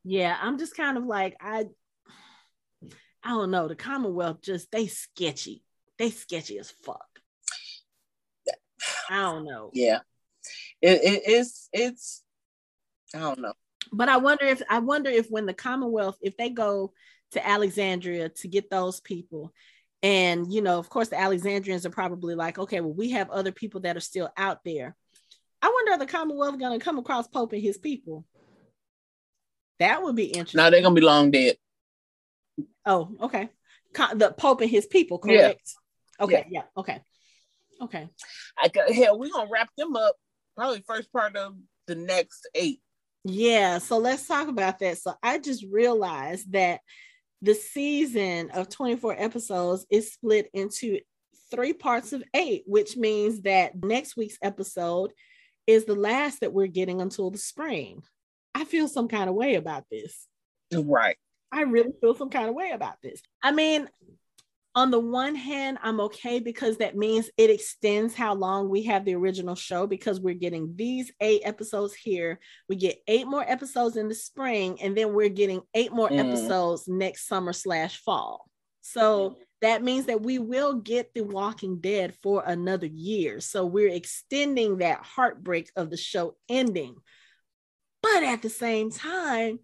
yeah, 0.05 0.37
I'm 0.41 0.59
just 0.59 0.77
kind 0.77 0.97
of 0.97 1.05
like, 1.05 1.37
I 1.41 1.67
I 3.23 3.31
don't 3.31 3.51
know. 3.51 3.69
The 3.69 3.75
Commonwealth 3.75 4.43
just 4.43 4.71
they 4.71 4.87
sketchy. 4.87 5.63
They 5.99 6.11
sketchy 6.11 6.59
as 6.59 6.71
fuck. 6.71 7.07
I 9.09 9.21
don't 9.23 9.45
know. 9.45 9.71
Yeah. 9.73 10.01
It, 10.83 11.01
it, 11.03 11.23
it's 11.27 11.69
it's 11.73 12.23
I 13.15 13.21
don't 13.21 13.41
know. 13.41 13.55
But 13.93 14.09
I 14.09 14.19
wonder 14.19 14.45
if 14.45 14.63
I 14.69 14.81
wonder 14.81 15.11
if 15.11 15.29
when 15.29 15.47
the 15.47 15.55
Commonwealth, 15.55 16.19
if 16.21 16.37
they 16.37 16.51
go 16.51 16.93
to 17.33 17.47
Alexandria 17.47 18.29
to 18.29 18.49
get 18.49 18.71
those 18.71 19.01
people, 19.01 19.53
and 20.03 20.53
you 20.53 20.61
know, 20.61 20.79
of 20.79 20.91
course, 20.91 21.09
the 21.09 21.19
Alexandrians 21.19 21.87
are 21.87 21.91
probably 21.91 22.35
like, 22.35 22.59
okay, 22.59 22.81
well, 22.81 22.93
we 22.93 23.11
have 23.13 23.31
other 23.31 23.53
people 23.53 23.81
that 23.83 23.97
are 23.97 24.01
still 24.01 24.31
out 24.37 24.65
there. 24.65 24.97
Wonder 25.85 26.05
the 26.05 26.11
Commonwealth 26.11 26.59
going 26.59 26.79
to 26.79 26.85
come 26.85 26.99
across 26.99 27.27
Pope 27.27 27.53
and 27.53 27.63
his 27.63 27.79
people. 27.79 28.25
That 29.79 30.03
would 30.03 30.17
be 30.17 30.27
interesting. 30.27 30.59
Now 30.59 30.71
they're 30.71 30.83
gonna 30.83 30.95
be 30.95 31.01
long 31.01 31.31
dead. 31.31 31.57
Oh, 32.87 33.11
okay. 33.21 33.49
The 34.15 34.33
Pope 34.37 34.61
and 34.61 34.71
his 34.71 34.87
people, 34.87 35.19
correct? 35.19 35.61
Yeah. 36.19 36.25
Okay, 36.25 36.47
yeah. 36.49 36.63
yeah, 36.63 36.81
okay, 36.81 37.01
okay. 37.83 38.09
I 38.57 38.69
got 38.69 38.91
hell. 38.93 39.19
We're 39.19 39.33
gonna 39.33 39.51
wrap 39.51 39.69
them 39.77 39.97
up 39.97 40.15
probably 40.57 40.85
first 40.87 41.13
part 41.13 41.37
of 41.37 41.57
the 41.87 41.97
next 41.97 42.49
eight. 42.55 42.81
Yeah, 43.25 43.79
so 43.79 43.99
let's 43.99 44.27
talk 44.27 44.49
about 44.49 44.79
that. 44.79 44.99
So 44.99 45.15
I 45.23 45.39
just 45.39 45.65
realized 45.71 46.53
that 46.53 46.81
the 47.43 47.55
season 47.55 48.51
of 48.51 48.69
24 48.69 49.17
episodes 49.19 49.87
is 49.91 50.13
split 50.13 50.49
into 50.55 51.01
three 51.51 51.73
parts 51.73 52.13
of 52.13 52.23
eight, 52.33 52.63
which 52.67 52.97
means 52.97 53.43
that 53.43 53.83
next 53.83 54.17
week's 54.17 54.39
episode 54.41 55.11
is 55.67 55.85
the 55.85 55.95
last 55.95 56.41
that 56.41 56.53
we're 56.53 56.67
getting 56.67 57.01
until 57.01 57.31
the 57.31 57.39
spring. 57.39 58.03
I 58.55 58.65
feel 58.65 58.89
some 58.89 59.09
kind 59.09 59.29
of 59.29 59.35
way 59.35 59.55
about 59.55 59.85
this. 59.91 60.27
Right. 60.73 61.17
I 61.53 61.63
really 61.63 61.93
feel 62.01 62.15
some 62.15 62.31
kind 62.31 62.49
of 62.49 62.55
way 62.55 62.71
about 62.71 62.97
this. 63.03 63.23
I 63.43 63.53
mean, 63.53 63.89
on 64.77 64.91
the 64.91 64.99
one 64.99 65.37
hand, 65.37 65.79
I'm 65.83 66.01
okay 66.01 66.41
because 66.41 66.79
that 66.79 66.97
means 66.97 67.31
it 67.37 67.49
extends 67.49 68.15
how 68.15 68.35
long 68.35 68.69
we 68.69 68.83
have 68.85 69.05
the 69.05 69.15
original 69.15 69.55
show 69.55 69.87
because 69.87 70.21
we're 70.21 70.35
getting 70.35 70.75
these 70.75 71.13
eight 71.21 71.43
episodes 71.45 71.95
here. 71.95 72.41
We 72.69 72.75
get 72.75 72.99
eight 73.07 73.29
more 73.29 73.45
episodes 73.47 73.97
in 73.97 74.09
the 74.09 74.17
spring, 74.17 74.81
and 74.83 74.97
then 74.97 75.15
we're 75.15 75.29
getting 75.29 75.63
eight 75.75 75.93
more 75.93 76.09
mm. 76.09 76.19
episodes 76.19 76.89
next 76.89 77.29
summer 77.29 77.53
slash 77.53 77.99
fall. 77.99 78.49
So 78.81 79.37
that 79.65 79.83
means 79.83 80.07
that 80.07 80.21
we 80.21 80.39
will 80.39 80.75
get 80.75 81.15
The 81.15 81.23
Walking 81.23 81.79
Dead 81.79 82.15
for 82.23 82.43
another 82.45 82.87
year. 82.87 83.41
So 83.41 83.65
we're 83.65 83.89
extending 83.89 84.79
that 84.79 85.01
heartbreak 85.03 85.71
of 85.75 85.89
the 85.89 85.97
show 85.97 86.37
ending. 86.51 86.97
But 88.03 88.25
at 88.25 88.43
the 88.43 88.51
same 88.51 88.91
time, 88.91 89.61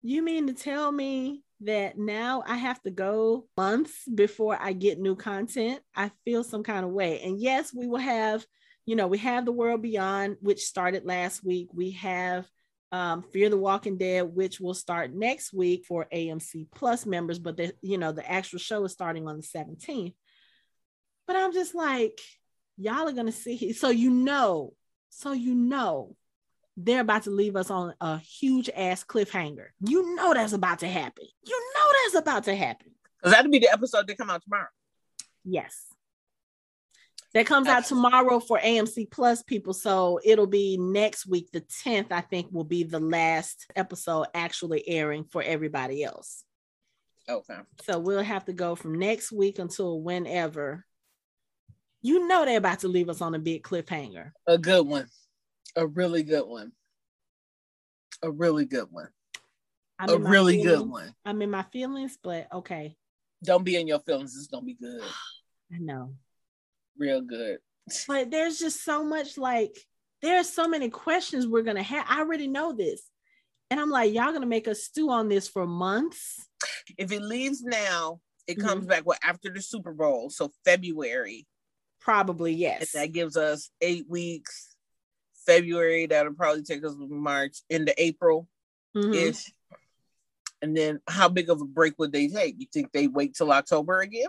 you 0.00 0.22
mean 0.22 0.46
to 0.46 0.54
tell 0.54 0.90
me 0.90 1.42
that 1.60 1.98
now 1.98 2.42
I 2.46 2.56
have 2.56 2.80
to 2.84 2.90
go 2.90 3.46
months 3.54 4.08
before 4.12 4.56
I 4.58 4.72
get 4.72 4.98
new 4.98 5.14
content, 5.14 5.80
I 5.94 6.10
feel 6.24 6.42
some 6.42 6.62
kind 6.62 6.86
of 6.86 6.92
way. 6.92 7.20
And 7.20 7.38
yes, 7.38 7.72
we 7.74 7.86
will 7.86 7.98
have, 7.98 8.46
you 8.86 8.96
know, 8.96 9.08
we 9.08 9.18
have 9.18 9.44
The 9.44 9.52
World 9.52 9.82
Beyond, 9.82 10.38
which 10.40 10.64
started 10.64 11.04
last 11.04 11.44
week. 11.44 11.68
We 11.72 11.90
have 11.92 12.46
um, 12.94 13.22
Fear 13.32 13.50
the 13.50 13.56
Walking 13.56 13.96
Dead, 13.98 14.22
which 14.22 14.60
will 14.60 14.72
start 14.72 15.12
next 15.12 15.52
week 15.52 15.84
for 15.84 16.06
AMC 16.14 16.68
Plus 16.72 17.04
members, 17.04 17.40
but 17.40 17.56
the 17.56 17.74
you 17.82 17.98
know 17.98 18.12
the 18.12 18.30
actual 18.30 18.60
show 18.60 18.84
is 18.84 18.92
starting 18.92 19.26
on 19.26 19.36
the 19.36 19.42
17th. 19.42 20.14
But 21.26 21.34
I'm 21.34 21.52
just 21.52 21.74
like, 21.74 22.20
y'all 22.76 23.08
are 23.08 23.12
gonna 23.12 23.32
see. 23.32 23.72
So 23.72 23.90
you 23.90 24.10
know, 24.10 24.74
so 25.08 25.32
you 25.32 25.56
know 25.56 26.14
they're 26.76 27.00
about 27.00 27.24
to 27.24 27.30
leave 27.30 27.56
us 27.56 27.68
on 27.68 27.94
a 28.00 28.18
huge 28.18 28.70
ass 28.70 29.02
cliffhanger. 29.02 29.66
You 29.80 30.14
know 30.14 30.32
that's 30.32 30.52
about 30.52 30.78
to 30.78 30.86
happen. 30.86 31.24
You 31.44 31.72
know 31.74 31.90
that's 32.04 32.22
about 32.22 32.44
to 32.44 32.54
happen. 32.54 32.92
Because 33.18 33.32
that'll 33.32 33.50
be 33.50 33.58
the 33.58 33.72
episode 33.72 34.06
that 34.06 34.18
come 34.18 34.30
out 34.30 34.42
tomorrow. 34.44 34.68
Yes. 35.44 35.93
That 37.34 37.46
comes 37.46 37.68
out 37.68 37.84
tomorrow 37.84 38.40
for 38.40 38.58
AMC 38.58 39.10
Plus 39.10 39.42
people. 39.42 39.74
So 39.74 40.20
it'll 40.24 40.46
be 40.46 40.78
next 40.78 41.26
week, 41.26 41.50
the 41.52 41.60
10th, 41.60 42.12
I 42.12 42.20
think, 42.20 42.48
will 42.52 42.64
be 42.64 42.84
the 42.84 43.00
last 43.00 43.66
episode 43.74 44.26
actually 44.34 44.88
airing 44.88 45.24
for 45.24 45.42
everybody 45.42 46.04
else. 46.04 46.44
Oh, 47.28 47.38
okay. 47.38 47.60
So 47.82 47.98
we'll 47.98 48.22
have 48.22 48.44
to 48.44 48.52
go 48.52 48.76
from 48.76 48.98
next 48.98 49.32
week 49.32 49.58
until 49.58 50.00
whenever. 50.00 50.84
You 52.02 52.28
know 52.28 52.44
they're 52.44 52.58
about 52.58 52.80
to 52.80 52.88
leave 52.88 53.08
us 53.08 53.20
on 53.20 53.34
a 53.34 53.38
big 53.38 53.62
cliffhanger. 53.62 54.30
A 54.46 54.58
good 54.58 54.86
one 54.86 55.08
a 55.76 55.86
really 55.86 56.22
good 56.22 56.46
one. 56.46 56.72
A 58.22 58.30
really 58.30 58.64
good 58.64 58.88
one. 58.90 59.08
I'm 59.98 60.10
a 60.10 60.16
really 60.16 60.62
feelings. 60.62 60.80
good 60.80 60.90
one. 60.90 61.14
I'm 61.24 61.42
in 61.42 61.50
my 61.50 61.62
feelings, 61.62 62.18
but 62.22 62.48
okay. 62.52 62.96
Don't 63.42 63.64
be 63.64 63.76
in 63.76 63.86
your 63.86 64.00
feelings. 64.00 64.36
It's 64.36 64.46
gonna 64.46 64.64
be 64.64 64.74
good. 64.74 65.02
I 65.72 65.78
know. 65.78 66.14
Real 66.98 67.20
good. 67.20 67.58
But 68.08 68.30
there's 68.30 68.58
just 68.58 68.84
so 68.84 69.04
much 69.04 69.36
like 69.36 69.76
there's 70.22 70.48
so 70.48 70.68
many 70.68 70.88
questions 70.88 71.46
we're 71.46 71.62
gonna 71.62 71.82
have. 71.82 72.06
I 72.08 72.20
already 72.20 72.48
know 72.48 72.72
this. 72.72 73.02
And 73.70 73.80
I'm 73.80 73.90
like, 73.90 74.12
y'all 74.12 74.32
gonna 74.32 74.46
make 74.46 74.68
us 74.68 74.84
stew 74.84 75.10
on 75.10 75.28
this 75.28 75.48
for 75.48 75.66
months. 75.66 76.46
If 76.96 77.12
it 77.12 77.22
leaves 77.22 77.62
now, 77.62 78.20
it 78.46 78.54
comes 78.54 78.82
mm-hmm. 78.82 78.88
back 78.88 79.06
well 79.06 79.18
after 79.22 79.50
the 79.50 79.60
Super 79.60 79.92
Bowl. 79.92 80.30
So 80.30 80.50
February. 80.64 81.46
Probably, 82.00 82.52
yes. 82.52 82.94
And 82.94 83.02
that 83.02 83.12
gives 83.12 83.36
us 83.36 83.70
eight 83.80 84.04
weeks 84.08 84.74
February. 85.46 86.06
That'll 86.06 86.34
probably 86.34 86.62
take 86.62 86.84
us 86.84 86.94
March 86.98 87.58
into 87.70 87.94
April 88.02 88.48
ish. 88.94 89.04
Mm-hmm. 89.04 89.50
And 90.62 90.76
then 90.76 91.00
how 91.06 91.28
big 91.28 91.50
of 91.50 91.60
a 91.60 91.66
break 91.66 91.98
would 91.98 92.12
they 92.12 92.28
take? 92.28 92.56
You 92.58 92.66
think 92.72 92.92
they 92.92 93.06
wait 93.06 93.34
till 93.34 93.52
October 93.52 94.00
again? 94.00 94.28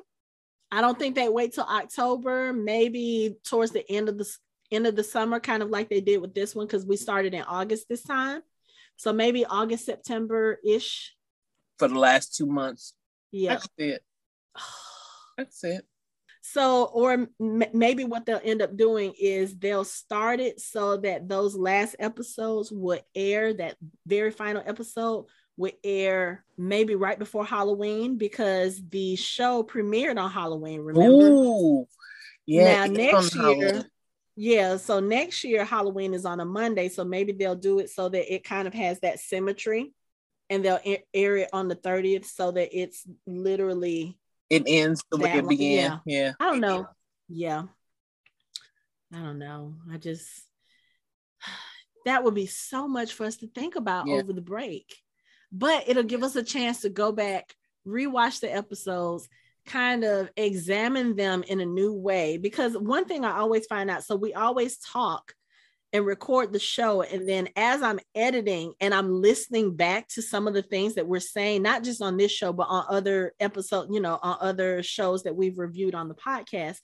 I 0.72 0.82
don't 0.82 0.98
think 0.98 1.16
they 1.16 1.30
wait 1.30 1.54
till 1.54 1.64
October. 1.64 2.54
Maybe 2.54 3.38
towards 3.46 3.72
the 3.72 3.90
end 3.92 4.10
of 4.10 4.18
the 4.18 4.28
end 4.72 4.88
of 4.88 4.96
the 4.96 5.04
summer, 5.04 5.40
kind 5.40 5.64
of 5.64 5.70
like 5.70 5.90
they 5.90 6.02
did 6.02 6.22
with 6.22 6.34
this 6.34 6.56
one, 6.56 6.68
because 6.68 6.86
we 6.86 6.98
started 6.98 7.34
in 7.34 7.44
August 7.44 7.88
this 7.90 8.04
time. 8.04 8.42
So 8.98 9.14
maybe 9.14 9.46
August, 9.46 9.86
September 9.86 10.60
ish. 10.66 11.16
For 11.78 11.88
the 11.88 12.00
last 12.00 12.36
two 12.36 12.46
months. 12.46 12.94
Yeah. 13.32 13.54
That's 13.54 13.68
it. 13.78 14.02
That's 15.38 15.64
it. 15.64 15.86
So, 16.42 16.86
or 16.86 17.28
m- 17.42 17.64
maybe 17.74 18.04
what 18.06 18.26
they'll 18.26 18.40
end 18.44 18.62
up 18.62 18.78
doing 18.78 19.14
is 19.20 19.58
they'll 19.58 19.84
start 19.84 20.40
it 20.40 20.62
so 20.62 20.98
that 20.98 21.28
those 21.28 21.56
last 21.56 21.96
episodes 21.98 22.72
would 22.72 23.02
air, 23.16 23.52
that 23.56 23.78
very 24.06 24.30
final 24.30 24.62
episode 24.66 25.26
would 25.58 25.74
air 25.84 26.44
maybe 26.58 26.96
right 26.96 27.18
before 27.18 27.46
Halloween 27.46 28.18
because 28.18 28.82
the 28.90 29.16
show 29.16 29.64
premiered 29.64 30.20
on 30.20 30.30
Halloween, 30.30 30.82
remember? 30.82 31.28
Ooh, 31.28 31.88
yeah. 32.46 32.86
Now, 32.86 32.94
next 32.94 33.36
year, 33.36 33.44
Halloween. 33.44 33.86
yeah, 34.36 34.78
so 34.78 35.00
next 35.00 35.44
year, 35.44 35.64
Halloween 35.64 36.14
is 36.14 36.26
on 36.26 36.40
a 36.40 36.46
Monday. 36.46 36.90
So 36.90 37.04
maybe 37.06 37.32
they'll 37.32 37.56
do 37.56 37.80
it 37.80 37.90
so 37.90 38.10
that 38.10 38.34
it 38.34 38.44
kind 38.44 38.68
of 38.68 38.74
has 38.74 39.00
that 39.00 39.20
symmetry 39.20 39.94
and 40.50 40.64
they'll 40.64 40.80
air 41.14 41.38
it 41.38 41.50
on 41.54 41.68
the 41.68 41.76
30th 41.76 42.26
so 42.26 42.52
that 42.52 42.78
it's 42.78 43.06
literally 43.26 44.18
it 44.50 44.64
ends 44.68 45.04
the 45.10 45.18
way 45.18 45.32
it 45.32 45.48
began. 45.48 46.02
Yeah. 46.06 46.24
yeah. 46.26 46.32
I 46.40 46.46
don't 46.46 46.62
know. 46.62 46.88
Yeah. 47.28 47.64
I 49.14 49.18
don't 49.18 49.40
know. 49.40 49.76
I 49.92 49.98
just 49.98 50.28
that 52.06 52.24
would 52.24 52.36
be 52.36 52.46
so 52.46 52.88
much 52.88 53.14
for 53.14 53.26
us 53.26 53.38
to 53.38 53.48
think 53.48 53.76
about 53.76 54.08
yeah. 54.08 54.16
over 54.16 54.34
the 54.34 54.42
break. 54.42 54.96
But 55.58 55.86
it'll 55.88 56.04
give 56.04 56.24
us 56.24 56.36
a 56.36 56.44
chance 56.44 56.82
to 56.82 56.90
go 56.90 57.14
back, 57.14 57.56
rewatch 57.88 58.42
the 58.42 58.54
episodes, 58.54 59.30
kind 59.66 60.04
of 60.04 60.30
examine 60.36 61.16
them 61.16 61.44
in 61.44 61.62
a 61.62 61.66
new 61.66 61.94
way. 61.94 62.38
Because 62.38 62.78
one 62.78 63.06
thing 63.06 63.24
I 63.24 63.38
always 63.38 63.66
find 63.66 63.90
out, 63.90 64.04
so 64.04 64.18
we 64.18 64.34
always 64.34 64.78
talk 64.78 65.34
and 65.94 66.06
record 66.06 66.52
the 66.52 66.60
show. 66.60 67.04
And 67.04 67.28
then 67.28 67.48
as 67.56 67.82
I'm 67.82 68.02
editing 68.14 68.74
and 68.82 68.94
I'm 68.94 69.22
listening 69.22 69.78
back 69.78 70.10
to 70.10 70.22
some 70.22 70.46
of 70.46 70.54
the 70.54 70.62
things 70.62 70.96
that 70.96 71.08
we're 71.08 71.22
saying, 71.22 71.62
not 71.62 71.86
just 71.86 72.02
on 72.02 72.18
this 72.18 72.34
show, 72.34 72.52
but 72.52 72.68
on 72.68 72.86
other 72.90 73.32
episodes, 73.40 73.90
you 73.94 74.02
know, 74.02 74.20
on 74.22 74.38
other 74.42 74.84
shows 74.84 75.24
that 75.24 75.38
we've 75.38 75.58
reviewed 75.58 75.96
on 75.96 76.10
the 76.10 76.16
podcast, 76.16 76.80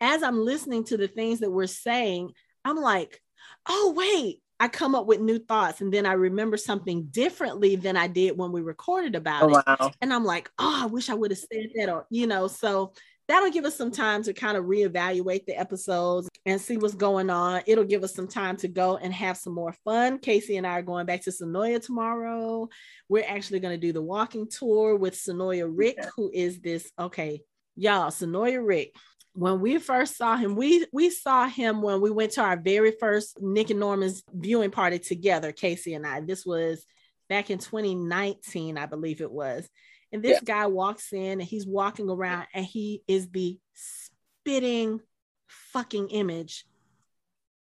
as 0.00 0.22
I'm 0.22 0.42
listening 0.42 0.84
to 0.84 0.96
the 0.96 1.08
things 1.08 1.40
that 1.40 1.50
we're 1.50 1.66
saying, 1.66 2.32
I'm 2.64 2.76
like, 2.76 3.20
oh, 3.68 3.92
wait, 3.94 4.40
I 4.58 4.68
come 4.68 4.94
up 4.94 5.06
with 5.06 5.20
new 5.20 5.38
thoughts 5.38 5.80
and 5.80 5.92
then 5.92 6.06
I 6.06 6.12
remember 6.12 6.56
something 6.56 7.04
differently 7.10 7.76
than 7.76 7.96
I 7.96 8.06
did 8.06 8.38
when 8.38 8.52
we 8.52 8.62
recorded 8.62 9.14
about 9.14 9.42
oh, 9.42 9.48
it. 9.48 9.64
Wow. 9.66 9.90
And 10.00 10.12
I'm 10.12 10.24
like, 10.24 10.50
oh, 10.58 10.80
I 10.82 10.86
wish 10.86 11.10
I 11.10 11.14
would 11.14 11.30
have 11.30 11.38
said 11.38 11.68
that 11.74 11.88
or 11.90 12.06
you 12.10 12.26
know, 12.26 12.48
so 12.48 12.92
that'll 13.28 13.50
give 13.50 13.64
us 13.64 13.76
some 13.76 13.90
time 13.90 14.22
to 14.22 14.32
kind 14.32 14.56
of 14.56 14.64
reevaluate 14.64 15.46
the 15.46 15.58
episodes 15.58 16.28
and 16.44 16.60
see 16.60 16.76
what's 16.76 16.94
going 16.94 17.28
on. 17.28 17.62
It'll 17.66 17.84
give 17.84 18.04
us 18.04 18.14
some 18.14 18.28
time 18.28 18.56
to 18.58 18.68
go 18.68 18.96
and 18.96 19.12
have 19.12 19.36
some 19.36 19.52
more 19.52 19.74
fun. 19.84 20.18
Casey 20.18 20.56
and 20.56 20.66
I 20.66 20.78
are 20.78 20.82
going 20.82 21.06
back 21.06 21.22
to 21.22 21.30
Senoia 21.30 21.84
tomorrow. 21.84 22.68
We're 23.08 23.26
actually 23.26 23.60
going 23.60 23.78
to 23.78 23.86
do 23.86 23.92
the 23.92 24.02
walking 24.02 24.48
tour 24.48 24.96
with 24.96 25.14
Senoia 25.14 25.70
Rick, 25.70 25.98
who 26.14 26.30
is 26.32 26.60
this 26.60 26.90
okay, 26.98 27.42
y'all. 27.74 28.10
Senoia 28.10 28.64
Rick. 28.64 28.94
When 29.36 29.60
we 29.60 29.78
first 29.78 30.16
saw 30.16 30.36
him, 30.36 30.56
we 30.56 30.86
we 30.92 31.10
saw 31.10 31.46
him 31.46 31.82
when 31.82 32.00
we 32.00 32.10
went 32.10 32.32
to 32.32 32.40
our 32.40 32.56
very 32.56 32.92
first 32.98 33.40
Nick 33.40 33.68
and 33.68 33.78
Norman's 33.78 34.22
viewing 34.32 34.70
party 34.70 34.98
together, 34.98 35.52
Casey 35.52 35.92
and 35.92 36.06
I. 36.06 36.20
This 36.20 36.46
was 36.46 36.86
back 37.28 37.50
in 37.50 37.58
2019, 37.58 38.78
I 38.78 38.86
believe 38.86 39.20
it 39.20 39.30
was. 39.30 39.68
And 40.10 40.22
this 40.22 40.40
yeah. 40.42 40.62
guy 40.62 40.66
walks 40.68 41.12
in 41.12 41.32
and 41.40 41.42
he's 41.42 41.66
walking 41.66 42.08
around 42.08 42.46
and 42.54 42.64
he 42.64 43.02
is 43.06 43.28
the 43.28 43.58
spitting 43.74 45.00
fucking 45.48 46.08
image 46.08 46.64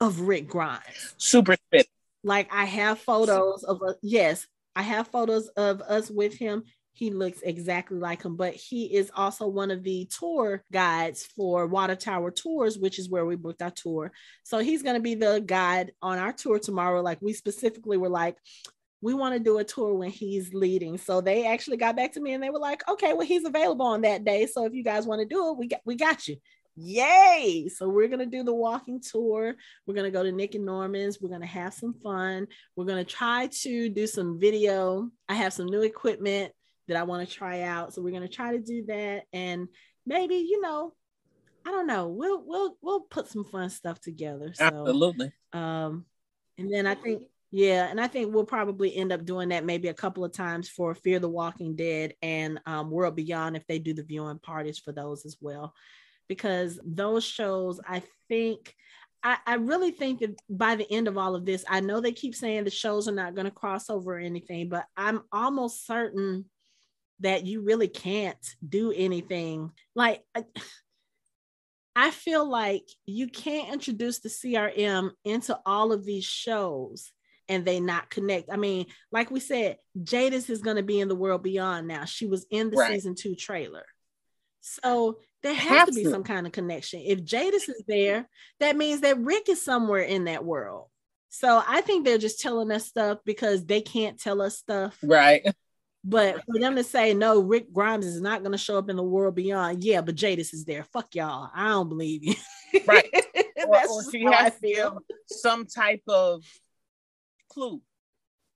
of 0.01 0.19
Rick 0.21 0.49
Grimes. 0.49 1.15
Super 1.17 1.55
spit. 1.55 1.87
Like 2.23 2.49
I 2.51 2.65
have 2.65 2.99
photos 2.99 3.63
of 3.63 3.81
a 3.81 3.95
yes, 4.01 4.45
I 4.75 4.81
have 4.81 5.07
photos 5.07 5.47
of 5.49 5.81
us 5.81 6.09
with 6.09 6.33
him. 6.33 6.63
He 6.93 7.09
looks 7.09 7.41
exactly 7.41 7.97
like 7.97 8.23
him, 8.23 8.35
but 8.35 8.53
he 8.53 8.85
is 8.85 9.11
also 9.15 9.47
one 9.47 9.71
of 9.71 9.83
the 9.83 10.05
tour 10.05 10.63
guides 10.71 11.25
for 11.25 11.65
Water 11.65 11.95
Tower 11.95 12.31
Tours, 12.31 12.77
which 12.77 12.99
is 12.99 13.09
where 13.09 13.25
we 13.25 13.35
booked 13.35 13.61
our 13.61 13.71
tour. 13.71 14.11
So 14.43 14.59
he's 14.59 14.83
going 14.83 14.95
to 14.95 15.01
be 15.01 15.15
the 15.15 15.41
guide 15.45 15.93
on 16.01 16.17
our 16.19 16.33
tour 16.33 16.59
tomorrow. 16.59 17.01
Like 17.01 17.21
we 17.21 17.33
specifically 17.33 17.97
were 17.97 18.09
like, 18.09 18.37
we 19.01 19.13
want 19.13 19.33
to 19.33 19.39
do 19.39 19.57
a 19.57 19.63
tour 19.63 19.93
when 19.93 20.11
he's 20.11 20.53
leading. 20.53 20.97
So 20.97 21.21
they 21.21 21.47
actually 21.47 21.77
got 21.77 21.95
back 21.95 22.13
to 22.13 22.19
me 22.19 22.33
and 22.33 22.43
they 22.43 22.49
were 22.49 22.59
like, 22.59 22.87
okay, 22.87 23.13
well, 23.13 23.25
he's 23.25 23.45
available 23.45 23.85
on 23.85 24.01
that 24.01 24.23
day. 24.23 24.45
So 24.45 24.65
if 24.65 24.73
you 24.73 24.83
guys 24.83 25.07
want 25.07 25.21
to 25.21 25.25
do 25.25 25.49
it, 25.49 25.57
we 25.57 25.67
got 25.67 25.81
we 25.85 25.95
got 25.95 26.27
you. 26.27 26.37
Yay! 26.77 27.69
So 27.75 27.89
we're 27.89 28.07
gonna 28.07 28.25
do 28.25 28.43
the 28.43 28.53
walking 28.53 29.01
tour. 29.01 29.55
We're 29.85 29.93
gonna 29.93 30.11
go 30.11 30.23
to 30.23 30.31
Nick 30.31 30.55
and 30.55 30.65
Norman's. 30.65 31.19
We're 31.19 31.29
gonna 31.29 31.45
have 31.45 31.73
some 31.73 31.93
fun. 31.93 32.47
We're 32.75 32.85
gonna 32.85 33.03
try 33.03 33.49
to 33.63 33.89
do 33.89 34.07
some 34.07 34.39
video. 34.39 35.09
I 35.27 35.33
have 35.33 35.53
some 35.53 35.65
new 35.65 35.81
equipment 35.81 36.53
that 36.91 36.99
I 36.99 37.03
want 37.03 37.27
to 37.27 37.33
try 37.33 37.61
out. 37.61 37.93
So 37.93 38.01
we're 38.01 38.11
gonna 38.11 38.27
try 38.27 38.51
to 38.51 38.59
do 38.59 38.85
that. 38.87 39.23
And 39.31 39.69
maybe, 40.05 40.35
you 40.35 40.61
know, 40.61 40.93
I 41.65 41.71
don't 41.71 41.87
know. 41.87 42.09
We'll 42.09 42.43
we'll 42.45 42.77
we'll 42.81 43.01
put 43.01 43.27
some 43.27 43.45
fun 43.45 43.69
stuff 43.69 43.99
together. 44.01 44.51
So, 44.53 44.65
Absolutely. 44.65 45.31
Um, 45.53 46.05
and 46.57 46.71
then 46.71 46.85
I 46.85 46.95
think 46.95 47.23
yeah, 47.51 47.87
and 47.89 47.99
I 47.99 48.07
think 48.07 48.33
we'll 48.33 48.45
probably 48.45 48.95
end 48.95 49.11
up 49.11 49.25
doing 49.25 49.49
that 49.49 49.65
maybe 49.65 49.89
a 49.89 49.93
couple 49.93 50.23
of 50.23 50.31
times 50.31 50.69
for 50.69 50.95
Fear 50.95 51.19
the 51.19 51.29
Walking 51.29 51.75
Dead 51.75 52.13
and 52.21 52.59
um, 52.65 52.89
World 52.89 53.15
Beyond 53.15 53.57
if 53.57 53.67
they 53.67 53.77
do 53.77 53.93
the 53.93 54.03
viewing 54.03 54.39
parties 54.39 54.79
for 54.79 54.93
those 54.93 55.25
as 55.25 55.35
well. 55.41 55.73
Because 56.29 56.79
those 56.85 57.25
shows, 57.25 57.81
I 57.85 58.03
think, 58.29 58.73
I, 59.21 59.37
I 59.45 59.55
really 59.55 59.91
think 59.91 60.21
that 60.21 60.39
by 60.49 60.75
the 60.75 60.89
end 60.89 61.09
of 61.09 61.17
all 61.17 61.35
of 61.35 61.45
this, 61.45 61.65
I 61.67 61.81
know 61.81 61.99
they 61.99 62.13
keep 62.13 62.35
saying 62.35 62.63
the 62.63 62.69
shows 62.69 63.09
are 63.09 63.13
not 63.13 63.35
going 63.35 63.45
to 63.45 63.51
cross 63.51 63.89
over 63.89 64.15
or 64.15 64.19
anything, 64.19 64.69
but 64.69 64.85
I'm 64.95 65.23
almost 65.33 65.85
certain 65.85 66.45
that 67.21 67.45
you 67.45 67.61
really 67.61 67.87
can't 67.87 68.55
do 68.67 68.91
anything. 68.91 69.71
Like, 69.95 70.23
I, 70.35 70.45
I 71.95 72.11
feel 72.11 72.49
like 72.49 72.83
you 73.05 73.27
can't 73.27 73.73
introduce 73.73 74.19
the 74.19 74.29
CRM 74.29 75.11
into 75.25 75.57
all 75.65 75.91
of 75.91 76.05
these 76.05 76.25
shows 76.25 77.11
and 77.49 77.65
they 77.65 77.79
not 77.79 78.09
connect. 78.09 78.49
I 78.51 78.55
mean, 78.55 78.85
like 79.11 79.29
we 79.29 79.39
said, 79.39 79.77
Jadis 80.01 80.49
is 80.49 80.61
going 80.61 80.77
to 80.77 80.83
be 80.83 80.99
in 80.99 81.09
the 81.09 81.15
world 81.15 81.43
beyond 81.43 81.87
now. 81.87 82.05
She 82.05 82.25
was 82.25 82.45
in 82.49 82.69
the 82.69 82.77
right. 82.77 82.93
season 82.93 83.15
two 83.15 83.35
trailer. 83.35 83.85
So 84.61 85.19
there 85.43 85.53
has 85.53 85.89
to 85.89 85.93
be 85.93 86.05
some 86.05 86.23
kind 86.23 86.45
of 86.45 86.53
connection. 86.53 87.01
If 87.03 87.23
Jadis 87.25 87.67
is 87.67 87.83
there, 87.87 88.29
that 88.59 88.77
means 88.77 89.01
that 89.01 89.19
Rick 89.19 89.49
is 89.49 89.63
somewhere 89.63 90.03
in 90.03 90.25
that 90.25 90.45
world. 90.45 90.87
So 91.29 91.61
I 91.65 91.81
think 91.81 92.05
they're 92.05 92.17
just 92.17 92.39
telling 92.39 92.71
us 92.71 92.85
stuff 92.85 93.19
because 93.25 93.65
they 93.65 93.81
can't 93.81 94.19
tell 94.19 94.41
us 94.41 94.57
stuff. 94.57 94.97
Right. 95.01 95.43
But 96.03 96.43
for 96.45 96.59
them 96.59 96.75
to 96.75 96.83
say 96.83 97.13
no, 97.13 97.39
Rick 97.39 97.71
Grimes 97.71 98.07
is 98.07 98.21
not 98.21 98.41
going 98.41 98.53
to 98.53 98.57
show 98.57 98.77
up 98.77 98.89
in 98.89 98.95
the 98.95 99.03
world 99.03 99.35
beyond. 99.35 99.83
Yeah, 99.83 100.01
but 100.01 100.15
Jadis 100.15 100.53
is 100.53 100.65
there. 100.65 100.83
Fuck 100.83 101.13
y'all. 101.13 101.49
I 101.53 101.69
don't 101.69 101.89
believe 101.89 102.23
you. 102.23 102.35
Right. 102.87 103.05
or, 103.67 103.77
or 103.77 104.11
she 104.11 104.23
has 104.23 104.53
feel. 104.55 104.99
some 105.27 105.65
type 105.65 106.01
of 106.07 106.43
clue 107.49 107.81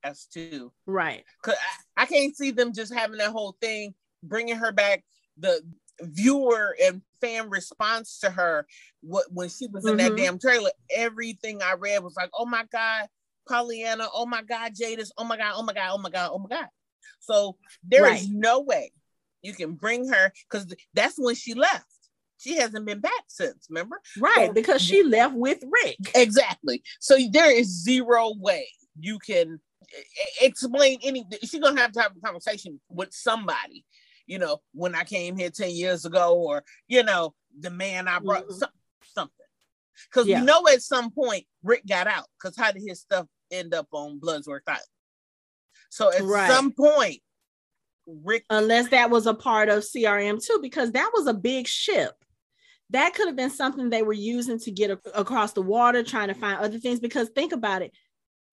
as 0.03 0.25
to 0.33 0.71
right. 0.87 1.23
Cause 1.43 1.55
I, 1.97 2.03
I 2.03 2.05
can't 2.05 2.35
see 2.35 2.51
them 2.51 2.73
just 2.73 2.93
having 2.93 3.17
that 3.17 3.31
whole 3.31 3.55
thing, 3.61 3.93
bringing 4.23 4.55
her 4.55 4.71
back. 4.71 5.03
The 5.37 5.61
viewer 6.01 6.75
and 6.83 7.01
fan 7.21 7.49
response 7.49 8.19
to 8.19 8.29
her 8.29 8.65
what 9.01 9.25
when 9.31 9.49
she 9.49 9.67
was 9.67 9.85
in 9.85 9.97
mm-hmm. 9.97 10.09
that 10.09 10.17
damn 10.17 10.37
trailer 10.37 10.69
everything 10.93 11.61
i 11.61 11.73
read 11.73 12.03
was 12.03 12.15
like 12.17 12.29
oh 12.37 12.45
my 12.45 12.65
god 12.71 13.07
pollyanna 13.47 14.05
oh 14.13 14.25
my 14.25 14.41
god 14.41 14.73
jadis 14.75 15.11
oh 15.17 15.23
my 15.23 15.37
god 15.37 15.53
oh 15.55 15.63
my 15.63 15.73
god 15.73 15.91
oh 15.93 15.97
my 15.97 16.09
god 16.09 16.29
oh 16.33 16.37
my 16.37 16.49
god 16.49 16.67
so 17.19 17.57
there 17.83 18.03
right. 18.03 18.21
is 18.21 18.29
no 18.29 18.61
way 18.61 18.91
you 19.41 19.53
can 19.53 19.73
bring 19.73 20.07
her 20.07 20.31
because 20.49 20.73
that's 20.93 21.15
when 21.17 21.35
she 21.35 21.53
left 21.53 21.85
she 22.37 22.57
hasn't 22.57 22.85
been 22.85 22.99
back 22.99 23.11
since 23.27 23.67
remember 23.69 23.99
right 24.19 24.47
so, 24.47 24.53
because 24.53 24.81
she 24.81 25.03
left 25.03 25.35
with 25.35 25.63
rick 25.83 25.97
exactly 26.15 26.81
so 26.99 27.17
there 27.31 27.51
is 27.51 27.83
zero 27.83 28.33
way 28.37 28.67
you 28.99 29.19
can 29.19 29.59
explain 30.41 30.97
anything 31.03 31.39
she's 31.43 31.59
gonna 31.59 31.79
have 31.79 31.91
to 31.91 32.01
have 32.01 32.11
a 32.15 32.25
conversation 32.25 32.79
with 32.89 33.13
somebody 33.13 33.85
you 34.27 34.39
know, 34.39 34.61
when 34.73 34.95
I 34.95 35.03
came 35.03 35.37
here 35.37 35.49
10 35.49 35.71
years 35.71 36.05
ago, 36.05 36.35
or, 36.35 36.63
you 36.87 37.03
know, 37.03 37.33
the 37.59 37.69
man 37.69 38.07
I 38.07 38.19
brought, 38.19 38.47
mm-hmm. 38.47 38.65
something. 39.13 39.31
Because 40.09 40.27
yeah. 40.27 40.39
we 40.39 40.45
know 40.45 40.67
at 40.67 40.81
some 40.81 41.11
point 41.11 41.45
Rick 41.63 41.85
got 41.87 42.07
out. 42.07 42.25
Because 42.39 42.57
how 42.57 42.71
did 42.71 42.83
his 42.85 42.99
stuff 42.99 43.27
end 43.51 43.73
up 43.73 43.87
on 43.91 44.19
Bloodsworth 44.19 44.61
Island? 44.67 44.83
So 45.95 46.11
at 46.11 46.23
right. 46.23 46.51
some 46.51 46.73
point, 46.73 47.21
Rick. 48.05 48.43
Unless 48.49 48.89
that 48.89 49.09
was 49.09 49.27
a 49.27 49.33
part 49.33 49.69
of 49.69 49.83
CRM 49.83 50.45
too, 50.45 50.59
because 50.61 50.91
that 50.91 51.09
was 51.13 51.25
a 51.25 51.33
big 51.33 51.67
ship. 51.67 52.11
That 52.89 53.13
could 53.13 53.27
have 53.27 53.37
been 53.37 53.49
something 53.49 53.89
they 53.89 54.03
were 54.03 54.11
using 54.11 54.59
to 54.59 54.71
get 54.71 54.91
a- 54.91 54.99
across 55.17 55.53
the 55.53 55.61
water, 55.61 56.03
trying 56.03 56.27
to 56.27 56.33
find 56.33 56.59
other 56.59 56.79
things. 56.79 56.99
Because 56.99 57.29
think 57.29 57.53
about 57.53 57.81
it, 57.81 57.93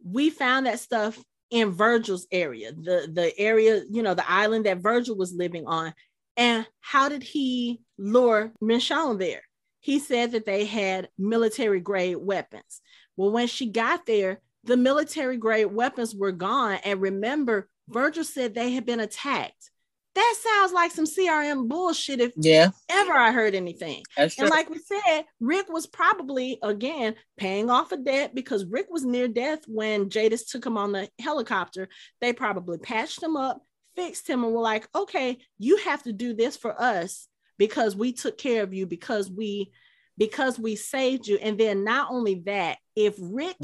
we 0.04 0.30
found 0.30 0.66
that 0.66 0.78
stuff 0.78 1.18
in 1.50 1.72
Virgil's 1.72 2.28
area, 2.30 2.72
the 2.72 3.10
the 3.12 3.36
area, 3.36 3.82
you 3.90 4.04
know, 4.04 4.14
the 4.14 4.30
island 4.30 4.66
that 4.66 4.78
Virgil 4.78 5.16
was 5.16 5.34
living 5.34 5.66
on. 5.66 5.92
And 6.36 6.64
how 6.80 7.08
did 7.08 7.24
he 7.24 7.80
lure 7.98 8.52
Michonne 8.62 9.18
there? 9.18 9.42
He 9.80 9.98
said 9.98 10.30
that 10.30 10.46
they 10.46 10.64
had 10.64 11.08
military 11.18 11.80
grade 11.80 12.18
weapons. 12.18 12.80
Well, 13.16 13.32
when 13.32 13.48
she 13.48 13.66
got 13.66 14.06
there, 14.06 14.40
the 14.64 14.76
military 14.76 15.36
grade 15.36 15.66
weapons 15.66 16.14
were 16.14 16.32
gone. 16.32 16.78
And 16.84 17.00
remember, 17.00 17.68
Virgil 17.88 18.24
said 18.24 18.54
they 18.54 18.72
had 18.72 18.86
been 18.86 19.00
attacked. 19.00 19.70
That 20.14 20.34
sounds 20.38 20.72
like 20.72 20.92
some 20.92 21.06
CRM 21.06 21.68
bullshit 21.68 22.20
if 22.20 22.32
yeah. 22.36 22.70
ever 22.90 23.12
I 23.14 23.32
heard 23.32 23.54
anything. 23.54 24.02
and 24.16 24.50
like 24.50 24.68
we 24.68 24.78
said, 24.78 25.24
Rick 25.40 25.70
was 25.70 25.86
probably 25.86 26.58
again 26.62 27.14
paying 27.38 27.70
off 27.70 27.92
a 27.92 27.96
debt 27.96 28.34
because 28.34 28.66
Rick 28.66 28.88
was 28.90 29.06
near 29.06 29.26
death 29.26 29.60
when 29.66 30.10
Jadis 30.10 30.44
took 30.44 30.66
him 30.66 30.76
on 30.76 30.92
the 30.92 31.08
helicopter. 31.18 31.88
They 32.20 32.34
probably 32.34 32.76
patched 32.76 33.22
him 33.22 33.38
up, 33.38 33.62
fixed 33.96 34.28
him, 34.28 34.44
and 34.44 34.52
were 34.52 34.60
like, 34.60 34.86
okay, 34.94 35.38
you 35.58 35.78
have 35.78 36.02
to 36.02 36.12
do 36.12 36.34
this 36.34 36.58
for 36.58 36.78
us 36.78 37.26
because 37.56 37.96
we 37.96 38.12
took 38.12 38.36
care 38.36 38.62
of 38.62 38.74
you, 38.74 38.86
because 38.86 39.30
we 39.30 39.72
because 40.18 40.58
we 40.58 40.76
saved 40.76 41.26
you. 41.26 41.38
And 41.38 41.56
then 41.56 41.84
not 41.84 42.10
only 42.10 42.42
that, 42.46 42.76
if 42.94 43.14
Rick 43.18 43.56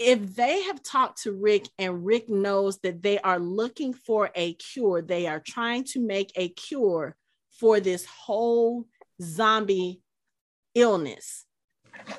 if 0.00 0.34
they 0.34 0.62
have 0.62 0.82
talked 0.82 1.22
to 1.22 1.32
Rick 1.32 1.68
and 1.78 2.06
Rick 2.06 2.30
knows 2.30 2.78
that 2.78 3.02
they 3.02 3.18
are 3.18 3.38
looking 3.38 3.92
for 3.92 4.30
a 4.34 4.54
cure, 4.54 5.02
they 5.02 5.26
are 5.26 5.42
trying 5.46 5.84
to 5.88 6.00
make 6.00 6.32
a 6.36 6.48
cure 6.48 7.14
for 7.60 7.80
this 7.80 8.06
whole 8.06 8.86
zombie 9.20 10.00
illness. 10.74 11.44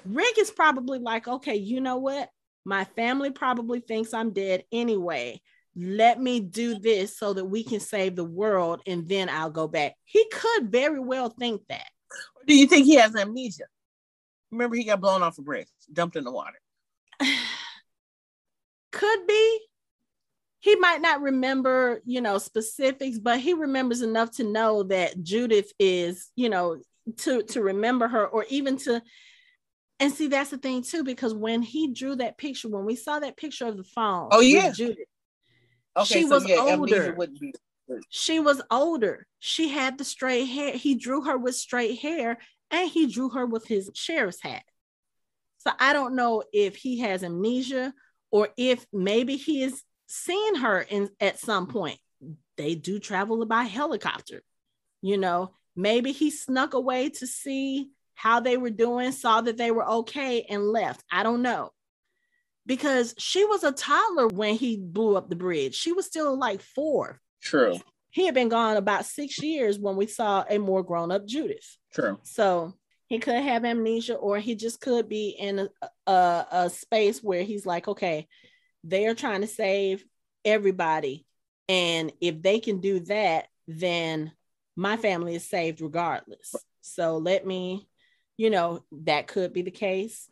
Rick 0.05 0.37
is 0.37 0.51
probably 0.51 0.99
like, 0.99 1.27
okay, 1.27 1.55
you 1.55 1.81
know 1.81 1.97
what? 1.97 2.29
My 2.63 2.83
family 2.83 3.31
probably 3.31 3.79
thinks 3.79 4.13
I'm 4.13 4.29
dead 4.31 4.63
anyway. 4.71 5.41
Let 5.75 6.21
me 6.21 6.39
do 6.39 6.77
this 6.77 7.17
so 7.17 7.33
that 7.33 7.45
we 7.45 7.63
can 7.63 7.79
save 7.79 8.15
the 8.15 8.23
world 8.23 8.81
and 8.85 9.09
then 9.09 9.27
I'll 9.27 9.49
go 9.49 9.67
back. 9.67 9.93
He 10.05 10.23
could 10.31 10.71
very 10.71 10.99
well 10.99 11.29
think 11.29 11.63
that. 11.69 11.87
Do 12.45 12.55
you 12.55 12.67
think 12.67 12.85
he 12.85 12.95
has 12.95 13.15
amnesia? 13.15 13.63
Remember, 14.51 14.75
he 14.75 14.83
got 14.83 15.01
blown 15.01 15.23
off 15.23 15.39
a 15.39 15.41
bridge, 15.41 15.67
dumped 15.91 16.15
in 16.15 16.25
the 16.25 16.31
water. 16.31 16.59
could 19.01 19.27
be. 19.27 19.59
He 20.59 20.75
might 20.75 21.01
not 21.01 21.21
remember 21.21 22.01
you 22.05 22.21
know 22.21 22.37
specifics 22.37 23.17
but 23.17 23.39
he 23.39 23.53
remembers 23.55 24.03
enough 24.03 24.29
to 24.29 24.43
know 24.43 24.83
that 24.83 25.23
judith 25.23 25.71
is 25.79 26.29
you 26.35 26.49
know 26.49 26.77
to 27.17 27.41
to 27.41 27.63
remember 27.63 28.07
her 28.07 28.27
or 28.27 28.45
even 28.49 28.77
to 28.77 29.01
and 29.99 30.13
see 30.13 30.27
that's 30.27 30.51
the 30.51 30.59
thing 30.59 30.83
too 30.83 31.03
because 31.03 31.33
when 31.33 31.63
he 31.63 31.91
drew 31.91 32.15
that 32.15 32.37
picture 32.37 32.69
when 32.69 32.85
we 32.85 32.95
saw 32.95 33.17
that 33.17 33.37
picture 33.37 33.65
of 33.65 33.75
the 33.75 33.83
phone 33.83 34.29
oh 34.31 34.39
yeah. 34.39 34.71
Judith 34.71 34.99
okay, 35.97 36.05
she 36.05 36.21
so 36.27 36.35
was 36.35 36.47
yeah, 36.47 36.57
older. 36.57 37.17
she 38.09 38.39
was 38.39 38.61
older. 38.69 39.25
She 39.39 39.69
had 39.69 39.97
the 39.97 40.03
straight 40.03 40.45
hair. 40.45 40.73
He 40.73 40.93
drew 40.93 41.23
her 41.23 41.39
with 41.39 41.55
straight 41.55 41.97
hair 41.99 42.37
and 42.69 42.87
he 42.87 43.07
drew 43.07 43.29
her 43.29 43.47
with 43.47 43.65
his 43.65 43.89
sheriff's 43.95 44.43
hat. 44.43 44.63
So 45.57 45.71
i 45.79 45.91
don't 45.91 46.15
know 46.15 46.43
if 46.53 46.75
he 46.75 46.99
has 46.99 47.23
amnesia 47.23 47.95
or 48.31 48.49
if 48.57 48.85
maybe 48.91 49.35
he 49.35 49.61
has 49.61 49.81
seen 50.07 50.55
her 50.55 50.81
in 50.81 51.09
at 51.19 51.39
some 51.39 51.67
point. 51.67 51.99
They 52.57 52.75
do 52.75 52.99
travel 52.99 53.45
by 53.45 53.63
helicopter, 53.63 54.43
you 55.01 55.17
know. 55.17 55.53
Maybe 55.75 56.11
he 56.11 56.31
snuck 56.31 56.73
away 56.73 57.09
to 57.09 57.27
see 57.27 57.89
how 58.13 58.39
they 58.39 58.57
were 58.57 58.69
doing, 58.69 59.11
saw 59.13 59.41
that 59.41 59.57
they 59.57 59.71
were 59.71 59.87
okay, 59.87 60.43
and 60.43 60.63
left. 60.63 61.03
I 61.11 61.23
don't 61.23 61.41
know. 61.41 61.71
Because 62.67 63.15
she 63.17 63.45
was 63.45 63.63
a 63.63 63.71
toddler 63.71 64.27
when 64.27 64.55
he 64.55 64.77
blew 64.77 65.15
up 65.15 65.29
the 65.29 65.35
bridge. 65.35 65.75
She 65.75 65.91
was 65.91 66.05
still 66.05 66.37
like 66.37 66.61
four. 66.61 67.19
True. 67.41 67.79
He 68.11 68.25
had 68.25 68.35
been 68.35 68.49
gone 68.49 68.77
about 68.77 69.05
six 69.05 69.41
years 69.41 69.79
when 69.79 69.95
we 69.95 70.05
saw 70.05 70.43
a 70.47 70.59
more 70.59 70.83
grown 70.83 71.11
up 71.11 71.25
Judith. 71.25 71.77
True. 71.93 72.19
So 72.23 72.75
he 73.11 73.19
could 73.19 73.35
have 73.35 73.65
amnesia 73.65 74.15
or 74.15 74.39
he 74.39 74.55
just 74.55 74.79
could 74.79 75.09
be 75.09 75.35
in 75.37 75.59
a, 75.59 75.69
a, 76.09 76.45
a 76.49 76.69
space 76.69 77.21
where 77.21 77.43
he's 77.43 77.65
like 77.65 77.89
okay 77.89 78.25
they 78.85 79.05
are 79.05 79.13
trying 79.13 79.41
to 79.41 79.47
save 79.47 80.03
everybody. 80.45 81.25
And 81.67 82.13
if 82.21 82.41
they 82.41 82.59
can 82.59 82.79
do 82.79 83.01
that 83.01 83.47
then 83.67 84.31
my 84.77 84.95
family 84.95 85.35
is 85.35 85.47
saved 85.47 85.81
regardless. 85.81 86.55
So 86.79 87.17
let 87.17 87.45
me 87.45 87.85
you 88.37 88.49
know 88.49 88.85
that 89.03 89.27
could 89.27 89.51
be 89.51 89.61
the 89.61 89.71
case. 89.71 90.29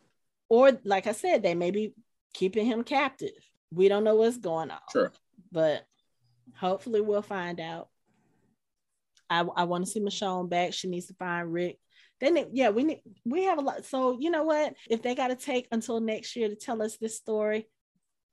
Or 0.48 0.72
like 0.82 1.06
i 1.06 1.12
said 1.12 1.42
they 1.42 1.54
may 1.54 1.72
be 1.72 1.92
keeping 2.32 2.64
him 2.64 2.82
captive. 2.82 3.36
We 3.70 3.88
don't 3.88 4.04
know 4.04 4.16
what's 4.16 4.38
going 4.38 4.70
on. 4.70 4.80
Sure. 4.90 5.12
But 5.52 5.84
hopefully 6.56 7.02
we'll 7.02 7.20
find 7.20 7.60
out. 7.60 7.88
I, 9.28 9.40
I 9.40 9.64
want 9.64 9.84
to 9.84 9.90
see 9.90 10.00
Michonne 10.00 10.48
back. 10.48 10.72
She 10.72 10.88
needs 10.88 11.08
to 11.08 11.14
find 11.14 11.52
Rick. 11.52 11.78
Then 12.20 12.46
yeah, 12.52 12.70
we 12.70 12.84
need 12.84 13.00
we 13.24 13.44
have 13.44 13.58
a 13.58 13.62
lot. 13.62 13.84
So 13.84 14.18
you 14.18 14.30
know 14.30 14.44
what? 14.44 14.74
If 14.88 15.02
they 15.02 15.14
got 15.14 15.28
to 15.28 15.36
take 15.36 15.68
until 15.72 16.00
next 16.00 16.36
year 16.36 16.48
to 16.48 16.54
tell 16.54 16.82
us 16.82 16.96
this 16.98 17.16
story, 17.16 17.66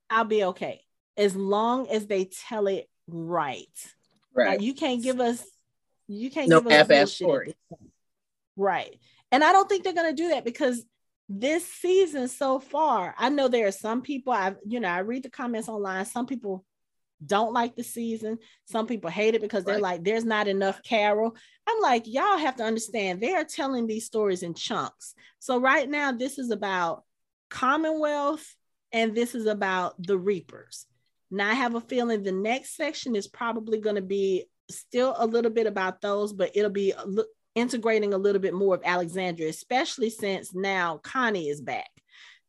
I'll 0.10 0.26
be 0.26 0.44
okay 0.46 0.82
as 1.18 1.36
long 1.36 1.90
as 1.90 2.08
they 2.08 2.26
tell 2.26 2.68
it 2.68 2.90
right. 3.08 3.68
Right. 4.34 4.50
Like, 4.50 4.62
you 4.62 4.74
can't 4.74 5.02
give 5.02 5.20
us 5.20 5.44
you 6.08 6.30
can't 6.30 6.50
no 6.50 6.62
give 6.62 6.92
us 6.92 7.14
story. 7.14 7.56
Right. 8.56 9.00
And 9.32 9.44
I 9.44 9.52
don't 9.52 9.68
think 9.68 9.84
they're 9.84 9.94
gonna 9.94 10.14
do 10.14 10.30
that 10.30 10.46
because 10.46 10.84
this 11.30 11.66
season 11.66 12.28
so 12.28 12.60
far, 12.60 13.14
I 13.18 13.30
know 13.30 13.48
there 13.48 13.68
are 13.68 13.72
some 13.72 14.02
people 14.02 14.34
I've 14.34 14.58
you 14.66 14.80
know 14.80 14.90
I 14.90 15.00
read 15.00 15.24
the 15.24 15.30
comments 15.30 15.70
online. 15.70 16.06
Some 16.06 16.26
people 16.26 16.66
don't 17.26 17.54
like 17.54 17.76
the 17.76 17.84
season. 17.84 18.38
Some 18.66 18.88
people 18.88 19.10
hate 19.10 19.36
it 19.36 19.42
because 19.42 19.64
they're 19.64 19.76
right. 19.76 19.84
like, 19.84 20.04
there's 20.04 20.26
not 20.26 20.48
enough 20.48 20.84
Carol. 20.84 21.36
I'm 21.68 21.82
like, 21.82 22.04
y'all 22.06 22.38
have 22.38 22.58
to 22.58 22.64
understand 22.64 23.20
they 23.20 23.34
are 23.34 23.44
telling 23.44 23.88
these 23.88 24.06
stories 24.06 24.44
in 24.44 24.54
chunks. 24.54 25.14
So 25.40 25.60
right 25.60 25.90
now, 25.90 26.12
this 26.12 26.38
is 26.38 26.52
about 26.52 27.04
Commonwealth 27.50 28.56
and 28.92 29.16
this 29.16 29.36
is 29.36 29.46
about 29.46 29.96
the 30.02 30.18
Reapers. 30.18 30.86
Now 31.30 31.50
I 31.50 31.56
have 31.56 31.76
a 31.76 31.82
feeling 31.82 32.24
the 32.24 32.32
next 32.32 32.76
section 32.76 33.16
is 33.16 33.28
probably 33.28 33.80
going 33.80 33.96
to 33.96 34.02
be 34.02 34.46
still 34.70 35.16
a 35.18 35.26
little 35.26 35.52
bit 35.52 35.68
about 35.68 36.02
those, 36.02 36.34
but 36.34 36.52
it'll 36.56 36.70
be 36.70 36.94
integrating 37.56 38.14
a 38.14 38.18
little 38.18 38.42
bit 38.42 38.54
more 38.54 38.76
of 38.76 38.82
Alexandria, 38.86 39.50
especially 39.50 40.10
since 40.10 40.54
now 40.54 41.00
Connie 41.04 41.50
is 41.50 41.62
back. 41.62 41.90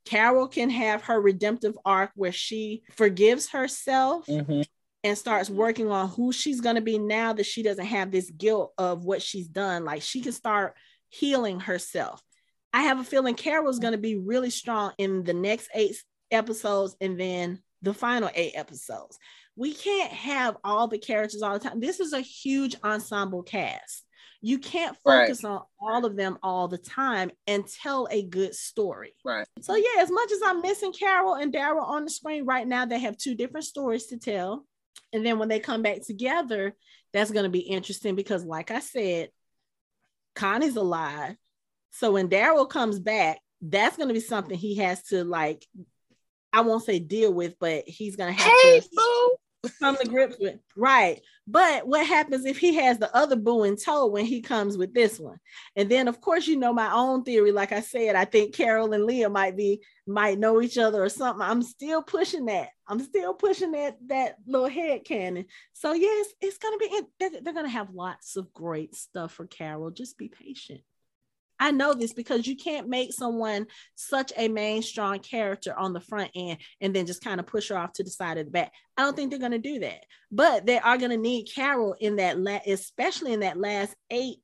Carol 0.08 0.48
can 0.48 0.70
have 0.70 1.02
her 1.02 1.20
redemptive 1.20 1.76
arc 1.84 2.10
where 2.14 2.32
she 2.32 2.82
forgives 2.96 3.48
herself 3.50 4.26
Mhm. 4.26 4.66
and 5.04 5.18
starts 5.18 5.50
working 5.50 5.90
on 5.90 6.08
who 6.08 6.32
she's 6.32 6.62
going 6.62 6.76
to 6.76 6.80
be 6.80 6.98
now 6.98 7.34
that 7.34 7.44
she 7.44 7.62
doesn't 7.62 7.84
have 7.84 8.10
this 8.10 8.30
guilt 8.30 8.72
of 8.78 9.04
what 9.04 9.20
she's 9.20 9.48
done. 9.48 9.84
Like 9.84 10.00
she 10.00 10.22
can 10.22 10.32
start 10.32 10.74
healing 11.10 11.60
herself. 11.60 12.22
I 12.72 12.82
have 12.84 12.98
a 12.98 13.04
feeling 13.04 13.34
Carol's 13.34 13.78
going 13.78 13.92
to 13.92 13.98
be 13.98 14.16
really 14.16 14.50
strong 14.50 14.92
in 14.96 15.24
the 15.24 15.34
next 15.34 15.68
eight 15.74 15.96
episodes 16.30 16.96
and 17.00 17.20
then 17.20 17.62
the 17.82 17.92
final 17.92 18.30
eight 18.34 18.52
episodes. 18.54 19.18
We 19.56 19.74
can't 19.74 20.12
have 20.12 20.56
all 20.64 20.88
the 20.88 20.98
characters 20.98 21.42
all 21.42 21.58
the 21.58 21.68
time. 21.68 21.80
This 21.80 22.00
is 22.00 22.12
a 22.14 22.20
huge 22.20 22.76
ensemble 22.82 23.42
cast. 23.42 24.04
You 24.40 24.58
can't 24.58 24.96
Right. 25.04 25.26
focus 25.26 25.44
on 25.44 25.62
all 25.80 26.04
of 26.04 26.14
them 26.16 26.38
all 26.42 26.68
the 26.68 26.78
time 26.78 27.30
and 27.46 27.66
tell 27.66 28.06
a 28.10 28.22
good 28.22 28.54
story. 28.54 29.14
Right. 29.24 29.46
So 29.60 29.74
yeah, 29.74 30.00
as 30.00 30.10
much 30.10 30.30
as 30.30 30.40
I'm 30.44 30.62
missing 30.62 30.92
Carol 30.92 31.34
and 31.34 31.52
Daryl 31.52 31.82
on 31.82 32.04
the 32.04 32.10
screen 32.10 32.44
right 32.44 32.66
now, 32.66 32.84
they 32.86 33.00
have 33.00 33.16
two 33.16 33.34
different 33.34 33.66
stories 33.66 34.06
to 34.06 34.18
tell. 34.18 34.64
And 35.12 35.24
then 35.26 35.38
when 35.38 35.48
they 35.48 35.58
come 35.58 35.82
back 35.82 36.04
together, 36.06 36.76
that's 37.12 37.30
going 37.30 37.44
to 37.44 37.50
be 37.50 37.60
interesting 37.60 38.14
because, 38.14 38.44
like 38.44 38.70
I 38.70 38.80
said, 38.80 39.30
Connie's 40.34 40.76
alive. 40.76 41.36
So 41.90 42.12
when 42.12 42.28
Daryl 42.28 42.68
comes 42.68 42.98
back, 42.98 43.38
that's 43.60 43.96
going 43.96 44.08
to 44.08 44.14
be 44.14 44.20
something 44.20 44.56
he 44.56 44.76
has 44.76 45.02
to 45.04 45.24
like. 45.24 45.66
I 46.52 46.60
won't 46.60 46.84
say 46.84 46.98
deal 46.98 47.32
with, 47.32 47.58
but 47.58 47.84
he's 47.88 48.16
going 48.16 48.34
to 48.34 48.40
have 48.40 48.52
Hey, 48.62 48.80
to 48.80 48.88
boo. 49.62 49.70
come 49.80 49.96
to 49.96 50.06
grips 50.08 50.36
with. 50.38 50.56
Right. 50.76 51.20
But 51.50 51.86
what 51.86 52.06
happens 52.06 52.44
if 52.44 52.58
he 52.58 52.74
has 52.74 52.98
the 52.98 53.14
other 53.16 53.34
boo 53.34 53.64
in 53.64 53.76
tow 53.76 54.06
when 54.06 54.26
he 54.26 54.42
comes 54.42 54.76
with 54.76 54.92
this 54.92 55.18
one? 55.18 55.38
And 55.76 55.90
then, 55.90 56.06
of 56.06 56.20
course, 56.20 56.46
you 56.46 56.56
know 56.56 56.74
my 56.74 56.92
own 56.92 57.24
theory. 57.24 57.52
Like 57.52 57.72
I 57.72 57.80
said, 57.80 58.16
I 58.16 58.26
think 58.26 58.54
Carol 58.54 58.92
and 58.92 59.06
Leah 59.06 59.30
might 59.30 59.56
be 59.56 59.80
might 60.06 60.38
know 60.38 60.60
each 60.60 60.76
other 60.76 61.02
or 61.02 61.08
something. 61.08 61.40
I'm 61.40 61.62
still 61.62 62.02
pushing 62.02 62.44
that. 62.46 62.68
I'm 62.86 63.00
still 63.00 63.32
pushing 63.32 63.72
that 63.72 63.96
that 64.08 64.36
little 64.46 64.68
head 64.68 65.06
canon. 65.06 65.46
So 65.72 65.94
yes, 65.94 66.26
it's 66.42 66.58
gonna 66.58 66.76
be. 66.76 67.00
They're, 67.18 67.54
gonna 67.54 67.68
have 67.70 67.94
lots 67.94 68.36
of 68.36 68.52
great 68.52 68.94
stuff 68.94 69.32
for 69.32 69.46
Carol. 69.46 69.90
Just 69.90 70.18
be 70.18 70.28
patient. 70.28 70.82
I 71.60 71.70
know 71.72 71.94
this 71.94 72.12
because 72.12 72.46
you 72.46 72.56
can't 72.56 72.88
make 72.88 73.12
someone 73.12 73.66
such 73.94 74.32
a 74.36 74.48
main 74.48 74.82
strong 74.82 75.18
character 75.18 75.76
on 75.76 75.92
the 75.92 76.00
front 76.00 76.30
end 76.34 76.58
and 76.80 76.94
then 76.94 77.06
just 77.06 77.22
kind 77.22 77.40
of 77.40 77.46
push 77.46 77.68
her 77.68 77.76
off 77.78 77.92
to 77.94 78.04
the 78.04 78.10
side 78.10 78.38
of 78.38 78.46
the 78.46 78.50
back. 78.52 78.72
I 78.96 79.02
don't 79.02 79.16
think 79.16 79.30
they're 79.30 79.38
going 79.40 79.52
to 79.52 79.58
do 79.58 79.80
that. 79.80 80.04
But 80.30 80.66
they 80.66 80.78
are 80.78 80.98
going 80.98 81.10
to 81.10 81.16
need 81.16 81.50
Carol 81.52 81.94
in 81.98 82.16
that, 82.16 82.38
la- 82.38 82.60
especially 82.66 83.32
in 83.32 83.40
that 83.40 83.58
last 83.58 83.94
eight 84.10 84.38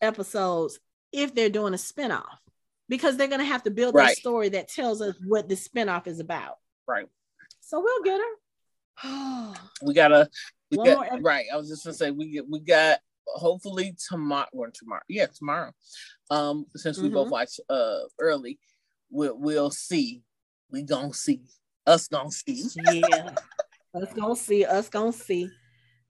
episodes, 0.00 0.78
if 1.12 1.34
they're 1.34 1.50
doing 1.50 1.74
a 1.74 1.76
spinoff, 1.76 2.24
because 2.88 3.16
they're 3.16 3.26
going 3.28 3.40
to 3.40 3.44
have 3.46 3.64
to 3.64 3.70
build 3.70 3.94
Right. 3.94 4.08
that 4.08 4.16
story 4.16 4.50
that 4.50 4.68
tells 4.68 5.02
us 5.02 5.14
what 5.26 5.48
the 5.48 5.56
spinoff 5.56 6.06
is 6.06 6.20
about. 6.20 6.56
Right. 6.86 7.06
So 7.60 7.80
we'll 7.80 8.02
get 8.02 8.20
her. 8.20 9.54
We 9.82 9.94
gotta. 9.94 10.28
We 10.70 10.76
got, 10.76 11.22
right. 11.22 11.46
I 11.52 11.56
was 11.56 11.68
just 11.68 11.84
gonna 11.84 11.94
say 11.94 12.10
we 12.10 12.30
get 12.30 12.48
we 12.48 12.60
got 12.60 12.98
hopefully 13.26 13.94
tomorrow 14.08 14.46
or 14.52 14.70
tomorrow. 14.70 15.02
Yeah, 15.08 15.26
tomorrow. 15.26 15.72
Um, 16.30 16.66
since 16.76 16.98
we 16.98 17.08
both 17.08 17.28
Mhm. 17.28 17.32
watch 17.32 17.60
uh 17.68 18.00
early, 18.18 18.58
we'll 19.10 19.36
we'll 19.38 19.70
see. 19.70 20.22
We 20.70 20.82
gonna 20.82 21.12
see. 21.14 21.42
Us 21.86 22.08
gonna 22.08 22.30
see. 22.30 22.70
yeah 22.84 23.34
us 23.94 24.12
gonna 24.14 24.36
see 24.36 24.64
us 24.64 24.88
gonna 24.88 25.12
see 25.12 25.48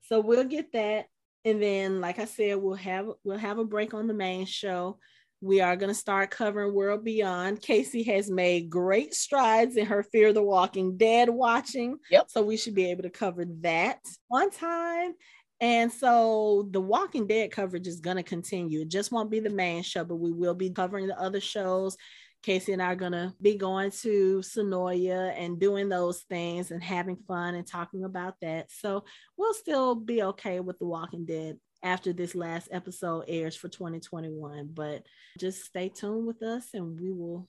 so 0.03 0.19
we'll 0.19 0.43
get 0.43 0.71
that 0.73 1.05
and 1.45 1.63
then 1.63 1.99
like 2.01 2.19
i 2.19 2.25
said 2.25 2.57
we'll 2.57 2.75
have 2.75 3.07
we'll 3.23 3.37
have 3.37 3.57
a 3.57 3.63
break 3.65 3.93
on 3.95 4.05
the 4.05 4.13
main 4.13 4.45
show 4.45 4.99
we 5.39 5.59
are 5.61 5.75
going 5.75 5.89
to 5.89 5.95
start 5.95 6.29
covering 6.29 6.75
world 6.75 7.03
beyond 7.03 7.59
casey 7.61 8.03
has 8.03 8.29
made 8.29 8.69
great 8.69 9.15
strides 9.15 9.77
in 9.77 9.85
her 9.87 10.03
fear 10.03 10.27
of 10.27 10.35
the 10.35 10.43
walking 10.43 10.97
dead 10.97 11.29
watching 11.29 11.97
Yep. 12.11 12.29
so 12.29 12.43
we 12.43 12.57
should 12.57 12.75
be 12.75 12.91
able 12.91 13.03
to 13.03 13.09
cover 13.09 13.45
that 13.61 13.99
on 14.29 14.51
time 14.51 15.13
and 15.61 15.91
so 15.91 16.67
the 16.71 16.81
walking 16.81 17.27
dead 17.27 17.51
coverage 17.51 17.87
is 17.87 18.01
going 18.01 18.17
to 18.17 18.23
continue 18.23 18.81
it 18.81 18.89
just 18.89 19.11
won't 19.11 19.31
be 19.31 19.39
the 19.39 19.49
main 19.49 19.81
show 19.83 20.03
but 20.03 20.15
we 20.15 20.31
will 20.31 20.55
be 20.55 20.69
covering 20.69 21.07
the 21.07 21.19
other 21.19 21.39
shows 21.39 21.95
Casey 22.43 22.73
and 22.73 22.81
I 22.81 22.91
are 22.91 22.95
going 22.95 23.11
to 23.11 23.33
be 23.41 23.55
going 23.55 23.91
to 24.01 24.39
Senoia 24.39 25.33
and 25.37 25.59
doing 25.59 25.89
those 25.89 26.21
things 26.23 26.71
and 26.71 26.83
having 26.83 27.17
fun 27.27 27.55
and 27.55 27.67
talking 27.67 28.03
about 28.03 28.35
that. 28.41 28.71
So 28.71 29.03
we'll 29.37 29.53
still 29.53 29.93
be 29.93 30.23
okay 30.23 30.59
with 30.59 30.79
The 30.79 30.85
Walking 30.85 31.25
Dead 31.25 31.57
after 31.83 32.13
this 32.13 32.33
last 32.33 32.69
episode 32.71 33.25
airs 33.27 33.55
for 33.55 33.69
2021. 33.69 34.71
But 34.73 35.03
just 35.37 35.65
stay 35.65 35.89
tuned 35.89 36.25
with 36.25 36.41
us 36.41 36.69
and 36.73 36.99
we 36.99 37.11
will 37.11 37.47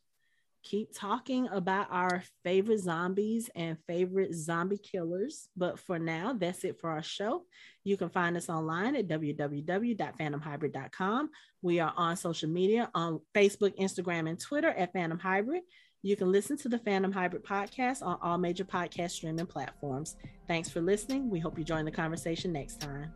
keep 0.62 0.94
talking 0.94 1.48
about 1.48 1.88
our 1.90 2.22
favorite 2.44 2.78
zombies 2.80 3.48
and 3.54 3.78
favorite 3.86 4.34
zombie 4.34 4.78
killers. 4.78 5.48
But 5.56 5.78
for 5.78 5.98
now, 5.98 6.32
that's 6.32 6.64
it 6.64 6.80
for 6.80 6.90
our 6.90 7.02
show. 7.02 7.44
You 7.84 7.96
can 7.96 8.08
find 8.08 8.36
us 8.36 8.48
online 8.48 8.96
at 8.96 9.06
www.fandomhybrid.com. 9.08 11.30
We 11.62 11.80
are 11.80 11.92
on 11.96 12.16
social 12.16 12.48
media 12.48 12.88
on 12.94 13.20
Facebook, 13.34 13.76
Instagram, 13.78 14.28
and 14.28 14.38
Twitter 14.40 14.70
at 14.70 14.94
Fandom 14.94 15.20
Hybrid. 15.20 15.62
You 16.02 16.16
can 16.16 16.32
listen 16.32 16.56
to 16.58 16.68
the 16.68 16.78
Fandom 16.78 17.14
Hybrid 17.14 17.44
podcast 17.44 18.02
on 18.02 18.18
all 18.22 18.38
major 18.38 18.64
podcast 18.64 19.12
streaming 19.12 19.46
platforms. 19.46 20.16
Thanks 20.48 20.68
for 20.68 20.80
listening. 20.80 21.30
We 21.30 21.38
hope 21.38 21.56
you 21.58 21.64
join 21.64 21.84
the 21.84 21.92
conversation 21.92 22.52
next 22.52 22.80
time. 22.80 23.12